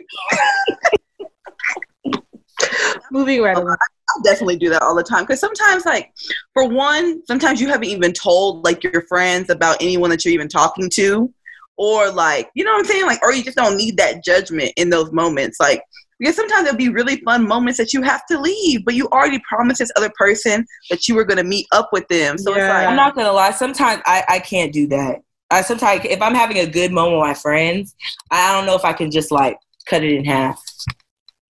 Moving 3.12 3.42
right 3.42 3.58
along. 3.58 3.78
I'll 4.10 4.22
definitely 4.24 4.58
do 4.58 4.70
that 4.70 4.82
all 4.82 4.96
the 4.96 5.04
time 5.04 5.24
because 5.24 5.40
sometimes, 5.40 5.86
like, 5.86 6.14
for 6.54 6.68
one, 6.68 7.26
sometimes 7.26 7.60
you 7.60 7.68
haven't 7.68 7.90
even 7.90 8.14
told 8.14 8.64
like 8.64 8.84
your 8.84 9.02
friends 9.08 9.50
about 9.50 9.78
anyone 9.82 10.10
that 10.12 10.24
you're 10.24 10.34
even 10.34 10.48
talking 10.48 10.90
to, 10.92 11.34
or 11.78 12.10
like, 12.12 12.50
you 12.56 12.64
know 12.64 12.72
what 12.72 12.80
I'm 12.80 12.86
saying, 12.86 13.06
like, 13.06 13.22
or 13.22 13.34
you 13.34 13.44
just 13.44 13.58
don't 13.58 13.78
need 13.78 13.98
that 13.98 14.24
judgment 14.24 14.72
in 14.78 14.90
those 14.90 15.12
moments, 15.12 15.60
like. 15.60 15.84
Because 16.20 16.36
sometimes 16.36 16.64
there'll 16.64 16.78
be 16.78 16.90
really 16.90 17.18
fun 17.18 17.46
moments 17.48 17.78
that 17.78 17.94
you 17.94 18.02
have 18.02 18.26
to 18.28 18.40
leave, 18.40 18.86
but 18.86 18.94
you 18.96 19.08
already 19.10 19.42
promised 19.48 19.80
this 19.80 19.92
other 19.98 20.12
person 20.18 20.66
that 20.90 21.08
you 21.08 21.16
were 21.16 21.26
going 21.26 21.38
to 21.38 21.44
meet 21.44 21.68
up 21.74 21.90
with 21.92 22.08
them. 22.08 22.38
So 22.38 22.56
Yeah. 22.56 22.80
it's 22.80 22.88
I'm 22.88 22.96
not 22.96 23.16
gonna 23.16 23.34
lie. 23.34 23.52
Sometimes 23.52 24.02
I, 24.06 24.24
I 24.30 24.40
can't 24.40 24.72
do 24.72 24.88
that. 24.88 25.20
I 25.52 25.62
sometimes 25.62 26.02
if 26.06 26.22
I'm 26.22 26.34
having 26.34 26.60
a 26.60 26.66
good 26.68 26.92
moment 26.92 27.18
with 27.20 27.28
my 27.28 27.34
friends, 27.34 27.96
I 28.32 28.54
don't 28.54 28.66
know 28.66 28.76
if 28.76 28.86
I 28.86 28.94
can 28.94 29.12
just 29.12 29.32
like 29.32 29.58
cut 29.88 30.04
it 30.04 30.14
in 30.14 30.26
half. 30.26 30.62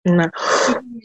No. 0.04 0.28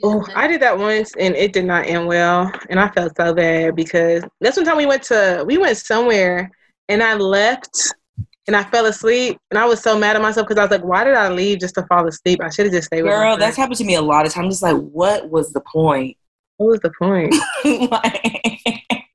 Oh, 0.04 0.26
I 0.36 0.48
did 0.48 0.62
that 0.62 0.78
once 0.78 1.12
and 1.20 1.36
it 1.36 1.54
did 1.54 1.66
not 1.66 1.86
end 1.86 2.08
well. 2.08 2.52
And 2.70 2.80
I 2.80 2.90
felt 2.90 3.16
so 3.18 3.34
bad 3.34 3.76
because 3.76 4.24
that's 4.42 4.58
one 4.58 4.66
time 4.66 4.78
we 4.78 4.86
went 4.86 5.04
to 5.04 5.44
we 5.46 5.58
went 5.58 5.78
somewhere 5.78 6.50
and 6.90 7.04
I 7.04 7.16
left 7.16 7.94
and 8.48 8.56
I 8.56 8.64
fell 8.64 8.86
asleep 8.86 9.38
and 9.52 9.60
I 9.60 9.66
was 9.66 9.82
so 9.82 9.98
mad 9.98 10.16
at 10.16 10.22
myself 10.22 10.48
because 10.48 10.60
I 10.60 10.64
was 10.64 10.72
like, 10.72 10.84
why 10.84 11.04
did 11.04 11.16
I 11.16 11.30
leave 11.30 11.60
just 11.60 11.76
to 11.76 11.86
fall 11.88 12.08
asleep? 12.08 12.40
I 12.42 12.50
should 12.50 12.66
have 12.66 12.74
just 12.74 12.88
stayed 12.88 13.04
with 13.04 13.12
Girl, 13.12 13.22
friend. 13.36 13.42
that's 13.42 13.58
happened 13.58 13.78
to 13.78 13.84
me 13.84 13.96
a 13.96 14.02
lot 14.02 14.26
of 14.26 14.34
times. 14.34 14.54
Just 14.56 14.64
like, 14.64 14.78
what 14.78 15.30
was 15.30 15.52
the 15.52 15.62
point? 15.62 16.16
what 16.58 16.68
was 16.68 16.80
the 16.80 16.92
point? 16.98 17.36
like, 17.92 18.62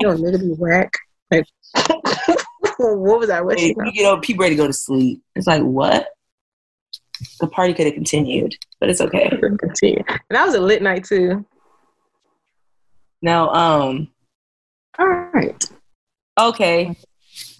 You 0.01 0.09
know, 0.09 0.17
nigga 0.17 0.41
be 0.41 0.55
whack. 0.59 0.93
Like 1.31 1.45
what 2.79 3.21
was 3.21 3.31
I 3.31 3.41
wishing? 3.41 3.75
you 3.95 4.03
know, 4.03 4.19
people 4.21 4.43
ready 4.43 4.55
to 4.57 4.63
go 4.63 4.67
to 4.67 4.73
sleep. 4.73 5.23
It's 5.35 5.47
like, 5.47 5.63
what? 5.63 6.09
The 7.41 7.47
party 7.47 7.73
could 7.73 7.87
have 7.87 7.95
continued, 7.95 8.55
but 8.81 8.91
it's 8.91 9.01
okay. 9.01 9.31
Continue. 9.31 10.03
And 10.09 10.21
that 10.31 10.45
was 10.45 10.55
a 10.55 10.61
lit 10.61 10.83
night 10.83 11.05
too. 11.05 11.47
Now, 13.23 13.51
um, 13.51 14.09
All 14.99 15.07
right. 15.07 15.65
okay, 16.39 16.97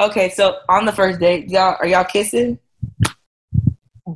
okay. 0.07 0.29
So 0.31 0.59
on 0.69 0.85
the 0.85 0.93
first 0.93 1.21
date, 1.21 1.49
y'all 1.49 1.77
are 1.81 1.87
y'all 1.87 2.05
kissing? 2.05 2.59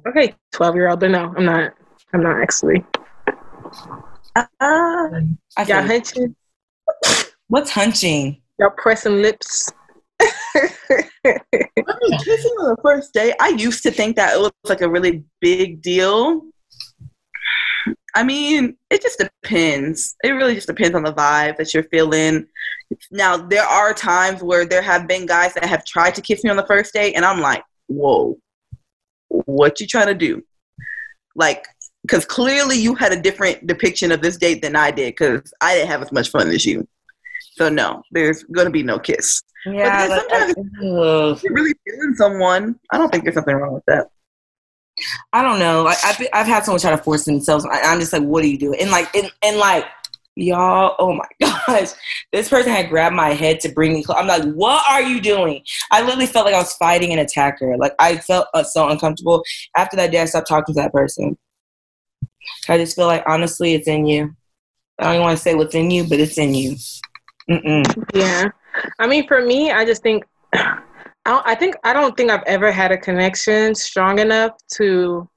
Okay, 0.07 0.35
twelve 0.53 0.75
year 0.75 0.89
old, 0.89 1.01
but 1.01 1.11
no, 1.11 1.33
I'm 1.37 1.45
not. 1.45 1.75
I'm 2.13 2.23
not 2.23 2.41
actually. 2.41 2.85
Uh, 4.37 4.45
I 4.61 5.19
Y'all 5.59 5.65
feel, 5.67 5.83
hunching? 5.83 6.37
what's 7.49 7.71
hunching? 7.71 8.43
Y'all 8.59 8.71
pressing 8.77 9.23
lips? 9.23 9.73
I 10.21 10.29
mean, 11.25 12.19
kissing 12.19 12.53
on 12.61 12.75
the 12.75 12.77
first 12.83 13.13
date, 13.13 13.35
I 13.41 13.49
used 13.49 13.83
to 13.85 13.91
think 13.91 14.17
that 14.17 14.35
it 14.35 14.41
was 14.41 14.53
like 14.65 14.83
a 14.83 14.89
really 14.89 15.25
big 15.41 15.83
deal. 15.83 16.43
I 18.15 18.25
mean, 18.25 18.77
it 18.91 19.03
just 19.03 19.19
depends. 19.19 20.17
It 20.25 20.31
really 20.31 20.55
just 20.55 20.67
depends 20.67 20.95
on 20.95 21.03
the 21.03 21.13
vibe 21.13 21.57
that 21.59 21.75
you're 21.75 21.85
feeling. 21.85 22.47
Now, 23.11 23.37
there 23.37 23.65
are 23.65 23.93
times 23.93 24.43
where 24.43 24.65
there 24.65 24.83
have 24.83 25.07
been 25.09 25.27
guys 25.27 25.55
that 25.55 25.65
have 25.65 25.85
tried 25.85 26.15
to 26.17 26.23
kiss 26.23 26.45
me 26.45 26.51
on 26.51 26.57
the 26.57 26.67
first 26.67 26.93
date, 26.95 27.15
and 27.15 27.25
I'm 27.25 27.41
like, 27.41 27.63
whoa, 27.89 28.39
what 29.29 29.81
you 29.81 29.87
trying 29.87 30.07
to 30.07 30.15
do? 30.15 30.43
Like, 31.35 31.67
because 32.03 32.25
clearly 32.25 32.79
you 32.79 32.95
had 32.95 33.13
a 33.13 33.21
different 33.21 33.67
depiction 33.67 34.13
of 34.13 34.23
this 34.23 34.37
date 34.37 34.63
than 34.63 34.77
I 34.77 34.91
did, 34.91 35.15
because 35.17 35.53
I 35.61 35.75
didn't 35.75 35.89
have 35.89 36.03
as 36.03 36.13
much 36.13 36.31
fun 36.31 36.49
as 36.51 36.65
you. 36.65 36.87
So, 37.55 37.69
no, 37.69 38.03
there's 38.13 38.45
going 38.45 38.67
to 38.67 38.71
be 38.71 38.83
no 38.83 38.99
kiss. 38.99 39.43
Yeah, 39.67 40.23
I, 40.31 40.51
ugh. 40.51 41.37
If 41.37 41.43
you're 41.43 41.53
really 41.53 41.75
feeling 41.85 42.15
someone, 42.15 42.79
I 42.93 42.99
don't 42.99 43.11
think 43.11 43.25
there's 43.25 43.35
something 43.35 43.57
wrong 43.57 43.75
with 43.75 43.85
that. 43.87 44.09
I 45.33 45.43
don't 45.43 45.59
know. 45.59 45.83
Like 45.83 45.99
I've 46.05 46.27
I've 46.33 46.47
had 46.47 46.65
someone 46.65 46.81
try 46.81 46.91
to 46.91 46.99
force 46.99 47.25
themselves. 47.25 47.67
I, 47.67 47.81
I'm 47.83 48.01
just 48.01 48.13
like, 48.13 48.23
what 48.23 48.43
do 48.43 48.49
you 48.49 48.59
do? 48.59 48.73
And 48.75 48.91
like 48.91 49.15
and, 49.15 49.31
and 49.43 49.59
like 49.59 49.85
y'all, 50.37 50.95
oh 50.99 51.15
my 51.15 51.27
gosh, 51.67 51.91
this 52.33 52.49
person 52.49 52.71
had 52.71 52.89
grabbed 52.89 53.17
my 53.17 53.31
head 53.31 53.61
to 53.61 53.71
bring 53.71 53.95
me 53.95 54.05
close. 54.05 54.19
I'm 54.19 54.29
like, 54.29 54.45
what 54.55 54.85
are 54.89 55.03
you 55.03 55.21
doing? 55.21 55.63
I 55.91 56.03
literally 56.03 56.27
felt 56.27 56.45
like 56.47 56.55
I 56.55 56.59
was 56.59 56.75
fighting 56.75 57.13
an 57.13 57.19
attacker. 57.19 57.77
Like 57.77 57.95
I 57.99 58.19
felt 58.19 58.47
uh, 58.55 58.63
so 58.63 58.89
uncomfortable. 58.89 59.43
After 59.77 59.97
that 59.97 60.13
day, 60.13 60.21
I 60.21 60.27
stopped 60.27 60.49
talking 60.49 60.75
to 60.75 60.81
that 60.83 60.93
person. 60.93 61.37
I 62.69 62.79
just 62.79 62.95
feel 62.95 63.07
like 63.07 63.25
honestly, 63.27 63.75
it's 63.75 63.89
in 63.89 64.07
you. 64.07 64.37
I 64.99 65.05
don't 65.05 65.15
even 65.15 65.25
want 65.25 65.37
to 65.37 65.43
say 65.43 65.55
what's 65.55 65.75
in 65.75 65.91
you, 65.91 66.05
but 66.05 66.21
it's 66.21 66.39
in 66.39 66.55
you. 66.55 66.77
Mm-mm. 67.51 68.05
Yeah. 68.15 68.49
I 68.99 69.07
mean, 69.07 69.27
for 69.27 69.45
me, 69.45 69.71
I 69.71 69.85
just 69.85 70.03
think, 70.03 70.25
I, 70.55 70.79
I 71.25 71.55
think, 71.55 71.77
I 71.85 71.93
don't 71.93 72.17
think 72.17 72.31
I've 72.31 72.45
ever 72.47 72.71
had 72.71 72.93
a 72.93 72.99
connection 72.99 73.75
strong 73.75 74.19
enough 74.19 74.53
to 74.75 75.29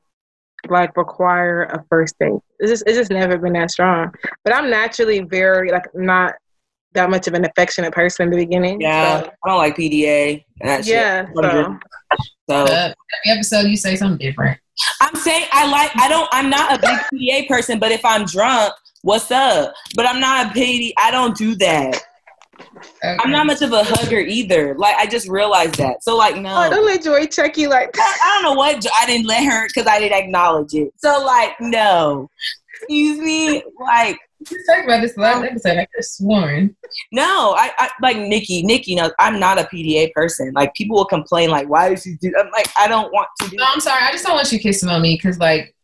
like 0.68 0.96
require 0.98 1.64
a 1.64 1.84
first 1.90 2.16
date. 2.20 2.34
It's 2.60 2.72
just, 2.72 2.84
it's 2.86 2.98
just 2.98 3.12
never 3.12 3.38
been 3.38 3.54
that 3.54 3.72
strong. 3.72 4.14
But 4.44 4.56
I'm 4.56 4.70
naturally 4.70 5.22
very, 5.22 5.72
like, 5.72 5.86
not 5.94 6.36
that 6.94 7.10
much 7.10 7.28
of 7.28 7.34
an 7.34 7.46
affectionate 7.46 7.94
person 7.94 8.26
in 8.26 8.32
the 8.32 8.38
beginning. 8.38 8.82
Yeah, 8.82 9.22
So, 9.22 9.32
I 9.46 9.50
don't 9.50 9.58
like 9.58 9.78
PDA. 9.78 10.44
And 10.62 10.86
yeah. 10.86 11.28
So, 11.36 11.80
So 12.50 12.56
Uh, 12.56 12.94
every 13.26 13.38
episode 13.38 13.68
you 13.68 13.78
say 13.78 13.96
something 13.96 14.18
different. 14.18 14.60
I'm 15.02 15.16
saying 15.16 15.46
I 15.52 15.70
like 15.70 15.92
I 15.96 16.08
don't 16.08 16.28
I'm 16.32 16.50
not 16.50 16.78
a 16.78 16.80
big 16.80 16.98
PDA 17.14 17.48
person, 17.48 17.80
but 17.80 17.92
if 17.92 18.04
I'm 18.04 18.26
drunk, 18.26 18.74
what's 19.02 19.30
up? 19.30 19.74
But 19.96 20.08
I'm 20.08 20.20
not 20.20 20.48
a 20.48 20.60
PD. 20.60 20.94
I 20.98 21.12
don't 21.12 21.36
do 21.38 21.56
that. 21.56 22.02
Okay. 22.60 23.18
I'm 23.20 23.32
not 23.32 23.46
much 23.46 23.62
of 23.62 23.72
a 23.72 23.84
hugger 23.84 24.20
either. 24.20 24.76
Like 24.76 24.96
I 24.96 25.06
just 25.06 25.28
realized 25.28 25.76
that. 25.76 26.04
So 26.04 26.16
like 26.16 26.38
no, 26.38 26.66
oh, 26.66 26.70
don't 26.70 26.86
let 26.86 27.04
Joy 27.04 27.26
check 27.28 27.58
you 27.58 27.70
like 27.70 27.90
I 27.98 28.18
I 28.24 28.42
don't 28.42 28.44
know 28.44 28.58
what 28.58 28.86
I 29.00 29.06
didn't 29.06 29.28
let 29.28 29.44
her 29.44 29.68
because 29.68 29.88
I 29.88 30.00
didn't 30.00 30.18
acknowledge 30.18 30.74
it. 30.74 30.94
So 30.98 31.24
like 31.26 31.60
no, 31.60 32.30
excuse 32.74 33.20
me, 33.20 33.64
like 33.80 34.18
We 34.52 34.58
talked 34.68 34.86
about 34.86 35.02
this 35.02 35.18
last 35.18 35.44
episode. 35.44 35.78
I 35.78 35.86
could 35.86 35.98
have 35.98 36.06
sworn. 36.06 36.76
no, 37.12 37.56
I, 37.58 37.72
I 37.78 37.90
like 38.02 38.18
Nikki. 38.18 38.64
Nikki 38.64 38.96
knows 38.96 39.12
I'm 39.20 39.40
not 39.40 39.60
a 39.60 39.64
PDA 39.64 40.12
person. 40.14 40.52
Like 40.54 40.74
people 40.76 40.96
will 40.96 41.06
complain 41.06 41.50
like 41.50 41.68
why 41.70 41.90
does 41.90 42.04
she 42.04 42.16
do? 42.22 42.34
I'm 42.40 42.50
like 42.52 42.68
I 42.78 42.88
don't 42.88 43.12
want 43.12 43.28
to 43.42 43.50
do. 43.50 43.58
No, 43.58 43.66
I'm 43.68 43.80
sorry. 43.80 44.04
I 44.04 44.12
just 44.12 44.26
don't 44.26 44.36
want 44.36 44.52
you 44.52 44.60
kissing 44.60 44.90
on 44.90 45.02
me 45.02 45.16
because, 45.16 45.40
like, 45.40 45.76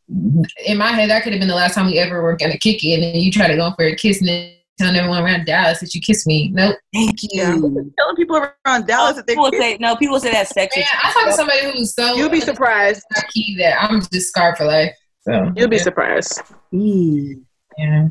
in 0.65 0.77
my 0.77 0.91
head, 0.91 1.09
that 1.09 1.23
could 1.23 1.33
have 1.33 1.39
been 1.39 1.47
the 1.47 1.55
last 1.55 1.75
time 1.75 1.87
we 1.87 1.97
ever 1.97 2.21
were 2.21 2.35
gonna 2.35 2.57
kick 2.57 2.83
it, 2.83 2.93
and 2.93 3.03
then 3.03 3.15
you 3.15 3.31
try 3.31 3.47
to 3.47 3.55
go 3.55 3.71
for 3.75 3.85
a 3.85 3.95
kiss 3.95 4.19
and 4.19 4.29
then 4.29 4.54
telling 4.77 4.95
everyone 4.95 5.23
around 5.23 5.45
Dallas 5.45 5.79
that 5.79 5.93
you 5.95 6.01
kissed 6.01 6.27
me. 6.27 6.49
Nope. 6.53 6.77
Thank 6.93 7.17
you. 7.23 7.41
Telling 7.97 8.15
people 8.15 8.35
around 8.65 8.87
Dallas 8.87 9.15
that 9.15 9.25
they 9.27 9.33
People 9.33 9.51
will 9.51 9.59
say 9.59 9.77
no. 9.79 9.95
People 9.95 10.19
say 10.19 10.31
that's 10.31 10.51
sexist. 10.53 10.77
Man, 10.77 10.85
I 11.03 11.11
talked 11.13 11.25
to 11.27 11.33
somebody 11.33 11.71
who's 11.71 11.93
so 11.95 12.15
you'll 12.15 12.29
be 12.29 12.41
surprised. 12.41 13.03
key 13.33 13.55
that 13.59 13.81
I'm 13.81 14.01
just 14.01 14.29
scarred 14.29 14.57
for 14.57 14.65
life. 14.65 14.93
So 15.21 15.51
You'll 15.55 15.69
be 15.69 15.77
yeah. 15.77 15.81
surprised. 15.83 16.41
Yeah. 16.71 18.07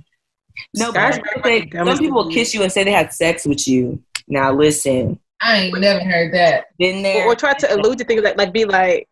No, 0.77 0.93
but 0.93 1.15
some 1.15 1.23
people 1.23 1.43
say- 1.43 1.65
dumb 1.67 1.87
some 1.89 1.99
people 1.99 2.31
kiss 2.31 2.55
you 2.55 2.63
and 2.63 2.73
say 2.73 2.85
they 2.85 2.93
had 2.93 3.13
sex 3.13 3.45
with 3.47 3.67
you. 3.69 4.03
Now 4.29 4.53
listen, 4.53 5.19
I 5.43 5.57
ain't 5.63 5.79
never 5.79 6.01
heard 6.05 6.33
that. 6.35 6.67
been 6.79 6.99
Or, 6.99 7.03
there. 7.03 7.27
or 7.27 7.35
try 7.35 7.55
to 7.55 7.75
allude 7.75 7.99
to 7.99 8.05
things 8.05 8.23
like 8.23 8.37
like 8.39 8.53
be 8.53 8.65
like 8.65 9.09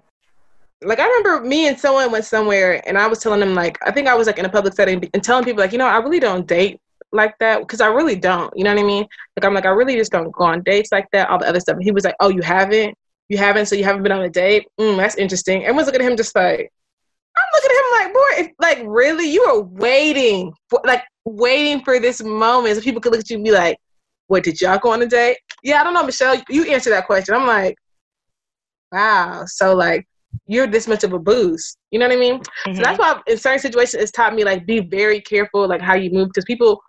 like 0.84 0.98
I 0.98 1.06
remember 1.06 1.46
me 1.46 1.68
and 1.68 1.78
someone 1.78 2.10
went 2.10 2.24
somewhere 2.24 2.82
and 2.88 2.96
I 2.98 3.06
was 3.06 3.18
telling 3.20 3.40
them 3.40 3.54
like 3.54 3.78
I 3.86 3.90
think 3.92 4.08
I 4.08 4.14
was 4.14 4.26
like 4.26 4.38
in 4.38 4.44
a 4.44 4.48
public 4.48 4.74
setting 4.74 5.02
and 5.14 5.22
telling 5.22 5.44
people 5.44 5.62
like 5.62 5.72
you 5.72 5.78
know 5.78 5.86
I 5.86 5.98
really 5.98 6.18
don't 6.20 6.46
date 6.46 6.80
like 7.12 7.34
that? 7.38 7.60
Because 7.60 7.80
I 7.80 7.86
really 7.86 8.16
don't 8.16 8.52
you 8.56 8.64
know 8.64 8.74
what 8.74 8.80
I 8.80 8.86
mean? 8.86 9.06
Like 9.36 9.44
I'm 9.44 9.54
like 9.54 9.66
I 9.66 9.70
really 9.70 9.96
just 9.96 10.12
don't 10.12 10.32
go 10.32 10.44
on 10.44 10.62
dates 10.62 10.92
like 10.92 11.06
that 11.12 11.28
all 11.28 11.38
the 11.38 11.48
other 11.48 11.60
stuff. 11.60 11.76
And 11.76 11.84
he 11.84 11.92
was 11.92 12.04
like 12.04 12.16
oh 12.20 12.28
you 12.28 12.42
haven't? 12.42 12.96
You 13.28 13.38
haven't? 13.38 13.66
So 13.66 13.76
you 13.76 13.84
haven't 13.84 14.02
been 14.02 14.12
on 14.12 14.22
a 14.22 14.30
date? 14.30 14.66
Mm, 14.78 14.96
that's 14.96 15.16
interesting. 15.16 15.62
Everyone's 15.62 15.86
looking 15.86 16.02
at 16.02 16.10
him 16.10 16.16
just 16.16 16.34
like 16.34 16.70
I'm 17.36 17.44
looking 17.54 17.70
at 17.70 17.76
him 17.78 18.04
like 18.04 18.14
boy 18.14 18.42
if, 18.42 18.50
like 18.60 18.82
really? 18.86 19.32
You 19.32 19.42
are 19.44 19.60
waiting 19.60 20.52
for 20.68 20.80
like 20.84 21.02
waiting 21.24 21.82
for 21.82 21.98
this 21.98 22.22
moment. 22.22 22.76
So 22.76 22.82
people 22.82 23.00
could 23.00 23.12
look 23.12 23.20
at 23.20 23.30
you 23.30 23.36
and 23.36 23.44
be 23.44 23.52
like 23.52 23.78
what 24.26 24.44
did 24.44 24.60
y'all 24.60 24.78
go 24.78 24.92
on 24.92 25.02
a 25.02 25.06
date? 25.06 25.38
Yeah 25.62 25.80
I 25.80 25.84
don't 25.84 25.94
know 25.94 26.04
Michelle 26.04 26.40
you 26.48 26.64
answer 26.64 26.90
that 26.90 27.06
question. 27.06 27.34
I'm 27.34 27.46
like 27.46 27.76
wow 28.92 29.44
so 29.46 29.74
like 29.74 30.06
you're 30.46 30.66
this 30.66 30.88
much 30.88 31.04
of 31.04 31.12
a 31.12 31.18
boost. 31.18 31.76
You 31.90 31.98
know 31.98 32.08
what 32.08 32.16
i 32.16 32.18
mean? 32.18 32.40
Mhm. 32.66 32.76
so 32.76 32.82
that's 32.82 32.98
why 32.98 33.20
in 33.26 33.36
certain 33.38 33.58
situations 33.58 34.02
it's 34.02 34.12
taught 34.12 34.34
me 34.34 34.44
like 34.44 34.66
be 34.66 34.80
very 34.80 35.20
careful 35.20 35.68
like 35.68 35.80
how 35.80 35.94
you 35.94 36.10
move 36.10 36.28
because 36.28 36.44
people 36.44 36.82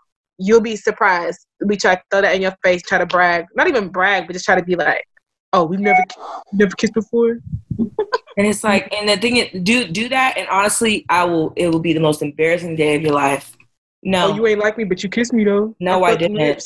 you'll 0.46 0.62
be 0.62 0.76
surprised 0.76 1.46
we 1.66 1.76
try 1.76 1.96
to 1.96 2.02
throw 2.12 2.22
that 2.22 2.36
in 2.36 2.42
your 2.42 2.56
face 2.64 2.82
try 2.82 2.98
to 2.98 3.06
brag 3.06 3.46
not 3.56 3.68
even 3.68 3.90
brag 3.90 4.28
but 4.28 4.34
just 4.34 4.46
try 4.46 4.56
to 4.56 4.64
be 4.64 4.76
like 4.76 5.06
Oh, 5.54 5.66
we've 5.66 5.80
never 5.80 6.04
never 6.52 6.76
kissed 6.76 6.94
before. 6.94 7.40
And 8.36 8.48
it's 8.48 8.64
like, 8.64 8.92
and 8.92 9.08
the 9.08 9.16
thing 9.18 9.38
is, 9.38 9.62
do 9.62 9.88
do 9.88 10.10
that, 10.10 10.40
and 10.40 10.48
honestly, 10.48 11.06
I 11.08 11.24
will. 11.24 11.54
It 11.56 11.68
will 11.68 11.80
be 11.80 11.94
the 11.94 12.00
most 12.00 12.24
embarrassing 12.24 12.76
day 12.76 12.96
of 12.96 13.04
your 13.04 13.14
life. 13.14 13.56
No, 14.02 14.32
Oh, 14.32 14.36
you 14.36 14.48
ain't 14.48 14.60
like 14.60 14.76
me, 14.76 14.86
but 14.86 15.04
you 15.04 15.10
kissed 15.10 15.34
me 15.34 15.44
though. 15.44 15.76
No, 15.80 16.04
I 16.04 16.10
your 16.10 16.18
didn't. 16.18 16.66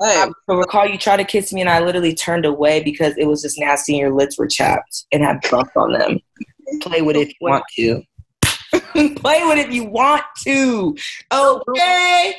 I 0.00 0.30
recall 0.46 0.86
you 0.86 0.96
tried 0.96 1.16
to 1.16 1.24
kiss 1.24 1.52
me, 1.52 1.60
and 1.60 1.68
I 1.68 1.80
literally 1.80 2.14
turned 2.14 2.44
away 2.44 2.84
because 2.84 3.14
it 3.18 3.24
was 3.24 3.42
just 3.42 3.58
nasty, 3.58 3.94
and 3.94 4.00
your 4.00 4.14
lips 4.14 4.38
were 4.38 4.46
chapped 4.46 5.06
and 5.10 5.24
had 5.24 5.40
bumps 5.50 5.72
on 5.74 5.92
them. 5.92 6.20
Play 6.82 7.02
with 7.02 7.16
it 7.16 7.22
if 7.22 7.28
you 7.30 7.48
want 7.48 7.64
to. 7.78 8.00
Play 9.16 9.44
with 9.44 9.58
it 9.58 9.66
if 9.68 9.72
you 9.72 9.84
want 9.84 10.22
to. 10.44 10.96
Okay. 11.32 12.34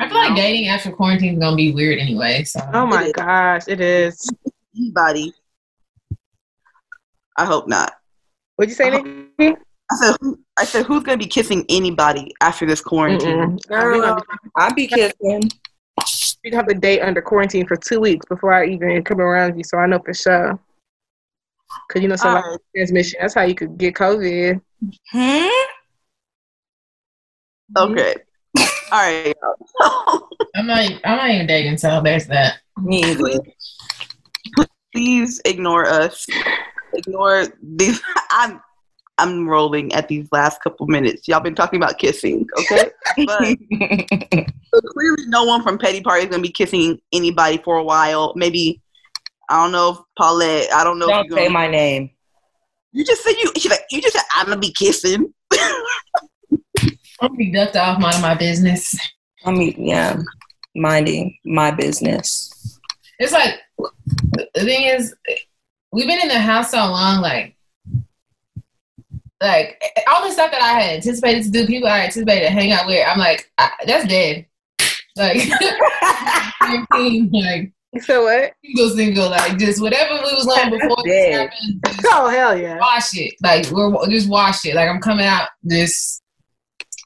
I 0.00 0.08
feel 0.08 0.16
like 0.18 0.34
dating 0.36 0.68
after 0.68 0.90
quarantine 0.90 1.34
is 1.34 1.38
gonna 1.38 1.56
be 1.56 1.72
weird 1.72 1.98
anyway. 1.98 2.42
So 2.44 2.60
Oh 2.72 2.86
my 2.86 3.12
gosh, 3.12 3.62
it 3.68 3.80
is. 3.80 4.28
anybody. 4.76 5.32
I 7.36 7.44
hope 7.44 7.68
not. 7.68 7.92
What'd 8.56 8.70
you 8.70 8.74
say. 8.76 8.90
Nikki? 8.90 9.56
I 9.90 9.96
said, 9.96 10.16
who, 10.20 10.38
I 10.56 10.64
said, 10.64 10.86
who's 10.86 11.02
gonna 11.02 11.18
be 11.18 11.26
kissing 11.26 11.64
anybody 11.68 12.32
after 12.40 12.66
this 12.66 12.80
quarantine? 12.80 13.58
Mm-mm. 13.58 13.66
Girl, 13.68 13.92
we 13.92 14.00
gonna 14.00 14.16
be- 14.16 14.50
I'll 14.56 14.74
be 14.74 14.86
kissing. 14.86 15.12
we 16.42 16.50
gonna 16.50 16.56
have 16.62 16.68
a 16.68 16.74
date 16.74 17.00
under 17.00 17.20
quarantine 17.22 17.66
for 17.66 17.76
two 17.76 18.00
weeks 18.00 18.24
before 18.26 18.52
I 18.52 18.66
even 18.66 19.02
come 19.04 19.20
around 19.20 19.56
you, 19.58 19.64
so 19.64 19.78
I 19.78 19.86
know 19.86 20.00
for 20.04 20.14
sure. 20.14 20.58
Cause 21.90 22.02
you 22.02 22.08
know, 22.08 22.16
some 22.16 22.36
Alright. 22.36 22.60
transmission. 22.74 23.18
That's 23.20 23.34
how 23.34 23.42
you 23.42 23.54
could 23.54 23.76
get 23.78 23.94
COVID. 23.94 24.60
Hmm? 25.10 25.48
Okay. 27.76 28.14
All 28.56 28.64
right. 28.92 29.34
I'm 30.54 30.66
not. 30.66 30.90
I'm 31.04 31.16
not 31.16 31.30
even 31.30 31.46
dating. 31.46 31.78
So 31.78 32.00
there's 32.02 32.26
that. 32.26 32.58
Me 32.82 33.02
either. 33.04 33.40
Please 34.94 35.40
ignore 35.44 35.86
us. 35.86 36.26
Ignore 36.94 37.46
these. 37.62 38.00
I'm 38.30 38.60
I'm 39.18 39.48
rolling 39.48 39.92
at 39.94 40.08
these 40.08 40.28
last 40.32 40.60
couple 40.62 40.86
minutes. 40.86 41.28
Y'all 41.28 41.40
been 41.40 41.54
talking 41.54 41.76
about 41.80 41.98
kissing, 41.98 42.46
okay? 42.58 42.90
But 43.26 43.56
so 44.74 44.80
clearly, 44.92 45.26
no 45.26 45.44
one 45.44 45.62
from 45.62 45.78
Petty 45.78 46.00
Party 46.00 46.24
is 46.24 46.30
gonna 46.30 46.42
be 46.42 46.50
kissing 46.50 47.00
anybody 47.12 47.58
for 47.58 47.76
a 47.76 47.84
while. 47.84 48.32
Maybe 48.34 48.82
I 49.48 49.62
don't 49.62 49.72
know 49.72 49.90
if 49.90 49.98
Paulette. 50.18 50.72
I 50.72 50.82
don't 50.82 50.98
know. 50.98 51.06
Don't 51.06 51.26
if 51.26 51.30
you're 51.30 51.38
say 51.38 51.44
gonna, 51.44 51.54
my 51.54 51.68
name. 51.68 52.10
You 52.94 53.04
just 53.04 53.24
said 53.24 53.32
you. 53.32 53.52
She's 53.56 53.70
like 53.70 53.84
you 53.90 54.00
just 54.00 54.14
said 54.14 54.22
I'm 54.36 54.46
gonna 54.46 54.60
be 54.60 54.72
kissing. 54.72 55.34
I'm 55.52 55.80
gonna 57.20 57.34
be 57.34 57.50
ducked 57.50 57.76
off 57.76 58.00
minding 58.00 58.22
my 58.22 58.36
business. 58.36 58.96
I 59.44 59.50
mean, 59.50 59.74
yeah, 59.76 60.16
minding 60.76 61.36
my 61.44 61.72
business. 61.72 62.78
It's 63.18 63.32
like 63.32 63.54
the 64.54 64.60
thing 64.60 64.84
is, 64.84 65.12
we've 65.90 66.06
been 66.06 66.20
in 66.20 66.28
the 66.28 66.38
house 66.38 66.70
so 66.70 66.78
long, 66.78 67.20
like, 67.20 67.56
like 69.42 69.82
all 70.08 70.24
the 70.24 70.32
stuff 70.32 70.52
that 70.52 70.62
I 70.62 70.80
had 70.80 70.94
anticipated 70.94 71.42
to 71.44 71.50
do, 71.50 71.66
people 71.66 71.88
I 71.88 72.02
anticipated 72.02 72.46
to 72.46 72.52
hang 72.52 72.70
out 72.70 72.86
with. 72.86 73.04
I'm 73.06 73.18
like, 73.18 73.50
I, 73.58 73.70
that's 73.86 74.06
dead. 74.06 74.46
Like, 75.16 75.36
like 76.60 77.72
So 78.00 78.24
what? 78.24 78.54
single, 78.64 78.90
single, 78.90 79.30
like 79.30 79.56
just 79.58 79.80
whatever 79.80 80.14
we 80.14 80.34
was 80.34 80.48
on 80.48 80.70
before 80.70 80.96
this 81.04 81.34
happened, 81.34 81.80
Oh 82.06 82.28
hell 82.28 82.56
yeah! 82.56 82.78
wash 82.78 83.16
it. 83.16 83.34
Like 83.42 83.70
we're 83.70 84.08
just 84.08 84.28
wash 84.28 84.64
it. 84.64 84.74
Like 84.74 84.88
I'm 84.88 85.00
coming 85.00 85.26
out 85.26 85.48
just 85.68 86.22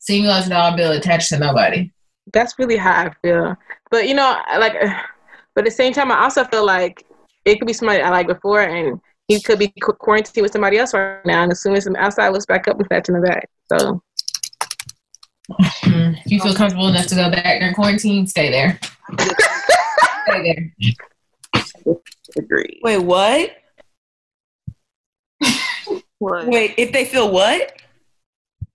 single 0.01 0.33
as 0.33 0.47
a 0.47 0.51
dollar 0.51 0.77
bill 0.77 0.93
attached 0.93 1.29
to 1.29 1.39
nobody. 1.39 1.93
That's 2.33 2.59
really 2.59 2.77
how 2.77 3.07
I 3.07 3.13
feel. 3.23 3.57
But 3.91 4.09
you 4.09 4.15
know, 4.15 4.41
like, 4.59 4.73
but 5.55 5.63
at 5.63 5.65
the 5.65 5.71
same 5.71 5.93
time, 5.93 6.11
I 6.11 6.23
also 6.23 6.45
feel 6.45 6.65
like 6.65 7.05
it 7.45 7.59
could 7.59 7.67
be 7.67 7.73
somebody 7.73 8.01
I 8.03 8.11
like 8.11 8.27
before, 8.27 8.63
and 8.63 9.01
he 9.29 9.41
could 9.41 9.59
be 9.59 9.69
qu- 9.83 9.93
quarantined 9.93 10.43
with 10.43 10.53
somebody 10.53 10.79
else 10.79 10.95
right 10.95 11.25
now. 11.27 11.43
And 11.43 11.53
as 11.53 11.63
soon 11.63 11.75
as 11.75 11.85
some 11.85 11.97
outside 11.97 12.29
looks 12.29 12.47
back 12.47 12.67
up, 12.69 12.79
and 12.79 12.87
snatching 12.87 13.15
the 13.15 13.21
back. 13.21 13.49
So. 13.71 14.03
If 15.61 16.31
you 16.31 16.41
feel 16.41 16.55
comfortable 16.55 16.89
enough 16.89 17.07
to 17.07 17.15
go 17.15 17.31
back 17.31 17.61
during 17.61 17.75
quarantine, 17.75 18.27
stay 18.27 18.51
there. 18.51 18.79
stay 20.29 20.73
there. 21.55 21.95
Agree. 22.37 22.81
Wait, 22.83 22.99
what? 22.99 23.51
What? 26.19 26.47
Wait, 26.49 26.75
if 26.77 26.93
they 26.93 27.05
feel 27.05 27.31
what? 27.31 27.81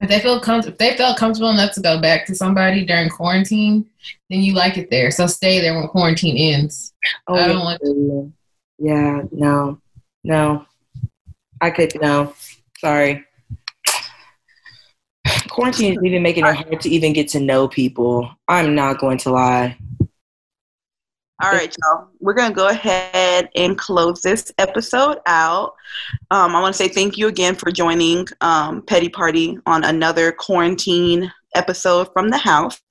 If 0.01 0.09
they 0.09 0.19
feel 0.19 0.39
com- 0.39 0.61
if 0.61 0.77
they 0.77 0.97
felt 0.97 1.17
comfortable 1.17 1.49
enough 1.49 1.73
to 1.73 1.81
go 1.81 1.99
back 2.01 2.25
to 2.27 2.35
somebody 2.35 2.85
during 2.85 3.09
quarantine, 3.09 3.85
then 4.30 4.41
you 4.41 4.53
like 4.53 4.77
it 4.77 4.89
there. 4.89 5.11
So 5.11 5.27
stay 5.27 5.59
there 5.61 5.75
when 5.75 5.88
quarantine 5.88 6.38
ends. 6.38 6.93
Oh, 7.27 7.35
I 7.35 7.39
yeah. 7.39 7.47
don't 7.47 7.59
want- 7.59 8.34
yeah, 8.80 9.21
no, 9.31 9.80
no. 10.23 10.65
I 11.61 11.69
could 11.69 11.93
no. 12.01 12.34
Sorry. 12.80 13.23
Quarantine 15.49 15.93
is 15.93 16.03
even 16.03 16.23
making 16.23 16.45
it 16.45 16.55
hard 16.55 16.81
to 16.81 16.89
even 16.89 17.13
get 17.13 17.30
to 17.30 17.39
know 17.39 17.67
people. 17.67 18.30
I'm 18.47 18.75
not 18.75 18.99
going 18.99 19.19
to 19.19 19.30
lie. 19.31 19.77
All 21.43 21.51
right, 21.51 21.75
y'all. 21.83 22.07
We're 22.21 22.35
going 22.35 22.51
to 22.51 22.55
go 22.55 22.69
ahead 22.69 23.49
and 23.57 23.77
close 23.77 24.21
this 24.21 24.49
episode 24.59 25.17
out. 25.25 25.73
Um, 26.31 26.55
I 26.55 26.61
want 26.61 26.73
to 26.73 26.77
say 26.77 26.87
thank 26.87 27.17
you 27.17 27.27
again 27.27 27.53
for 27.53 27.69
joining 27.69 28.25
um, 28.39 28.81
Petty 28.83 29.09
Party 29.09 29.57
on 29.65 29.83
another 29.83 30.31
quarantine 30.31 31.29
episode 31.53 32.07
from 32.13 32.29
the 32.29 32.37
house. 32.37 32.81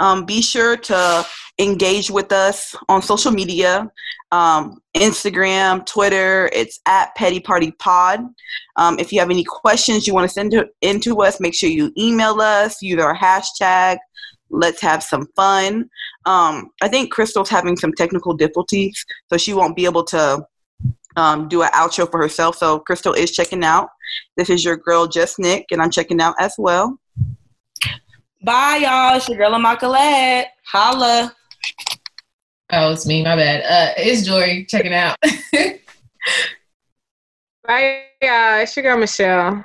Um, 0.00 0.24
be 0.24 0.40
sure 0.40 0.78
to 0.78 1.26
engage 1.58 2.10
with 2.10 2.32
us 2.32 2.74
on 2.88 3.02
social 3.02 3.30
media 3.30 3.90
um, 4.32 4.80
Instagram, 4.94 5.84
Twitter. 5.84 6.48
It's 6.54 6.80
at 6.86 7.14
Petty 7.14 7.40
Party 7.40 7.72
Pod. 7.72 8.20
Um, 8.76 8.98
if 8.98 9.12
you 9.12 9.20
have 9.20 9.30
any 9.30 9.44
questions 9.44 10.06
you 10.06 10.14
want 10.14 10.28
to 10.28 10.32
send 10.32 10.52
to, 10.52 10.68
into 10.80 11.20
us, 11.20 11.40
make 11.40 11.54
sure 11.54 11.68
you 11.68 11.92
email 11.98 12.40
us, 12.40 12.80
use 12.80 13.02
our 13.02 13.16
hashtag. 13.16 13.98
Let's 14.50 14.80
have 14.82 15.02
some 15.02 15.26
fun. 15.36 15.88
Um, 16.26 16.70
I 16.82 16.88
think 16.88 17.12
Crystal's 17.12 17.48
having 17.48 17.76
some 17.76 17.92
technical 17.92 18.34
difficulties, 18.34 19.04
so 19.30 19.38
she 19.38 19.52
won't 19.54 19.76
be 19.76 19.84
able 19.84 20.04
to 20.04 20.44
um, 21.16 21.48
do 21.48 21.62
an 21.62 21.70
outro 21.70 22.10
for 22.10 22.20
herself. 22.20 22.56
So 22.56 22.80
Crystal 22.80 23.12
is 23.12 23.32
checking 23.32 23.64
out. 23.64 23.88
This 24.36 24.50
is 24.50 24.64
your 24.64 24.76
girl, 24.76 25.06
Just 25.06 25.38
Nick, 25.38 25.66
and 25.70 25.80
I'm 25.80 25.90
checking 25.90 26.20
out 26.20 26.34
as 26.38 26.54
well. 26.58 26.98
Bye, 28.42 28.80
y'all. 28.82 29.16
It's 29.16 29.28
your 29.28 29.38
girl, 29.38 29.54
Immaculate. 29.54 30.46
Holla. 30.66 31.34
Oh, 32.72 32.92
it's 32.92 33.06
me. 33.06 33.22
My 33.24 33.36
bad. 33.36 33.62
Uh, 33.64 33.92
it's 33.96 34.26
Jory 34.26 34.64
checking 34.66 34.94
out. 34.94 35.16
bye, 37.66 38.02
y'all. 38.22 38.60
It's 38.60 38.76
your 38.76 38.84
girl 38.84 38.98
Michelle. 38.98 39.64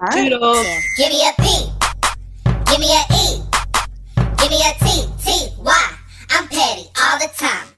All 0.00 0.06
right. 0.08 0.30
Toodles. 0.30 0.66
Give 0.96 1.10
me 1.10 1.28
a 1.28 1.32
P. 1.40 1.70
Give 2.66 2.80
me 2.80 2.92
a 2.92 3.04
E. 3.14 3.47
Give 4.48 4.58
me 4.58 4.64
a 4.64 4.72
T. 4.82 5.04
T. 5.22 5.48
Y. 5.58 5.90
I'm 6.30 6.48
petty 6.48 6.88
all 6.98 7.18
the 7.18 7.28
time. 7.36 7.77